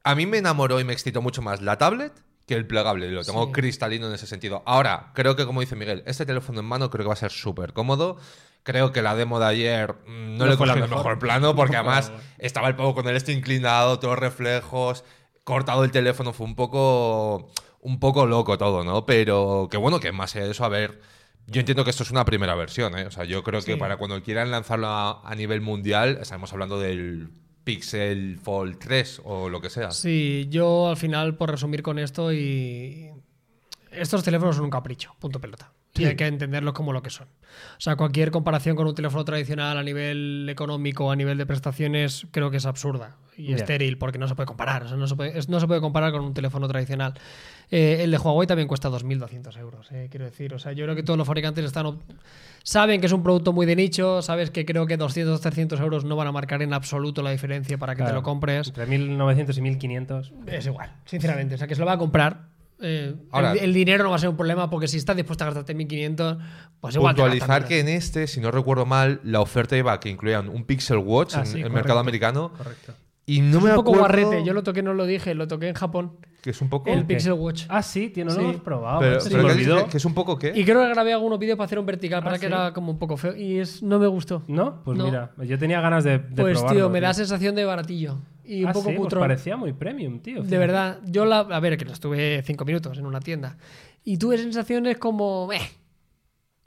a 0.04 0.16
mí 0.16 0.26
me 0.26 0.40
enamoró 0.40 0.80
y 0.80 0.84
me 0.84 0.94
excitó 0.94 1.22
mucho 1.22 1.42
más 1.44 1.62
la 1.62 1.78
tablet 1.78 2.14
que 2.48 2.56
el 2.56 2.66
plegable. 2.66 3.12
Lo 3.12 3.24
tengo 3.24 3.46
Sí. 3.46 3.52
cristalino 3.52 4.08
en 4.08 4.14
ese 4.14 4.26
sentido. 4.26 4.64
Ahora, 4.66 5.12
creo 5.14 5.36
que 5.36 5.46
como 5.46 5.62
dice 5.62 5.76
Miguel, 5.76 6.02
este 6.08 6.26
teléfono 6.26 6.62
en 6.62 6.66
mano 6.66 6.90
creo 6.90 7.04
que 7.04 7.10
va 7.10 7.14
a 7.14 7.18
ser 7.18 7.32
súper 7.32 7.74
cómodo. 7.74 8.18
Creo 8.64 8.92
que 8.92 9.02
la 9.04 9.16
demo 9.16 9.40
de 9.40 9.46
ayer 9.46 9.94
mm, 10.08 10.32
no, 10.38 10.46
No 10.46 10.46
le 10.48 10.58
fue 10.58 10.68
el 10.68 10.74
mejor. 10.76 10.90
mejor 10.90 11.20
plano 11.20 11.56
porque 11.56 11.76
además 11.78 12.12
estaba 12.40 12.68
el 12.68 12.76
poco 12.76 12.96
con 12.96 13.08
el 13.08 13.16
este 13.16 13.32
inclinado, 13.34 14.00
todos 14.00 14.18
reflejos, 14.18 15.04
cortado 15.50 15.84
el 15.84 15.92
teléfono, 15.92 16.32
fue 16.32 16.46
un 16.46 16.56
poco 16.56 17.50
un 17.82 18.00
poco 18.00 18.26
loco 18.26 18.58
todo, 18.58 18.84
¿no? 18.84 19.06
Pero 19.06 19.68
que 19.70 19.78
bueno, 19.78 20.00
que 20.00 20.12
más 20.12 20.36
allá 20.36 20.46
de 20.46 20.52
eso, 20.52 20.64
a 20.64 20.70
ver, 20.70 21.02
yo 21.48 21.60
entiendo 21.60 21.84
que 21.84 21.90
esto 21.90 22.04
es 22.04 22.12
una 22.12 22.24
primera 22.24 22.56
versión, 22.56 22.98
¿eh? 22.98 23.06
O 23.08 23.12
sea, 23.12 23.24
yo 23.26 23.44
creo 23.44 23.62
que 23.62 23.76
para 23.76 23.98
cuando 23.98 24.22
quieran 24.22 24.52
lanzarlo 24.52 24.88
a, 24.88 25.22
a 25.28 25.36
nivel 25.36 25.62
mundial, 25.62 26.20
estamos 26.22 26.54
hablando 26.54 26.80
del 26.80 27.30
Pixel 27.64 28.40
Fold 28.42 28.78
3 28.80 29.22
o 29.26 29.50
lo 29.50 29.60
que 29.62 29.70
sea. 29.70 29.92
Sí, 29.92 30.48
yo 30.50 30.90
al 30.90 30.98
final, 30.98 31.36
por 31.36 31.52
resumir 31.52 31.82
con 31.82 32.00
esto, 32.00 32.32
y 32.32 33.10
estos 33.92 34.24
teléfonos 34.24 34.56
son 34.56 34.66
un 34.66 34.72
capricho, 34.72 35.16
punto 35.20 35.40
pelota. 35.40 35.72
Y 35.96 36.06
hay 36.06 36.16
que 36.16 36.28
entenderlos 36.28 36.74
como 36.74 36.94
lo 36.94 37.02
que 37.02 37.10
son. 37.10 37.28
O 37.28 37.82
sea, 37.82 37.96
cualquier 37.96 38.32
comparación 38.32 38.76
con 38.76 38.88
un 38.88 38.96
teléfono 38.96 39.26
tradicional 39.26 39.78
a 39.78 39.84
nivel 39.84 40.48
económico, 40.50 41.12
a 41.12 41.16
nivel 41.16 41.38
de 41.38 41.46
prestaciones, 41.46 42.28
creo 42.32 42.52
que 42.52 42.58
es 42.58 42.66
absurda 42.66 43.18
y 43.40 43.54
estéril, 43.54 43.98
porque 43.98 44.18
no 44.18 44.28
se 44.28 44.36
puede 44.36 44.48
comparar. 44.48 44.84
O 44.84 44.88
sea, 44.90 44.98
no 44.98 45.08
se 45.08 45.16
puede, 45.16 45.34
no 45.48 45.60
se 45.60 45.68
puede 45.68 45.80
comparar 45.80 46.12
con 46.12 46.22
un 46.22 46.34
teléfono 46.34 46.68
tradicional. 46.68 47.14
Eh, 47.72 48.00
el 48.02 48.12
de 48.12 48.18
Huawei 48.18 48.48
también 48.48 48.68
cuesta 48.68 48.90
2.200 48.90 49.58
euros, 49.58 49.88
eh, 49.92 50.08
quiero 50.10 50.26
decir. 50.26 50.54
O 50.54 50.60
sea, 50.60 50.74
yo 50.74 50.86
creo 50.86 50.96
que 50.96 51.04
todos 51.04 51.18
los 51.18 51.26
fabricantes 51.26 51.64
están 51.64 52.00
saben 52.64 53.00
que 53.00 53.08
es 53.08 53.14
un 53.14 53.24
producto 53.24 53.54
muy 53.54 53.66
de 53.66 53.76
nicho, 53.76 54.22
sabes 54.22 54.52
que 54.52 54.66
creo 54.66 54.86
que 54.86 54.98
200 54.98 55.40
300 55.40 55.80
euros 55.80 56.04
no 56.04 56.16
van 56.16 56.28
a 56.28 56.32
marcar 56.32 56.62
en 56.62 56.74
absoluto 56.74 57.22
la 57.24 57.32
diferencia 57.32 57.78
para 57.78 57.96
que 57.96 58.04
te 58.04 58.12
lo 58.12 58.24
compres. 58.24 58.68
Entre 58.68 58.86
1900 58.86 59.58
y 59.58 59.62
1500. 59.62 60.34
Es 60.48 60.66
igual, 60.66 60.92
sinceramente. 61.06 61.56
O 61.56 61.58
sea, 61.58 61.68
que 61.68 61.76
se 61.76 61.80
lo 61.80 61.88
va 61.88 61.94
a 61.94 61.98
comprar. 61.98 62.59
Eh, 62.82 63.16
Ahora- 63.32 63.54
el, 63.54 63.60
el 63.60 63.74
dinero 63.74 64.04
no 64.04 64.10
va 64.10 64.16
a 64.16 64.20
ser 64.20 64.30
un 64.30 64.38
problema 64.38 64.70
porque 64.70 64.88
si 64.88 64.98
estás 64.98 65.16
dispuesto 65.16 65.44
a 65.44 65.48
gastarte 65.48 65.76
1.500, 65.76 66.38
pues 66.80 66.96
igual 66.96 67.16
Puntualizar 67.16 67.66
que 67.66 67.80
en 67.80 67.88
este, 67.90 68.28
si 68.28 68.40
no 68.40 68.52
recuerdo 68.52 68.86
mal, 68.86 69.20
la 69.24 69.42
oferta 69.42 69.76
iba 69.78 70.00
que 70.00 70.10
incluían 70.10 70.50
un 70.50 70.64
Pixel 70.64 70.98
Watch 70.98 71.36
Ah, 71.36 71.40
en 71.42 71.46
sí, 71.46 71.52
el 71.58 71.64
correcto. 71.64 71.76
mercado 71.76 72.00
americano. 72.00 72.52
Correcto. 72.58 72.94
Y 73.26 73.42
no 73.42 73.62
me 73.62 73.70
un 73.70 73.76
poco 73.76 73.92
acuerdo 73.92 74.00
guarrete. 74.26 74.44
Yo 74.44 74.54
lo 74.54 74.64
toqué, 74.64 74.82
no 74.82 74.94
lo 74.96 75.06
dije, 75.06 75.36
lo 75.36 75.48
toqué 75.48 75.68
en 75.68 75.76
Japón. 75.76 76.14
que 76.42 76.50
es 76.52 76.62
un 76.62 76.70
poco 76.70 76.90
El 76.90 77.02
qué? 77.02 77.14
Pixel 77.16 77.34
Watch. 77.34 77.66
Ah, 77.68 77.84
sí, 77.84 78.10
tío, 78.10 78.24
no 78.26 78.32
Sí. 78.32 78.38
lo 78.38 78.50
hemos 78.50 78.62
probado. 78.62 79.02
pero, 79.02 79.20
se 79.20 79.30
pero 79.30 79.88
que 79.90 79.98
es 79.98 80.06
un 80.06 80.14
poco 80.16 80.40
qué 80.40 80.54
Y 80.56 80.64
creo 80.64 80.82
que 80.82 80.90
grabé 80.90 81.12
algunos 81.14 81.38
vídeos 81.38 81.58
para 81.58 81.66
hacer 81.66 81.78
un 81.78 81.86
vertical, 81.86 82.24
para 82.24 82.38
¿Ah, 82.38 82.40
que 82.40 82.48
sí? 82.48 82.54
era 82.54 82.72
como 82.74 82.92
un 82.94 82.98
poco 82.98 83.18
feo. 83.18 83.36
Y 83.36 83.60
es, 83.60 83.84
no 83.84 84.00
me 84.00 84.08
gustó. 84.08 84.44
¿No? 84.48 84.82
Pues 84.84 84.98
No. 84.98 85.04
mira, 85.06 85.32
yo 85.44 85.60
tenía 85.60 85.80
ganas 85.82 86.06
de, 86.06 86.18
de 86.20 86.42
pues, 86.42 86.58
probarlo, 86.58 86.80
tío, 86.80 86.90
me 86.90 87.02
da 87.02 87.14
sensación 87.14 87.54
de 87.56 87.66
baratillo. 87.66 88.20
Y 88.50 88.64
un 88.64 88.70
Ah, 88.70 88.74
poco 88.74 88.90
sí, 88.90 88.96
pues 88.98 89.14
parecía 89.14 89.58
muy 89.58 89.74
premium, 89.74 90.22
tío. 90.22 90.42
De 90.42 90.58
verdad, 90.58 91.00
yo 91.06 91.24
la. 91.26 91.40
A 91.42 91.60
ver, 91.60 91.78
que 91.78 91.86
lo 91.86 91.94
estuve 91.94 92.42
cinco 92.44 92.66
minutos 92.66 92.98
en 92.98 93.06
una 93.06 93.20
tienda. 93.20 93.58
Y 94.04 94.18
tuve 94.18 94.40
sensaciones 94.40 94.98
como. 94.98 95.50
eh, 95.54 95.62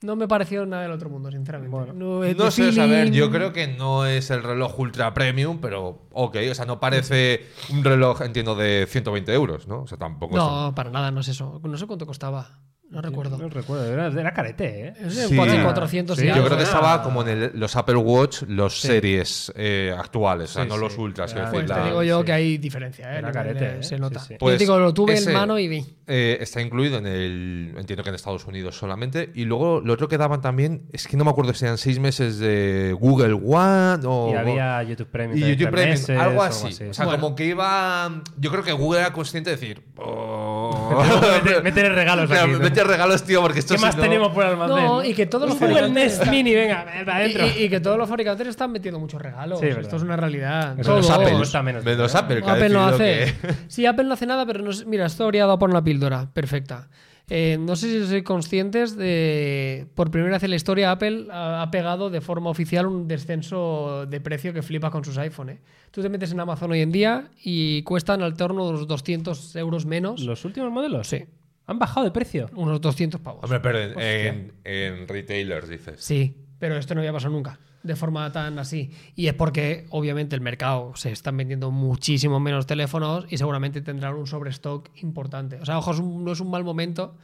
no 0.02 0.14
me 0.14 0.28
pareció 0.28 0.64
nada 0.64 0.82
del 0.84 0.92
otro 0.92 1.10
mundo, 1.10 1.30
sinceramente. 1.30 1.76
Bueno. 1.76 1.92
no, 1.92 2.22
es 2.24 2.36
No 2.36 2.44
de 2.46 2.50
sé, 2.52 2.70
feeling. 2.72 3.12
yo 3.12 3.30
creo 3.32 3.52
que 3.52 3.66
no 3.66 4.06
es 4.06 4.30
el 4.30 4.42
reloj 4.44 4.78
ultra 4.78 5.12
premium, 5.12 5.58
pero 5.60 6.06
ok, 6.12 6.36
o 6.50 6.54
sea, 6.54 6.66
no 6.66 6.78
parece 6.80 7.46
un 7.70 7.82
reloj, 7.82 8.20
entiendo, 8.22 8.54
de 8.54 8.86
120 8.88 9.32
euros, 9.34 9.66
¿no? 9.66 9.82
O 9.82 9.86
sea, 9.88 9.98
tampoco 9.98 10.36
es 10.36 10.42
No, 10.42 10.72
para 10.76 10.90
nada, 10.90 11.10
no 11.10 11.20
es 11.20 11.28
eso. 11.28 11.60
No 11.64 11.76
sé 11.78 11.86
cuánto 11.86 12.06
costaba. 12.06 12.58
No 12.92 13.00
recuerdo. 13.00 13.38
No 13.38 13.48
recuerdo, 13.48 13.86
era, 13.92 14.06
era 14.08 14.32
carete, 14.34 14.88
¿eh? 14.88 14.92
Es 15.00 15.16
de 15.16 15.28
Sí. 15.28 15.36
400 15.36 16.18
Sí, 16.18 16.24
y 16.24 16.28
Yo 16.28 16.34
algo. 16.34 16.46
creo 16.46 16.58
que 16.58 16.64
estaba 16.64 17.02
como 17.02 17.22
en 17.22 17.28
el- 17.28 17.50
los 17.54 17.74
Apple 17.74 17.96
Watch, 17.96 18.42
los 18.48 18.80
series 18.80 19.50
eh, 19.56 19.94
actuales, 19.96 20.50
o 20.50 20.52
sea, 20.52 20.62
Sí, 20.64 20.68
no 20.68 20.74
sí. 20.74 20.80
los 20.82 20.98
ultras. 20.98 21.32
Era- 21.32 21.50
decir, 21.50 21.64
Pues 21.66 21.78
te 21.78 21.84
digo 21.88 22.02
yo 22.02 22.18
sí. 22.20 22.24
que 22.26 22.32
hay 22.32 22.58
diferencia, 22.58 23.14
¿eh? 23.14 23.18
Era 23.18 23.32
carete, 23.32 23.64
eh, 23.64 23.76
¿eh? 23.78 23.82
Se 23.82 23.94
Sí, 23.96 24.00
nota. 24.00 24.20
sí. 24.20 24.34
Yo 24.34 24.38
Pues 24.38 24.58
digo, 24.58 24.78
lo 24.78 24.92
tuve 24.92 25.14
ese- 25.14 25.30
en 25.30 25.36
mano 25.36 25.58
y 25.58 25.68
vi. 25.68 25.86
Eh, 26.08 26.38
está 26.40 26.60
incluido 26.60 26.98
en 26.98 27.06
el. 27.06 27.74
Entiendo 27.78 28.02
que 28.02 28.08
en 28.08 28.14
Estados 28.16 28.44
Unidos 28.46 28.76
solamente. 28.76 29.30
Y 29.34 29.44
luego 29.44 29.80
lo 29.80 29.92
otro 29.92 30.08
que 30.08 30.18
daban 30.18 30.40
también, 30.40 30.82
es 30.92 31.06
que 31.06 31.16
no 31.16 31.24
me 31.24 31.30
acuerdo 31.30 31.54
si 31.54 31.64
eran 31.64 31.78
seis 31.78 31.98
meses 32.00 32.38
de 32.38 32.94
Google 32.98 33.34
One 33.34 34.02
o. 34.06 34.30
Y 34.32 34.36
había 34.36 34.82
YouTube 34.82 35.06
Premium. 35.08 35.38
y 35.38 35.50
YouTube 35.54 35.70
Premium, 35.70 35.90
meses 35.90 36.18
algo 36.18 36.42
así. 36.42 36.84
O 36.84 36.92
sea, 36.94 37.04
Bueno. 37.04 37.20
como 37.20 37.36
que 37.36 37.46
iba. 37.46 38.22
Yo 38.36 38.50
creo 38.50 38.64
que 38.64 38.72
Google 38.72 39.00
era 39.00 39.12
consciente 39.12 39.50
de 39.50 39.56
decir. 39.56 39.82
Oh, 39.96 41.02
Mete- 41.44 41.62
métele 41.62 41.88
regalos 41.90 42.30
aquí, 42.30 42.50
¿no? 42.50 42.58
Mete 42.58 42.84
regalos, 42.84 43.22
tío, 43.22 43.40
porque 43.40 43.60
esto 43.60 43.74
¿Qué 43.76 43.80
más 43.80 43.96
no- 43.96 44.02
tenemos 44.02 44.32
por 44.32 44.44
almacén? 44.44 44.76
No, 44.76 45.04
y 45.04 45.14
que 45.14 45.26
todos 45.26 45.48
los 45.48 45.58
Google. 45.58 45.90
Nest 45.90 46.26
Mini, 46.26 46.54
venga, 46.54 46.84
para 47.04 47.16
adentro. 47.18 47.46
Y, 47.58 47.68
que 47.68 47.80
todos 47.80 47.96
los 47.98 48.08
fabricantes 48.08 48.48
están 48.48 48.72
metiendo 48.72 48.98
muchos 48.98 49.20
regalos. 49.22 49.60
Sí, 49.60 49.66
verdad. 49.66 49.82
Esto 49.82 49.96
es 49.96 50.02
una 50.02 50.16
realidad. 50.16 50.70
Menos 50.72 50.86
Todos. 50.86 51.10
Apple. 51.10 51.24
Menos 51.62 51.84
Menos. 51.84 52.14
Apple, 52.14 52.42
Apple 52.44 52.68
no 52.70 52.84
hace. 52.86 53.34
que- 53.40 53.54
Sí, 53.68 53.86
Apple 53.86 54.04
no 54.04 54.14
hace 54.14 54.26
nada, 54.26 54.44
pero 54.46 54.60
no 54.62 54.72
sé- 54.72 54.84
mira, 54.86 55.06
esto 55.06 55.24
habría 55.24 55.44
dado 55.46 55.58
por 55.58 55.70
una 55.70 55.82
píldora. 55.82 55.92
Perfecta. 56.32 56.88
Eh, 57.28 57.56
no 57.58 57.76
sé 57.76 57.88
si 57.88 58.06
sois 58.06 58.22
conscientes 58.24 58.96
de. 58.96 59.86
Por 59.94 60.10
primera 60.10 60.34
vez 60.36 60.42
en 60.42 60.50
la 60.50 60.56
historia, 60.56 60.90
Apple 60.90 61.28
ha, 61.30 61.62
ha 61.62 61.70
pegado 61.70 62.10
de 62.10 62.20
forma 62.20 62.50
oficial 62.50 62.86
un 62.86 63.08
descenso 63.08 64.04
de 64.06 64.20
precio 64.20 64.52
que 64.52 64.60
flipa 64.60 64.90
con 64.90 65.04
sus 65.04 65.16
iPhone. 65.18 65.50
¿eh? 65.50 65.60
Tú 65.90 66.02
te 66.02 66.08
metes 66.08 66.32
en 66.32 66.40
Amazon 66.40 66.72
hoy 66.72 66.80
en 66.80 66.92
día 66.92 67.30
y 67.42 67.82
cuestan 67.84 68.22
al 68.22 68.34
torno 68.34 68.64
de 68.66 68.70
unos 68.72 68.86
200 68.88 69.56
euros 69.56 69.86
menos. 69.86 70.20
¿Los 70.20 70.44
últimos 70.44 70.70
modelos? 70.72 71.06
Sí, 71.08 71.24
¿Han 71.66 71.78
bajado 71.78 72.04
de 72.04 72.10
precio? 72.10 72.50
unos 72.54 72.80
200 72.80 73.20
pavos. 73.20 73.44
Hombre, 73.44 73.60
pero 73.60 73.78
en, 73.78 73.98
en, 74.00 74.52
en 74.64 75.08
retailers 75.08 75.68
dices. 75.68 76.00
Sí, 76.00 76.36
pero 76.58 76.76
esto 76.76 76.94
no 76.94 77.00
había 77.00 77.12
pasado 77.12 77.32
nunca 77.32 77.58
de 77.82 77.96
forma 77.96 78.30
tan 78.32 78.58
así. 78.58 78.90
Y 79.16 79.26
es 79.26 79.34
porque, 79.34 79.86
obviamente, 79.90 80.34
el 80.36 80.40
mercado 80.40 80.92
se 80.94 81.10
están 81.12 81.36
vendiendo 81.36 81.70
muchísimo 81.70 82.40
menos 82.40 82.66
teléfonos 82.66 83.26
y 83.28 83.38
seguramente 83.38 83.80
tendrán 83.80 84.14
un 84.14 84.26
sobrestock 84.26 84.88
importante. 85.02 85.56
O 85.60 85.66
sea, 85.66 85.78
ojo, 85.78 85.92
no 85.94 86.32
es 86.32 86.40
un 86.40 86.50
mal 86.50 86.64
momento 86.64 87.16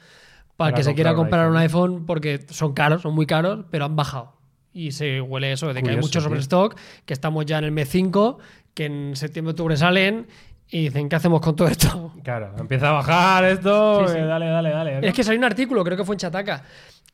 para, 0.56 0.70
Para 0.70 0.76
que 0.76 0.82
se 0.84 0.94
quiera 0.94 1.14
comprar 1.14 1.46
un 1.46 1.46
comprar 1.46 1.50
un 1.50 1.56
iPhone 1.56 2.06
porque 2.06 2.44
son 2.50 2.72
caros, 2.72 3.02
son 3.02 3.14
muy 3.14 3.26
caros, 3.26 3.66
pero 3.70 3.84
han 3.84 3.94
bajado. 3.96 4.32
Y 4.72 4.92
se 4.92 5.20
huele 5.20 5.52
eso, 5.52 5.68
de 5.68 5.74
que 5.74 5.78
hay 5.78 5.82
Curioso, 5.96 6.00
mucho 6.06 6.18
tío. 6.20 6.28
sobrestock, 6.28 6.76
que 7.04 7.12
estamos 7.14 7.46
ya 7.46 7.58
en 7.58 7.64
el 7.64 7.72
mes 7.72 7.88
5, 7.88 8.38
que 8.74 8.84
en 8.86 9.16
septiembre, 9.16 9.52
octubre 9.52 9.76
salen 9.76 10.26
y 10.70 10.82
dicen, 10.84 11.08
¿qué 11.08 11.16
hacemos 11.16 11.40
con 11.40 11.56
todo 11.56 11.66
esto? 11.68 12.12
Claro, 12.22 12.54
empieza 12.58 12.90
a 12.90 12.92
bajar 12.92 13.44
esto. 13.46 14.06
Sí, 14.06 14.12
sí. 14.14 14.18
eh, 14.18 14.24
Dale, 14.24 14.46
dale, 14.46 14.70
dale. 14.70 15.00
¿no? 15.00 15.06
Es 15.06 15.14
que 15.14 15.24
salió 15.24 15.38
un 15.38 15.44
artículo, 15.44 15.82
creo 15.82 15.96
que 15.96 16.04
fue 16.04 16.14
en 16.14 16.18
Chataca, 16.18 16.62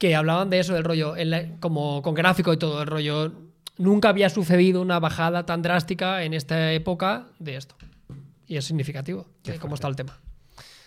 que 0.04 0.14
hablaban 0.14 0.50
de 0.50 0.58
eso, 0.58 0.74
del 0.74 0.84
rollo, 0.84 1.14
como 1.60 2.02
con 2.02 2.12
gráfico 2.12 2.52
y 2.52 2.58
todo, 2.58 2.82
el 2.82 2.86
rollo. 2.86 3.32
Nunca 3.78 4.10
había 4.10 4.28
sucedido 4.28 4.82
una 4.82 5.00
bajada 5.00 5.46
tan 5.46 5.62
drástica 5.62 6.24
en 6.24 6.34
esta 6.34 6.74
época 6.74 7.28
de 7.38 7.56
esto. 7.56 7.74
Y 8.46 8.58
es 8.58 8.66
significativo 8.66 9.26
de 9.44 9.58
cómo 9.58 9.76
está 9.76 9.88
el 9.88 9.96
tema. 9.96 10.20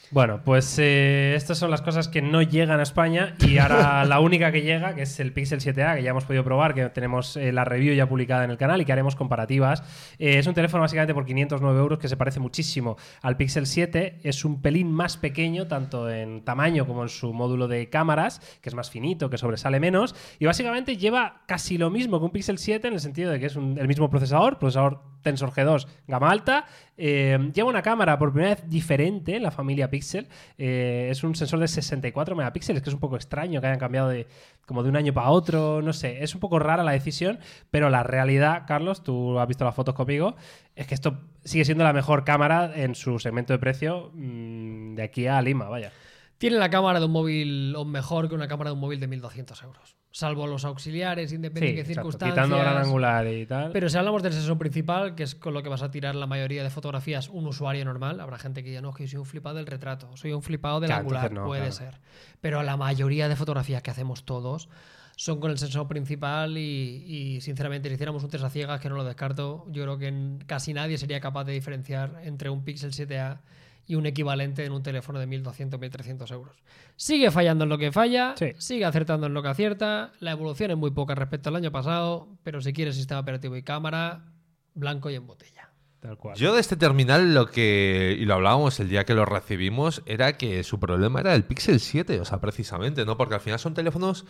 Bueno, 0.10 0.40
pues 0.46 0.80
eh, 0.80 1.34
estas 1.36 1.58
son 1.58 1.70
las 1.70 1.82
cosas 1.82 2.08
que 2.08 2.22
no 2.22 2.42
llegan 2.42 2.80
a 2.80 2.84
España 2.84 3.36
y 3.46 3.58
ahora 3.58 4.06
la 4.06 4.22
única 4.22 4.54
que 4.54 4.62
llega, 4.62 4.96
que 4.96 5.02
es 5.02 5.20
el 5.20 5.34
Pixel 5.34 5.60
7a, 5.60 5.96
que 5.98 6.04
ya 6.04 6.12
hemos 6.12 6.24
podido 6.24 6.46
probar, 6.46 6.74
que 6.74 6.88
tenemos 6.90 7.36
eh, 7.36 7.52
la 7.52 7.66
review 7.66 7.94
ya 7.94 8.08
publicada 8.08 8.46
en 8.46 8.52
el 8.52 8.58
canal 8.58 8.80
y 8.80 8.86
que 8.86 8.94
haremos 8.94 9.18
comparativas. 9.18 9.84
Eh, 10.18 10.38
es 10.40 10.48
un 10.48 10.54
teléfono 10.54 10.82
básicamente 10.82 11.14
por 11.14 11.26
509 11.26 11.78
euros 11.78 12.00
que 12.00 12.08
se 12.08 12.16
parece 12.16 12.40
muchísimo 12.40 12.96
al 13.22 13.36
Pixel 13.36 13.68
7. 13.68 14.22
Es 14.24 14.46
un 14.46 14.62
pelín 14.62 14.90
más 14.94 15.18
pequeño, 15.18 15.68
tanto 15.68 16.10
en 16.10 16.46
tamaño 16.46 16.88
como 16.88 17.04
en 17.04 17.10
su 17.10 17.34
módulo 17.34 17.68
de 17.68 17.90
cámaras, 17.90 18.40
que 18.62 18.70
es 18.70 18.76
más 18.76 18.90
finito, 18.90 19.30
que 19.30 19.38
sobresale 19.38 19.82
menos. 19.82 20.16
Y 20.40 20.46
básicamente 20.46 20.96
lleva 20.96 21.42
casi 21.48 21.78
lo 21.78 21.90
mismo 21.90 22.20
que 22.20 22.26
un 22.26 22.32
Pixel 22.32 22.60
7 22.60 22.88
en 22.88 22.94
el 22.94 23.02
sentido 23.02 23.30
de 23.30 23.42
que 23.42 23.48
es 23.48 23.58
un- 23.58 23.78
el 23.78 23.90
mismo 23.90 24.10
procesador, 24.10 24.58
procesador 24.58 25.02
Tensor 25.28 25.52
G2 25.52 25.88
gama 26.08 26.32
alta. 26.32 26.66
Eh, 26.98 27.52
lleva 27.54 27.70
una 27.70 27.82
cámara 27.82 28.18
por 28.18 28.32
primera 28.32 28.56
vez 28.56 28.70
diferente 28.70 29.36
en 29.36 29.44
la 29.44 29.52
familia 29.52 29.90
Pixel. 29.90 30.28
Eh, 30.58 31.10
es 31.12 31.24
un 31.24 31.36
sensor 31.36 31.60
de 31.60 31.68
64 31.68 32.36
megapíxeles, 32.36 32.82
que 32.82 32.90
es 32.90 32.94
un 32.94 33.00
poco 33.00 33.18
extraño 33.18 33.60
que 33.60 33.68
hayan 33.68 33.80
cambiado 33.80 34.10
de 34.10 34.28
como 34.66 34.84
de 34.84 34.90
un 34.90 34.96
año 34.96 35.14
para 35.14 35.30
otro. 35.30 35.82
No 35.82 35.94
sé, 35.94 36.24
es 36.24 36.34
un 36.34 36.40
poco 36.40 36.60
rara 36.60 36.84
la 36.84 36.94
decisión, 36.94 37.40
pero 37.72 37.90
la 37.90 38.04
realidad, 38.04 38.64
Carlos, 38.68 39.04
tú 39.04 39.38
has 39.40 39.48
visto 39.48 39.66
las 39.66 39.76
fotos 39.76 39.96
conmigo, 39.96 40.36
es 40.76 40.88
que 40.88 40.96
esto 40.96 41.20
sigue 41.44 41.66
siendo 41.66 41.84
la 41.84 41.94
mejor 41.94 42.24
cámara 42.24 42.72
en 42.76 42.96
su 42.96 43.20
segmento 43.20 43.54
de 43.54 43.60
precio 43.60 44.12
mm, 44.14 44.96
de 44.96 45.04
aquí 45.04 45.28
a 45.28 45.42
Lima, 45.42 45.70
vaya. 45.70 45.92
Tiene 46.38 46.58
la 46.58 46.70
cámara 46.70 47.00
de 47.00 47.06
un 47.06 47.12
móvil 47.12 47.76
o 47.76 47.84
mejor 47.86 48.30
que 48.30 48.36
una 48.36 48.48
cámara 48.48 48.70
de 48.70 48.76
un 48.76 48.80
móvil 48.80 49.00
de 49.00 49.08
1200 49.08 49.64
euros. 49.64 49.96
Salvo 50.12 50.48
los 50.48 50.66
auxiliares, 50.66 51.30
Sí, 51.30 51.36
independientemente 51.36 51.88
de 51.90 51.94
circunstancias. 51.96 52.34
quitando 52.46 52.58
gran 52.62 52.78
angular 52.78 53.28
y 53.28 53.46
tal. 53.46 53.72
Pero 53.72 53.90
si 53.90 53.98
hablamos 53.98 54.24
del 54.24 54.34
sensor 54.34 54.58
principal, 54.58 55.16
que 55.16 55.24
es 55.24 55.36
con 55.36 55.54
lo 55.54 55.62
que 55.64 55.70
vas 55.70 55.82
a 55.84 55.92
tirar 55.92 56.16
la 56.16 56.26
mayoría 56.28 56.64
de 56.64 56.70
fotografías, 56.70 57.30
un 57.30 57.46
usuario 57.48 57.86
normal, 57.86 58.20
habrá 58.20 58.38
gente 58.38 58.64
que 58.64 58.72
ya 58.72 58.82
no, 58.82 58.90
es 58.90 58.96
que 58.96 59.08
soy 59.08 59.20
un 59.20 59.26
flipado 59.26 59.56
del 59.58 59.68
retrato, 59.68 60.16
soy 60.16 60.32
un 60.34 60.42
flipado 60.42 60.80
del 60.80 60.88
Claro, 60.90 61.02
angular, 61.02 61.32
no, 61.32 61.46
puede 61.46 61.62
claro. 61.70 61.76
ser. 61.76 62.00
Pero 62.42 62.64
la 62.64 62.78
mayoría 62.78 63.28
de 63.30 63.36
fotografías 63.36 63.82
que 63.84 63.92
hacemos 63.92 64.24
todos 64.26 64.70
son 65.16 65.40
con 65.40 65.50
el 65.52 65.58
sensor 65.58 65.88
principal 65.88 66.58
y, 66.58 66.62
y, 67.08 67.42
sinceramente 67.42 67.90
si 67.90 67.96
hiciéramos 67.96 68.24
un 68.24 68.30
test 68.30 68.44
a 68.44 68.50
ciegas, 68.52 68.80
que 68.80 68.90
no 68.90 68.96
lo 68.96 69.04
descarto, 69.04 69.66
yo 69.70 69.84
creo 69.84 69.98
que 69.98 70.38
casi 70.46 70.74
nadie 70.74 70.98
sería 71.00 71.20
capaz 71.20 71.44
de 71.46 71.54
diferenciar 71.54 72.22
entre 72.24 72.50
un 72.52 72.64
Pixel 72.64 72.92
7a 72.92 73.40
y 73.88 73.96
un 73.96 74.06
equivalente 74.06 74.66
en 74.66 74.74
un 74.74 74.84
teléfono 74.84 75.18
de 75.20 75.28
1.200, 75.28 75.80
1.300 75.80 76.32
euros. 76.34 76.56
Sigue 76.98 77.32
fallando 77.32 77.64
en 77.64 77.70
lo 77.70 77.78
que 77.78 77.92
falla, 77.92 78.36
Sí. 78.38 78.52
sigue 78.58 78.84
acertando 78.86 79.28
en 79.28 79.34
lo 79.34 79.42
que 79.42 79.48
acierta, 79.50 80.12
la 80.20 80.32
evolución 80.32 80.72
es 80.72 80.78
muy 80.78 80.92
poca 80.92 81.16
respecto 81.16 81.50
al 81.50 81.56
año 81.56 81.72
pasado, 81.72 82.28
pero 82.44 82.62
si 82.62 82.74
quieres 82.74 82.96
sistema 82.96 83.22
operativo 83.22 83.56
y 83.56 83.64
cámara, 83.64 84.26
blanco 84.74 85.10
y 85.10 85.16
en 85.16 85.26
botella. 85.26 85.70
Tal 86.00 86.16
cual. 86.18 86.38
Yo 86.38 86.54
de 86.54 86.60
este 86.62 86.76
terminal 86.76 87.34
lo 87.34 87.48
que, 87.48 88.16
y 88.20 88.26
lo 88.26 88.36
hablábamos 88.36 88.80
el 88.80 88.88
día 88.90 89.04
que 89.06 89.16
lo 89.16 89.26
recibimos, 89.26 90.04
era 90.06 90.38
que 90.38 90.64
su 90.64 90.80
problema 90.80 91.22
era 91.22 91.34
el 91.34 91.44
Pixel 91.44 91.80
7, 91.80 92.20
o 92.20 92.26
sea, 92.26 92.40
precisamente, 92.40 93.04
¿no? 93.06 93.18
Porque 93.18 93.34
al 93.36 93.42
final 93.42 93.58
son 93.58 93.74
teléfonos 93.74 94.26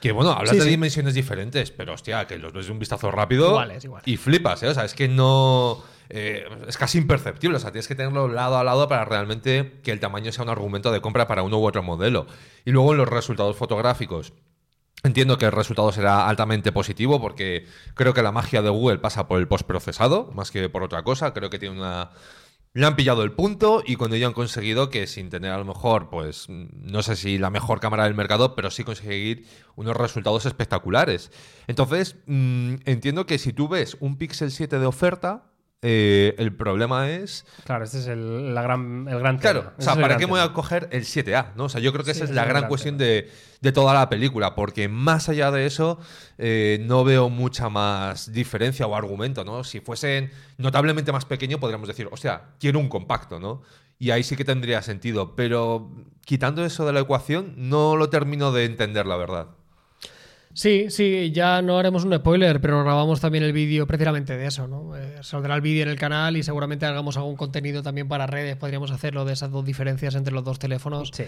que, 0.00 0.10
bueno, 0.12 0.32
hablas 0.32 0.50
Sí, 0.50 0.56
de 0.56 0.62
sí. 0.64 0.70
dimensiones 0.70 1.14
diferentes, 1.14 1.70
pero 1.70 1.92
hostia, 1.94 2.26
que 2.26 2.36
los 2.38 2.52
ves 2.52 2.66
de 2.66 2.72
un 2.72 2.78
vistazo 2.80 3.10
rápido 3.12 3.58
y 4.06 4.16
flipas, 4.16 4.62
¿eh? 4.64 4.68
O 4.68 4.74
sea, 4.74 4.84
es 4.84 4.94
que 4.94 5.08
no... 5.08 5.82
eh, 6.10 6.44
es 6.66 6.76
casi 6.76 6.98
imperceptible, 6.98 7.56
o 7.56 7.60
sea, 7.60 7.70
tienes 7.70 7.88
que 7.88 7.94
tenerlo 7.94 8.28
lado 8.28 8.58
a 8.58 8.64
lado 8.64 8.88
para 8.88 9.04
realmente 9.04 9.80
que 9.82 9.92
el 9.92 10.00
tamaño 10.00 10.32
sea 10.32 10.44
un 10.44 10.50
argumento 10.50 10.90
de 10.92 11.00
compra 11.00 11.26
para 11.26 11.42
uno 11.42 11.58
u 11.58 11.66
otro 11.66 11.82
modelo. 11.82 12.26
Y 12.64 12.70
luego 12.70 12.92
en 12.92 12.98
los 12.98 13.08
resultados 13.08 13.56
fotográficos. 13.56 14.32
Entiendo 15.04 15.38
que 15.38 15.44
el 15.44 15.52
resultado 15.52 15.92
será 15.92 16.28
altamente 16.28 16.72
positivo 16.72 17.20
porque 17.20 17.66
creo 17.94 18.14
que 18.14 18.22
la 18.22 18.32
magia 18.32 18.62
de 18.62 18.70
Google 18.70 18.98
pasa 18.98 19.28
por 19.28 19.38
el 19.38 19.46
postprocesado 19.46 20.32
más 20.34 20.50
que 20.50 20.68
por 20.68 20.82
otra 20.82 21.04
cosa. 21.04 21.32
Creo 21.32 21.50
que 21.50 21.58
tiene 21.60 21.78
una 21.78 22.10
le 22.74 22.86
han 22.86 22.96
pillado 22.96 23.22
el 23.22 23.32
punto 23.32 23.82
y 23.84 23.96
cuando 23.96 24.16
ya 24.16 24.26
han 24.26 24.32
conseguido 24.32 24.90
que 24.90 25.06
sin 25.06 25.30
tener 25.30 25.50
a 25.50 25.58
lo 25.58 25.64
mejor, 25.64 26.10
pues 26.10 26.46
no 26.48 27.02
sé 27.02 27.16
si 27.16 27.38
la 27.38 27.50
mejor 27.50 27.80
cámara 27.80 28.04
del 28.04 28.14
mercado, 28.14 28.54
pero 28.54 28.70
sí 28.70 28.84
conseguir 28.84 29.46
unos 29.74 29.96
resultados 29.96 30.46
espectaculares. 30.46 31.32
Entonces, 31.66 32.16
mm, 32.26 32.74
entiendo 32.84 33.26
que 33.26 33.38
si 33.38 33.52
tú 33.52 33.68
ves 33.68 33.96
un 34.00 34.16
Pixel 34.16 34.50
7 34.50 34.78
de 34.78 34.86
oferta, 34.86 35.50
eh, 35.82 36.34
el 36.38 36.54
problema 36.56 37.08
es 37.08 37.46
Claro, 37.64 37.84
este 37.84 37.98
es 37.98 38.06
el, 38.08 38.54
la 38.54 38.62
gran, 38.62 39.06
el 39.08 39.18
gran 39.20 39.38
Claro, 39.38 39.60
tema. 39.60 39.72
o 39.76 39.80
Ese 39.80 39.90
sea, 39.92 40.00
¿para 40.00 40.16
qué 40.16 40.26
me 40.26 40.32
voy 40.32 40.40
a 40.40 40.52
coger 40.52 40.88
el 40.90 41.04
7A? 41.04 41.54
¿no? 41.54 41.64
O 41.64 41.68
sea, 41.68 41.80
yo 41.80 41.92
creo 41.92 42.04
que 42.04 42.14
Sí, 42.14 42.20
esa 42.20 42.24
es 42.24 42.30
la 42.34 42.42
es 42.42 42.48
gran 42.48 42.62
gran 42.62 42.68
cuestión 42.68 42.98
de, 42.98 43.30
de 43.60 43.72
toda 43.72 43.94
la 43.94 44.08
película, 44.08 44.54
porque 44.56 44.88
más 44.88 45.28
allá 45.28 45.50
de 45.52 45.66
eso, 45.66 46.00
eh, 46.38 46.78
no 46.82 47.04
veo 47.04 47.28
mucha 47.28 47.68
más 47.68 48.32
diferencia 48.32 48.86
o 48.86 48.96
argumento, 48.96 49.44
¿no? 49.44 49.62
Si 49.62 49.80
fuesen 49.80 50.30
notablemente 50.56 51.12
más 51.12 51.24
pequeño, 51.24 51.60
podríamos 51.60 51.86
decir, 51.86 52.08
o 52.10 52.16
sea, 52.16 52.54
quiero 52.58 52.80
un 52.80 52.88
compacto, 52.88 53.38
¿no? 53.38 53.62
Y 54.00 54.10
ahí 54.10 54.22
sí 54.24 54.36
que 54.36 54.44
tendría 54.44 54.82
sentido, 54.82 55.34
pero 55.36 55.90
quitando 56.24 56.64
eso 56.64 56.86
de 56.86 56.92
la 56.92 57.00
ecuación, 57.00 57.54
no 57.56 57.96
lo 57.96 58.10
termino 58.10 58.50
de 58.52 58.64
entender, 58.64 59.06
la 59.06 59.16
verdad. 59.16 59.48
Sí, 60.58 60.86
sí, 60.90 61.30
ya 61.30 61.62
no 61.62 61.78
haremos 61.78 62.04
un 62.04 62.12
spoiler, 62.16 62.60
pero 62.60 62.82
grabamos 62.82 63.20
también 63.20 63.44
el 63.44 63.52
vídeo 63.52 63.86
precisamente 63.86 64.36
de 64.36 64.46
eso, 64.46 64.66
¿no? 64.66 64.96
Eh, 64.96 65.18
saldrá 65.20 65.54
el 65.54 65.60
vídeo 65.60 65.84
en 65.84 65.88
el 65.88 65.96
canal 65.96 66.36
y 66.36 66.42
seguramente 66.42 66.84
hagamos 66.84 67.16
algún 67.16 67.36
contenido 67.36 67.80
también 67.80 68.08
para 68.08 68.26
redes. 68.26 68.56
Podríamos 68.56 68.90
hacerlo 68.90 69.24
de 69.24 69.34
esas 69.34 69.52
dos 69.52 69.64
diferencias 69.64 70.16
entre 70.16 70.34
los 70.34 70.42
dos 70.42 70.58
teléfonos. 70.58 71.12
Sí. 71.14 71.26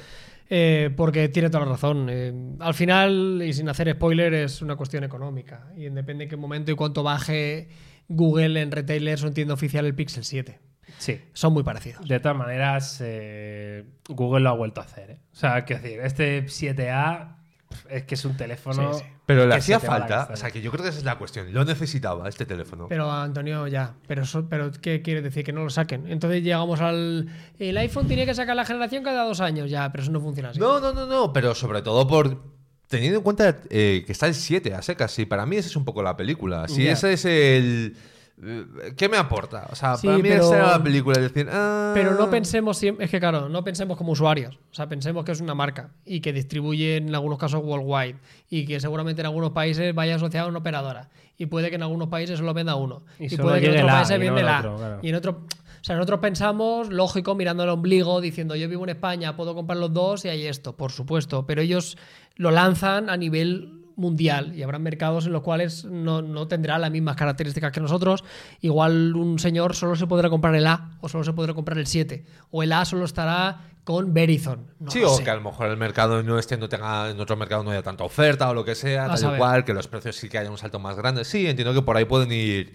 Eh, 0.49 0.91
porque 0.97 1.29
tiene 1.29 1.49
toda 1.49 1.65
la 1.65 1.71
razón. 1.71 2.09
Eh, 2.11 2.57
al 2.59 2.75
final, 2.75 3.41
y 3.47 3.53
sin 3.53 3.69
hacer 3.69 3.93
spoiler, 3.93 4.35
es 4.35 4.63
una 4.63 4.75
cuestión 4.75 5.05
económica. 5.05 5.69
Y 5.77 5.89
depende 5.91 6.25
en 6.25 6.31
qué 6.31 6.37
momento 6.37 6.73
y 6.73 6.75
cuánto 6.75 7.05
baje 7.05 7.69
Google 8.09 8.61
en 8.61 8.73
retailers 8.73 9.23
o 9.23 9.29
en 9.29 9.35
tienda 9.35 9.55
oficial 9.55 9.87
el 9.87 9.95
Pixel 9.95 10.25
7. 10.25 10.59
Sí. 10.99 11.21
Son 11.35 11.53
muy 11.53 11.63
parecidos. 11.63 12.05
De 12.09 12.19
todas 12.19 12.37
maneras, 12.37 13.01
eh, 13.01 13.85
Google 14.09 14.41
lo 14.41 14.49
ha 14.49 14.55
vuelto 14.55 14.81
a 14.81 14.85
hacer. 14.85 15.11
¿eh? 15.13 15.21
O 15.33 15.37
sea, 15.37 15.65
quiero 15.65 15.83
decir, 15.83 16.01
este 16.01 16.47
7A 16.47 17.37
pf, 17.37 17.40
es 17.89 18.03
que 18.05 18.15
es 18.15 18.25
un 18.25 18.37
teléfono. 18.37 18.95
Sí, 18.95 19.01
sí. 19.01 19.05
Pero 19.27 19.47
le 19.47 19.55
hacía 19.55 19.79
falta, 19.79 20.29
o 20.33 20.37
sea, 20.37 20.51
que 20.51 20.61
yo 20.61 20.71
creo 20.73 20.83
que 20.83 20.89
esa 20.91 20.99
es 20.99 21.05
la 21.05 21.17
cuestión, 21.19 21.53
lo 21.53 21.65
necesitaba 21.65 22.29
este 22.29 22.45
teléfono. 22.47 22.87
Pero 22.89 23.11
Antonio, 23.11 23.67
ya. 23.69 23.95
Pero, 24.09 24.23
eso- 24.23 24.49
pero 24.49 24.71
¿qué 24.73 25.03
quiere 25.03 25.23
decir? 25.23 25.45
Que 25.45 25.53
no 25.53 25.63
lo 25.63 25.71
saquen. 25.71 26.07
Entonces 26.09 26.43
llegamos 26.43 26.81
al. 26.81 27.29
El 27.59 27.77
iPhone 27.79 28.09
tiene 28.09 28.27
que 28.27 28.35
sacar 28.35 28.57
la 28.57 28.65
generación 28.65 29.05
cada 29.05 29.25
dos 29.25 29.41
años. 29.41 29.71
Ya, 29.71 29.91
pero 29.93 30.03
eso 30.03 30.13
no 30.13 30.21
funciona 30.21 30.51
así. 30.51 30.59
No, 30.59 30.81
no, 30.81 30.93
no, 30.93 31.07
no, 31.07 31.33
pero 31.33 31.55
sobre 31.55 31.83
todo 31.83 32.07
por 32.09 32.43
teniendo 32.89 33.19
en 33.19 33.23
cuenta 33.23 33.57
eh, 33.71 34.03
que 34.05 34.11
está 34.13 34.27
el 34.27 34.35
7 34.35 34.75
a 34.75 34.83
secas. 34.83 35.13
Sí, 35.13 35.25
para 35.27 35.47
mí 35.47 35.57
esa 35.57 35.69
es 35.69 35.77
un 35.77 35.85
poco 35.85 36.03
la 36.03 36.17
película. 36.17 36.67
Si 36.67 36.89
ese 36.89 37.13
es 37.13 37.25
el. 37.25 37.97
Eh, 38.43 38.95
¿Qué 38.97 39.09
me 39.09 39.17
aporta? 39.17 39.67
O 39.71 39.75
sea, 39.75 39.97
Sí, 39.97 40.07
para 40.07 40.19
mí 40.19 40.23
pero- 40.29 40.45
esa 40.45 40.57
era 40.57 40.67
la 40.79 40.83
película. 40.83 41.17
Es 41.19 41.33
decir, 41.33 41.49
ah, 41.53 41.93
Pero 41.95 42.15
no 42.15 42.31
pensemos 42.31 42.79
siempre, 42.79 43.05
es 43.05 43.11
que 43.11 43.21
claro, 43.21 43.49
no 43.49 43.63
pensemos 43.65 43.97
como 43.97 44.13
usuarios. 44.13 44.57
O 44.71 44.75
sea, 44.75 44.89
pensemos 44.89 45.25
que 45.25 45.33
es 45.33 45.41
una 45.41 45.55
marca 45.55 45.91
y 46.05 46.21
que 46.21 46.33
distribuye 46.33 46.97
en 46.97 47.15
algunos 47.15 47.39
casos 47.39 47.61
worldwide 47.63 48.17
y 48.49 48.67
que 48.67 48.81
seguramente 48.81 49.21
en 49.23 49.27
algunos 49.27 49.51
países 49.51 49.95
vaya 49.95 50.17
asociado 50.17 50.47
a 50.47 50.51
una 50.51 50.59
operadora. 50.61 51.11
Y 51.37 51.47
puede 51.47 51.71
que 51.71 51.77
en 51.77 51.83
algunos 51.83 52.09
países 52.09 52.39
solo 52.39 52.53
venda 52.53 52.75
uno. 52.77 53.03
Y 53.19 53.35
puede 53.37 53.61
que 53.61 53.67
en 53.67 53.73
otros 53.85 53.91
países 53.93 54.21
el 54.21 54.45
la. 54.45 54.59
otro, 54.59 54.77
claro. 54.77 54.99
Y 55.03 55.09
en 55.09 55.15
otro. 55.15 55.47
O 55.81 55.85
sea, 55.85 55.97
nosotros 55.97 56.21
pensamos, 56.21 56.91
lógico, 56.91 57.35
mirando 57.35 57.63
el 57.63 57.71
ombligo, 57.71 58.21
diciendo 58.21 58.55
yo 58.55 58.69
vivo 58.69 58.85
en 58.85 58.91
España, 58.91 59.35
puedo 59.35 59.55
comprar 59.55 59.79
los 59.79 59.91
dos 59.95 60.27
y 60.27 60.29
hay 60.29 60.47
esto, 60.47 60.77
por 60.77 60.93
supuesto. 60.93 61.47
Pero 61.47 61.63
ellos 61.63 61.97
lo 62.37 62.51
lanzan 62.51 63.09
a 63.09 63.17
nivel 63.17 63.80
mundial 64.01 64.53
y 64.57 64.63
habrá 64.63 64.79
mercados 64.79 65.27
en 65.27 65.33
los 65.33 65.43
cuales 65.43 65.85
no, 65.85 66.23
no 66.23 66.49
tendrá 66.49 66.79
las 66.79 66.91
mismas 66.91 67.17
características 67.17 67.71
que 67.73 67.81
nosotros. 67.81 68.25
Igual 68.61 69.15
un 69.15 69.39
señor 69.39 69.75
solo 69.77 69.95
se 69.95 70.07
podrá 70.07 70.29
comprar 70.31 70.55
el 70.55 70.67
A 70.67 70.93
o 71.01 71.09
solo 71.09 71.23
se 71.25 71.33
podrá 71.33 71.55
comprar 71.55 71.79
el 71.79 71.87
7 71.87 72.25
o 72.51 72.63
el 72.63 72.73
A 72.73 72.85
solo 72.85 73.05
estará 73.05 73.61
con 73.85 74.13
Verizon. 74.13 74.67
No 74.79 74.91
Sí, 74.91 75.03
o 75.03 75.09
sé. 75.17 75.25
que 75.25 75.31
a 75.31 75.35
lo 75.35 75.41
mejor 75.41 75.69
el 75.69 75.77
mercado 75.77 76.23
no 76.23 76.39
esté, 76.39 76.57
no 76.57 76.69
tenga, 76.69 77.11
en 77.11 77.19
otro 77.21 77.37
mercado 77.37 77.63
no 77.65 77.71
haya 77.71 77.83
tanta 77.83 78.05
oferta 78.05 78.49
o 78.51 78.55
lo 78.55 78.65
que 78.65 78.75
sea, 78.75 79.07
A 79.07 79.15
tal 79.17 79.35
y 79.35 79.39
cual, 79.39 79.65
que 79.65 79.73
los 79.75 79.89
precios 79.89 80.17
sí 80.17 80.29
que 80.29 80.39
haya 80.39 80.51
un 80.51 80.59
salto 80.59 80.79
más 80.79 80.97
grande. 80.97 81.25
Sí, 81.25 81.47
entiendo 81.47 81.73
que 81.75 81.83
por 81.83 81.97
ahí 81.97 82.05
pueden 82.05 82.31
ir 82.33 82.73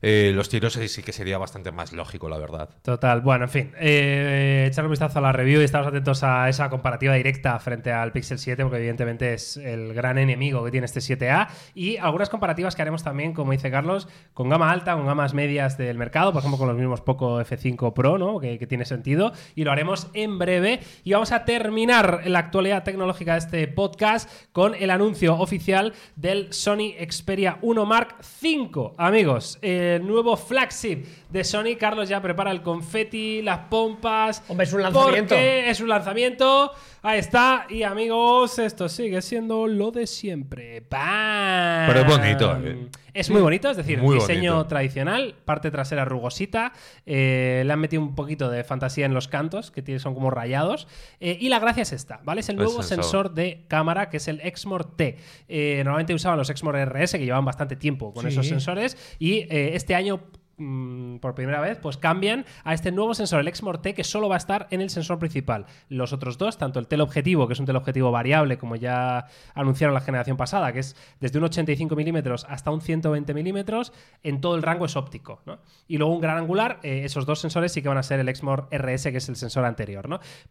eh, 0.00 0.32
los 0.34 0.48
tiros 0.48 0.74
sí 0.74 1.02
que 1.02 1.12
sería 1.12 1.38
bastante 1.38 1.72
más 1.72 1.92
lógico, 1.92 2.28
la 2.28 2.38
verdad. 2.38 2.68
Total, 2.82 3.20
bueno, 3.20 3.44
en 3.46 3.50
fin, 3.50 3.72
eh, 3.78 4.66
echar 4.68 4.84
un 4.84 4.90
vistazo 4.90 5.18
a 5.18 5.22
la 5.22 5.32
review 5.32 5.60
y 5.60 5.64
estamos 5.64 5.88
atentos 5.88 6.22
a 6.22 6.48
esa 6.48 6.70
comparativa 6.70 7.14
directa 7.14 7.58
frente 7.58 7.90
al 7.90 8.12
Pixel 8.12 8.38
7, 8.38 8.62
porque 8.62 8.78
evidentemente 8.78 9.34
es 9.34 9.56
el 9.56 9.94
gran 9.94 10.18
enemigo 10.18 10.64
que 10.64 10.70
tiene 10.70 10.84
este 10.84 11.00
7A. 11.00 11.48
Y 11.74 11.96
algunas 11.96 12.28
comparativas 12.28 12.76
que 12.76 12.82
haremos 12.82 13.02
también, 13.02 13.32
como 13.32 13.52
dice 13.52 13.70
Carlos, 13.70 14.08
con 14.34 14.48
gama 14.48 14.70
alta, 14.70 14.94
con 14.94 15.06
gamas 15.06 15.34
medias 15.34 15.78
del 15.78 15.98
mercado, 15.98 16.32
por 16.32 16.40
ejemplo, 16.40 16.58
con 16.58 16.68
los 16.68 16.76
mismos 16.76 17.00
Poco 17.00 17.40
F5 17.40 17.92
Pro, 17.92 18.18
¿no? 18.18 18.38
Que, 18.38 18.58
tiene 18.68 18.84
sentido. 18.84 19.32
Y 19.54 19.64
lo 19.64 19.72
haremos 19.72 20.08
en 20.12 20.38
breve. 20.38 20.80
Y 21.04 21.12
vamos 21.12 21.32
a 21.32 21.44
terminar 21.44 22.22
la 22.26 22.40
actualidad 22.40 22.84
tecnológica 22.84 23.32
de 23.32 23.38
este 23.38 23.68
podcast 23.68 24.30
con 24.52 24.74
el 24.74 24.90
anuncio 24.90 25.38
oficial 25.38 25.94
del 26.16 26.52
Sony 26.52 26.92
Xperia 27.00 27.58
1 27.62 27.86
Mark 27.86 28.16
V. 28.42 28.92
Amigos, 28.98 29.58
el 29.62 29.87
nuevo 30.02 30.36
flagship 30.36 31.06
de 31.30 31.44
Sony. 31.44 31.76
Carlos 31.78 32.08
ya 32.08 32.20
prepara 32.22 32.50
el 32.50 32.62
confeti, 32.62 33.42
las 33.42 33.58
pompas. 33.70 34.42
Hombre, 34.48 34.64
es 34.66 34.72
un 34.72 34.82
lanzamiento. 34.82 35.28
Porque 35.34 35.70
es 35.70 35.80
un 35.80 35.88
lanzamiento. 35.88 36.72
Ahí 37.02 37.18
está. 37.20 37.66
Y 37.68 37.82
amigos, 37.82 38.58
esto 38.58 38.88
sigue 38.88 39.22
siendo 39.22 39.66
lo 39.66 39.90
de 39.90 40.06
siempre. 40.06 40.82
¡Pam! 40.82 41.86
Pero 41.88 42.00
es 42.00 42.06
bonito, 42.06 42.58
eh. 42.64 42.88
Es 43.14 43.30
muy 43.30 43.40
bonito, 43.40 43.68
es 43.70 43.76
decir, 43.76 43.98
Muy 43.98 44.14
diseño 44.16 44.52
bonito. 44.54 44.68
tradicional, 44.68 45.34
parte 45.44 45.70
trasera 45.72 46.04
rugosita. 46.04 46.72
eh, 47.04 47.62
le 47.66 47.72
han 47.72 47.80
metido 47.80 48.00
un 48.02 48.14
poquito 48.14 48.48
de 48.50 48.62
fantasía 48.62 49.06
en 49.06 49.14
los 49.14 49.26
cantos, 49.28 49.70
que 49.72 49.82
tiene- 49.82 49.98
son 49.98 50.14
como 50.14 50.30
rayados. 50.30 50.86
eh, 51.18 51.36
y 51.40 51.48
la 51.48 51.58
gracia 51.58 51.82
es 51.82 51.92
esta, 51.92 52.20
¿vale? 52.22 52.40
Es 52.42 52.48
el 52.48 52.54
El 52.56 52.64
nuevo 52.64 52.82
sensor. 52.82 53.04
sensor 53.04 53.34
de 53.34 53.64
cámara, 53.66 54.08
que 54.08 54.18
es 54.18 54.28
el 54.28 54.40
Exmor 54.42 54.84
T. 54.96 55.16
Eh, 55.48 55.82
normalmente 55.84 56.14
usaban 56.14 56.38
los 56.38 56.48
Exmor 56.50 56.76
RS, 56.76 57.18
que 57.18 57.24
llevan 57.24 57.44
bastante 57.44 57.74
tiempo 57.76 58.12
con 58.12 58.22
Sí. 58.22 58.28
esos 58.28 58.46
sensores. 58.46 58.96
Y 59.18 59.40
eh, 59.50 59.70
este 59.74 59.94
año 59.96 60.20
mm, 60.58 61.16
por 61.18 61.34
primera 61.34 61.60
vez, 61.60 61.78
pues 61.78 61.96
cambian 61.96 62.44
a 62.64 62.74
este 62.74 62.92
nuevo 62.92 63.14
sensor, 63.14 63.40
el 63.40 63.48
Exmor 63.48 63.78
T, 63.78 63.94
que 63.94 64.04
solo 64.04 64.28
va 64.28 64.36
a 64.36 64.38
estar 64.38 64.66
en 64.70 64.80
el 64.80 64.90
sensor 64.90 65.18
principal. 65.18 65.66
Los 65.88 66.12
otros 66.12 66.38
dos, 66.38 66.58
tanto 66.58 66.78
el 66.78 66.86
teleobjetivo, 66.86 67.46
que 67.46 67.54
es 67.54 67.60
un 67.60 67.66
teleobjetivo 67.66 68.10
variable, 68.10 68.58
como 68.58 68.76
ya 68.76 69.26
anunciaron 69.54 69.94
la 69.94 70.00
generación 70.00 70.36
pasada, 70.36 70.72
que 70.72 70.80
es 70.80 70.96
desde 71.20 71.38
un 71.38 71.44
85 71.44 71.96
milímetros 71.96 72.46
hasta 72.48 72.70
un 72.70 72.80
120 72.80 73.34
milímetros, 73.34 73.92
en 74.22 74.40
todo 74.40 74.56
el 74.56 74.62
rango 74.62 74.86
es 74.86 74.96
óptico. 74.96 75.40
Y 75.86 75.98
luego 75.98 76.14
un 76.14 76.20
gran 76.20 76.38
angular, 76.38 76.80
eh, 76.82 77.02
esos 77.04 77.26
dos 77.26 77.40
sensores 77.40 77.72
sí 77.72 77.82
que 77.82 77.88
van 77.88 77.98
a 77.98 78.02
ser 78.02 78.20
el 78.20 78.28
Exmor 78.28 78.68
RS, 78.70 79.10
que 79.10 79.18
es 79.18 79.28
el 79.28 79.36
sensor 79.36 79.64
anterior. 79.64 79.98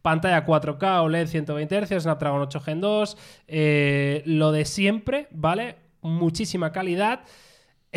Pantalla 0.02 0.46
4K, 0.46 1.04
OLED 1.04 1.28
120 1.28 1.86
Hz, 1.86 2.04
Snapdragon 2.04 2.42
8 2.42 2.60
Gen 2.60 2.82
2, 2.82 3.18
eh, 3.48 4.24
lo 4.26 4.52
de 4.52 4.66
siempre, 4.66 5.28
¿vale? 5.32 5.76
Muchísima 6.02 6.72
calidad. 6.72 7.22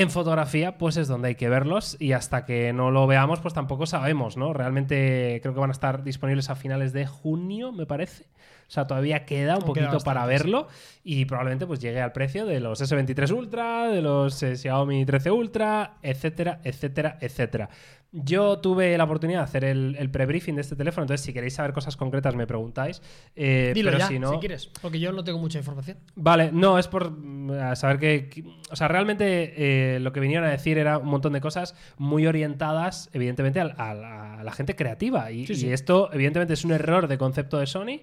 En 0.01 0.09
fotografía, 0.09 0.79
pues 0.79 0.97
es 0.97 1.09
donde 1.09 1.29
hay 1.29 1.35
que 1.35 1.51
verlos 1.51 1.99
y 2.01 2.13
hasta 2.13 2.47
que 2.47 2.73
no 2.73 2.91
lo 2.91 3.07
veamos, 3.07 3.41
pues 3.41 3.53
tampoco 3.53 3.85
sabemos, 3.85 4.39
¿no? 4.39 4.55
Realmente 4.55 5.41
creo 5.43 5.53
que 5.53 5.61
van 5.61 5.69
a 5.69 5.73
estar 5.73 6.05
disponibles 6.05 6.49
a 6.49 6.55
finales 6.55 6.95
de 6.95 7.05
junio, 7.05 7.71
me 7.71 7.85
parece. 7.85 8.25
O 8.71 8.73
sea, 8.73 8.87
todavía 8.87 9.25
queda 9.25 9.57
un 9.57 9.65
poquito 9.65 9.89
queda 9.89 9.99
para 9.99 10.25
verlo 10.27 10.69
y 11.03 11.25
probablemente 11.25 11.67
pues 11.67 11.81
llegue 11.81 12.01
al 12.01 12.13
precio 12.13 12.47
de 12.47 12.61
los 12.61 12.81
S23 12.81 13.33
Ultra, 13.33 13.89
de 13.89 14.01
los 14.01 14.41
eh, 14.45 14.57
Xiaomi 14.57 15.05
13 15.05 15.33
Ultra, 15.33 15.97
etcétera, 16.05 16.61
etcétera, 16.63 17.19
etcétera. 17.21 17.69
Yo 18.13 18.61
tuve 18.61 18.97
la 18.97 19.03
oportunidad 19.03 19.41
de 19.41 19.45
hacer 19.45 19.65
el, 19.65 19.97
el 19.99 20.09
pre-briefing 20.09 20.55
de 20.55 20.61
este 20.61 20.77
teléfono, 20.77 21.03
entonces 21.03 21.27
si 21.27 21.33
queréis 21.33 21.55
saber 21.55 21.73
cosas 21.73 21.97
concretas 21.97 22.37
me 22.37 22.47
preguntáis. 22.47 23.03
Eh, 23.35 23.73
Dilo 23.75 23.89
pero 23.91 23.99
ya, 23.99 24.07
si 24.07 24.15
si, 24.15 24.19
no, 24.21 24.39
quieres, 24.39 24.69
porque 24.81 25.01
yo 25.01 25.11
no 25.11 25.25
tengo 25.25 25.41
mucha 25.41 25.59
información. 25.59 25.97
Vale, 26.15 26.51
no, 26.53 26.79
es 26.79 26.87
por 26.87 27.11
mm, 27.11 27.75
saber 27.75 27.99
que, 27.99 28.45
O 28.71 28.77
sea, 28.77 28.87
realmente 28.87 29.95
eh, 29.97 29.99
lo 29.99 30.13
que 30.13 30.21
vinieron 30.21 30.47
a 30.47 30.51
decir 30.53 30.79
era 30.79 30.99
un 30.99 31.09
montón 31.09 31.33
de 31.33 31.41
cosas 31.41 31.75
muy 31.99 32.29
orientadas, 32.29 33.11
evidentemente, 33.13 33.59
a, 33.59 33.65
la, 33.65 34.39
a 34.39 34.45
la 34.45 34.53
gente 34.53 34.77
creativa. 34.77 35.33
Y, 35.33 35.49
Sí, 35.49 35.57
sí. 35.57 35.67
y 35.67 35.73
esto, 35.73 36.09
evidentemente, 36.13 36.55
es 36.55 36.65
un 36.65 36.71
error 36.71 37.09
de 37.09 37.19
concepto 37.19 37.59
de 37.59 37.67
Sony, 37.67 38.03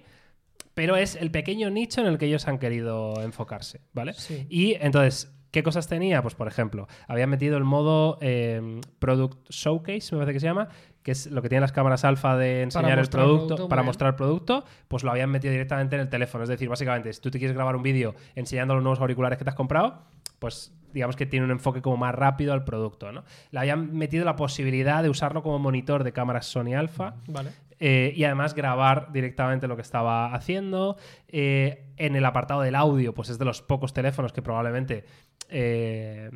pero 0.78 0.94
es 0.94 1.16
el 1.16 1.32
pequeño 1.32 1.70
nicho 1.70 2.02
en 2.02 2.06
el 2.06 2.18
que 2.18 2.26
ellos 2.26 2.46
han 2.46 2.58
querido 2.60 3.20
enfocarse, 3.20 3.80
¿vale? 3.92 4.12
Sí. 4.12 4.46
Y 4.48 4.74
entonces. 4.74 5.34
¿Qué 5.50 5.62
cosas 5.62 5.88
tenía? 5.88 6.20
Pues, 6.20 6.34
por 6.34 6.46
ejemplo, 6.46 6.88
habían 7.06 7.30
metido 7.30 7.56
el 7.56 7.64
modo 7.64 8.18
eh, 8.20 8.82
Product 8.98 9.48
Showcase, 9.48 10.14
me 10.14 10.18
parece 10.18 10.34
que 10.34 10.40
se 10.40 10.46
llama, 10.46 10.68
que 11.02 11.12
es 11.12 11.26
lo 11.28 11.40
que 11.40 11.48
tienen 11.48 11.62
las 11.62 11.72
cámaras 11.72 12.04
alfa 12.04 12.36
de 12.36 12.64
enseñar 12.64 12.98
el 12.98 13.08
producto, 13.08 13.46
producto, 13.46 13.68
para 13.70 13.82
mostrar 13.82 14.10
el 14.10 14.14
producto, 14.14 14.64
pues 14.88 15.04
lo 15.04 15.10
habían 15.10 15.30
metido 15.30 15.50
directamente 15.50 15.96
en 15.96 16.02
el 16.02 16.10
teléfono. 16.10 16.44
Es 16.44 16.50
decir, 16.50 16.68
básicamente, 16.68 17.10
si 17.14 17.22
tú 17.22 17.30
te 17.30 17.38
quieres 17.38 17.56
grabar 17.56 17.76
un 17.76 17.82
vídeo 17.82 18.14
enseñando 18.34 18.74
los 18.74 18.82
nuevos 18.82 19.00
auriculares 19.00 19.38
que 19.38 19.44
te 19.44 19.48
has 19.48 19.56
comprado, 19.56 20.02
pues 20.38 20.74
digamos 20.92 21.16
que 21.16 21.24
tiene 21.24 21.46
un 21.46 21.50
enfoque 21.50 21.80
como 21.80 21.96
más 21.96 22.14
rápido 22.14 22.52
al 22.52 22.64
producto, 22.64 23.10
¿no? 23.10 23.24
Le 23.50 23.58
habían 23.58 23.94
metido 23.96 24.26
la 24.26 24.36
posibilidad 24.36 25.02
de 25.02 25.08
usarlo 25.08 25.42
como 25.42 25.58
monitor 25.58 26.04
de 26.04 26.12
cámaras 26.12 26.44
Sony 26.44 26.74
Alpha. 26.76 27.16
Vale. 27.26 27.52
Eh, 27.80 28.12
y 28.16 28.24
además 28.24 28.54
grabar 28.54 29.12
directamente 29.12 29.68
lo 29.68 29.76
que 29.76 29.82
estaba 29.82 30.34
haciendo. 30.34 30.96
Eh, 31.28 31.84
en 31.96 32.16
el 32.16 32.24
apartado 32.24 32.62
del 32.62 32.74
audio, 32.74 33.14
pues 33.14 33.28
es 33.28 33.38
de 33.38 33.44
los 33.44 33.62
pocos 33.62 33.92
teléfonos 33.92 34.32
que 34.32 34.42
probablemente 34.42 35.04
eh, 35.48 36.30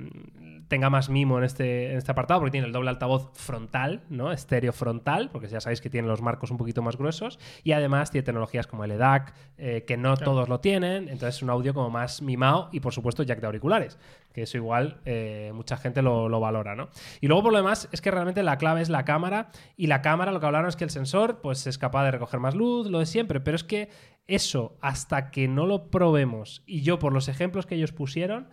tenga 0.68 0.88
más 0.88 1.10
mimo 1.10 1.36
en 1.36 1.44
este, 1.44 1.92
en 1.92 1.98
este 1.98 2.10
apartado, 2.10 2.40
porque 2.40 2.52
tiene 2.52 2.66
el 2.66 2.72
doble 2.72 2.88
altavoz 2.88 3.30
frontal, 3.34 4.02
¿no? 4.08 4.32
Estéreo 4.32 4.72
frontal, 4.72 5.28
porque 5.30 5.48
ya 5.48 5.60
sabéis 5.60 5.82
que 5.82 5.90
tiene 5.90 6.08
los 6.08 6.22
marcos 6.22 6.50
un 6.50 6.56
poquito 6.56 6.80
más 6.80 6.96
gruesos, 6.96 7.38
y 7.62 7.72
además 7.72 8.10
tiene 8.10 8.24
tecnologías 8.24 8.66
como 8.66 8.84
el 8.84 8.92
EDAC, 8.92 9.34
eh, 9.58 9.84
que 9.86 9.98
no 9.98 10.16
todos 10.16 10.48
lo 10.48 10.60
tienen, 10.60 11.08
entonces 11.08 11.36
es 11.36 11.42
un 11.42 11.50
audio 11.50 11.74
como 11.74 11.90
más 11.90 12.22
mimado, 12.22 12.70
y 12.72 12.80
por 12.80 12.94
supuesto 12.94 13.22
jack 13.22 13.40
de 13.40 13.46
auriculares, 13.46 13.98
que 14.32 14.42
eso 14.42 14.56
igual 14.56 15.00
eh, 15.04 15.52
mucha 15.54 15.76
gente 15.76 16.00
lo, 16.00 16.30
lo 16.30 16.40
valora, 16.40 16.74
¿no? 16.74 16.88
Y 17.20 17.26
luego 17.26 17.42
por 17.42 17.52
lo 17.52 17.58
demás 17.58 17.90
es 17.92 18.00
que 18.00 18.10
realmente 18.10 18.42
la 18.42 18.56
clave 18.56 18.80
es 18.80 18.88
la 18.88 19.04
cámara, 19.04 19.50
y 19.76 19.88
la 19.88 20.00
cámara 20.00 20.32
lo 20.32 20.40
que 20.40 20.46
hablaron 20.46 20.68
es 20.70 20.76
que 20.76 20.84
el 20.84 20.90
sensor 20.90 21.42
pues 21.42 21.66
es 21.66 21.76
capaz 21.76 22.04
de 22.04 22.12
recoger 22.12 22.40
más 22.40 22.54
luz, 22.54 22.88
lo 22.88 22.98
de 22.98 23.06
siempre, 23.06 23.40
pero 23.40 23.56
es 23.56 23.64
que 23.64 23.90
eso, 24.26 24.78
hasta 24.80 25.30
que 25.30 25.48
no 25.48 25.66
lo 25.66 25.90
probemos, 25.90 26.62
y 26.64 26.80
yo 26.80 26.98
por 26.98 27.12
los 27.12 27.28
ejemplos 27.28 27.66
que 27.66 27.74
ellos 27.74 27.92
pusieron, 27.92 28.48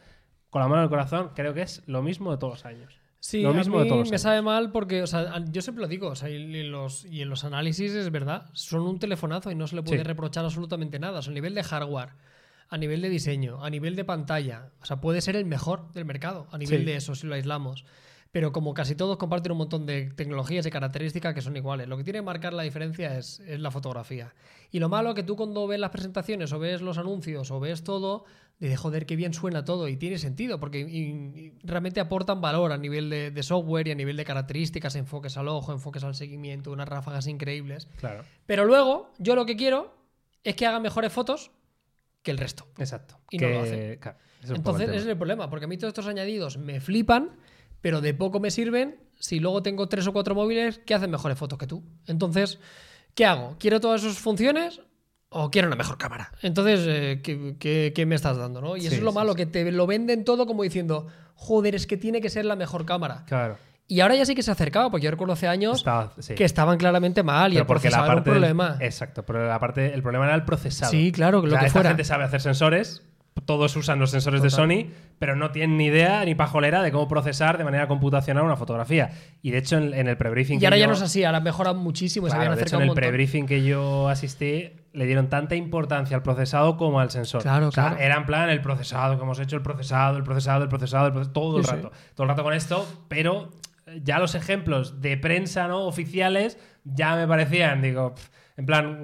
con 0.49 0.61
la 0.61 0.67
mano 0.67 0.81
en 0.81 0.83
el 0.85 0.89
corazón, 0.89 1.31
creo 1.35 1.53
que 1.53 1.61
es 1.61 1.83
lo 1.87 2.01
mismo 2.01 2.31
de 2.31 2.37
todos 2.37 2.53
los 2.53 2.65
años. 2.65 2.93
Sí, 3.21 3.41
lo 3.41 3.49
a 3.49 3.53
mismo 3.53 3.77
mí 3.77 3.83
de 3.83 3.89
todos 3.89 3.99
los 3.99 4.09
me 4.09 4.15
años. 4.15 4.21
sabe 4.21 4.41
mal 4.41 4.71
porque, 4.71 5.03
o 5.03 5.07
sea, 5.07 5.19
a- 5.35 5.43
yo 5.51 5.61
siempre 5.61 5.81
lo 5.81 5.87
digo, 5.89 6.07
o 6.07 6.15
sea, 6.15 6.29
y 6.29 6.35
en 6.37 6.71
los, 6.71 7.03
y 7.05 7.21
en 7.21 7.29
los 7.29 7.43
análisis 7.43 7.91
es 7.93 8.09
verdad, 8.11 8.45
son 8.53 8.81
un 8.81 8.97
telefonazo 8.97 9.51
y 9.51 9.55
no 9.55 9.67
se 9.67 9.75
le 9.75 9.83
puede 9.83 9.97
Sí. 9.99 10.03
reprochar 10.03 10.45
absolutamente 10.45 10.99
nada. 10.99 11.19
O 11.19 11.21
sea, 11.21 11.31
a 11.31 11.33
nivel 11.33 11.53
de 11.53 11.63
hardware, 11.63 12.09
a 12.69 12.77
nivel 12.77 13.01
de 13.01 13.09
diseño, 13.09 13.63
a 13.63 13.69
nivel 13.69 13.95
de 13.97 14.05
pantalla, 14.05 14.69
o 14.81 14.85
sea, 14.85 15.01
puede 15.01 15.21
ser 15.21 15.35
el 15.35 15.45
mejor 15.45 15.91
del 15.91 16.05
mercado, 16.05 16.47
a 16.51 16.57
nivel 16.57 16.79
Sí. 16.79 16.85
de 16.85 16.95
eso, 16.95 17.13
si 17.15 17.27
lo 17.27 17.35
aislamos. 17.35 17.83
Pero 18.31 18.51
como 18.51 18.75
casi 18.75 18.93
todos 18.95 19.17
comparten 19.17 19.51
un 19.53 19.57
montón 19.57 19.87
de 19.87 20.11
tecnologías 20.11 20.63
y 20.65 20.69
características 20.69 21.33
que 21.33 21.41
son 21.41 21.57
iguales, 21.57 21.87
lo 21.87 21.97
que 21.97 22.03
tiene 22.03 22.19
que 22.19 22.23
marcar 22.25 22.53
la 22.53 22.61
diferencia 22.61 23.17
es, 23.17 23.39
es 23.39 23.59
la 23.59 23.71
fotografía. 23.71 24.35
Y 24.69 24.77
lo 24.79 24.87
malo 24.87 25.15
que 25.15 25.23
tú 25.23 25.35
cuando 25.35 25.65
ves 25.65 25.79
las 25.79 25.89
presentaciones 25.89 26.53
o 26.53 26.59
ves 26.59 26.81
los 26.81 26.99
anuncios 26.99 27.49
o 27.49 27.59
ves 27.59 27.83
todo, 27.83 28.25
de 28.59 28.75
joder, 28.77 29.07
qué 29.07 29.15
bien 29.15 29.33
suena 29.33 29.65
todo 29.65 29.87
y 29.87 29.97
tiene 29.97 30.19
sentido, 30.19 30.59
porque 30.59 30.81
y- 30.81 30.85
y 31.39 31.53
realmente 31.63 31.99
aportan 32.01 32.39
valor 32.39 32.71
a 32.71 32.77
nivel 32.77 33.09
de, 33.09 33.31
de 33.31 33.41
software 33.43 33.87
y 33.87 33.91
a 33.91 33.95
nivel 33.95 34.15
de 34.17 34.25
características, 34.25 34.95
enfoques 34.95 35.35
al 35.37 35.47
ojo, 35.47 35.71
enfoques 35.71 36.03
al 36.03 36.13
seguimiento, 36.13 36.71
unas 36.71 36.87
ráfagas 36.87 37.25
increíbles. 37.25 37.87
Claro, 37.97 38.23
Pero 38.45 38.65
luego, 38.65 39.11
yo 39.17 39.33
lo 39.35 39.47
que 39.47 39.55
quiero 39.55 39.95
es 40.43 40.55
que 40.55 40.67
hagan 40.67 40.83
mejores 40.83 41.11
fotos 41.11 41.49
que 42.21 42.29
el 42.29 42.37
resto. 42.37 42.67
exacto. 42.77 43.17
Y 43.31 43.39
no 43.39 43.47
Que- 43.47 43.53
lo 43.53 43.59
hacen. 43.61 43.97
claro, 43.99 44.17
es 44.43 44.49
Entonces, 44.51 44.89
ese 44.89 44.97
es 44.99 45.05
el 45.07 45.17
problema, 45.17 45.49
porque 45.49 45.65
a 45.65 45.67
mí 45.67 45.77
todos 45.77 45.89
estos 45.91 46.05
añadidos 46.07 46.57
me 46.57 46.79
flipan, 46.81 47.31
pero 47.81 48.01
de 48.01 48.13
poco 48.13 48.39
me 48.39 48.51
sirven 48.51 48.99
si 49.19 49.39
luego 49.39 49.61
tengo 49.63 49.87
tres 49.89 50.07
o 50.07 50.13
cuatro 50.13 50.35
móviles 50.35 50.79
que 50.79 50.93
hacen 50.95 51.11
mejores 51.11 51.37
fotos 51.37 51.57
que 51.59 51.67
tú. 51.67 51.83
Entonces, 52.07 52.59
¿qué 53.15 53.25
hago? 53.25 53.55
¿Quiero 53.59 53.79
todas 53.79 54.01
sus 54.01 54.17
funciones 54.19 54.81
o 55.29 55.51
quiero 55.51 55.67
una 55.67 55.75
mejor 55.75 55.97
cámara? 55.97 56.31
Entonces, 56.41 56.81
eh, 56.87 57.21
¿qué, 57.23 57.55
qué- 57.59 57.91
qué 57.93 58.05
me 58.05 58.15
estás 58.15 58.37
dando? 58.37 58.61
¿no? 58.61 58.77
Y 58.77 58.85
eso 58.87 58.95
es 58.95 59.01
lo 59.01 59.11
sí, 59.11 59.15
malo, 59.15 59.31
sí. 59.33 59.37
que 59.37 59.45
te 59.45 59.71
lo 59.71 59.85
venden 59.87 60.23
todo 60.23 60.45
como 60.47 60.63
diciendo, 60.63 61.07
joder, 61.35 61.75
es 61.75 61.85
que 61.87 61.97
tiene 61.97 62.21
que 62.21 62.29
ser 62.29 62.45
la 62.45 62.55
mejor 62.55 62.85
cámara. 62.85 63.25
Claro. 63.27 63.57
Y 63.91 64.01
ahora 64.01 64.13
ya 64.15 64.23
sí 64.25 64.35
que 64.35 64.43
se 64.43 64.51
ha 64.51 64.53
acercado, 64.53 64.91
porque 64.91 65.05
yo 65.05 65.11
recuerdo 65.11 65.33
hace 65.33 65.47
años 65.47 65.77
Estaba- 65.77 66.13
sí. 66.19 66.35
que 66.35 66.43
estaban 66.45 66.77
claramente 66.77 67.23
mal 67.23 67.51
y 67.51 67.55
Pero 67.55 67.63
el 67.63 67.67
porque 67.67 67.89
la 67.89 68.03
un 68.07 68.13
del- 68.15 68.23
problema. 68.23 68.77
exacto, 68.79 69.23
pero 69.25 69.47
la 69.47 69.59
parte, 69.59 69.93
el 69.93 70.01
problema 70.03 70.25
era 70.25 70.35
el 70.35 70.45
procesado. 70.45 70.91
Sí, 70.91 71.11
claro, 71.11 71.39
O 71.39 71.41
lo 71.45 71.49
que 71.49 71.55
esta 71.65 71.69
fuera. 71.71 71.89
gente 71.89 72.03
sabe 72.03 72.23
hacer 72.23 72.39
sensores, 72.39 73.01
todos 73.45 73.75
usan 73.77 73.99
los 73.99 74.11
sensores 74.11 74.41
Total. 74.41 74.67
de 74.67 74.85
Sony, 74.87 74.91
pero 75.17 75.35
no 75.35 75.51
tienen 75.51 75.77
ni 75.77 75.85
idea 75.85 76.23
ni 76.25 76.35
pajolera 76.35 76.81
de 76.83 76.91
cómo 76.91 77.07
procesar 77.07 77.57
de 77.57 77.63
manera 77.63 77.87
computacional 77.87 78.43
una 78.43 78.57
fotografía. 78.57 79.11
Y 79.41 79.51
de 79.51 79.57
hecho, 79.59 79.77
en, 79.77 79.93
en 79.93 80.07
el 80.07 80.17
prebriefing 80.17 80.61
Y 80.61 80.65
ahora 80.65 80.75
que 80.75 80.79
ya 80.81 80.85
yo- 80.85 80.91
no 80.91 80.95
es 80.97 81.01
así, 81.01 81.23
ahora 81.23 81.39
muchísimo 81.73 82.29
se 82.29 82.35
habían 82.35 82.55
de 82.55 82.61
hecho, 82.61 82.75
en 82.81 82.89
el 82.89 82.93
prebriefing 82.93 83.45
que 83.45 83.63
yo 83.63 84.09
asistí, 84.09 84.71
le 84.93 85.05
dieron 85.05 85.29
tanta 85.29 85.55
importancia 85.55 86.17
al 86.17 86.23
procesado 86.23 86.75
como 86.77 86.99
al 86.99 87.11
sensor. 87.11 87.41
Claro, 87.41 87.67
O 87.69 87.71
sea, 87.71 87.89
claro. 87.89 88.01
Era 88.01 88.15
en 88.17 88.25
plan 88.25 88.49
el 88.49 88.61
procesado, 88.61 89.17
que 89.17 89.23
hemos 89.23 89.39
hecho 89.39 89.55
el 89.55 89.61
procesado, 89.61 90.17
el 90.17 90.23
procesado, 90.23 90.63
el 90.63 90.69
procesado, 90.69 91.07
el 91.07 91.13
proce- 91.13 91.31
todo 91.31 91.57
el 91.59 91.63
Sí, 91.63 91.69
sí. 91.69 91.75
rato. 91.77 91.91
Todo 92.15 92.23
el 92.25 92.29
rato 92.29 92.43
con 92.43 92.53
esto, 92.53 92.85
pero 93.07 93.49
ya 94.03 94.19
los 94.19 94.35
ejemplos 94.35 95.01
de 95.01 95.17
prensa 95.17 95.67
no 95.67 95.85
oficiales 95.85 96.57
ya 96.83 97.15
me 97.15 97.27
parecían, 97.27 97.81
digo, 97.81 98.13
en 98.57 98.65
plan, 98.65 98.99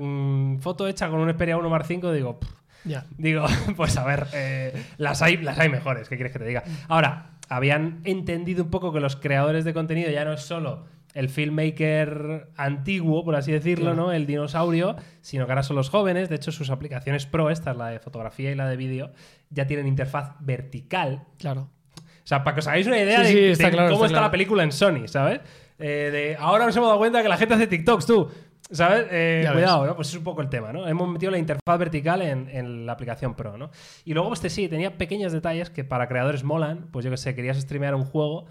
mm, 0.56 0.60
foto 0.60 0.88
hecha 0.88 1.08
con 1.10 1.20
un 1.22 1.30
Xperia 1.32 1.58
1 1.58 1.70
Mark 1.70 1.86
5, 1.88 2.12
digo, 2.12 2.40
pf, 2.40 2.54
Ya. 2.86 3.06
Digo, 3.18 3.45
pues 3.76 3.98
a 3.98 4.06
ver, 4.06 4.28
eh, 4.34 4.84
las, 4.98 5.22
hay, 5.22 5.38
las 5.38 5.60
hay 5.60 5.70
mejores, 5.70 6.07
¿qué 6.07 6.16
quieres 6.16 6.32
que 6.32 6.40
te 6.40 6.45
diga? 6.45 6.64
Ahora, 6.88 7.32
habían 7.49 8.02
entendido 8.03 8.64
un 8.64 8.70
poco 8.70 8.94
que 8.94 8.99
los 8.99 9.16
creadores 9.16 9.66
de 9.66 9.74
contenido 9.74 10.10
ya 10.12 10.26
no 10.26 10.34
es 10.34 10.41
solo 10.41 10.86
el 11.16 11.30
filmmaker 11.30 12.49
antiguo, 12.57 13.24
por 13.24 13.36
así 13.36 13.52
decirlo, 13.52 13.95
¿no? 13.95 14.12
El 14.12 14.26
dinosaurio, 14.28 14.98
sino 15.22 15.45
que 15.45 15.53
ahora 15.53 15.64
son 15.64 15.78
los 15.78 15.90
jóvenes. 15.90 16.28
De 16.28 16.36
hecho, 16.36 16.52
sus 16.52 16.70
aplicaciones 16.70 17.26
pro, 17.26 17.49
estas, 17.49 17.78
la 17.78 17.88
de 17.88 17.99
fotografía 17.99 18.52
y 18.52 18.56
la 18.56 18.68
de 18.68 18.76
vídeo, 18.76 19.12
ya 19.49 19.66
tienen 19.66 19.88
interfaz 19.88 20.36
vertical. 20.41 21.24
Claro. 21.40 21.70
O 21.98 22.28
sea, 22.28 22.44
para 22.44 22.56
que 22.56 22.60
os 22.60 22.68
hagáis 22.68 22.86
una 22.88 22.99
idea 22.99 23.20
Sí, 23.20 23.28
de, 23.28 23.30
sí, 23.30 23.40
de 23.40 23.52
está 23.52 23.72
claro, 23.72 23.88
cómo 23.91 24.03
está 24.03 24.06
está 24.07 24.14
claro. 24.16 24.28
la 24.28 24.32
película 24.32 24.64
en 24.64 24.74
Sony, 24.74 25.07
¿sabes? 25.07 25.40
Eh, 25.80 26.10
de, 26.12 26.38
ahora 26.38 26.66
nos 26.66 26.76
hemos 26.76 26.88
dado 26.90 26.99
cuenta 26.99 27.24
que 27.24 27.30
la 27.30 27.38
gente 27.38 27.53
hace 27.53 27.68
TikToks, 27.68 28.06
tú. 28.06 28.30
¿Sabes? 28.72 29.08
Eh, 29.12 29.48
cuidado, 29.52 29.86
¿no? 29.86 29.96
Pues 29.96 30.10
es 30.10 30.16
un 30.16 30.24
poco 30.24 30.42
el 30.42 30.50
tema, 30.50 30.74
¿no? 30.74 30.88
Hemos 30.88 31.08
metido 31.08 31.32
la 31.32 31.38
interfaz 31.38 31.78
vertical 31.78 32.22
en, 32.22 32.50
en 32.50 32.86
la 32.86 32.94
aplicación 32.94 33.36
Pro, 33.36 33.58
¿no? 33.58 33.70
Y 34.06 34.14
luego, 34.14 34.34
este 34.34 34.50
sí, 34.50 34.68
tenía 34.68 34.98
pequeños 34.98 35.32
detalles 35.32 35.70
que 35.70 35.84
para 35.84 36.08
creadores 36.08 36.44
molan. 36.44 36.88
Pues 36.92 37.06
yo 37.06 37.12
que 37.12 37.18
sé, 37.18 37.36
querías 37.36 37.58
streamear 37.58 37.94
un 37.94 38.06
juego 38.06 38.48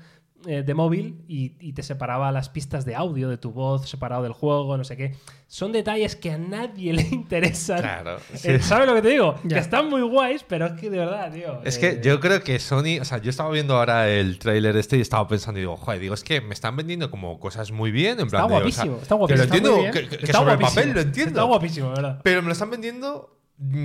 eh, 0.47 0.63
de 0.63 0.75
móvil 0.75 1.25
y, 1.29 1.55
y 1.61 1.73
te 1.73 1.83
separaba 1.83 2.31
las 2.33 2.49
pistas 2.49 2.85
de 2.85 2.95
audio 2.95 3.29
de 3.29 3.39
tu 3.39 3.51
voz 3.53 3.89
separado 3.89 4.23
del 4.23 4.33
juego, 4.33 4.77
no 4.77 4.85
sé 4.85 4.97
qué. 4.97 5.15
Son 5.47 5.73
detalles 5.73 6.17
que 6.17 6.33
a 6.33 6.39
nadie 6.39 6.93
le 6.95 7.03
interesan. 7.03 7.81
Claro, 7.81 8.17
Eh. 8.43 8.59
¿Sabes 8.61 8.87
lo 8.87 8.95
que 8.95 9.03
te 9.03 9.09
digo? 9.11 9.35
Ya. 9.45 9.57
Que 9.57 9.61
están 9.63 9.89
muy 9.89 10.03
guays, 10.03 10.45
pero 10.47 10.67
es 10.67 10.73
que 10.81 10.91
de 10.91 10.99
verdad, 10.99 11.33
tío. 11.33 11.61
Es 11.65 11.77
eh, 11.77 12.01
que 12.01 12.09
yo 12.09 12.21
creo 12.21 12.43
que 12.43 12.59
Sony, 12.59 12.99
o 13.01 13.05
sea, 13.05 13.19
yo 13.19 13.31
estaba 13.31 13.51
viendo 13.51 13.77
ahora 13.77 14.09
el 14.09 14.39
tráiler 14.39 14.77
este 14.77 14.97
y 14.97 15.01
estaba 15.01 15.27
pensando, 15.29 15.59
digo, 15.61 15.77
joder, 15.77 16.01
digo, 16.01 16.15
es 16.15 16.25
que 16.25 16.41
me 16.41 16.55
están 16.55 16.77
vendiendo 16.77 17.11
como 17.11 17.39
cosas 17.41 17.71
muy 17.73 17.91
bien, 17.91 18.19
en 18.21 18.27
Está 18.27 18.47
plan 18.47 18.49
de, 18.49 18.55
o 18.69 18.71
sea, 18.71 18.85
guapísimo, 18.85 18.97
está 19.03 19.15
que 19.15 19.19
guapísimo. 19.19 19.37
lo 19.39 19.45
Está 19.45 19.57
entiendo, 19.57 19.93
que, 19.93 20.01
que- 20.09 20.09
que 20.19 20.25
Está 20.27 20.39
sobre 20.39 20.53
el 20.53 20.59
guapísimo. 20.59 20.75
papel 20.83 20.95
lo 20.95 21.01
entiendo. 21.01 21.31
Está 21.31 21.43
guapísimo, 21.43 21.89
¿verdad? 21.91 22.21
Pero 22.23 22.43
me 22.43 22.47
lo 22.49 22.53
están 22.53 22.71
vendiendo 22.71 23.31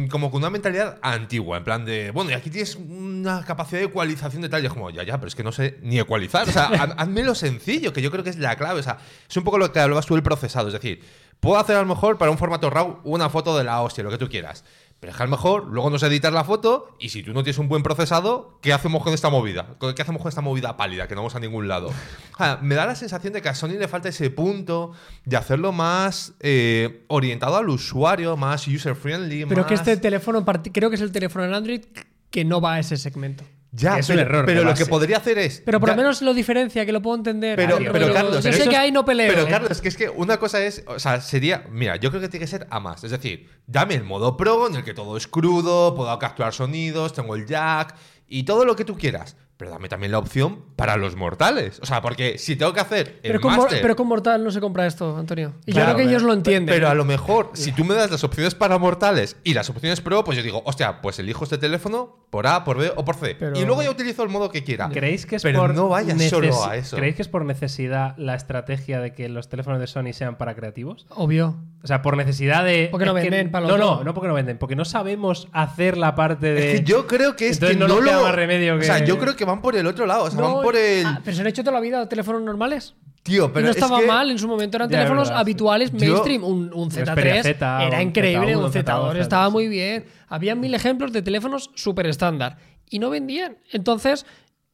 como 0.09 0.31
con 0.31 0.39
una 0.41 0.49
mentalidad 0.49 0.97
antigua, 1.01 1.57
en 1.57 1.63
plan 1.63 1.85
de, 1.85 2.09
bueno, 2.11 2.31
y 2.31 2.33
aquí 2.33 2.49
tienes 2.49 2.75
una 2.75 3.43
capacidad 3.45 3.79
de 3.79 3.85
ecualización 3.85 4.41
de 4.41 4.49
tal, 4.49 4.63
y 4.63 4.65
es 4.65 4.73
como, 4.73 4.89
ya, 4.89 5.03
ya, 5.03 5.17
pero 5.19 5.27
es 5.27 5.35
que 5.35 5.43
no 5.43 5.51
sé 5.51 5.77
ni 5.83 5.99
ecualizar, 5.99 6.49
o 6.49 6.51
sea, 6.51 6.67
haz- 6.69 6.95
hazme 6.97 7.23
lo 7.23 7.35
sencillo, 7.35 7.93
que 7.93 8.01
yo 8.01 8.09
creo 8.09 8.23
que 8.23 8.31
es 8.31 8.37
la 8.39 8.55
clave, 8.55 8.79
o 8.79 8.83
sea, 8.83 8.97
es 9.29 9.37
un 9.37 9.43
poco 9.43 9.57
lo 9.59 9.71
que 9.71 9.79
hablabas 9.79 10.05
tú 10.07 10.15
del 10.15 10.23
procesado, 10.23 10.67
es 10.67 10.73
decir, 10.73 11.03
puedo 11.39 11.57
hacer 11.59 11.75
a 11.75 11.81
lo 11.81 11.85
mejor 11.85 12.17
para 12.17 12.31
un 12.31 12.37
formato 12.39 12.69
RAW 12.69 13.01
una 13.03 13.29
foto 13.29 13.55
de 13.57 13.63
la 13.63 13.81
hostia, 13.81 14.03
lo 14.03 14.09
que 14.09 14.17
tú 14.17 14.27
quieras, 14.27 14.63
pero 14.99 15.11
es 15.11 15.17
que 15.17 15.23
a 15.23 15.25
lo 15.25 15.31
mejor 15.31 15.67
luego 15.67 15.89
nos 15.89 16.03
editar 16.03 16.33
la 16.33 16.43
foto 16.43 16.95
y 16.99 17.09
si 17.09 17.23
tú 17.23 17.33
no 17.33 17.43
tienes 17.43 17.57
un 17.57 17.69
buen 17.69 17.83
procesado, 17.83 18.59
¿qué 18.61 18.73
hacemos 18.73 19.01
con 19.01 19.13
esta 19.13 19.29
movida? 19.29 19.77
¿Qué 19.95 20.01
hacemos 20.01 20.21
con 20.21 20.29
esta 20.29 20.41
movida 20.41 20.75
pálida 20.75 21.07
que 21.07 21.15
no 21.15 21.21
vamos 21.21 21.35
a 21.35 21.39
ningún 21.39 21.67
lado? 21.67 21.91
Sea, 22.37 22.59
me 22.61 22.75
da 22.75 22.85
la 22.85 22.95
sensación 22.95 23.31
de 23.31 23.41
que 23.41 23.49
a 23.49 23.55
Sony 23.55 23.77
le 23.79 23.87
falta 23.87 24.09
ese 24.09 24.29
punto 24.29 24.91
de 25.23 25.37
hacerlo 25.37 25.71
más 25.71 26.33
eh, 26.41 27.05
orientado 27.07 27.55
al 27.55 27.69
usuario, 27.69 28.35
más 28.35 28.67
user-friendly. 28.67 29.45
Pero 29.45 29.65
que 29.65 29.75
este 29.75 29.95
teléfono, 29.97 30.43
creo 30.45 30.89
que 30.89 30.95
es 30.95 31.01
el 31.01 31.11
teléfono 31.11 31.45
en 31.45 31.53
Android 31.53 31.81
que 32.29 32.45
no 32.45 32.59
va 32.59 32.73
a 32.73 32.79
ese 32.79 32.97
segmento. 32.97 33.43
Ya, 33.71 33.99
es 33.99 34.09
un 34.09 34.17
error 34.17 34.45
pero 34.45 34.63
lo 34.63 34.73
que 34.73 34.85
podría 34.85 35.17
hacer 35.17 35.37
es. 35.37 35.61
Pero 35.63 35.79
por 35.79 35.89
lo 35.89 35.95
menos 35.95 36.21
lo 36.21 36.33
diferencia, 36.33 36.85
que 36.85 36.91
lo 36.91 37.01
puedo 37.01 37.17
entender. 37.17 37.55
Pero, 37.55 37.77
pero 37.77 37.91
pero- 37.91 38.13
Carlos, 38.13 38.35
yo 38.43 38.51
pero 38.51 38.63
sé 38.63 38.69
que 38.69 38.77
ahí 38.77 38.91
no 38.91 39.05
peleo. 39.05 39.31
Pero 39.31 39.47
¿eh? 39.47 39.49
Carlos, 39.49 39.71
es 39.71 39.81
que 39.81 39.87
es 39.89 39.97
que 39.97 40.09
una 40.09 40.37
cosa 40.37 40.63
es, 40.63 40.83
o 40.87 40.97
sea, 40.97 41.21
sería, 41.21 41.65
mira, 41.69 41.95
yo 41.97 42.09
creo 42.09 42.21
que 42.21 42.29
tiene 42.29 42.45
que 42.45 42.49
ser 42.49 42.67
a 42.69 42.79
más. 42.79 43.03
Es 43.03 43.11
decir, 43.11 43.47
dame 43.67 43.93
el 43.93 44.03
modo 44.03 44.35
pro 44.37 44.67
en 44.67 44.75
el 44.75 44.83
que 44.83 44.93
todo 44.93 45.17
es 45.17 45.27
crudo, 45.27 45.93
puedo 45.95 46.17
capturar 46.17 46.53
sonidos, 46.53 47.13
tengo 47.13 47.35
el 47.35 47.45
jack 47.45 47.95
y 48.27 48.43
todo 48.43 48.65
lo 48.65 48.75
que 48.75 48.85
tú 48.85 48.97
quieras. 48.97 49.35
Pero 49.59 49.71
dame 49.71 49.89
también 49.89 50.13
la 50.13 50.19
opción 50.19 50.59
para 50.77 50.95
los 50.95 51.17
mortales. 51.17 51.81
O 51.81 51.85
sea, 51.85 52.01
porque 52.01 52.37
si 52.37 52.55
tengo 52.55 52.71
que 52.71 52.79
hacer 52.79 53.19
el 53.23 53.31
pero, 53.33 53.41
con, 53.41 53.57
máster- 53.57 53.81
pero 53.81 53.93
con 53.97 54.07
Mortal 54.07 54.41
no 54.41 54.51
se 54.51 54.61
compra 54.61 54.87
esto, 54.87 55.17
Antonio. 55.17 55.55
Y 55.65 55.73
Claro, 55.73 55.89
yo 55.89 55.95
creo 55.95 55.97
que 55.97 56.03
pero- 56.03 56.09
ellos 56.11 56.23
lo 56.23 56.31
entienden. 56.33 56.73
Pero 56.73 56.87
a 56.87 56.93
lo 56.93 57.03
mejor, 57.03 57.49
si 57.55 57.73
tú 57.73 57.83
me 57.83 57.93
das 57.93 58.09
las 58.09 58.23
opciones 58.23 58.55
para 58.55 58.77
mortales 58.77 59.35
y 59.43 59.53
las 59.53 59.69
opciones 59.69 59.99
pro, 59.99 60.23
pues 60.23 60.37
yo 60.37 60.43
digo, 60.43 60.61
hostia, 60.65 61.01
pues 61.01 61.19
elijo 61.19 61.43
este 61.43 61.57
teléfono 61.57 62.25
por 62.29 62.47
A, 62.47 62.63
por 62.63 62.77
B 62.77 62.89
o 62.95 63.03
por 63.03 63.15
C. 63.17 63.35
Pero- 63.37 63.59
Y 63.59 63.65
luego 63.65 63.83
ya 63.83 63.91
utilizo 63.91 64.23
el 64.23 64.29
modo 64.29 64.49
que 64.49 64.63
quiera. 64.63 64.87
¿Creéis 64.87 65.25
que 65.25 65.35
es 65.35 65.43
Pero 65.43 65.59
por 65.59 65.75
no 65.75 65.89
vayas 65.89 66.21
solo 66.29 66.63
a 66.63 66.77
eso. 66.77 66.95
¿Creéis 66.95 67.17
que 67.17 67.21
es 67.23 67.27
por 67.27 67.43
necesidad 67.43 68.15
la 68.17 68.35
estrategia 68.35 69.01
de 69.01 69.13
que 69.13 69.27
los 69.27 69.49
teléfonos 69.49 69.81
de 69.81 69.87
Sony 69.87 70.13
sean 70.13 70.37
para 70.37 70.55
creativos? 70.55 71.05
Obvio. 71.09 71.57
O 71.83 71.87
sea, 71.87 72.01
por 72.01 72.15
necesidad 72.17 72.63
de. 72.63 72.87
Porque 72.91 73.05
no 73.05 73.13
que- 73.15 73.21
venden 73.21 73.51
para 73.51 73.67
lo 73.67 73.77
No, 73.77 73.97
no, 73.97 74.03
no 74.05 74.13
porque 74.13 74.27
no 74.29 74.33
venden, 74.35 74.57
porque 74.57 74.75
no 74.77 74.85
sabemos 74.85 75.47
hacer 75.51 75.97
la 75.97 76.15
parte 76.15 76.53
de. 76.53 76.73
Es 76.75 76.79
que 76.81 76.85
yo 76.85 77.07
creo 77.07 77.35
que 77.35 77.47
es 77.47 77.53
Entonces 77.57 77.75
que 77.77 77.79
no 77.81 77.87
no, 77.87 77.95
nos 77.95 78.03
lo. 78.05 78.09
queda 78.11 78.21
más 78.21 78.35
remedio 78.35 78.75
O 78.75 78.81
sea, 78.81 78.99
que- 78.99 79.05
yo 79.07 79.17
creo 79.17 79.35
que 79.35 79.45
van 79.49 79.61
por 79.61 79.75
el 79.75 79.85
otro 79.87 80.05
lado. 80.05 80.23
O 80.23 80.29
sea, 80.31 80.39
No, 80.39 80.55
van 80.55 80.63
por 80.63 80.75
el. 80.75 81.05
ah, 81.05 81.21
pero 81.23 81.35
se 81.35 81.41
han 81.41 81.47
hecho 81.47 81.61
toda 81.63 81.73
la 81.73 81.79
vida 81.81 82.07
teléfonos 82.09 82.41
normales. 82.41 82.95
Tío, 83.23 83.45
y 83.45 83.49
pero 83.49 83.65
no 83.65 83.71
es 83.71 83.77
estaba 83.77 83.99
que- 83.99 84.07
mal, 84.07 84.31
en 84.31 84.39
su 84.39 84.47
momento 84.47 84.77
eran 84.77 84.89
Ya, 84.89 84.97
teléfonos 84.99 85.27
verdad, 85.27 85.41
habituales, 85.41 85.91
mainstream. 85.93 86.43
Un, 86.43 86.71
un 86.73 86.89
Z3 86.89 87.05
Xperia 87.05 87.43
Z, 87.43 87.83
era 87.85 87.97
un 87.97 88.03
increíble, 88.03 88.55
Z1, 88.55 88.57
un 88.65 88.71
Z2 88.71 89.13
Z2, 89.13 89.19
estaba 89.19 89.49
muy 89.49 89.67
bien. 89.67 90.05
Había 90.29 90.55
mil 90.55 90.73
ejemplos 90.73 91.11
de 91.11 91.21
teléfonos 91.21 91.69
súper 91.75 92.07
estándar 92.07 92.57
y 92.89 92.99
no 92.99 93.09
vendían. 93.09 93.57
Entonces, 93.71 94.25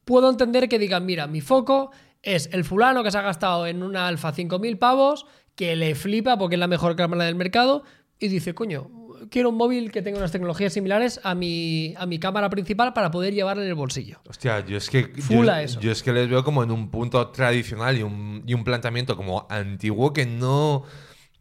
puedo 0.04 0.30
entender 0.30 0.68
que 0.68 0.78
digan, 0.78 1.04
mira, 1.04 1.26
mi 1.26 1.40
foco 1.40 1.90
es 2.22 2.48
el 2.52 2.64
fulano 2.64 3.02
que 3.02 3.10
se 3.10 3.18
ha 3.18 3.22
gastado 3.22 3.66
en 3.66 3.82
una 3.82 4.06
alfa 4.06 4.32
5.000 4.32 4.78
pavos, 4.78 5.26
que 5.56 5.74
le 5.74 5.94
flipa 5.94 6.38
porque 6.38 6.54
es 6.54 6.60
la 6.60 6.66
mejor 6.68 6.94
cámara 6.96 7.24
del 7.24 7.34
mercado, 7.34 7.82
y 8.18 8.28
dice, 8.28 8.54
coño, 8.54 8.90
quiero 9.30 9.50
un 9.50 9.56
móvil 9.56 9.90
que 9.92 10.02
tenga 10.02 10.18
unas 10.18 10.32
tecnologías 10.32 10.72
similares 10.72 11.20
a 11.22 11.34
mi, 11.34 11.94
a 11.96 12.06
mi 12.06 12.18
cámara 12.18 12.50
principal 12.50 12.92
para 12.92 13.10
poder 13.10 13.34
llevarla 13.34 13.62
en 13.62 13.68
el 13.68 13.74
bolsillo. 13.74 14.20
Hostia, 14.28 14.64
yo 14.64 14.76
es 14.76 14.90
que. 14.90 15.04
Full 15.04 15.46
yo, 15.46 15.52
a 15.52 15.62
eso. 15.62 15.80
yo 15.80 15.92
es 15.92 16.02
que 16.02 16.12
les 16.12 16.28
veo 16.28 16.44
como 16.44 16.62
en 16.62 16.70
un 16.70 16.90
punto 16.90 17.28
tradicional 17.28 17.98
y 17.98 18.02
un, 18.02 18.42
y 18.46 18.54
un 18.54 18.64
planteamiento 18.64 19.16
como 19.16 19.46
antiguo 19.48 20.12
que 20.12 20.26
no. 20.26 20.84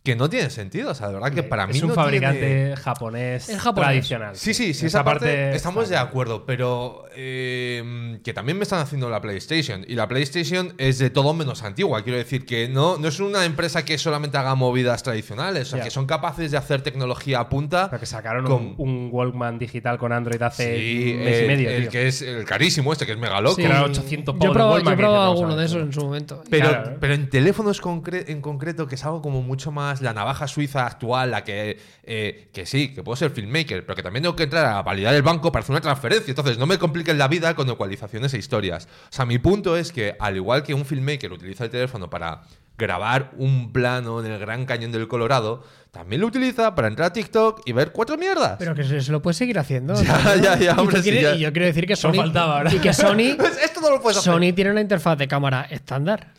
Que 0.06 0.16
no 0.16 0.30
tiene 0.30 0.50
sentido. 0.50 0.92
O 0.92 0.94
sea, 0.96 1.08
de 1.10 1.16
verdad 1.16 1.34
que 1.34 1.44
para 1.44 1.68
mí. 1.68 1.76
es 1.76 1.82
un 1.84 1.90
no 1.90 1.96
fabricante 1.96 2.40
tiene- 2.40 2.76
japonés, 2.78 3.50
Es 3.50 3.60
japonés. 3.60 3.88
tradicional. 3.90 4.36
Sí, 4.38 4.54
sí, 4.54 4.74
sí, 4.74 4.86
Esa 4.86 5.00
esa 5.00 5.04
parte, 5.04 5.26
parte 5.26 5.56
estamos 5.56 5.90
de 5.90 5.98
acuerdo, 5.98 6.46
pero 6.46 7.06
eh, 7.16 8.20
que 8.24 8.34
también 8.34 8.58
me 8.58 8.64
están 8.64 8.80
haciendo 8.80 9.10
la 9.10 9.20
PlayStation. 9.22 9.84
Y 9.88 9.96
la 9.96 10.08
PlayStation 10.08 10.74
es 10.78 11.00
de 11.00 11.10
todo 11.10 11.34
menos 11.34 11.64
antigua. 11.64 12.04
Quiero 12.04 12.18
decir 12.18 12.46
que 12.46 12.70
no, 12.70 12.98
no 12.98 13.08
es 13.08 13.20
una 13.20 13.46
empresa 13.46 13.84
que 13.84 13.98
solamente 13.98 14.38
haga 14.38 14.56
movidas 14.56 15.04
tradicionales, 15.04 15.64
o 15.68 15.72
sea, 15.72 15.80
Ya. 15.80 15.86
que 15.86 15.92
son 15.92 16.06
capaces 16.06 16.52
de 16.52 16.58
hacer 16.58 16.82
tecnología 16.82 17.40
a 17.40 17.50
punta. 17.50 17.90
Pero 17.90 18.00
que 18.00 18.06
sacaron 18.06 18.46
con- 18.46 18.76
un, 18.78 19.06
un 19.06 19.10
Walkman 19.12 19.58
digital 19.60 19.98
con 19.98 20.12
Android 20.12 20.42
hace 20.42 20.78
Sí, 20.78 21.14
un 21.18 21.24
mes 21.24 21.34
y 21.34 21.40
el- 21.42 21.48
medio, 21.48 21.70
el 21.70 21.82
tío. 21.84 21.92
que 21.92 22.08
es 22.08 22.22
el 22.22 22.46
carísimo 22.46 22.94
este, 22.94 23.06
que 23.06 23.14
es 23.14 23.18
mega 23.18 23.42
loco. 23.42 23.56
Que 23.56 23.66
era 23.66 23.84
800 23.84 24.36
yo 24.40 24.50
he 24.52 24.54
probado, 24.54 25.24
alguno 25.32 25.56
de 25.56 25.66
esos 25.66 25.82
en 25.82 25.92
su 25.94 26.02
momento. 26.02 26.44
Pero, 26.50 26.70
Claro, 26.70 26.92
¿eh? 26.92 26.98
pero 27.00 27.14
en 27.16 27.30
teléfonos 27.30 27.82
concre- 27.82 28.26
en 28.28 28.42
concreto, 28.42 28.88
que 28.88 28.96
es 28.96 29.04
algo 29.06 29.22
como 29.22 29.42
mucho 29.42 29.72
más 29.72 29.95
la 30.02 30.14
navaja 30.14 30.48
suiza 30.48 30.86
actual, 30.86 31.32
la 31.32 31.44
que, 31.44 31.80
eh, 32.04 32.50
que 32.54 32.66
sí, 32.66 32.94
que 32.94 33.04
puedo 33.04 33.16
ser 33.16 33.32
filmmaker, 33.32 33.86
pero 33.86 33.96
que 33.96 34.04
también 34.04 34.24
tengo 34.24 34.36
que 34.36 34.44
entrar 34.44 34.66
a 34.66 34.82
validar 34.82 35.14
el 35.16 35.22
banco 35.22 35.52
para 35.52 35.64
hacer 35.64 35.74
una 35.74 35.82
transferencia. 35.82 36.32
Entonces, 36.32 36.58
no 36.58 36.66
me 36.66 36.78
compliquen 36.78 37.18
la 37.18 37.28
vida 37.28 37.54
con 37.56 37.70
ecualizaciones 37.70 38.34
e 38.34 38.38
historias. 38.38 38.88
O 39.10 39.14
sea, 39.14 39.26
mi 39.26 39.38
punto 39.40 39.78
es 39.78 39.92
que, 39.92 40.16
al 40.20 40.36
igual 40.36 40.64
que 40.64 40.74
un 40.74 40.86
filmmaker 40.86 41.32
utiliza 41.32 41.64
el 41.66 41.70
teléfono 41.70 42.10
para 42.10 42.42
grabar 42.78 43.32
un 43.38 43.72
plano 43.72 44.20
en 44.24 44.32
el 44.32 44.38
Gran 44.40 44.66
Cañón 44.66 44.92
del 44.92 45.08
Colorado, 45.08 45.64
también 45.92 46.20
lo 46.20 46.28
utiliza 46.28 46.76
para 46.76 46.90
entrar 46.90 47.08
a 47.12 47.14
TikTok 47.14 47.62
y 47.66 47.72
ver 47.72 47.94
cuatro 47.94 48.18
mierdas. 48.18 48.58
Pero 48.60 48.76
que 48.76 48.84
se, 48.84 49.00
se 49.00 49.12
lo 49.14 49.22
puede 49.22 49.34
seguir 49.34 49.58
haciendo. 49.60 49.94
Ya, 50.04 50.18
¿no? 50.24 50.36
ya, 50.36 50.58
ya, 50.60 50.74
Y 50.76 50.80
hombre, 50.80 50.98
sí, 50.98 51.04
quieres- 51.04 51.22
ya. 51.24 51.36
Y 51.36 51.40
yo 51.40 51.54
quiero 51.54 51.68
decir 51.68 51.88
que 51.88 51.94
Eso 51.94 52.10
Sony. 52.10 52.18
faltaba 52.18 52.58
ahora. 52.58 52.74
Y 52.74 52.80
que 52.80 52.94
Sony, 52.94 53.36
Pues 53.38 53.58
esto 53.64 53.80
no 53.80 53.90
lo 53.92 54.02
puedes 54.02 54.18
hacer. 54.18 54.34
Sony 54.34 54.52
tiene 54.54 54.72
una 54.72 54.82
interfaz 54.82 55.18
de 55.18 55.28
cámara 55.28 55.66
estándar. 55.70 56.34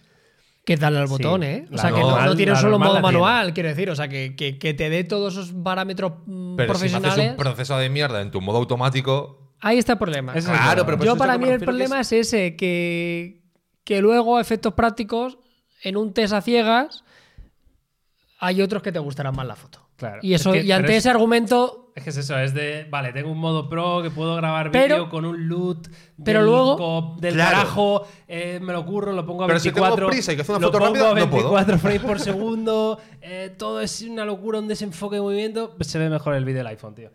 Que 0.67 0.77
darle 0.77 0.99
al 0.99 1.07
Sí, 1.07 1.13
botón, 1.13 1.43
¿eh? 1.45 1.65
O 1.71 1.77
la 1.77 1.81
sea, 1.81 1.93
que 1.93 2.01
no, 2.01 2.21
no 2.27 2.37
tiene 2.37 2.55
solo 2.57 2.79
modo 2.79 3.01
manual, 3.01 3.55
quiero 3.55 3.69
decir. 3.71 3.89
O 3.89 3.95
sea, 3.97 4.09
que, 4.09 4.35
que, 4.37 4.59
que 4.59 4.75
te 4.75 4.91
dé 4.91 5.05
todos 5.05 5.33
esos 5.35 5.53
parámetros 5.53 6.13
mm, 6.27 6.57
Pero 6.57 6.75
si 6.75 6.81
me 6.81 6.87
haces 6.87 6.93
profesionales. 7.01 7.31
un 7.31 7.37
proceso 7.37 7.79
de 7.79 7.89
mierda 7.89 8.21
en 8.21 8.31
tu 8.33 8.41
modo 8.43 8.59
automático, 8.59 9.55
Ahí 9.61 9.79
está 9.79 9.93
el 9.93 9.99
problema. 9.99 10.35
Es 10.35 10.45
el 10.45 10.51
Claro, 10.51 10.85
problema. 10.85 10.87
pero 10.87 10.97
pues 10.99 11.07
Yo 11.07 11.13
es 11.15 11.19
para 11.19 11.39
mí 11.39 11.49
el 11.49 11.61
problema 11.61 12.01
es 12.01 12.13
ese, 12.13 12.57
que, 12.57 13.43
que 13.85 14.03
luego 14.03 14.37
a 14.37 14.41
efectos 14.43 14.75
prácticos, 14.75 15.39
en 15.83 15.97
un 15.97 16.13
test 16.13 16.35
a 16.35 16.43
ciegas, 16.43 17.05
hay 18.39 18.61
otros 18.61 18.83
que 18.83 18.93
te 18.93 18.99
gustarán 18.99 19.35
más 19.35 19.47
la 19.47 19.57
foto. 19.57 19.86
Claro. 19.97 20.19
Y 20.23 20.35
eso, 20.35 20.53
Es 20.53 20.61
que- 20.61 20.67
y 20.67 20.73
ante 20.73 20.93
es- 20.93 20.99
ese 20.99 21.11
argumento, 21.11 21.83
Es 21.95 22.05
que 22.05 22.11
es 22.11 22.17
eso, 22.19 22.39
es 22.39 22.53
de, 22.53 22.87
vale, 22.91 23.11
tengo 23.15 23.31
un 23.33 23.39
modo 23.39 23.71
pro 23.71 24.03
que 24.03 24.11
puedo 24.11 24.37
grabar 24.37 24.71
vídeo 24.71 25.09
con 25.09 25.25
un 25.25 25.49
loot 25.49 25.89
pero 26.23 26.41
del, 26.41 26.47
luego- 26.51 26.77
co- 26.77 27.17
del 27.19 27.33
Claro. 27.33 27.57
carajo, 27.57 28.03
eh, 28.29 28.61
me 28.63 28.75
lo 28.75 28.85
curro, 28.85 29.13
lo 29.15 29.25
pongo 29.25 29.45
a 29.45 29.47
Pero 29.47 29.59
si 29.59 29.71
tengo 29.73 29.81
24, 29.87 30.09
prisa 30.09 30.33
y 30.33 30.37
que 30.37 30.43
hacer 30.43 30.57
una 30.57 30.67
lo 30.67 30.73
foto 30.73 30.79
pongo 30.79 30.93
rápida, 30.93 31.11
a 31.11 31.15
no 31.25 31.31
puedo. 31.31 31.51
24 31.55 31.79
frames 31.79 32.03
por 32.03 32.21
segundo, 32.21 32.99
eh, 33.23 33.55
todo 33.57 33.81
es 33.81 34.03
una 34.03 34.27
locura, 34.27 34.59
un 34.59 34.69
desenfoque 34.69 35.17
de 35.17 35.23
movimiento, 35.23 35.73
pues 35.79 35.89
se 35.89 35.99
ve 35.99 36.11
mejor 36.11 36.35
el 36.35 36.45
vídeo 36.45 36.59
del 36.59 36.67
iPhone, 36.67 36.95
tío. 36.95 37.11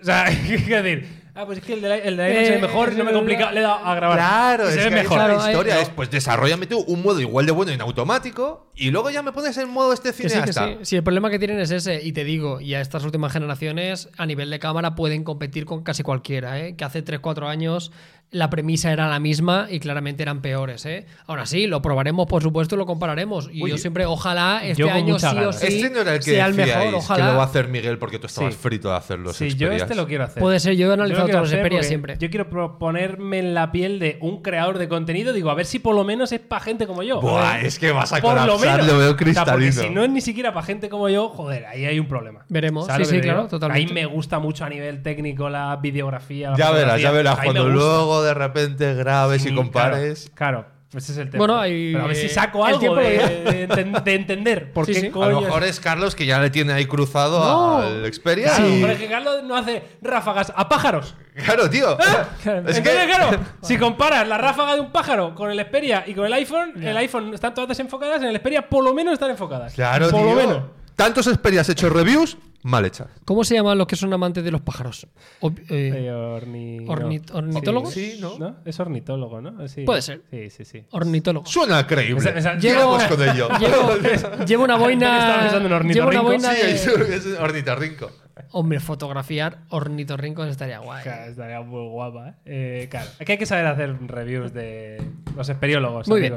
O 0.00 0.04
sea, 0.04 0.26
¿qué 0.46 0.82
decir? 0.82 1.24
Ah, 1.36 1.46
pues 1.46 1.58
es 1.58 1.64
que 1.64 1.72
el 1.72 1.82
de, 1.82 1.98
el 1.98 2.16
de 2.16 2.32
se 2.32 2.50
ve 2.52 2.56
Eh, 2.58 2.60
mejor 2.60 2.92
y 2.92 2.96
no 2.96 3.02
me 3.04 3.10
eh, 3.10 3.14
complica, 3.14 3.50
le 3.50 3.58
he 3.58 3.62
dado 3.64 3.84
a 3.84 3.94
grabar. 3.96 4.16
Claro, 4.18 4.68
es 4.68 4.74
se 4.74 4.78
que 4.84 4.84
ve 4.90 5.02
mejor. 5.02 5.18
la 5.18 5.34
historia 5.34 5.74
no. 5.74 5.80
es 5.80 5.88
pues 5.88 6.08
desarrollame 6.08 6.68
tú 6.68 6.78
un 6.86 7.02
modo 7.02 7.20
igual 7.20 7.44
de 7.44 7.50
bueno 7.50 7.72
en 7.72 7.80
automático 7.80 8.70
y 8.76 8.92
luego 8.92 9.10
ya 9.10 9.20
me 9.22 9.32
pones 9.32 9.56
el 9.58 9.66
modo 9.66 9.92
este 9.92 10.10
que 10.10 10.14
sí, 10.14 10.22
que 10.22 10.28
cineasta. 10.28 10.68
sí. 10.68 10.78
Si 10.82 10.96
el 10.96 11.02
problema 11.02 11.30
que 11.30 11.40
tienen 11.40 11.58
es 11.58 11.72
ese, 11.72 12.00
y 12.04 12.12
te 12.12 12.22
digo, 12.22 12.60
y 12.60 12.74
a 12.74 12.80
estas 12.80 13.02
últimas 13.02 13.32
generaciones, 13.32 14.10
a 14.16 14.26
nivel 14.26 14.48
de 14.48 14.60
cámara, 14.60 14.94
pueden 14.94 15.24
competir 15.24 15.64
con 15.64 15.82
casi 15.82 16.04
cualquiera, 16.04 16.60
¿eh? 16.60 16.76
Que 16.76 16.84
hace 16.84 17.04
3-4 17.04 17.48
años 17.48 17.90
la 18.34 18.50
premisa 18.50 18.92
era 18.92 19.08
la 19.08 19.20
misma 19.20 19.68
y 19.70 19.78
claramente 19.78 20.22
eran 20.24 20.42
peores, 20.42 20.84
¿eh? 20.86 21.06
Aún 21.28 21.38
así, 21.38 21.68
lo 21.68 21.80
probaremos, 21.80 22.26
por 22.26 22.42
supuesto, 22.42 22.74
y 22.74 22.78
lo 22.78 22.84
compararemos. 22.84 23.48
Y 23.52 23.68
yo 23.68 23.78
siempre, 23.78 24.06
ojalá 24.06 24.60
este 24.64 24.90
año 24.90 25.18
sí 25.20 25.26
o 25.26 25.52
sí 25.52 25.66
este 25.68 25.90
no 25.90 26.00
era 26.00 26.14
el 26.14 26.18
que 26.18 26.32
sea 26.32 26.46
el 26.46 26.54
mejor, 26.54 26.88
que 26.90 26.94
ojalá. 26.96 27.30
lo 27.30 27.36
va 27.36 27.44
a 27.44 27.46
hacer 27.46 27.68
Miguel 27.68 27.96
porque 27.98 28.18
tú 28.18 28.26
estabas 28.26 28.54
Sí. 28.54 28.60
frito 28.60 28.90
de 28.90 28.96
hacerlo. 28.96 29.32
Sí, 29.32 29.54
yo 29.54 29.70
este 29.70 29.94
lo 29.94 30.06
quiero 30.08 30.24
hacer. 30.24 30.40
Puede 30.42 30.58
ser, 30.58 30.74
yo 30.74 30.90
he 30.90 30.92
analizado 30.94 31.28
todas 31.28 31.42
las 31.42 31.52
experiencias 31.52 31.86
siempre. 31.88 32.16
Yo 32.18 32.28
quiero 32.28 32.50
pro- 32.50 32.76
ponerme 32.78 33.38
en 33.38 33.54
la 33.54 33.70
piel 33.70 34.00
de 34.00 34.18
un 34.20 34.42
creador 34.42 34.78
de 34.78 34.88
contenido. 34.88 35.32
Digo, 35.32 35.50
a 35.50 35.54
ver 35.54 35.66
si 35.66 35.78
por 35.78 35.94
lo 35.94 36.02
menos 36.02 36.32
es 36.32 36.40
para 36.40 36.60
gente 36.64 36.88
como 36.88 37.04
yo. 37.04 37.20
Buah, 37.20 37.60
es 37.60 37.78
que 37.78 37.92
vas 37.92 38.12
a 38.12 38.20
por 38.20 38.34
lo 38.34 38.40
colapsar, 38.56 38.80
menos. 38.80 38.86
lo 38.92 38.98
veo 38.98 39.12
O 39.12 39.16
sea, 39.16 39.16
porque 39.16 39.24
cristalino. 39.32 39.72
si 39.82 39.90
no 39.90 40.02
es 40.02 40.10
ni 40.10 40.20
siquiera 40.20 40.52
para 40.52 40.66
gente 40.66 40.88
como 40.88 41.08
yo, 41.08 41.28
joder, 41.28 41.66
ahí 41.66 41.84
hay 41.84 42.00
un 42.00 42.08
problema. 42.08 42.44
Veremos. 42.48 42.86
¿Sabes 42.86 43.06
Sí, 43.08 43.14
que 43.16 43.20
sí, 43.22 43.28
claro, 43.28 43.46
totalmente. 43.46 43.86
Ahí 43.88 43.94
me 43.94 44.06
gusta 44.06 44.40
mucho 44.40 44.64
a 44.64 44.68
nivel 44.68 45.02
técnico 45.04 45.48
la 45.48 45.76
videografía. 45.76 46.50
la 46.50 46.56
ya 46.56 46.70
verás, 46.72 47.00
ya 47.00 47.12
verás. 47.12 47.38
Cuando 47.38 47.68
luego 47.68 48.23
de 48.24 48.34
repente 48.34 48.94
grabes 48.94 49.42
Sí, 49.42 49.50
y 49.50 49.54
compares. 49.54 50.30
Claro, 50.34 50.62
claro, 50.64 50.74
ese 50.98 51.12
es 51.12 51.18
el 51.18 51.30
tema. 51.30 51.38
Bueno, 51.38 51.58
hay- 51.60 51.92
Pero 51.92 52.04
a 52.04 52.06
ver 52.08 52.16
si 52.16 52.28
saco 52.28 52.64
algo 52.64 52.94
de, 52.96 53.68
entender 54.06 54.72
por 54.72 54.86
Sí, 54.86 54.92
qué 54.94 55.00
sí. 55.00 55.06
A 55.08 55.10
coño. 55.12 55.30
lo 55.30 55.40
mejor 55.42 55.64
es 55.64 55.80
Carlos 55.80 56.14
que 56.14 56.24
ya 56.26 56.38
le 56.40 56.50
tiene 56.50 56.72
ahí 56.72 56.86
cruzado 56.86 57.38
No. 57.40 57.78
al 57.78 58.12
Xperia. 58.12 58.54
Claro, 58.54 58.68
y- 58.68 58.80
pero 58.80 58.92
es 58.92 58.98
que 58.98 59.08
Carlos 59.08 59.42
no 59.44 59.56
hace 59.56 59.82
ráfagas 60.02 60.52
a 60.54 60.68
pájaros. 60.68 61.14
Claro, 61.44 61.68
tío. 61.68 61.98
es 62.38 62.42
que 62.44 62.50
Entonces, 62.50 62.82
claro, 62.82 63.38
si 63.62 63.76
comparas 63.76 64.26
la 64.28 64.38
ráfaga 64.38 64.74
de 64.74 64.80
un 64.80 64.92
pájaro 64.92 65.34
con 65.34 65.50
el 65.50 65.58
Xperia 65.60 66.04
y 66.06 66.14
con 66.14 66.26
el 66.26 66.32
iPhone, 66.32 66.80
el 66.82 66.96
iPhone 66.96 67.34
están 67.34 67.54
todas 67.54 67.68
desenfocadas, 67.68 68.22
en 68.22 68.28
el 68.28 68.36
Xperia 68.36 68.68
por 68.68 68.84
lo 68.84 68.94
menos 68.94 69.14
están 69.14 69.30
enfocadas. 69.30 69.74
Claro, 69.74 70.08
por 70.10 70.20
tío. 70.20 70.30
lo 70.30 70.36
menos. 70.36 70.62
Tantos 70.96 71.26
Xperias 71.26 71.68
hechos 71.68 71.90
reviews, 71.92 72.36
mal 72.64 72.84
hechas. 72.84 73.06
¿Cómo 73.24 73.44
se 73.44 73.54
llaman 73.54 73.78
los 73.78 73.86
que 73.86 73.94
son 73.94 74.12
amantes 74.12 74.42
de 74.42 74.50
los 74.50 74.60
pájaros? 74.62 75.06
Ob- 75.40 75.58
eh, 75.70 75.92
Eh, 76.06 76.10
orni- 76.10 76.84
Ornit- 76.86 77.30
no. 77.30 77.38
¿ornitólogos? 77.38 77.92
Sí, 77.94 78.18
¿no? 78.20 78.56
Es 78.64 78.80
ornitólogo, 78.80 79.40
¿no? 79.40 79.68
Sí. 79.68 79.82
Puede 79.84 80.02
ser. 80.02 80.22
Sí, 80.30 80.50
sí, 80.50 80.64
sí. 80.64 80.84
ornitólogos. 80.90 81.48
Suena 81.50 81.86
creíble. 81.86 82.18
Esa- 82.30 82.38
esa- 82.38 82.54
Llevo- 82.58 82.92
Vamos 82.98 83.04
con 83.04 83.22
ello. 83.22 83.48
Llevo, 83.60 83.90
llevo 84.46 84.64
una 84.64 84.74
Estaba 84.74 84.78
boina. 84.78 85.38
pensando 85.40 85.56
en 85.56 85.62
Llevo 85.62 85.66
una 85.66 85.76
ornitorrinco. 85.76 86.24
boina 86.24 86.52
Sí, 86.54 86.62
de- 86.62 87.16
es 87.16 87.26
ornitorrinco. 87.38 88.10
Hombre, 88.50 88.80
fotografiar 88.80 89.58
ornitorrincos 89.68 90.48
estaría 90.48 90.78
guay. 90.80 91.02
Claro, 91.04 91.30
estaría 91.30 91.60
muy 91.60 91.88
guapa, 91.88 92.30
¿eh? 92.30 92.34
Eh, 92.46 92.88
Claro, 92.90 93.08
que 93.24 93.32
hay 93.32 93.38
que 93.38 93.46
saber 93.46 93.66
hacer 93.66 93.96
reviews 94.08 94.52
de 94.52 95.00
los 95.36 95.48
esperiólogos, 95.48 96.08
Muy 96.08 96.20
bien. 96.20 96.32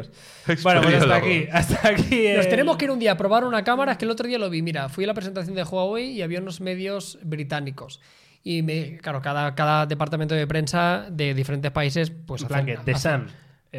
Bueno, 0.63 0.81
pues 0.81 0.95
hasta 0.95 1.15
aquí. 1.15 1.47
Hasta 1.51 1.87
aquí. 1.89 2.27
Nos 2.35 2.45
el- 2.45 2.49
tenemos 2.49 2.77
que 2.77 2.85
ir 2.85 2.91
un 2.91 2.99
día 2.99 3.13
a 3.13 3.17
probar 3.17 3.43
una 3.43 3.63
cámara. 3.63 3.93
Es 3.93 3.97
que 3.97 4.05
el 4.05 4.11
otro 4.11 4.27
día 4.27 4.37
lo 4.37 4.49
vi. 4.49 4.61
Mira, 4.61 4.89
fui 4.89 5.05
a 5.05 5.07
la 5.07 5.13
presentación 5.13 5.55
de 5.55 5.63
Huawei 5.63 6.11
y 6.11 6.21
había 6.21 6.39
unos 6.39 6.61
medios 6.61 7.17
británicos. 7.23 7.99
Y 8.43 8.61
me, 8.61 8.97
claro, 8.97 9.21
cada, 9.21 9.55
cada 9.55 9.85
departamento 9.87 10.35
de 10.35 10.45
prensa 10.47 11.07
de 11.09 11.33
diferentes 11.33 11.71
países, 11.71 12.11
pues 12.11 12.43
En 12.43 12.47
plan 12.47 12.61
hacen- 12.61 12.77
que 12.77 12.83
The 12.85 12.91
hacen- 12.93 13.27
Sun. 13.27 13.31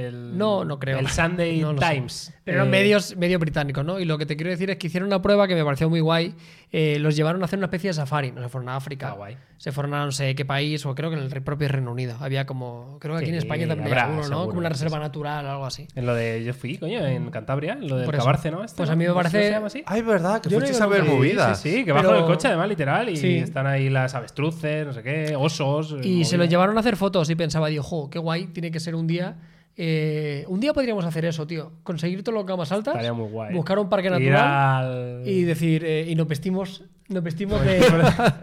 El, 0.07 0.39
No, 0.39 0.65
no 0.65 0.79
creo. 0.79 0.99
El 0.99 1.09
Sunday 1.09 1.61
No. 1.63 1.75
Times. 1.75 2.33
Pero 2.45 2.59
eran 2.59 2.69
Eh, 2.69 2.71
medios, 2.71 3.17
medios 3.17 3.41
británicos, 3.41 3.85
¿no? 3.85 3.99
Y 3.99 4.05
lo 4.05 4.17
que 4.19 4.27
te 4.27 4.37
quiero 4.37 4.51
decir 4.51 4.71
es 4.71 4.77
que 4.77 4.87
hicieron 4.87 5.07
una 5.09 5.21
prueba 5.21 5.47
que 5.49 5.55
me 5.55 5.65
pareció 5.65 5.89
muy 5.91 6.01
guay. 6.01 6.35
Eh, 6.71 6.99
los 7.01 7.17
llevaron 7.17 7.41
a 7.43 7.47
hacer 7.47 7.59
una 7.59 7.67
especie 7.67 7.89
de 7.91 7.95
safari. 7.95 8.31
No 8.33 8.43
se 8.43 8.49
fueron 8.49 8.69
a 8.69 8.77
África. 8.77 9.09
Ah, 9.11 9.15
guay. 9.15 9.37
Se 9.57 9.73
fueron 9.73 9.95
a 9.95 10.05
no 10.05 10.13
sé 10.13 10.35
qué 10.35 10.45
país, 10.45 10.85
o 10.87 10.95
creo 10.95 11.11
que 11.11 11.17
en 11.17 11.23
el 11.23 11.43
propio 11.43 11.67
Reino 11.69 11.91
Unido. 11.91 12.17
Había 12.21 12.47
como. 12.47 12.99
Creo 13.01 13.15
que 13.17 13.23
aquí 13.23 13.31
en 13.31 13.37
España 13.37 13.67
también 13.67 13.89
habrá, 13.89 14.03
hay 14.05 14.09
alguno, 14.11 14.23
¿no? 14.23 14.29
seguro, 14.29 14.47
Como 14.49 14.59
una 14.61 14.69
reserva 14.69 14.99
sí. 14.99 15.03
natural 15.03 15.47
o 15.47 15.51
algo 15.51 15.67
así. 15.67 15.89
En 15.95 16.07
lo 16.07 16.15
de. 16.15 16.45
Yo 16.45 16.55
fui, 16.55 16.77
coño, 16.79 17.05
en 17.05 17.31
Cantabria, 17.31 17.73
en 17.73 17.89
lo 17.89 18.01
eso. 18.01 18.11
Cabarce, 18.13 18.51
¿no? 18.51 18.63
Este, 18.65 18.77
Pues 18.77 18.89
¿no? 18.89 18.93
a 18.93 18.97
mí 18.97 19.05
me 19.05 19.09
¿No 19.09 19.15
parece- 19.15 19.43
se 19.43 19.51
llama 19.51 19.67
así? 19.67 19.83
Ay, 19.87 20.03
verdad, 20.03 20.41
que 20.41 20.49
Yo 20.51 20.59
no 20.59 20.67
fuisteis 20.67 20.81
he 20.81 20.85
a 20.85 20.87
ver 20.87 21.05
movidas. 21.05 21.61
Sí, 21.61 21.71
sí, 21.79 21.85
que 21.85 21.93
con 21.93 22.05
el 22.17 22.25
coche, 22.25 22.49
además, 22.49 22.69
literal. 22.69 23.09
Y 23.09 23.17
Sí. 23.17 23.37
están 23.39 23.67
ahí 23.67 23.89
las 23.91 24.15
avestruces, 24.15 24.87
no 24.87 24.93
sé 24.93 25.03
qué, 25.03 25.35
osos. 25.37 25.97
Y 26.05 26.25
se 26.25 26.37
los 26.37 26.49
llevaron 26.49 26.77
a 26.77 26.81
hacer 26.81 26.97
fotos 26.97 27.29
y 27.31 27.35
pensaba, 27.35 27.69
digo, 27.69 27.83
jo, 27.83 28.11
qué 28.11 28.19
guay, 28.19 28.47
tiene 28.49 28.71
que 28.71 28.79
ser 28.79 28.95
un 28.95 29.07
día. 29.07 29.37
Eh, 29.81 30.45
un 30.49 30.59
día 30.59 30.73
podríamos 30.73 31.05
hacer 31.05 31.25
eso, 31.25 31.47
tío. 31.47 31.71
Conseguir 31.85 32.25
todas 32.25 32.41
las 32.41 32.47
gamas 32.49 32.73
altas. 32.73 32.95
Estaría 32.95 33.13
muy 33.13 33.29
guay. 33.31 33.55
Buscar 33.55 33.79
un 33.79 33.89
parque 33.89 34.11
natural. 34.11 35.21
al- 35.21 35.23
Y 35.29 35.43
decir, 35.45 35.85
eh, 35.85 36.05
y 36.09 36.17
nos 36.17 36.27
vestimos, 36.27 36.83
nos 37.09 37.23
vestimos 37.23 37.61
de. 37.65 37.81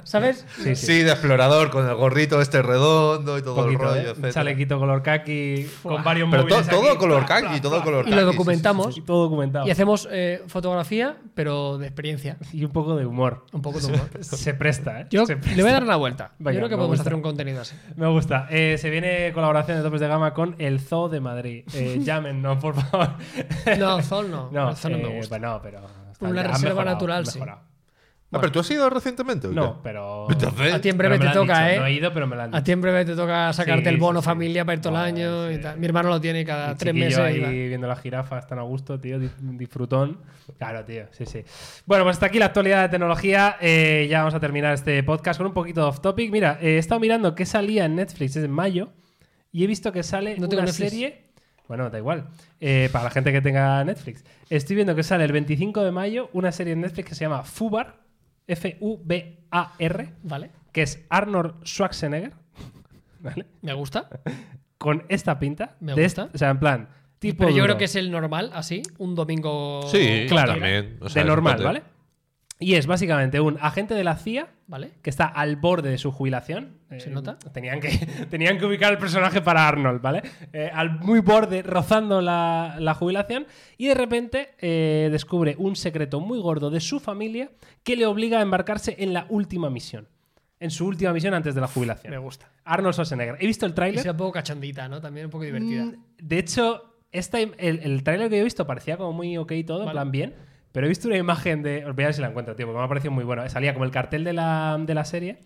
¿Sabes? 0.03 0.45
Sí, 0.57 0.75
sí. 0.75 0.85
Sí, 0.87 1.03
de 1.03 1.11
explorador, 1.11 1.69
con 1.69 1.87
el 1.87 1.95
gorrito 1.95 2.41
este 2.41 2.61
redondo 2.61 3.37
y 3.37 3.41
todo 3.43 3.55
Poquito, 3.55 3.83
el 3.83 3.89
rollo, 3.89 3.95
¿eh? 3.95 4.01
Un 4.03 4.09
etcétera. 4.09 4.33
chalequito 4.33 4.79
color 4.79 5.03
kaki, 5.03 5.67
con 5.83 6.03
varios 6.03 6.29
Pero 6.31 6.43
móviles 6.43 6.67
todo 6.67 6.89
aquí. 6.89 6.97
color 6.97 7.25
kaki, 7.25 7.47
pla, 7.47 7.61
todo 7.61 7.83
color 7.83 8.07
Y 8.07 8.09
kaki. 8.09 8.15
lo 8.15 8.21
sí, 8.21 8.31
sí, 8.31 8.37
documentamos. 8.37 8.97
Y 8.97 9.01
todo 9.01 9.23
documentado. 9.23 9.67
Y 9.67 9.71
hacemos 9.71 10.07
eh, 10.11 10.41
fotografía, 10.47 11.17
pero 11.35 11.77
de 11.77 11.85
experiencia. 11.87 12.37
Y 12.51 12.65
un 12.65 12.71
poco 12.71 12.95
de 12.95 13.05
humor. 13.05 13.45
Un 13.53 13.61
poco 13.61 13.79
de 13.79 13.87
humor. 13.87 14.09
Se 14.21 14.53
presta, 14.53 15.01
¿eh? 15.01 15.07
Yo 15.11 15.25
Se 15.25 15.35
presta. 15.37 15.55
le 15.55 15.61
voy 15.61 15.69
a 15.69 15.73
dar 15.73 15.83
una 15.83 15.95
vuelta. 15.95 16.31
Yo 16.39 16.45
creo 16.45 16.61
que 16.69 16.75
podemos 16.75 16.87
gusta. 16.89 17.01
hacer 17.03 17.13
un 17.15 17.21
contenido 17.21 17.61
así. 17.61 17.75
Me 17.95 18.07
gusta. 18.07 18.47
Eh, 18.49 18.77
se 18.79 18.89
viene 18.89 19.31
colaboración 19.33 19.77
de 19.77 19.83
topes 19.83 20.01
de 20.01 20.07
gama 20.07 20.33
con 20.33 20.55
el 20.59 20.79
Zoo 20.79 21.07
de 21.09 21.19
Madrid. 21.19 21.65
Eh, 21.73 21.99
llámenos, 22.03 22.57
por 22.57 22.75
favor. 22.75 23.09
No, 23.77 24.01
Zol 24.01 24.31
no. 24.31 24.49
no, 24.51 24.69
el 24.71 24.75
Zol 24.75 24.93
no 24.93 24.97
me 24.97 25.13
eh, 25.13 25.17
gusta. 25.17 25.37
bueno, 25.37 25.59
pero. 25.61 25.81
está 26.11 26.27
Una 26.27 26.41
reserva 26.43 26.69
mejorado, 26.69 26.95
natural, 26.95 27.27
sí. 27.27 27.39
Ah, 28.31 28.39
pero 28.41 28.51
tú 28.51 28.59
has 28.59 28.69
ido 28.71 28.89
recientemente. 28.89 29.47
¿o 29.47 29.49
qué? 29.51 29.55
No, 29.55 29.81
pero. 29.81 30.27
Entonces, 30.29 30.73
A 30.73 30.81
ti 30.81 30.89
en 30.89 30.97
breve 30.97 31.17
me 31.19 31.25
te 31.27 31.31
toca, 31.31 31.67
dicho. 31.67 31.75
¿eh? 31.75 31.79
No 31.79 31.85
he 31.85 31.93
ido, 31.93 32.11
pero 32.11 32.27
me 32.27 32.35
lo 32.35 32.41
han 32.41 32.49
A 32.53 32.57
dicho. 32.57 32.63
ti 32.65 32.71
en 32.73 32.81
breve 32.81 33.05
te 33.05 33.15
toca 33.15 33.53
sacarte 33.53 33.83
Sí, 33.83 33.89
el 33.89 33.97
bono 33.97 34.19
sí, 34.19 34.23
sí. 34.23 34.25
familia 34.25 34.65
para 34.65 34.75
ir 34.75 34.81
todo 34.81 34.93
el 34.93 34.99
año 34.99 35.51
y 35.51 35.61
tal. 35.61 35.77
Mi 35.79 35.85
hermano 35.85 36.09
lo 36.09 36.19
tiene 36.19 36.43
cada 36.43 36.71
El 36.71 36.77
tres 36.77 36.93
meses. 36.93 37.17
ahí 37.19 37.39
va. 37.39 37.49
viendo 37.49 37.87
las 37.87 37.99
jirafas 38.01 38.45
tan 38.47 38.59
a 38.59 38.63
gusto, 38.63 38.99
tío, 38.99 39.19
di- 39.19 39.29
disfrutón. 39.39 40.17
Claro, 40.57 40.83
tío, 40.83 41.05
sí, 41.11 41.25
sí. 41.25 41.43
Bueno, 41.85 42.03
pues 42.03 42.15
hasta 42.17 42.25
aquí 42.25 42.39
la 42.39 42.47
actualidad 42.47 42.81
de 42.81 42.89
tecnología. 42.89 43.55
Eh, 43.61 44.07
ya 44.09 44.19
vamos 44.19 44.33
a 44.33 44.39
terminar 44.41 44.73
este 44.73 45.01
podcast 45.03 45.37
con 45.37 45.47
un 45.47 45.53
poquito 45.53 45.87
off 45.87 46.01
topic. 46.01 46.29
Mira, 46.31 46.57
eh, 46.61 46.71
he 46.75 46.77
estado 46.77 46.99
mirando 46.99 47.35
qué 47.35 47.45
salía 47.45 47.85
en 47.85 47.95
Netflix 47.95 48.35
en 48.35 48.51
mayo 48.51 48.89
y 49.51 49.63
he 49.63 49.67
visto 49.67 49.91
que 49.93 50.03
sale 50.03 50.31
No 50.37 50.49
tengo 50.49 50.63
una 50.63 50.71
Netflix. 50.71 50.89
serie. 50.89 51.21
Bueno, 51.69 51.89
da 51.89 51.97
igual. 51.99 52.27
Eh, 52.59 52.89
para 52.91 53.05
la 53.05 53.11
gente 53.11 53.31
que 53.31 53.41
tenga 53.41 53.83
Netflix. 53.85 54.25
Estoy 54.49 54.75
viendo 54.75 54.93
que 54.95 55.03
sale 55.03 55.23
el 55.23 55.31
25 55.31 55.83
de 55.83 55.91
mayo 55.91 56.29
una 56.33 56.51
serie 56.51 56.73
en 56.73 56.81
Netflix 56.81 57.09
que 57.09 57.15
se 57.15 57.21
llama 57.25 57.43
Fubar. 57.43 58.03
F-U-B-A-R. 58.47 60.13
Vale. 60.23 60.51
Que 60.71 60.81
es 60.83 61.05
Arnold 61.09 61.63
Schwarzenegger. 61.65 62.33
¿Vale? 63.21 63.45
Me 63.61 63.73
gusta. 63.73 64.09
Con 64.77 65.03
esta 65.09 65.39
pinta. 65.39 65.75
Me 65.79 65.93
de 65.95 66.03
gusta. 66.03 66.23
este- 66.23 66.35
o 66.35 66.39
sea, 66.39 66.49
en 66.49 66.59
plan. 66.59 66.89
Tipo 67.19 67.37
Pero 67.39 67.49
yo 67.51 67.55
duro. 67.55 67.65
creo 67.67 67.77
que 67.77 67.85
es 67.85 67.95
el 67.95 68.11
normal, 68.11 68.51
así. 68.53 68.81
Un 68.97 69.15
domingo. 69.15 69.81
Sí, 69.87 70.25
Claro. 70.27 70.53
también. 70.53 70.97
O 71.01 71.09
sea, 71.09 71.23
de 71.23 71.27
normal. 71.29 71.63
¿vale? 71.63 71.83
Y 72.57 72.75
es 72.75 72.87
básicamente 72.87 73.41
un 73.41 73.57
agente 73.59 73.93
de 73.95 74.03
la 74.05 74.15
CIA 74.15 74.47
Vale. 74.67 74.91
que 75.01 75.09
está 75.09 75.25
al 75.25 75.57
borde 75.57 75.89
de 75.89 75.97
su 75.97 76.11
jubilación. 76.11 76.77
¿Se 76.97 77.09
Eh, 77.09 77.13
nota? 77.13 77.37
Tenían 77.51 77.81
que, 77.81 77.89
tenían 78.29 78.57
que 78.57 78.65
ubicar 78.65 78.93
el 78.93 78.97
personaje 78.97 79.41
para 79.41 79.67
Arnold, 79.67 80.01
¿vale? 80.01 80.21
Eh, 80.53 80.71
al 80.73 80.99
muy 81.01 81.19
borde, 81.19 81.63
rozando 81.63 82.21
la, 82.21 82.77
la 82.79 82.93
jubilación. 82.93 83.45
Y 83.77 83.87
de 83.87 83.93
repente 83.93 84.49
eh, 84.59 85.09
descubre 85.11 85.55
un 85.57 85.75
secreto 85.75 86.21
muy 86.21 86.39
gordo 86.39 86.69
de 86.69 86.79
su 86.79 87.01
familia 87.01 87.51
que 87.83 87.97
le 87.97 88.05
obliga 88.05 88.39
a 88.39 88.41
embarcarse 88.41 88.95
en 88.99 89.11
la 89.13 89.25
última 89.29 89.69
misión. 89.69 90.07
En 90.57 90.71
su 90.71 90.87
última 90.87 91.11
misión 91.11 91.33
antes 91.33 91.53
de 91.55 91.59
la 91.61 91.67
jubilación. 91.67 92.11
Me 92.11 92.17
gusta. 92.17 92.49
Arnold 92.63 92.93
Schwarzenegger. 92.93 93.35
He 93.41 93.47
visto 93.47 93.65
el 93.65 93.73
tráiler. 93.73 94.01
sea 94.01 94.13
un 94.13 94.17
poco 94.17 94.31
cachondita, 94.31 94.87
¿no? 94.87 95.01
También 95.01 95.25
un 95.25 95.31
poco 95.31 95.43
divertida. 95.43 95.83
Mm, 95.83 95.95
De 96.21 96.39
hecho, 96.39 96.99
esta 97.11 97.39
el, 97.41 97.53
el 97.59 98.01
tráiler 98.03 98.29
que 98.29 98.37
yo 98.37 98.41
he 98.41 98.45
visto 98.45 98.65
parecía 98.65 98.95
como 98.95 99.11
muy 99.11 99.35
ok 99.37 99.51
y 99.51 99.63
todo, 99.65 99.79
en 99.79 99.85
Vale. 99.87 99.95
plan 99.97 100.11
bien. 100.11 100.35
Pero 100.75 100.87
he 100.87 100.89
visto 100.89 101.07
una 101.07 101.15
imagen 101.15 101.63
de. 101.63 101.85
Os 101.85 101.95
voy 101.95 102.03
a 102.03 102.07
ver 102.07 102.13
si 102.13 102.19
la 102.19 102.27
encuentro, 102.27 102.53
tío, 102.53 102.65
porque 102.65 102.79
me 102.79 102.83
ha 102.83 102.89
parecido 102.89 103.13
muy 103.13 103.23
bueno. 103.23 103.47
Salía 103.47 103.71
como 103.71 103.85
el 103.85 103.91
cartel 103.91 104.25
de 104.25 104.33
la, 104.33 104.75
de 104.77 104.93
la 104.93 105.05
serie 105.05 105.37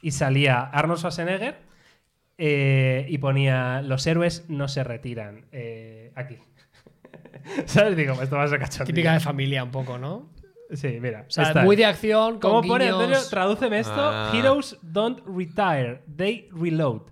y 0.00 0.10
salía 0.10 0.60
Arnold 0.60 0.98
Schwarzenegger 0.98 1.54
eh, 2.36 3.06
y 3.08 3.18
ponía: 3.18 3.80
Los 3.82 4.04
héroes 4.08 4.46
no 4.48 4.66
se 4.66 4.82
retiran. 4.82 5.44
eh, 5.52 6.10
aquí. 6.16 6.36
¿Sabes? 7.66 7.96
Digo, 7.96 8.20
esto 8.20 8.34
va 8.34 8.42
a 8.42 8.48
ser 8.48 8.58
cachondeo. 8.58 8.86
Típica 8.86 9.12
de 9.12 9.20
familia, 9.20 9.62
un 9.62 9.70
poco, 9.70 9.98
¿no? 9.98 10.30
Sí, 10.72 10.98
mira. 11.00 11.26
O 11.28 11.30
sea, 11.30 11.62
muy 11.62 11.76
de 11.76 11.84
acción. 11.84 12.40
Con 12.40 12.50
¿Cómo 12.50 12.62
pone, 12.66 12.88
Antonio? 12.88 13.18
Tradúceme 13.30 13.78
esto. 13.78 13.94
Ah. 13.96 14.32
Heroes 14.34 14.76
don't 14.82 15.20
retire, 15.24 16.02
they 16.16 16.48
reload. 16.50 17.02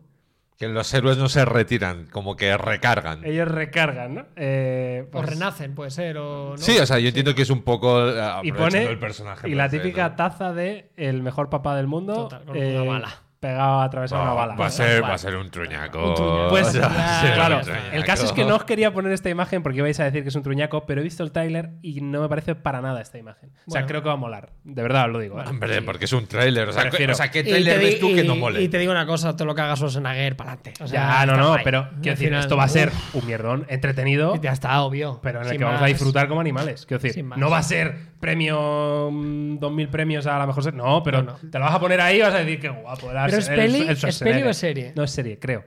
Que 0.61 0.69
los 0.69 0.93
héroes 0.93 1.16
no 1.16 1.31
se 1.31 1.47
retiran, 1.47 2.05
como 2.12 2.37
que 2.37 2.55
recargan. 2.59 3.24
Ellos 3.24 3.49
recargan, 3.49 4.15
¿no? 4.15 4.27
Eh, 4.37 5.05
O 5.09 5.11
pues- 5.11 5.31
renacen, 5.31 5.74
puede 5.74 5.91
ser. 5.91 6.19
O, 6.19 6.51
¿no? 6.51 6.59
Sí, 6.59 6.77
o 6.78 6.85
sea, 6.85 6.99
yo 6.99 7.09
entiendo 7.09 7.35
que 7.35 7.41
es 7.41 7.49
un 7.49 7.62
poco. 7.62 8.11
eh, 8.11 8.23
y 8.43 8.53
pone 8.53 8.85
el 8.85 8.99
personaje. 8.99 9.49
y 9.49 9.55
la 9.55 9.70
típica 9.70 10.11
¿no? 10.11 10.16
taza 10.16 10.53
de 10.53 10.91
el 10.99 11.23
mejor 11.23 11.49
papá 11.49 11.74
del 11.77 11.87
mundo 11.87 12.12
Total, 12.28 12.45
con 12.45 12.59
una 12.59 12.82
bala. 12.85 13.23
Pegado 13.40 13.80
a 13.80 13.88
través 13.90 14.10
de 14.10 14.16
una 14.16 14.26
Va- 14.26 14.34
bala 14.34 14.54
Va 14.54 14.66
a 14.66 14.70
ser, 14.70 15.02
va 15.02 15.14
a 15.14 15.18
ser 15.18 15.34
un 15.34 15.50
truñaco. 15.50 16.10
Un 16.10 16.14
truñaco. 16.14 16.48
pues 16.50 16.68
Claro, 17.34 17.56
un 17.58 17.62
truñaco. 17.62 17.86
el 17.96 18.04
caso 18.04 18.26
es 18.26 18.32
que 18.32 18.44
no 18.44 18.56
os 18.56 18.64
quería 18.64 18.92
poner 18.92 19.12
esta 19.12 19.30
imagen 19.30 19.62
porque 19.62 19.78
ibais 19.78 19.98
a 19.98 20.04
decir 20.04 20.22
que 20.22 20.28
es 20.28 20.34
un 20.34 20.42
truñaco 20.42 20.84
pero 20.86 21.00
he 21.00 21.04
visto 21.04 21.22
el 21.24 21.32
tráiler 21.32 21.70
y 21.82 22.00
no 22.02 22.20
me 22.20 22.28
parece 22.28 22.54
para 22.54 22.80
nada 22.82 23.00
esta 23.00 23.16
imagen 23.18 23.50
o 23.66 23.70
sea 23.70 23.86
creo 23.86 24.02
que 24.02 24.08
va 24.08 24.14
a 24.14 24.18
molar 24.18 24.50
de 24.64 24.82
verdad 24.82 25.06
os 25.06 25.12
lo 25.12 25.18
digo 25.20 25.40
¿eh? 25.40 25.44
Hombre, 25.48 25.80
porque 25.82 26.04
es 26.04 26.12
un 26.12 26.26
tráiler. 26.26 26.68
O, 26.68 26.72
sea, 26.72 26.82
o 26.82 26.90
¿qué 27.30 27.42
tráiler 27.42 27.78
ves 27.78 27.98
tú 27.98 28.14
que 28.14 28.22
no 28.24 28.36
mole? 28.36 28.60
Y 28.62 28.68
te 28.68 28.78
digo 28.78 28.92
una 28.92 29.06
cosa, 29.06 29.34
todo 29.34 29.46
lo 29.46 29.54
que 29.54 29.62
haga 29.62 29.74
Schwarzenegger, 29.74 30.36
para 30.36 30.52
adelante. 30.52 30.74
ya 30.86 31.24
no 31.26 31.36
no 31.36 31.56
pero 31.64 31.88
quiero 32.02 32.16
decir 32.18 32.34
esto 32.34 32.56
va 32.56 32.64
a 32.64 32.68
ser 32.68 32.92
un 33.14 33.26
mierdón 33.26 33.64
entretenido 33.68 34.36
Ya 34.40 34.52
está, 34.52 34.80
obvio. 34.82 35.18
pero 35.22 35.38
en 35.38 35.44
el 35.46 35.50
Sin 35.52 35.58
que 35.58 35.64
vamos 35.64 35.80
a 35.82 35.86
disfrutar 35.86 36.28
como 36.28 36.40
animales. 36.40 36.84
Quiero 36.86 37.02
decir, 37.02 37.24
no 37.24 37.48
va 37.50 37.58
a 37.58 37.62
ser 37.62 38.10
premio 38.20 39.10
mm, 39.10 39.59
2000 39.59 39.88
premios 39.88 40.26
a 40.26 40.38
la 40.38 40.47
mejor 40.47 40.62
serie. 40.62 40.78
No, 40.78 41.02
pero 41.02 41.22
No, 41.22 41.32
no. 41.42 41.51
te 41.51 41.59
lo 41.59 41.64
vas 41.64 41.74
a 41.74 41.80
poner 41.80 42.01
ahí 42.01 42.18
y 42.18 42.20
vas 42.20 42.34
a 42.34 42.38
decir 42.38 42.60
que 42.60 42.68
guapo. 42.68 43.10
era 43.10 43.26
¿Pero 43.26 43.38
es 43.38 43.48
el- 43.48 43.56
peli? 43.56 43.80
el 43.80 43.88
¿Es 43.90 44.18
peli 44.20 44.42
o 44.42 44.51
es 44.51 44.56
serie? 44.56 44.92
No 44.94 45.02
es 45.05 45.10
serie, 45.10 45.38
creo. 45.38 45.64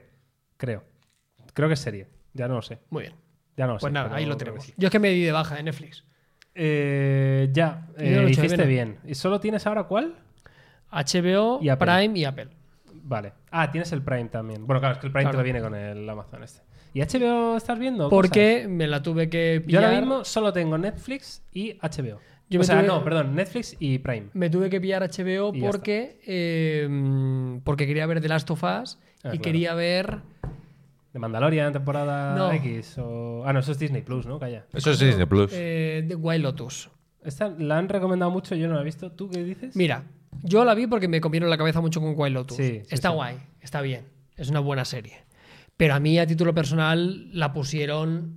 Creo. 0.56 0.84
Creo 1.52 1.68
que 1.68 1.74
es 1.74 1.80
serie. 1.80 2.08
Ya 2.32 2.48
no 2.48 2.54
lo 2.54 2.62
sé. 2.62 2.78
Muy 2.90 3.02
bien. 3.02 3.14
Ya 3.56 3.66
no 3.66 3.74
lo 3.74 3.78
Pues 3.78 3.90
sé. 3.90 3.94
nada, 3.94 4.06
pero 4.06 4.16
ahí 4.18 4.26
lo 4.26 4.36
tenemos. 4.36 4.72
Yo 4.76 4.86
es 4.88 4.90
que 4.92 4.98
me 4.98 5.10
di 5.10 5.22
de 5.22 5.32
baja 5.32 5.54
de 5.56 5.62
Netflix. 5.62 6.04
Eh, 6.54 7.48
ya, 7.52 7.88
eh, 7.98 8.16
lo 8.20 8.28
hiciste 8.28 8.64
bien. 8.64 8.98
¿Y 9.04 9.14
solo 9.14 9.40
tienes 9.40 9.66
ahora 9.66 9.84
cuál? 9.84 10.14
HBO, 10.90 11.58
Y. 11.60 11.70
Prime 11.76 12.18
y 12.18 12.24
Apple. 12.24 12.48
Vale. 13.06 13.32
Ah, 13.50 13.70
tienes 13.70 13.92
el 13.92 14.02
Prime 14.02 14.28
también. 14.28 14.66
Bueno, 14.66 14.80
claro, 14.80 14.94
es 14.94 15.00
que 15.00 15.06
el 15.06 15.12
Prime 15.12 15.24
Claro. 15.24 15.36
te 15.36 15.38
lo 15.38 15.44
viene 15.44 15.60
con 15.60 15.74
el 15.74 16.08
Amazon 16.08 16.42
este. 16.42 16.62
¿Y 16.94 17.00
HBO 17.02 17.56
estás 17.56 17.78
viendo? 17.78 18.08
Porque 18.08 18.66
me 18.68 18.86
la 18.86 19.02
tuve 19.02 19.28
que 19.28 19.56
cosas? 19.56 19.62
Yo 19.62 19.66
pillar. 19.66 19.84
ahora 19.84 20.00
mismo 20.00 20.24
solo 20.24 20.52
tengo 20.52 20.78
Netflix 20.78 21.42
y 21.52 21.76
HBO. 21.82 22.20
Yo 22.50 22.60
o 22.60 22.64
sea, 22.64 22.80
tuve- 22.80 22.86
no, 22.86 23.02
perdón, 23.04 23.34
Netflix 23.34 23.76
y 23.78 23.98
Prime. 23.98 24.28
Me 24.34 24.50
tuve 24.50 24.68
que 24.70 24.80
pillar 24.80 25.02
HBO 25.02 25.52
Y 25.54 25.60
porque, 25.60 26.20
eh, 26.26 26.86
mm, 26.88 27.58
porque 27.64 27.86
quería 27.86 28.06
ver 28.06 28.20
The 28.20 28.28
Last 28.28 28.50
of 28.50 28.62
Us 28.62 28.98
Ah, 29.22 29.28
y 29.28 29.38
claro. 29.38 29.42
quería 29.42 29.74
ver. 29.74 30.18
¿De 31.12 31.18
Mandalorian, 31.18 31.72
temporada 31.72 32.34
No. 32.36 32.52
X? 32.52 32.98
O... 32.98 33.42
Ah, 33.46 33.52
no, 33.52 33.60
eso 33.60 33.72
es 33.72 33.78
Disney 33.78 34.02
Plus, 34.02 34.26
¿no? 34.26 34.38
Calla. 34.38 34.66
Eso 34.72 34.90
es 34.90 34.98
Disney 34.98 35.26
Plus. 35.26 35.50
eh, 35.54 36.04
The 36.06 36.14
Wild 36.16 36.42
Lotus. 36.42 36.90
Esta 37.22 37.48
la 37.48 37.78
han 37.78 37.88
recomendado 37.88 38.30
mucho, 38.30 38.54
yo 38.54 38.68
no 38.68 38.74
la 38.74 38.82
he 38.82 38.84
visto. 38.84 39.10
¿Tú 39.12 39.30
qué 39.30 39.42
dices? 39.42 39.74
Mira, 39.76 40.04
yo 40.42 40.64
la 40.64 40.74
vi 40.74 40.86
porque 40.86 41.08
me 41.08 41.20
comieron 41.22 41.48
la 41.48 41.56
cabeza 41.56 41.80
mucho 41.80 42.00
con 42.00 42.14
Wild 42.16 42.34
Lotus. 42.34 42.56
Sí, 42.56 42.80
sí, 42.82 42.94
está 42.94 43.08
sí. 43.10 43.14
guay, 43.14 43.36
está 43.62 43.80
bien. 43.80 44.04
Es 44.36 44.50
una 44.50 44.60
buena 44.60 44.84
serie. 44.84 45.24
Pero 45.76 45.94
a 45.94 46.00
mí, 46.00 46.18
a 46.18 46.26
título 46.26 46.52
personal, 46.54 47.28
la 47.32 47.52
pusieron 47.52 48.36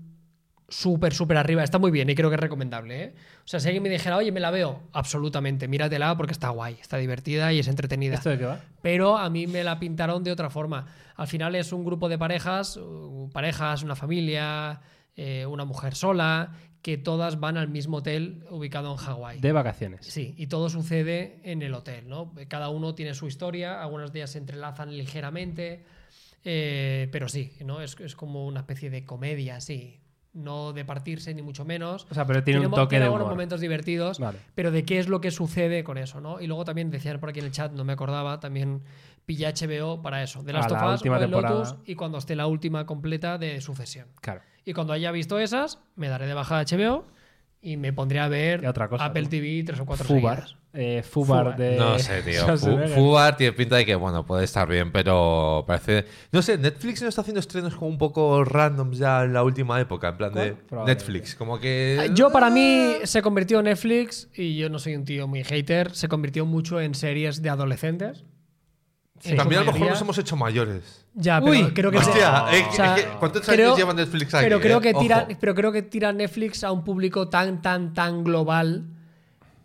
súper, 0.69 1.13
súper 1.13 1.37
arriba. 1.37 1.63
Está 1.63 1.79
muy 1.79 1.91
bien 1.91 2.09
y 2.09 2.15
creo 2.15 2.29
que 2.29 2.35
es 2.35 2.41
recomendable. 2.41 3.03
¿eh? 3.03 3.13
O 3.39 3.47
sea, 3.47 3.59
si 3.59 3.67
alguien 3.67 3.83
me 3.83 3.89
dijera, 3.89 4.17
oye, 4.17 4.31
me 4.31 4.39
la 4.39 4.51
veo, 4.51 4.83
absolutamente, 4.91 5.67
míratela 5.67 6.15
porque 6.17 6.33
está 6.33 6.49
guay, 6.49 6.77
está 6.81 6.97
divertida 6.97 7.53
y 7.53 7.59
es 7.59 7.67
entretenida. 7.67 8.15
¿Esto 8.15 8.29
de 8.29 8.37
qué 8.37 8.45
va? 8.45 8.59
pero 8.81 9.17
a 9.17 9.29
mí 9.29 9.47
me 9.47 9.63
la 9.63 9.79
pintaron 9.79 10.23
de 10.23 10.31
otra 10.31 10.49
forma. 10.49 10.87
Al 11.15 11.27
final 11.27 11.55
es 11.55 11.71
un 11.71 11.83
grupo 11.83 12.09
de 12.09 12.17
parejas, 12.17 12.77
uh, 12.77 13.29
parejas, 13.33 13.83
una 13.83 13.95
familia, 13.95 14.81
eh, 15.15 15.45
una 15.45 15.65
mujer 15.65 15.95
sola, 15.95 16.51
que 16.81 16.97
todas 16.97 17.39
van 17.39 17.57
al 17.57 17.69
mismo 17.69 17.97
hotel 17.97 18.45
ubicado 18.49 18.91
en 18.91 18.97
Hawái. 18.97 19.39
De 19.39 19.51
vacaciones. 19.51 20.05
Sí, 20.05 20.35
y 20.37 20.47
todo 20.47 20.69
sucede 20.69 21.39
en 21.43 21.61
el 21.61 21.73
hotel, 21.73 22.07
¿no? 22.07 22.33
Cada 22.47 22.69
uno 22.69 22.95
tiene 22.95 23.13
su 23.13 23.27
historia, 23.27 23.81
algunas 23.81 24.13
de 24.13 24.19
ellas 24.19 24.31
se 24.31 24.37
entrelazan 24.37 24.95
ligeramente, 24.95 25.83
eh, 26.45 27.09
pero 27.11 27.27
sí, 27.27 27.53
¿no? 27.65 27.81
Es, 27.81 27.99
es 27.99 28.15
como 28.15 28.45
una 28.45 28.61
especie 28.61 28.89
de 28.89 29.05
comedia, 29.05 29.59
sí. 29.59 29.99
No 30.37 30.71
de 30.71 30.85
partirse, 30.85 31.33
ni 31.33 31.41
mucho 31.41 31.65
menos. 31.65 32.05
O 32.09 32.13
sea, 32.13 32.25
pero 32.25 32.43
tiene 32.43 32.59
un 32.59 32.69
mo- 32.69 32.75
toque 32.77 32.97
de 32.97 33.03
algunos 33.05 33.23
humor. 33.25 33.33
momentos 33.33 33.59
divertidos, 33.59 34.19
Vale. 34.19 34.37
pero 34.53 34.69
de 34.71 34.85
qué 34.85 34.99
es 34.99 35.09
lo 35.09 35.19
que 35.19 35.31
sucede 35.31 35.83
con 35.83 35.97
eso, 35.97 36.21
¿no? 36.21 36.39
Y 36.39 36.45
luego 36.47 36.63
también 36.63 36.91
decían 36.91 37.19
por 37.19 37.29
aquí 37.29 37.39
en 37.39 37.45
el 37.45 37.51
chat, 37.51 37.71
no 37.71 37.83
me 37.83 37.93
acordaba, 37.93 38.39
también 38.39 38.83
pilla 39.25 39.51
HBO 39.51 40.01
para 40.01 40.21
eso, 40.21 40.43
de 40.43 40.53
Last 40.53 40.71
of 40.71 40.77
Us, 40.93 41.01
Wild 41.03 41.19
temporada. 41.19 41.55
Lotus 41.55 41.75
y 41.85 41.95
cuando 41.95 42.17
esté 42.19 42.35
la 42.35 42.45
última 42.47 42.85
completa 42.85 43.37
de 43.39 43.59
Sucesión. 43.61 44.07
Claro. 44.21 44.41
Y 44.63 44.73
cuando 44.73 44.93
haya 44.93 45.11
visto 45.11 45.39
esas, 45.39 45.79
me 45.95 46.07
daré 46.07 46.27
de 46.27 46.33
baja 46.33 46.63
de 46.63 46.77
HBO 46.77 47.03
y 47.61 47.77
me 47.77 47.91
pondré 47.91 48.19
a 48.19 48.27
ver 48.27 48.63
Y 48.63 48.67
otra 48.67 48.87
cosa, 48.87 49.05
Apple 49.05 49.23
¿no? 49.23 49.29
TV 49.29 49.63
tres 49.65 49.79
o 49.79 49.85
cuatro 49.85 50.05
Fubar. 50.05 50.41
seguidas. 50.45 50.57
Eh, 50.79 51.01
Fubar 51.01 51.43
Fubar. 51.43 51.57
de. 51.57 51.75
No 51.75 51.97
sé, 51.97 52.21
tío. 52.21 52.45
Fu-. 52.57 52.77
Fubar 52.93 53.35
tiene 53.35 53.53
pinta 53.53 53.77
de 53.77 53.85
que, 53.85 53.95
bueno, 53.95 54.23
puede 54.27 54.43
estar 54.43 54.67
bien, 54.67 54.91
pero 54.91 55.63
parece. 55.65 56.05
No 56.31 56.43
sé, 56.43 56.55
Netflix 56.59 57.01
no 57.01 57.09
está 57.09 57.21
haciendo 57.21 57.39
estrenos 57.39 57.73
como 57.75 57.87
un 57.87 57.97
poco 57.97 58.43
randoms 58.45 58.99
ya 58.99 59.23
en 59.23 59.33
la 59.33 59.41
última 59.43 59.81
época, 59.81 60.09
en 60.09 60.17
plan 60.17 60.33
de. 60.33 60.55
Netflix. 60.85 61.33
Como 61.33 61.59
que. 61.59 62.11
Yo, 62.13 62.31
para 62.31 62.51
mí, 62.51 62.93
se 63.05 63.23
convirtió 63.23 63.57
en 63.57 63.65
Netflix, 63.65 64.29
y 64.35 64.55
yo 64.57 64.69
no 64.69 64.77
soy 64.77 64.95
un 64.95 65.03
tío 65.05 65.27
muy 65.27 65.43
hater, 65.43 65.95
se 65.95 66.07
convirtió 66.07 66.45
mucho 66.45 66.79
en 66.79 66.93
series 66.93 67.41
de 67.41 67.49
adolescentes. 67.49 68.23
En 69.23 69.35
También 69.35 69.61
a 69.61 69.63
lo 69.63 69.71
mejor 69.71 69.79
mayoría. 69.79 69.93
nos 69.93 70.01
hemos 70.01 70.17
hecho 70.19 70.35
mayores. 70.35 71.07
Ya, 71.15 71.39
pero 71.41 71.51
Uy, 71.53 71.73
creo 71.73 71.89
que 71.89 71.97
Hostia, 71.97 72.45
se- 72.51 72.57
eh, 72.59 72.65
o 72.69 72.71
sea, 72.71 72.97
eh, 72.99 73.07
¿cuántos 73.17 73.41
creo- 73.47 73.65
años 73.69 73.77
lleva 73.79 73.93
Netflix 73.95 74.31
aquí? 74.35 74.45
pero 74.45 74.59
creo 74.59 74.77
eh? 74.77 74.81
que 74.81 74.93
tira, 74.93 75.27
pero 75.39 75.55
creo 75.55 75.71
que 75.71 75.81
tira 75.81 76.13
Netflix 76.13 76.63
a 76.63 76.71
un 76.71 76.83
público 76.83 77.27
tan, 77.27 77.63
tan, 77.63 77.95
tan 77.95 78.23
global 78.23 78.83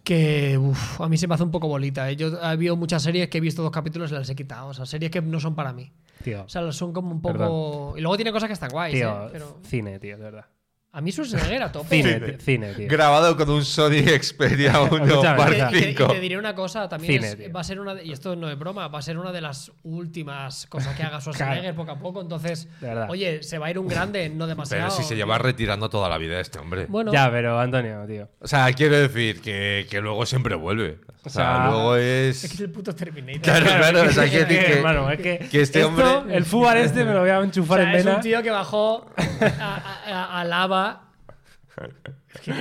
que 0.02 0.58
uf, 0.58 1.00
a 1.00 1.08
mí 1.08 1.16
se 1.16 1.26
me 1.28 1.34
hace 1.34 1.44
un 1.44 1.50
poco 1.50 1.68
bolita. 1.68 2.10
¿eh? 2.10 2.16
Yo 2.16 2.38
ha 2.42 2.50
habido 2.50 2.76
muchas 2.76 3.02
series 3.02 3.28
que 3.28 3.38
he 3.38 3.40
visto 3.40 3.62
dos 3.62 3.70
capítulos 3.70 4.10
y 4.10 4.14
las 4.14 4.28
he 4.28 4.34
quitado. 4.34 4.68
O 4.68 4.74
sea, 4.74 4.86
series 4.86 5.10
que 5.10 5.22
no 5.22 5.40
son 5.40 5.54
para 5.54 5.72
mí. 5.72 5.92
Tío. 6.22 6.44
O 6.44 6.48
sea, 6.48 6.70
son 6.72 6.92
como 6.92 7.12
un 7.12 7.20
poco. 7.20 7.32
Perdón. 7.38 7.98
Y 7.98 8.00
luego 8.00 8.16
tiene 8.16 8.32
cosas 8.32 8.48
que 8.48 8.54
están 8.54 8.70
guays, 8.70 8.94
Tío, 8.94 9.26
¿eh? 9.26 9.30
Pero... 9.32 9.58
cine, 9.62 9.98
tío, 9.98 10.16
de 10.16 10.24
verdad. 10.24 10.46
A 10.94 11.00
mí 11.00 11.10
Schwarzenegger 11.10 11.62
a 11.62 11.72
tope. 11.72 11.88
Cine, 11.88 12.20
tío, 12.20 12.34
cine, 12.38 12.74
tío. 12.74 12.86
Grabado 12.86 13.34
con 13.34 13.48
un 13.48 13.64
Sony 13.64 14.02
Xperia 14.20 14.78
1 14.90 15.06
Escúchame, 15.06 15.38
Mark 15.38 15.54
Y 15.56 15.58
te- 15.58 15.78
y 15.78 15.80
te, 15.84 15.90
y 15.90 15.94
5. 15.96 16.06
te 16.12 16.20
diré 16.20 16.36
una 16.38 16.54
cosa, 16.54 16.86
también 16.86 17.14
Cine, 17.14 17.28
es- 17.28 17.38
tío. 17.38 17.50
va 17.52 17.60
a 17.60 17.64
ser 17.64 17.80
una 17.80 17.94
de- 17.94 18.04
y 18.04 18.12
esto 18.12 18.36
no 18.36 18.50
es 18.50 18.58
broma, 18.58 18.88
va 18.88 18.98
a 18.98 19.02
ser 19.02 19.16
una 19.16 19.32
de 19.32 19.40
las 19.40 19.72
últimas 19.84 20.66
cosas 20.66 20.94
que 20.94 21.02
haga 21.02 21.18
Schwarzenegger 21.22 21.74
poco 21.74 21.92
a 21.92 21.98
poco, 21.98 22.20
entonces, 22.20 22.68
oye, 23.08 23.42
se 23.42 23.56
va 23.56 23.68
a 23.68 23.70
ir 23.70 23.78
un 23.78 23.88
grande, 23.88 24.28
no 24.28 24.46
demasiado. 24.46 24.88
Pero 24.88 24.94
si 24.94 25.02
se 25.02 25.16
lleva 25.16 25.38
retirando 25.38 25.88
toda 25.88 26.10
la 26.10 26.18
vida 26.18 26.38
este 26.40 26.58
hombre. 26.58 26.84
Bueno, 26.90 27.10
Ya, 27.10 27.30
pero 27.30 27.58
Antonio, 27.58 28.04
tío. 28.06 28.28
O 28.40 28.46
sea, 28.46 28.70
quiero 28.74 28.98
decir 28.98 29.40
que, 29.40 29.86
que 29.88 29.98
luego 30.02 30.26
siempre 30.26 30.54
vuelve. 30.56 30.98
O 31.24 31.30
sea, 31.30 31.54
sea, 31.56 31.70
luego 31.70 31.96
es 31.96 32.40
que 32.40 32.46
es 32.48 32.54
es. 32.54 32.60
el 32.60 32.70
puto 32.70 32.94
Terminator. 32.94 33.40
Claro, 33.42 33.64
claro, 33.66 34.02
o 34.02 34.12
sea, 34.12 34.24
Es 34.24 34.30
que, 34.32 34.44
decir 34.44 34.58
que, 34.66 34.72
hermano, 34.74 35.10
es 35.10 35.20
que, 35.20 35.38
que 35.50 35.60
este 35.62 35.80
esto, 35.80 35.88
hombre. 35.88 36.36
el 36.36 36.44
fútbol 36.44 36.76
este 36.76 37.04
me 37.04 37.14
lo 37.14 37.20
voy 37.20 37.30
a 37.30 37.38
O 37.38 37.44
enchufar 37.44 37.78
sea, 37.80 37.90
en 37.92 37.96
es 37.96 38.04
vena. 38.04 38.16
un 38.16 38.22
tío 38.22 38.42
que 38.42 38.50
bajó 38.50 39.06
a, 39.42 39.76
a- 39.76 40.24
a- 40.24 40.40
a 40.40 40.44
lava. 40.44 41.08
Es 42.34 42.40
que, 42.40 42.52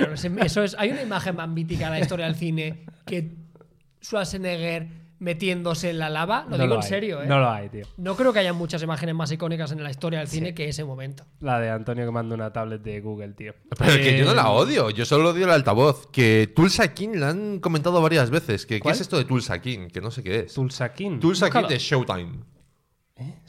eso 0.44 0.62
es, 0.62 0.74
hay 0.78 0.90
una 0.90 1.02
imagen 1.02 1.36
más 1.36 1.48
mítica 1.48 1.86
en 1.86 1.92
la 1.92 2.00
historia 2.00 2.26
del 2.26 2.34
cine 2.34 2.84
que 3.06 3.30
Schwarzenegger 4.02 4.88
metiéndose 5.18 5.90
en 5.90 5.98
la 5.98 6.10
lava. 6.10 6.42
Lo 6.44 6.50
No 6.50 6.56
digo 6.56 6.66
lo 6.66 6.74
en 6.76 6.82
hay, 6.82 6.88
serio, 6.88 7.22
¿eh? 7.22 7.26
No 7.26 7.38
lo 7.38 7.48
hay, 7.48 7.68
tío. 7.68 7.86
No 7.96 8.16
creo 8.16 8.32
que 8.32 8.40
haya 8.40 8.52
muchas 8.52 8.82
imágenes 8.82 9.14
más 9.14 9.30
icónicas 9.30 9.70
en 9.70 9.80
la 9.82 9.88
historia 9.90 10.18
del 10.18 10.26
cine 10.28 10.52
que 10.52 10.68
ese 10.68 10.84
momento. 10.84 11.24
La 11.40 11.60
de 11.60 11.70
Antonio 11.70 12.04
que 12.04 12.10
manda 12.10 12.34
una 12.34 12.52
tablet 12.52 12.82
de 12.82 13.00
Google, 13.00 13.28
tío. 13.34 13.54
Pero 13.78 13.96
que 13.98 14.18
yo 14.18 14.24
no 14.24 14.34
la 14.34 14.42
Eh, 14.42 14.46
odio, 14.48 14.90
yo 14.90 15.04
solo 15.04 15.30
odio 15.30 15.44
el 15.44 15.52
altavoz. 15.52 16.08
Que 16.10 16.50
Tulsa 16.54 16.92
King 16.92 17.10
la 17.14 17.28
han 17.28 17.60
comentado 17.60 18.02
varias 18.02 18.30
veces. 18.30 18.66
Que, 18.66 18.80
¿Qué 18.80 18.88
es 18.90 19.00
esto 19.00 19.16
de 19.16 19.24
Tulsa 19.24 19.60
King? 19.60 19.88
Que 19.92 20.00
no 20.00 20.10
sé 20.10 20.24
qué 20.24 20.40
es. 20.40 20.54
Tulsa 20.54 20.92
King. 20.92 21.20
Tulsa 21.20 21.48
King 21.50 21.68
de 21.68 21.78
Showtime. 21.78 22.32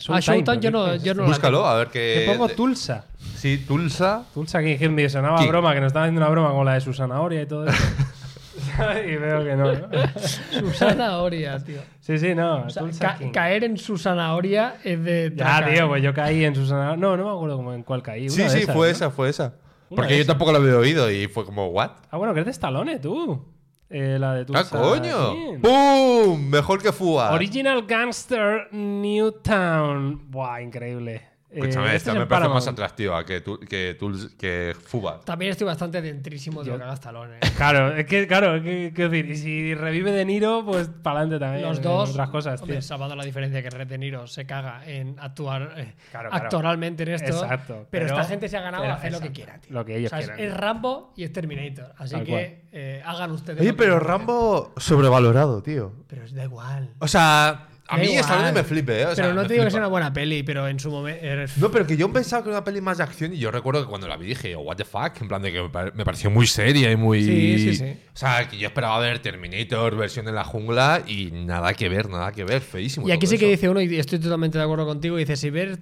Ah, 0.10 0.20
Showtime 0.20 0.60
yo 0.60 0.72
no, 0.72 0.96
yo 0.96 1.14
no 1.14 1.22
la 1.24 1.28
Búscalo, 1.30 1.66
a 1.66 1.78
ver 1.78 1.88
Te 1.88 1.92
qué. 1.92 2.26
pongo 2.28 2.50
Tulsa. 2.50 3.06
Sí, 3.36 3.64
Tulsa. 3.68 4.24
Tulsa 4.34 4.62
que 4.62 4.90
me 4.90 5.10
sonaba 5.10 5.40
King. 5.40 5.48
broma, 5.50 5.74
que 5.74 5.80
nos 5.82 5.88
estaba 5.88 6.06
haciendo 6.06 6.22
una 6.22 6.30
broma 6.30 6.52
con 6.52 6.66
la 6.66 6.74
de 6.76 6.82
su 6.82 6.94
zanahoria 6.94 7.42
y 7.42 7.46
todo 7.46 7.68
eso. 7.68 7.78
y 9.08 9.16
veo 9.16 9.44
que 9.44 9.56
no, 9.56 9.74
¿no? 9.74 9.88
Su 10.60 10.70
zanahoria, 10.72 11.60
tío. 11.60 11.80
Sí, 12.00 12.18
sí, 12.18 12.34
no. 12.36 12.64
O 12.66 12.70
sea, 12.70 12.84
Tulsa 12.84 13.08
ca- 13.08 13.18
King. 13.18 13.32
caer 13.32 13.64
en 13.64 13.78
su 13.78 13.98
zanahoria 13.98 14.76
es 14.84 15.04
de. 15.04 15.34
Ya, 15.36 15.68
tío, 15.74 15.88
pues 15.88 16.04
yo 16.04 16.14
caí 16.14 16.44
en 16.46 16.56
su 16.56 16.66
zanahoria. 16.66 16.98
No, 16.98 17.18
no 17.18 17.24
me 17.26 17.32
acuerdo 17.32 17.58
cómo, 17.58 17.74
en 17.74 17.84
cuál 17.84 18.02
caí. 18.04 18.30
Sí, 18.30 18.42
Una 18.42 18.52
de 18.52 18.58
sí, 18.58 18.64
esas, 18.64 18.76
fue 18.76 18.88
¿no? 18.88 18.92
esa, 18.92 19.10
fue 19.12 19.30
esa. 19.30 19.54
Una 19.90 19.96
Porque 19.98 20.12
yo 20.14 20.22
esas. 20.22 20.28
tampoco 20.28 20.52
la 20.52 20.58
había 20.60 20.78
oído 20.78 21.12
y 21.12 21.28
fue 21.28 21.46
como, 21.46 21.68
¿what? 21.68 21.92
Ah, 22.12 22.18
bueno, 22.18 22.34
que 22.34 22.40
es 22.42 22.46
de 22.46 22.52
Stallone, 22.52 23.00
tú. 23.00 23.44
Eh, 23.90 24.18
la 24.20 24.34
de 24.34 24.46
Tulsa 24.46 24.62
¡Ah, 24.62 24.70
coño! 24.70 25.60
¡Pum! 25.62 26.50
Mejor 26.50 26.82
que 26.82 26.92
Fuga. 26.92 27.32
Original 27.34 27.86
Gangster 27.86 28.68
Newtown. 28.72 30.32
Buah, 30.32 30.62
increíble. 30.62 31.33
Eh, 31.54 31.60
Escúchame, 31.60 31.86
este 31.86 31.98
esta 31.98 32.12
es 32.14 32.18
me 32.18 32.26
parece 32.26 32.50
más 32.50 32.68
atractiva 32.68 33.24
que, 33.26 33.42
tu, 33.42 33.60
que, 33.60 33.96
Tuls- 34.00 34.36
que 34.38 34.76
Fuba. 34.86 35.20
También 35.22 35.52
estoy 35.52 35.68
bastante 35.68 36.02
dentrísimo 36.02 36.64
de 36.64 36.72
lo 36.72 36.78
que 36.78 36.84
haga 36.84 36.94
Stallone. 36.96 37.36
¿eh? 37.36 37.40
Claro, 37.56 37.96
es 37.96 38.06
que, 38.08 38.26
claro, 38.28 38.60
quiero 38.62 39.10
decir, 39.10 39.30
y 39.30 39.36
si 39.38 39.76
revive 39.76 40.12
De 40.12 40.26
Niro, 40.26 40.66
pues 40.66 40.90
para 40.90 41.20
adelante 41.20 41.40
también. 41.46 41.68
Los 41.68 41.78
en 41.78 41.84
dos. 41.84 42.10
Otras 42.10 42.30
cosas, 42.30 42.60
hombre, 42.62 42.78
tío. 42.78 42.82
salvando 42.82 43.16
la 43.16 43.24
diferencia 43.24 43.62
que 43.62 43.70
Red 43.70 43.88
De 43.88 43.98
Niro 44.00 44.26
se 44.26 44.46
caga 44.46 44.84
en 44.88 45.16
actuar 45.20 45.74
eh, 45.78 45.94
Claro, 46.12 46.30
claro. 46.30 46.44
actoralmente 46.46 47.04
en 47.04 47.10
esto. 47.10 47.28
Exacto, 47.44 47.88
Pero, 47.92 48.06
pero- 48.08 48.08
esta 48.08 48.24
gente 48.24 48.50
se 48.50 48.58
ha 48.58 48.62
ganado 48.62 48.84
pero- 48.84 48.94
a 48.94 48.98
hacer 48.98 49.12
lo 49.12 49.20
que 49.20 49.32
quiera, 49.32 49.60
tío. 49.60 49.74
lo 49.74 49.86
que 49.86 49.98
ellos 49.98 50.08
O 50.12 50.16
sea, 50.16 50.20
es- 50.20 50.32
quieran. 50.32 50.46
Es, 50.54 50.58
Rambo 50.58 51.14
y 51.16 51.24
es 51.24 51.32
Terminator. 51.32 51.94
Así 51.98 52.16
Tal 52.16 52.24
que 52.24 52.64
eh, 52.72 53.02
hagan 53.06 53.32
ustedes. 53.32 53.62
Oye, 53.62 53.74
pero. 53.74 54.00
Rambo 54.00 54.74
sobrevalorado, 54.78 55.62
tío. 55.62 55.94
Pero 56.08 56.24
es 56.24 56.34
da 56.34 56.44
igual. 56.44 56.90
O 57.00 57.08
sea, 57.08 57.68
a 57.94 57.98
mí 57.98 58.06
igual. 58.06 58.20
Stallone 58.22 58.52
me 58.52 58.64
flipe, 58.64 59.02
¿eh? 59.02 59.06
O 59.06 59.16
sea, 59.16 59.24
pero 59.26 59.36
no 59.36 59.46
te 59.48 59.54
digo 59.54 59.66
que 59.66 59.72
sea 59.72 59.80
una 59.80 59.88
buena 59.88 60.12
peli, 60.14 60.44
pero 60.44 60.68
en 60.68 60.80
su 60.80 60.90
momento. 60.92 61.24
No, 61.58 61.72
pero 61.72 61.86
que 61.88 61.96
yo 61.98 62.12
pensaba 62.12 62.44
que 62.44 62.50
era 62.50 62.58
una 62.60 62.64
peli 62.66 62.82
más 62.82 62.98
de 62.98 63.04
acción 63.04 63.34
y 63.34 63.38
yo 63.38 63.52
recuerdo 63.52 63.82
que 63.84 63.88
cuando 63.90 64.08
la 64.08 64.18
vi 64.18 64.28
dije, 64.28 64.56
what 64.56 64.76
the 64.78 64.86
fuck, 64.86 65.20
en 65.22 65.28
plan 65.28 65.42
de 65.42 65.52
que 65.52 65.62
me 65.62 65.70
pare- 65.70 65.92
me 65.94 66.04
pareció 66.06 66.30
muy 66.30 66.48
seria 66.48 66.92
y 66.92 66.96
muy... 66.96 67.24
Sí, 67.24 67.58
sí, 67.60 67.76
sí. 67.76 67.98
O 68.14 68.18
sea, 68.18 68.48
que 68.48 68.58
yo 68.58 68.68
esperaba 68.68 69.00
ver 69.00 69.20
Terminator, 69.20 69.96
versión 69.96 70.28
en 70.28 70.36
la 70.36 70.44
jungla 70.44 71.04
y 71.08 71.32
nada 71.32 71.74
que 71.74 71.90
ver, 71.90 72.10
nada 72.10 72.32
que 72.32 72.44
ver, 72.44 72.62
feísimo. 72.62 73.08
Y 73.08 73.12
aquí 73.12 73.28
sí 73.28 73.38
que 73.38 73.48
dice 73.48 73.70
uno, 73.70 73.82
y 73.82 73.98
estoy 73.98 74.20
totalmente 74.20 74.58
de 74.58 74.64
acuerdo 74.64 74.86
contigo, 74.86 75.18
dice, 75.18 75.36
si 75.36 75.50
ver 75.50 75.80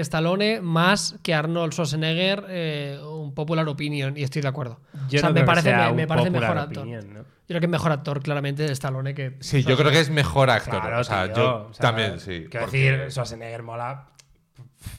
Stallone 0.00 0.60
más 0.60 1.16
que 1.22 1.34
Arnold 1.34 1.72
Schwarzenegger, 1.72 2.44
eh, 2.48 2.98
un 3.02 3.34
popular 3.34 3.68
opinion, 3.68 4.16
y 4.16 4.22
estoy 4.22 4.42
de 4.42 4.48
acuerdo. 4.48 4.80
Yo 5.08 5.18
o 5.18 5.20
sea, 5.20 5.28
no 5.30 5.34
me 5.34 5.44
parece, 5.44 5.68
sea 5.70 5.88
me, 5.90 5.92
me 5.94 6.06
parece 6.06 6.30
mejor 6.30 6.58
actor. 6.58 6.78
opinion, 6.78 7.12
¿no? 7.14 7.37
Yo 7.48 7.54
creo 7.54 7.60
que 7.60 7.66
es 7.66 7.70
mejor 7.70 7.92
actor, 7.92 8.22
claramente, 8.22 8.62
de 8.64 8.72
Stallone 8.72 9.14
que... 9.14 9.36
Sí, 9.40 9.62
yo 9.64 9.76
creo 9.78 9.90
que 9.90 10.00
es 10.00 10.10
mejor 10.10 10.50
actor. 10.50 10.80
Claro, 10.82 11.00
o 11.00 11.04
sea, 11.04 11.24
tío, 11.32 11.34
yo 11.36 11.66
o 11.70 11.72
sea, 11.74 11.80
también, 11.80 12.20
sí. 12.20 12.46
Quiero 12.50 12.66
porque- 12.66 12.78
decir, 12.92 13.10
Schwarzenegger 13.10 13.62
mola. 13.62 14.06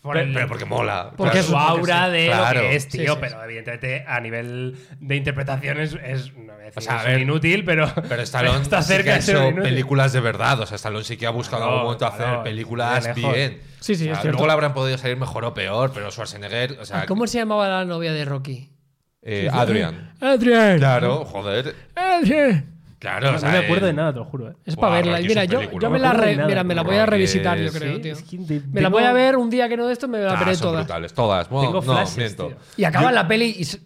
Por 0.02 0.14
Pero, 0.16 0.28
el- 0.28 0.34
pero 0.34 0.48
porque 0.48 0.66
mola. 0.66 1.12
Porque 1.16 1.32
por 1.32 1.40
es 1.40 1.46
su 1.46 1.56
aura 1.58 2.08
sí. 2.08 2.12
de 2.12 2.26
Claro. 2.26 2.62
lo 2.64 2.68
que 2.70 2.76
es, 2.76 2.88
tío. 2.90 3.14
sí, 3.14 3.18
pero 3.22 3.44
evidentemente 3.44 4.04
a 4.08 4.20
nivel 4.20 4.78
de 5.00 5.16
interpretación 5.16 5.80
es, 5.80 5.94
es- 6.04 6.34
no 6.36 6.54
voy 6.54 6.64
a 6.64 6.66
decir 6.66 6.74
O 6.78 6.82
sea, 6.82 6.96
es 6.98 7.02
a 7.02 7.06
ver, 7.06 7.16
un 7.18 7.22
inútil, 7.22 7.64
pero, 7.64 7.88
Pero 8.10 8.22
Stallone 8.24 8.62
está 8.62 8.82
sí 8.82 8.90
que 8.90 8.96
cerca 8.98 9.14
de 9.16 9.22
ser 9.22 9.56
películas 9.62 10.12
de 10.12 10.20
verdad. 10.20 10.60
O 10.60 10.66
sea, 10.66 10.76
Stallone 10.76 11.04
sí 11.06 11.18
que 11.18 11.28
ha 11.28 11.30
buscado 11.30 11.62
en 11.64 11.68
Claro, 11.68 11.74
algún 11.80 11.86
momento 11.86 12.08
hacer 12.08 12.26
claro, 12.26 12.44
películas 12.44 13.16
bien. 13.16 13.62
Sí, 13.80 13.96
sí, 13.96 14.04
O 14.04 14.06
sea, 14.08 14.14
es 14.14 14.20
cierto. 14.22 14.30
Luego 14.32 14.48
le 14.48 14.54
habrán 14.54 14.74
podido 14.74 14.98
salir 14.98 15.16
mejor 15.18 15.46
o 15.46 15.54
peor, 15.54 15.92
pero 15.94 16.12
Schwarzenegger, 16.12 16.78
o 16.80 16.86
sea, 16.86 17.06
¿Cómo 17.06 17.26
se 17.28 17.38
llamaba 17.38 17.68
la 17.70 17.86
novia 17.86 18.12
de 18.12 18.26
Rocky? 18.26 18.72
Eh, 19.22 19.50
Adrian. 19.52 20.12
Adrian. 20.22 20.78
Claro, 20.78 21.26
joder. 21.26 21.76
Adrian. 21.96 22.66
Claro, 23.00 23.32
No, 23.32 23.38
o 23.38 23.40
sea, 23.40 23.50
me 23.52 23.58
acuerdo 23.60 23.86
él- 23.88 23.94
de 23.96 24.02
nada, 24.02 24.12
te 24.12 24.20
lo 24.20 24.26
juro. 24.26 24.50
eh. 24.50 24.56
Es 24.66 24.76
para 24.76 24.96
verla. 24.96 25.20
Mira, 25.22 25.46
yo, 25.46 25.62
yo 25.62 25.70
No 25.80 25.90
me 25.90 25.94
me 25.94 26.00
la, 26.00 26.12
re- 26.12 26.36
nada, 26.36 26.48
mira, 26.50 26.64
me 26.66 26.76
la 26.76 26.82
voy 26.84 26.98
a 26.98 27.06
revisitar, 27.06 27.58
yo 27.58 27.72
creo, 27.72 27.96
Sí, 27.96 28.02
tío. 28.02 28.14
es 28.14 28.24
que 28.24 28.38
de- 28.38 28.62
Me 28.74 28.82
la 28.82 28.90
voy 28.90 29.04
a 29.04 29.14
ver 29.14 29.38
un 29.38 29.50
día 29.50 29.70
que 29.70 29.78
no 29.78 29.88
de 29.88 29.94
esto, 29.94 30.10
me 30.10 30.20
la 30.20 30.34
Ah, 30.34 30.40
veré 30.40 30.56
son 30.56 30.68
toda. 30.70 30.80
brutales, 30.82 31.14
todas. 31.14 31.48
Bueno, 31.50 31.68
Tengo 31.70 31.82
no, 31.86 31.94
flashes, 31.94 32.18
miento. 32.18 32.48
tío. 32.48 32.58
Y 32.76 32.84
acaba 32.84 33.12
la 33.14 33.26
peli 33.28 33.56
y... 33.58 33.64
se- 33.64 33.80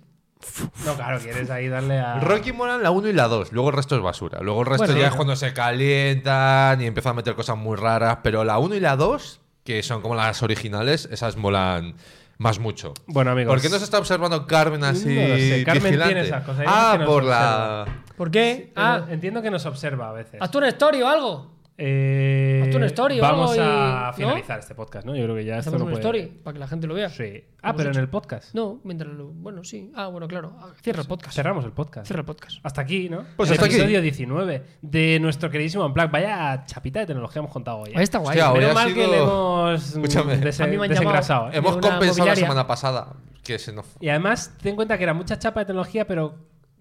No, 0.83 0.95
claro, 0.95 1.19
quieres 1.19 1.47
ahí 1.51 1.67
darle 1.67 1.99
a. 1.99 2.19
Rocky 2.21 2.51
mola 2.53 2.77
la 2.79 2.89
1 2.89 3.07
y 3.07 3.13
la 3.13 3.27
2, 3.27 3.51
luego 3.53 3.69
el 3.69 3.75
resto 3.75 3.95
es 3.95 4.01
basura. 4.01 4.39
Luego 4.41 4.61
el 4.61 4.65
resto 4.67 4.85
Bueno, 4.87 4.99
ya 4.99 5.07
es 5.09 5.13
cuando 5.15 5.35
se 5.35 5.53
calientan 5.53 6.81
y 6.81 6.85
empiezan 6.87 7.11
a 7.11 7.13
meter 7.13 7.35
cosas 7.35 7.55
muy 7.57 7.77
raras, 7.77 8.17
pero 8.23 8.43
la 8.43 8.57
1 8.57 8.73
y 8.75 8.79
la 8.79 8.95
2, 8.95 9.39
que 9.63 9.83
son 9.83 10.01
como 10.01 10.15
las 10.15 10.41
originales, 10.43 11.07
esas 11.11 11.37
molan 11.37 11.93
más 12.37 12.59
mucho. 12.59 12.93
Bueno, 13.07 13.31
amigos. 13.31 13.53
¿Por 13.53 13.61
qué 13.61 13.69
no 13.69 13.77
se 13.77 13.85
está 13.85 13.99
observando 13.99 14.45
Carmen 14.47 14.83
así? 14.83 15.15
No 15.15 15.27
lo 15.27 15.35
sé, 15.37 15.63
Carmen 15.65 15.83
vigilante? 15.83 16.13
tiene 16.13 16.27
esas 16.27 16.43
cosas, 16.43 16.65
Ah, 16.67 16.95
nos 16.99 17.07
por 17.07 17.23
la. 17.23 17.85
¿Por 18.17 18.31
qué? 18.31 18.71
Ah, 18.75 19.01
Ah, 19.07 19.11
entiendo 19.11 19.41
que 19.41 19.49
nos 19.51 19.65
observa 19.65 20.09
a 20.09 20.13
veces. 20.13 20.41
hazte 20.41 20.57
una 20.57 20.67
story 20.69 21.01
o 21.01 21.07
algo. 21.07 21.51
Eh, 21.75 22.61
Hazte 22.63 22.77
una 22.77 22.85
story 22.85 23.19
o 23.19 23.21
Vamos 23.23 23.51
algo 23.51 23.63
y- 23.63 23.67
a 23.67 24.05
¿no? 24.09 24.13
finalizar 24.13 24.59
este 24.59 24.75
podcast, 24.75 25.07
¿no? 25.07 25.15
Yo 25.15 25.23
creo 25.23 25.35
que 25.35 25.43
ya 25.43 25.57
esto 25.57 25.69
Hacemos 25.71 25.79
no 25.79 25.85
una 25.85 25.93
puede. 25.93 26.19
story 26.19 26.39
para 26.43 26.53
que 26.53 26.59
la 26.59 26.67
gente 26.67 26.85
lo 26.85 26.93
vea. 26.93 27.09
Sí. 27.09 27.43
Ah, 27.63 27.69
Hemos 27.69 27.77
pero 27.77 27.89
en 27.89 27.95
hecho. 27.95 27.99
el 28.01 28.09
podcast. 28.09 28.53
No, 28.53 28.79
mientras 28.83 29.11
lo... 29.11 29.27
Bueno, 29.29 29.63
sí. 29.63 29.91
Ah, 29.95 30.07
bueno, 30.07 30.27
claro. 30.27 30.53
Ah, 30.59 30.67
Cierra 30.83 31.01
el 31.01 31.07
podcast. 31.07 31.35
Cerramos 31.35 31.65
el 31.65 31.71
podcast. 31.71 32.05
Cierra 32.05 32.19
el 32.19 32.25
podcast. 32.25 32.57
Hasta 32.63 32.81
aquí, 32.81 33.09
¿no? 33.09 33.25
Pues 33.35 33.49
el 33.49 33.53
hasta 33.55 33.65
aquí. 33.65 33.75
episodio 33.75 34.01
19 34.01 34.63
de 34.83 35.19
nuestro 35.19 35.49
queridísimo 35.49 35.83
Unplugged. 35.85 36.11
Vaya 36.11 36.63
chapita 36.67 36.99
de 36.99 37.07
tecnología 37.07 37.39
hemos 37.39 37.51
contado 37.51 37.77
hoy. 37.79 37.89
¿eh? 37.89 37.93
Ahí 37.97 38.03
está 38.03 38.19
guay. 38.19 38.39
Hostia, 38.39 38.73
mal 38.73 38.87
que 38.93 38.93
sido- 38.93 39.11
le 39.11 39.17
hemos 39.23 39.83
Escúchame. 39.95 40.37
dese- 40.37 40.63
A 40.63 40.67
mí 40.67 40.77
me 40.77 40.83
han 40.83 40.89
desengrasado. 40.89 41.39
llamado- 41.45 41.55
¿eh? 41.55 41.57
Hemos 41.57 41.71
una 41.75 41.81
compensado 41.81 42.17
la 42.17 42.23
mobiliaria. 42.23 42.43
semana 42.43 42.67
pasada. 42.67 43.07
Que 43.43 43.57
se 43.59 43.73
nos... 43.73 43.87
Y 43.99 44.09
además, 44.09 44.53
ten 44.61 44.69
en 44.69 44.75
cuenta 44.75 44.97
que 44.97 45.03
era 45.03 45.13
mucha 45.13 45.37
chapa 45.39 45.61
de 45.61 45.65
tecnología, 45.65 46.05
pero 46.07 46.35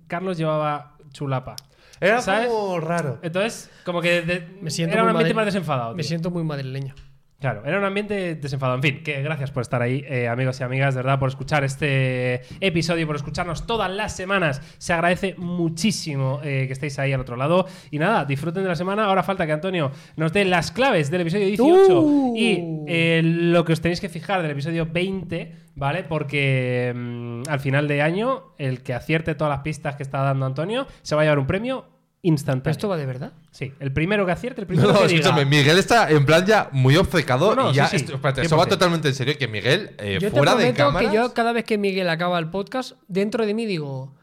Carlos 0.06 0.36
llevaba 0.36 0.96
chulapa. 1.12 1.56
Era 2.02 2.20
¿Sabes? 2.20 2.48
como 2.48 2.80
raro. 2.80 3.18
Entonces, 3.22 3.70
como 3.84 4.00
que 4.00 4.22
de- 4.22 4.46
Me 4.60 4.70
siento 4.70 4.94
era 4.94 5.04
un 5.04 5.10
ambiente 5.10 5.34
más 5.34 5.46
desenfadado. 5.46 5.94
Me 5.94 6.02
tío. 6.02 6.08
siento 6.08 6.30
muy 6.30 6.42
madrileño. 6.44 6.94
Claro, 7.40 7.64
era 7.66 7.76
un 7.78 7.84
ambiente 7.84 8.36
desenfadado. 8.36 8.76
En 8.76 8.82
fin, 8.82 9.02
que 9.02 9.20
gracias 9.20 9.50
por 9.50 9.62
estar 9.62 9.82
ahí, 9.82 10.04
eh, 10.08 10.28
amigos 10.28 10.60
y 10.60 10.62
amigas, 10.62 10.94
de 10.94 10.98
verdad, 11.02 11.18
por 11.18 11.28
escuchar 11.28 11.64
este 11.64 12.42
episodio, 12.60 13.04
por 13.04 13.16
escucharnos 13.16 13.66
todas 13.66 13.90
las 13.90 14.14
semanas. 14.14 14.62
Se 14.78 14.92
agradece 14.92 15.34
muchísimo 15.38 16.38
eh, 16.44 16.66
que 16.68 16.72
estéis 16.72 17.00
ahí 17.00 17.12
al 17.12 17.20
otro 17.20 17.34
lado. 17.34 17.66
Y 17.90 17.98
nada, 17.98 18.24
disfruten 18.24 18.62
de 18.62 18.68
la 18.68 18.76
semana. 18.76 19.06
Ahora 19.06 19.24
falta 19.24 19.44
que 19.44 19.50
Antonio 19.50 19.90
nos 20.14 20.32
dé 20.32 20.44
las 20.44 20.70
claves 20.70 21.10
del 21.10 21.22
episodio 21.22 21.46
18 21.46 22.00
Uh. 22.00 22.34
y 22.36 22.84
eh, 22.86 23.22
lo 23.24 23.64
que 23.64 23.72
os 23.72 23.80
tenéis 23.80 24.00
que 24.00 24.08
fijar 24.08 24.40
del 24.42 24.52
episodio 24.52 24.86
20, 24.86 25.52
¿vale? 25.74 26.04
Porque 26.04 26.92
mm, 26.94 27.42
al 27.48 27.58
final 27.58 27.88
de 27.88 28.02
año, 28.02 28.54
el 28.58 28.84
que 28.84 28.94
acierte 28.94 29.34
todas 29.34 29.50
las 29.52 29.62
pistas 29.64 29.96
que 29.96 30.04
está 30.04 30.18
dando 30.22 30.46
Antonio 30.46 30.86
se 31.02 31.16
va 31.16 31.22
a 31.22 31.24
llevar 31.24 31.40
un 31.40 31.46
premio 31.48 31.86
instantáneo. 32.22 32.70
¿Esto 32.70 32.88
va 32.88 32.96
de 32.96 33.04
verdad? 33.06 33.32
Sí, 33.50 33.72
el 33.80 33.92
primero 33.92 34.24
que 34.24 34.32
acierte, 34.32 34.60
el 34.60 34.66
primero 34.66 34.92
no, 34.92 35.00
que 35.00 35.08
diga. 35.08 35.20
escúchame, 35.20 35.44
Miguel 35.44 35.78
está 35.78 36.10
en 36.10 36.24
plan 36.24 36.46
ya 36.46 36.68
muy 36.72 36.96
obcecado 36.96 37.54
No, 37.54 37.64
no, 37.64 37.70
y 37.70 37.74
ya. 37.74 37.86
sí, 37.88 37.98
sí, 37.98 38.04
esto- 38.04 38.14
espérate, 38.16 38.42
eso 38.42 38.56
va 38.56 38.64
100%. 38.64 38.68
totalmente 38.68 39.08
en 39.08 39.14
serio. 39.14 39.34
Que 39.38 39.48
Miguel, 39.48 39.94
eh, 39.98 40.18
yo 40.20 40.30
te 40.30 40.36
fuera 40.36 40.52
de 40.54 40.58
prometo 40.72 40.76
cámaras. 40.84 41.10
que 41.10 41.16
yo 41.16 41.34
cada 41.34 41.52
vez 41.52 41.64
que 41.64 41.78
Miguel 41.78 42.08
acaba 42.08 42.38
el 42.38 42.48
podcast, 42.50 42.92
dentro 43.08 43.44
de 43.44 43.54
mí 43.54 43.66
digo, 43.66 44.14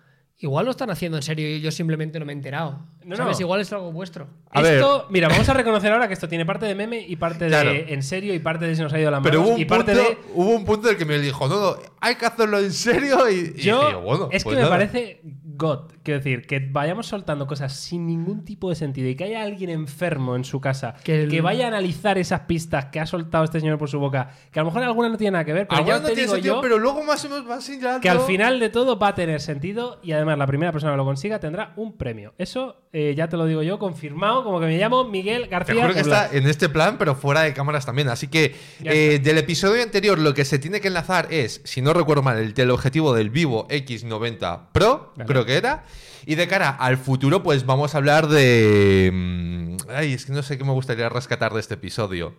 igual 0.41 0.63
lo 0.63 0.71
están 0.71 0.89
haciendo 0.89 1.17
en 1.17 1.23
serio 1.23 1.49
y 1.53 1.59
yo 1.59 1.69
simplemente 1.71 2.17
no 2.19 2.25
me 2.25 2.31
he 2.31 2.35
enterado. 2.37 2.79
No, 3.03 3.17
¿Sabes? 3.17 3.37
no. 3.37 3.41
Igual 3.45 3.59
es 3.59 3.73
algo 3.73 3.91
vuestro. 3.91 4.27
A 4.51 4.61
esto, 4.61 5.07
mira, 5.09 5.27
vamos 5.27 5.49
a 5.49 5.53
reconocer 5.53 5.91
ahora 5.91 6.07
que 6.07 6.13
esto 6.13 6.29
tiene 6.29 6.45
parte 6.45 6.65
de 6.65 6.75
meme 6.75 7.01
y 7.05 7.17
parte 7.17 7.49
de 7.49 7.85
en 7.93 8.01
serio 8.03 8.33
y 8.33 8.39
parte 8.39 8.65
de 8.65 8.75
se 8.77 8.83
nos 8.83 8.93
ha 8.93 8.99
ido 8.99 9.11
la 9.11 9.19
mano 9.19 9.29
Pero 9.29 9.41
hubo 9.41 9.49
un, 9.55 9.59
y 9.59 9.65
parte 9.65 9.93
punto, 9.93 10.09
de 10.09 10.17
hubo 10.35 10.49
un 10.51 10.63
punto 10.63 10.87
en 10.87 10.93
el 10.93 10.97
que 10.97 11.05
me 11.05 11.19
dijo, 11.19 11.47
no, 11.49 11.59
no, 11.59 11.77
hay 11.99 12.15
que 12.15 12.25
hacerlo 12.25 12.59
en 12.59 12.71
serio. 12.71 13.29
Y, 13.29 13.53
y 13.57 13.61
yo 13.63 13.81
dije, 13.87 13.95
bueno, 13.95 14.29
es 14.31 14.43
que 14.43 14.45
pues 14.45 14.55
me 14.55 14.61
nada. 14.61 14.73
parece 14.77 15.19
God 15.23 15.91
que 15.91 15.95
quiero 16.09 16.19
decir, 16.23 16.47
que 16.47 16.59
vayamos 16.59 17.07
soltando 17.07 17.47
cosas 17.47 17.73
sin 17.73 18.05
ningún 18.07 18.43
tipo 18.43 18.69
de 18.69 18.75
sentido 18.75 19.07
y 19.09 19.15
que 19.15 19.25
haya 19.25 19.41
alguien 19.41 19.69
enfermo 19.69 20.35
en 20.35 20.43
su 20.43 20.59
casa 20.59 20.95
Que 21.03 21.41
vaya 21.41 21.65
a 21.65 21.67
analizar 21.67 22.17
esas 22.17 22.41
pistas 22.41 22.85
que 22.85 22.99
ha 22.99 23.05
soltado 23.05 23.43
este 23.43 23.59
señor 23.59 23.77
por 23.77 23.89
su 23.89 23.99
boca, 23.99 24.31
que 24.51 24.59
a 24.59 24.63
lo 24.63 24.69
mejor 24.69 24.83
alguna 24.83 25.09
no 25.09 25.17
tiene 25.17 25.31
nada 25.31 25.45
que 25.45 25.53
ver, 25.53 25.67
pero 25.67 25.85
ya 25.85 25.95
no 25.95 25.99
te 26.01 26.05
tiene 26.07 26.21
digo 26.21 26.33
sentido, 26.33 26.55
yo 26.55 26.61
pero 26.61 26.77
luego 26.77 27.03
más 27.03 27.23
o 27.25 27.29
menos 27.29 27.49
va 27.49 27.61
señalando. 27.61 28.01
que 28.01 28.09
al 28.09 28.21
final 28.21 28.59
de 28.59 28.69
todo 28.69 28.97
va 28.97 29.09
a 29.09 29.15
tener 29.15 29.41
sentido 29.41 29.99
y 30.03 30.11
además 30.11 30.37
la 30.37 30.47
primera 30.47 30.71
persona 30.71 30.93
que 30.93 30.97
lo 30.97 31.05
consiga 31.05 31.39
tendrá 31.39 31.73
un 31.75 31.97
premio. 31.97 32.33
Eso 32.37 32.75
eh, 32.91 33.13
ya 33.15 33.29
te 33.29 33.37
lo 33.37 33.45
digo 33.45 33.61
yo, 33.61 33.77
confirmado, 33.77 34.43
como 34.43 34.59
que 34.59 34.65
me 34.65 34.77
llamo 34.77 35.03
Miguel 35.03 35.43
Te 35.43 35.47
García. 35.49 35.81
juro 35.81 35.93
que 35.93 35.99
está 35.99 36.29
en 36.31 36.47
este 36.47 36.69
plan, 36.69 36.97
pero 36.97 37.13
fuera 37.15 37.41
de 37.41 37.53
cámaras 37.53 37.85
también. 37.85 38.09
Así 38.09 38.27
que 38.27 38.55
eh, 38.83 39.19
del 39.21 39.37
episodio 39.37 39.83
anterior 39.83 40.17
lo 40.17 40.33
que 40.33 40.43
se 40.45 40.57
tiene 40.57 40.81
que 40.81 40.87
enlazar 40.87 41.27
es, 41.31 41.61
si 41.65 41.81
no 41.81 41.93
recuerdo 41.93 42.23
mal, 42.23 42.39
el 42.39 42.53
teleobjetivo 42.53 43.13
del 43.13 43.29
Vivo 43.29 43.67
X90 43.67 44.69
Pro, 44.71 45.13
Vale. 45.15 45.27
creo 45.27 45.45
que 45.45 45.55
era. 45.57 45.83
Y 46.25 46.35
de 46.35 46.47
cara 46.47 46.69
al 46.69 46.97
futuro, 46.97 47.41
pues 47.43 47.65
vamos 47.65 47.95
a 47.95 47.97
hablar 47.97 48.27
de... 48.27 49.09
mm, 49.13 49.77
Ay, 49.89 50.13
es 50.13 50.25
que 50.25 50.33
no 50.33 50.43
sé 50.43 50.57
qué 50.57 50.63
me 50.63 50.71
gustaría 50.73 51.09
rescatar 51.09 51.53
de 51.53 51.59
este 51.59 51.73
episodio. 51.75 52.35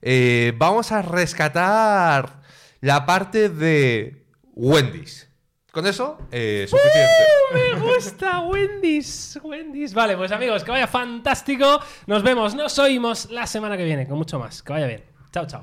Eh, 0.00 0.52
vamos 0.56 0.90
a 0.92 1.02
rescatar 1.02 2.40
la 2.80 3.06
parte 3.06 3.48
de 3.48 4.24
Wendy's. 4.54 5.28
Con 5.70 5.86
eso, 5.86 6.18
eh, 6.30 6.66
suficiente. 6.68 7.24
Me 7.54 7.80
gusta 7.80 8.40
Wendy's, 8.40 9.38
Wendy's. 9.42 9.94
Vale, 9.94 10.16
pues 10.18 10.30
amigos, 10.32 10.64
que 10.64 10.70
vaya 10.70 10.86
fantástico. 10.86 11.80
Nos 12.06 12.22
vemos, 12.22 12.54
nos 12.54 12.78
oímos 12.78 13.30
la 13.30 13.46
semana 13.46 13.76
que 13.78 13.84
viene 13.84 14.06
con 14.06 14.18
mucho 14.18 14.38
más. 14.38 14.62
Que 14.62 14.72
vaya 14.74 14.86
bien. 14.86 15.04
Chao, 15.32 15.46
chao. 15.46 15.62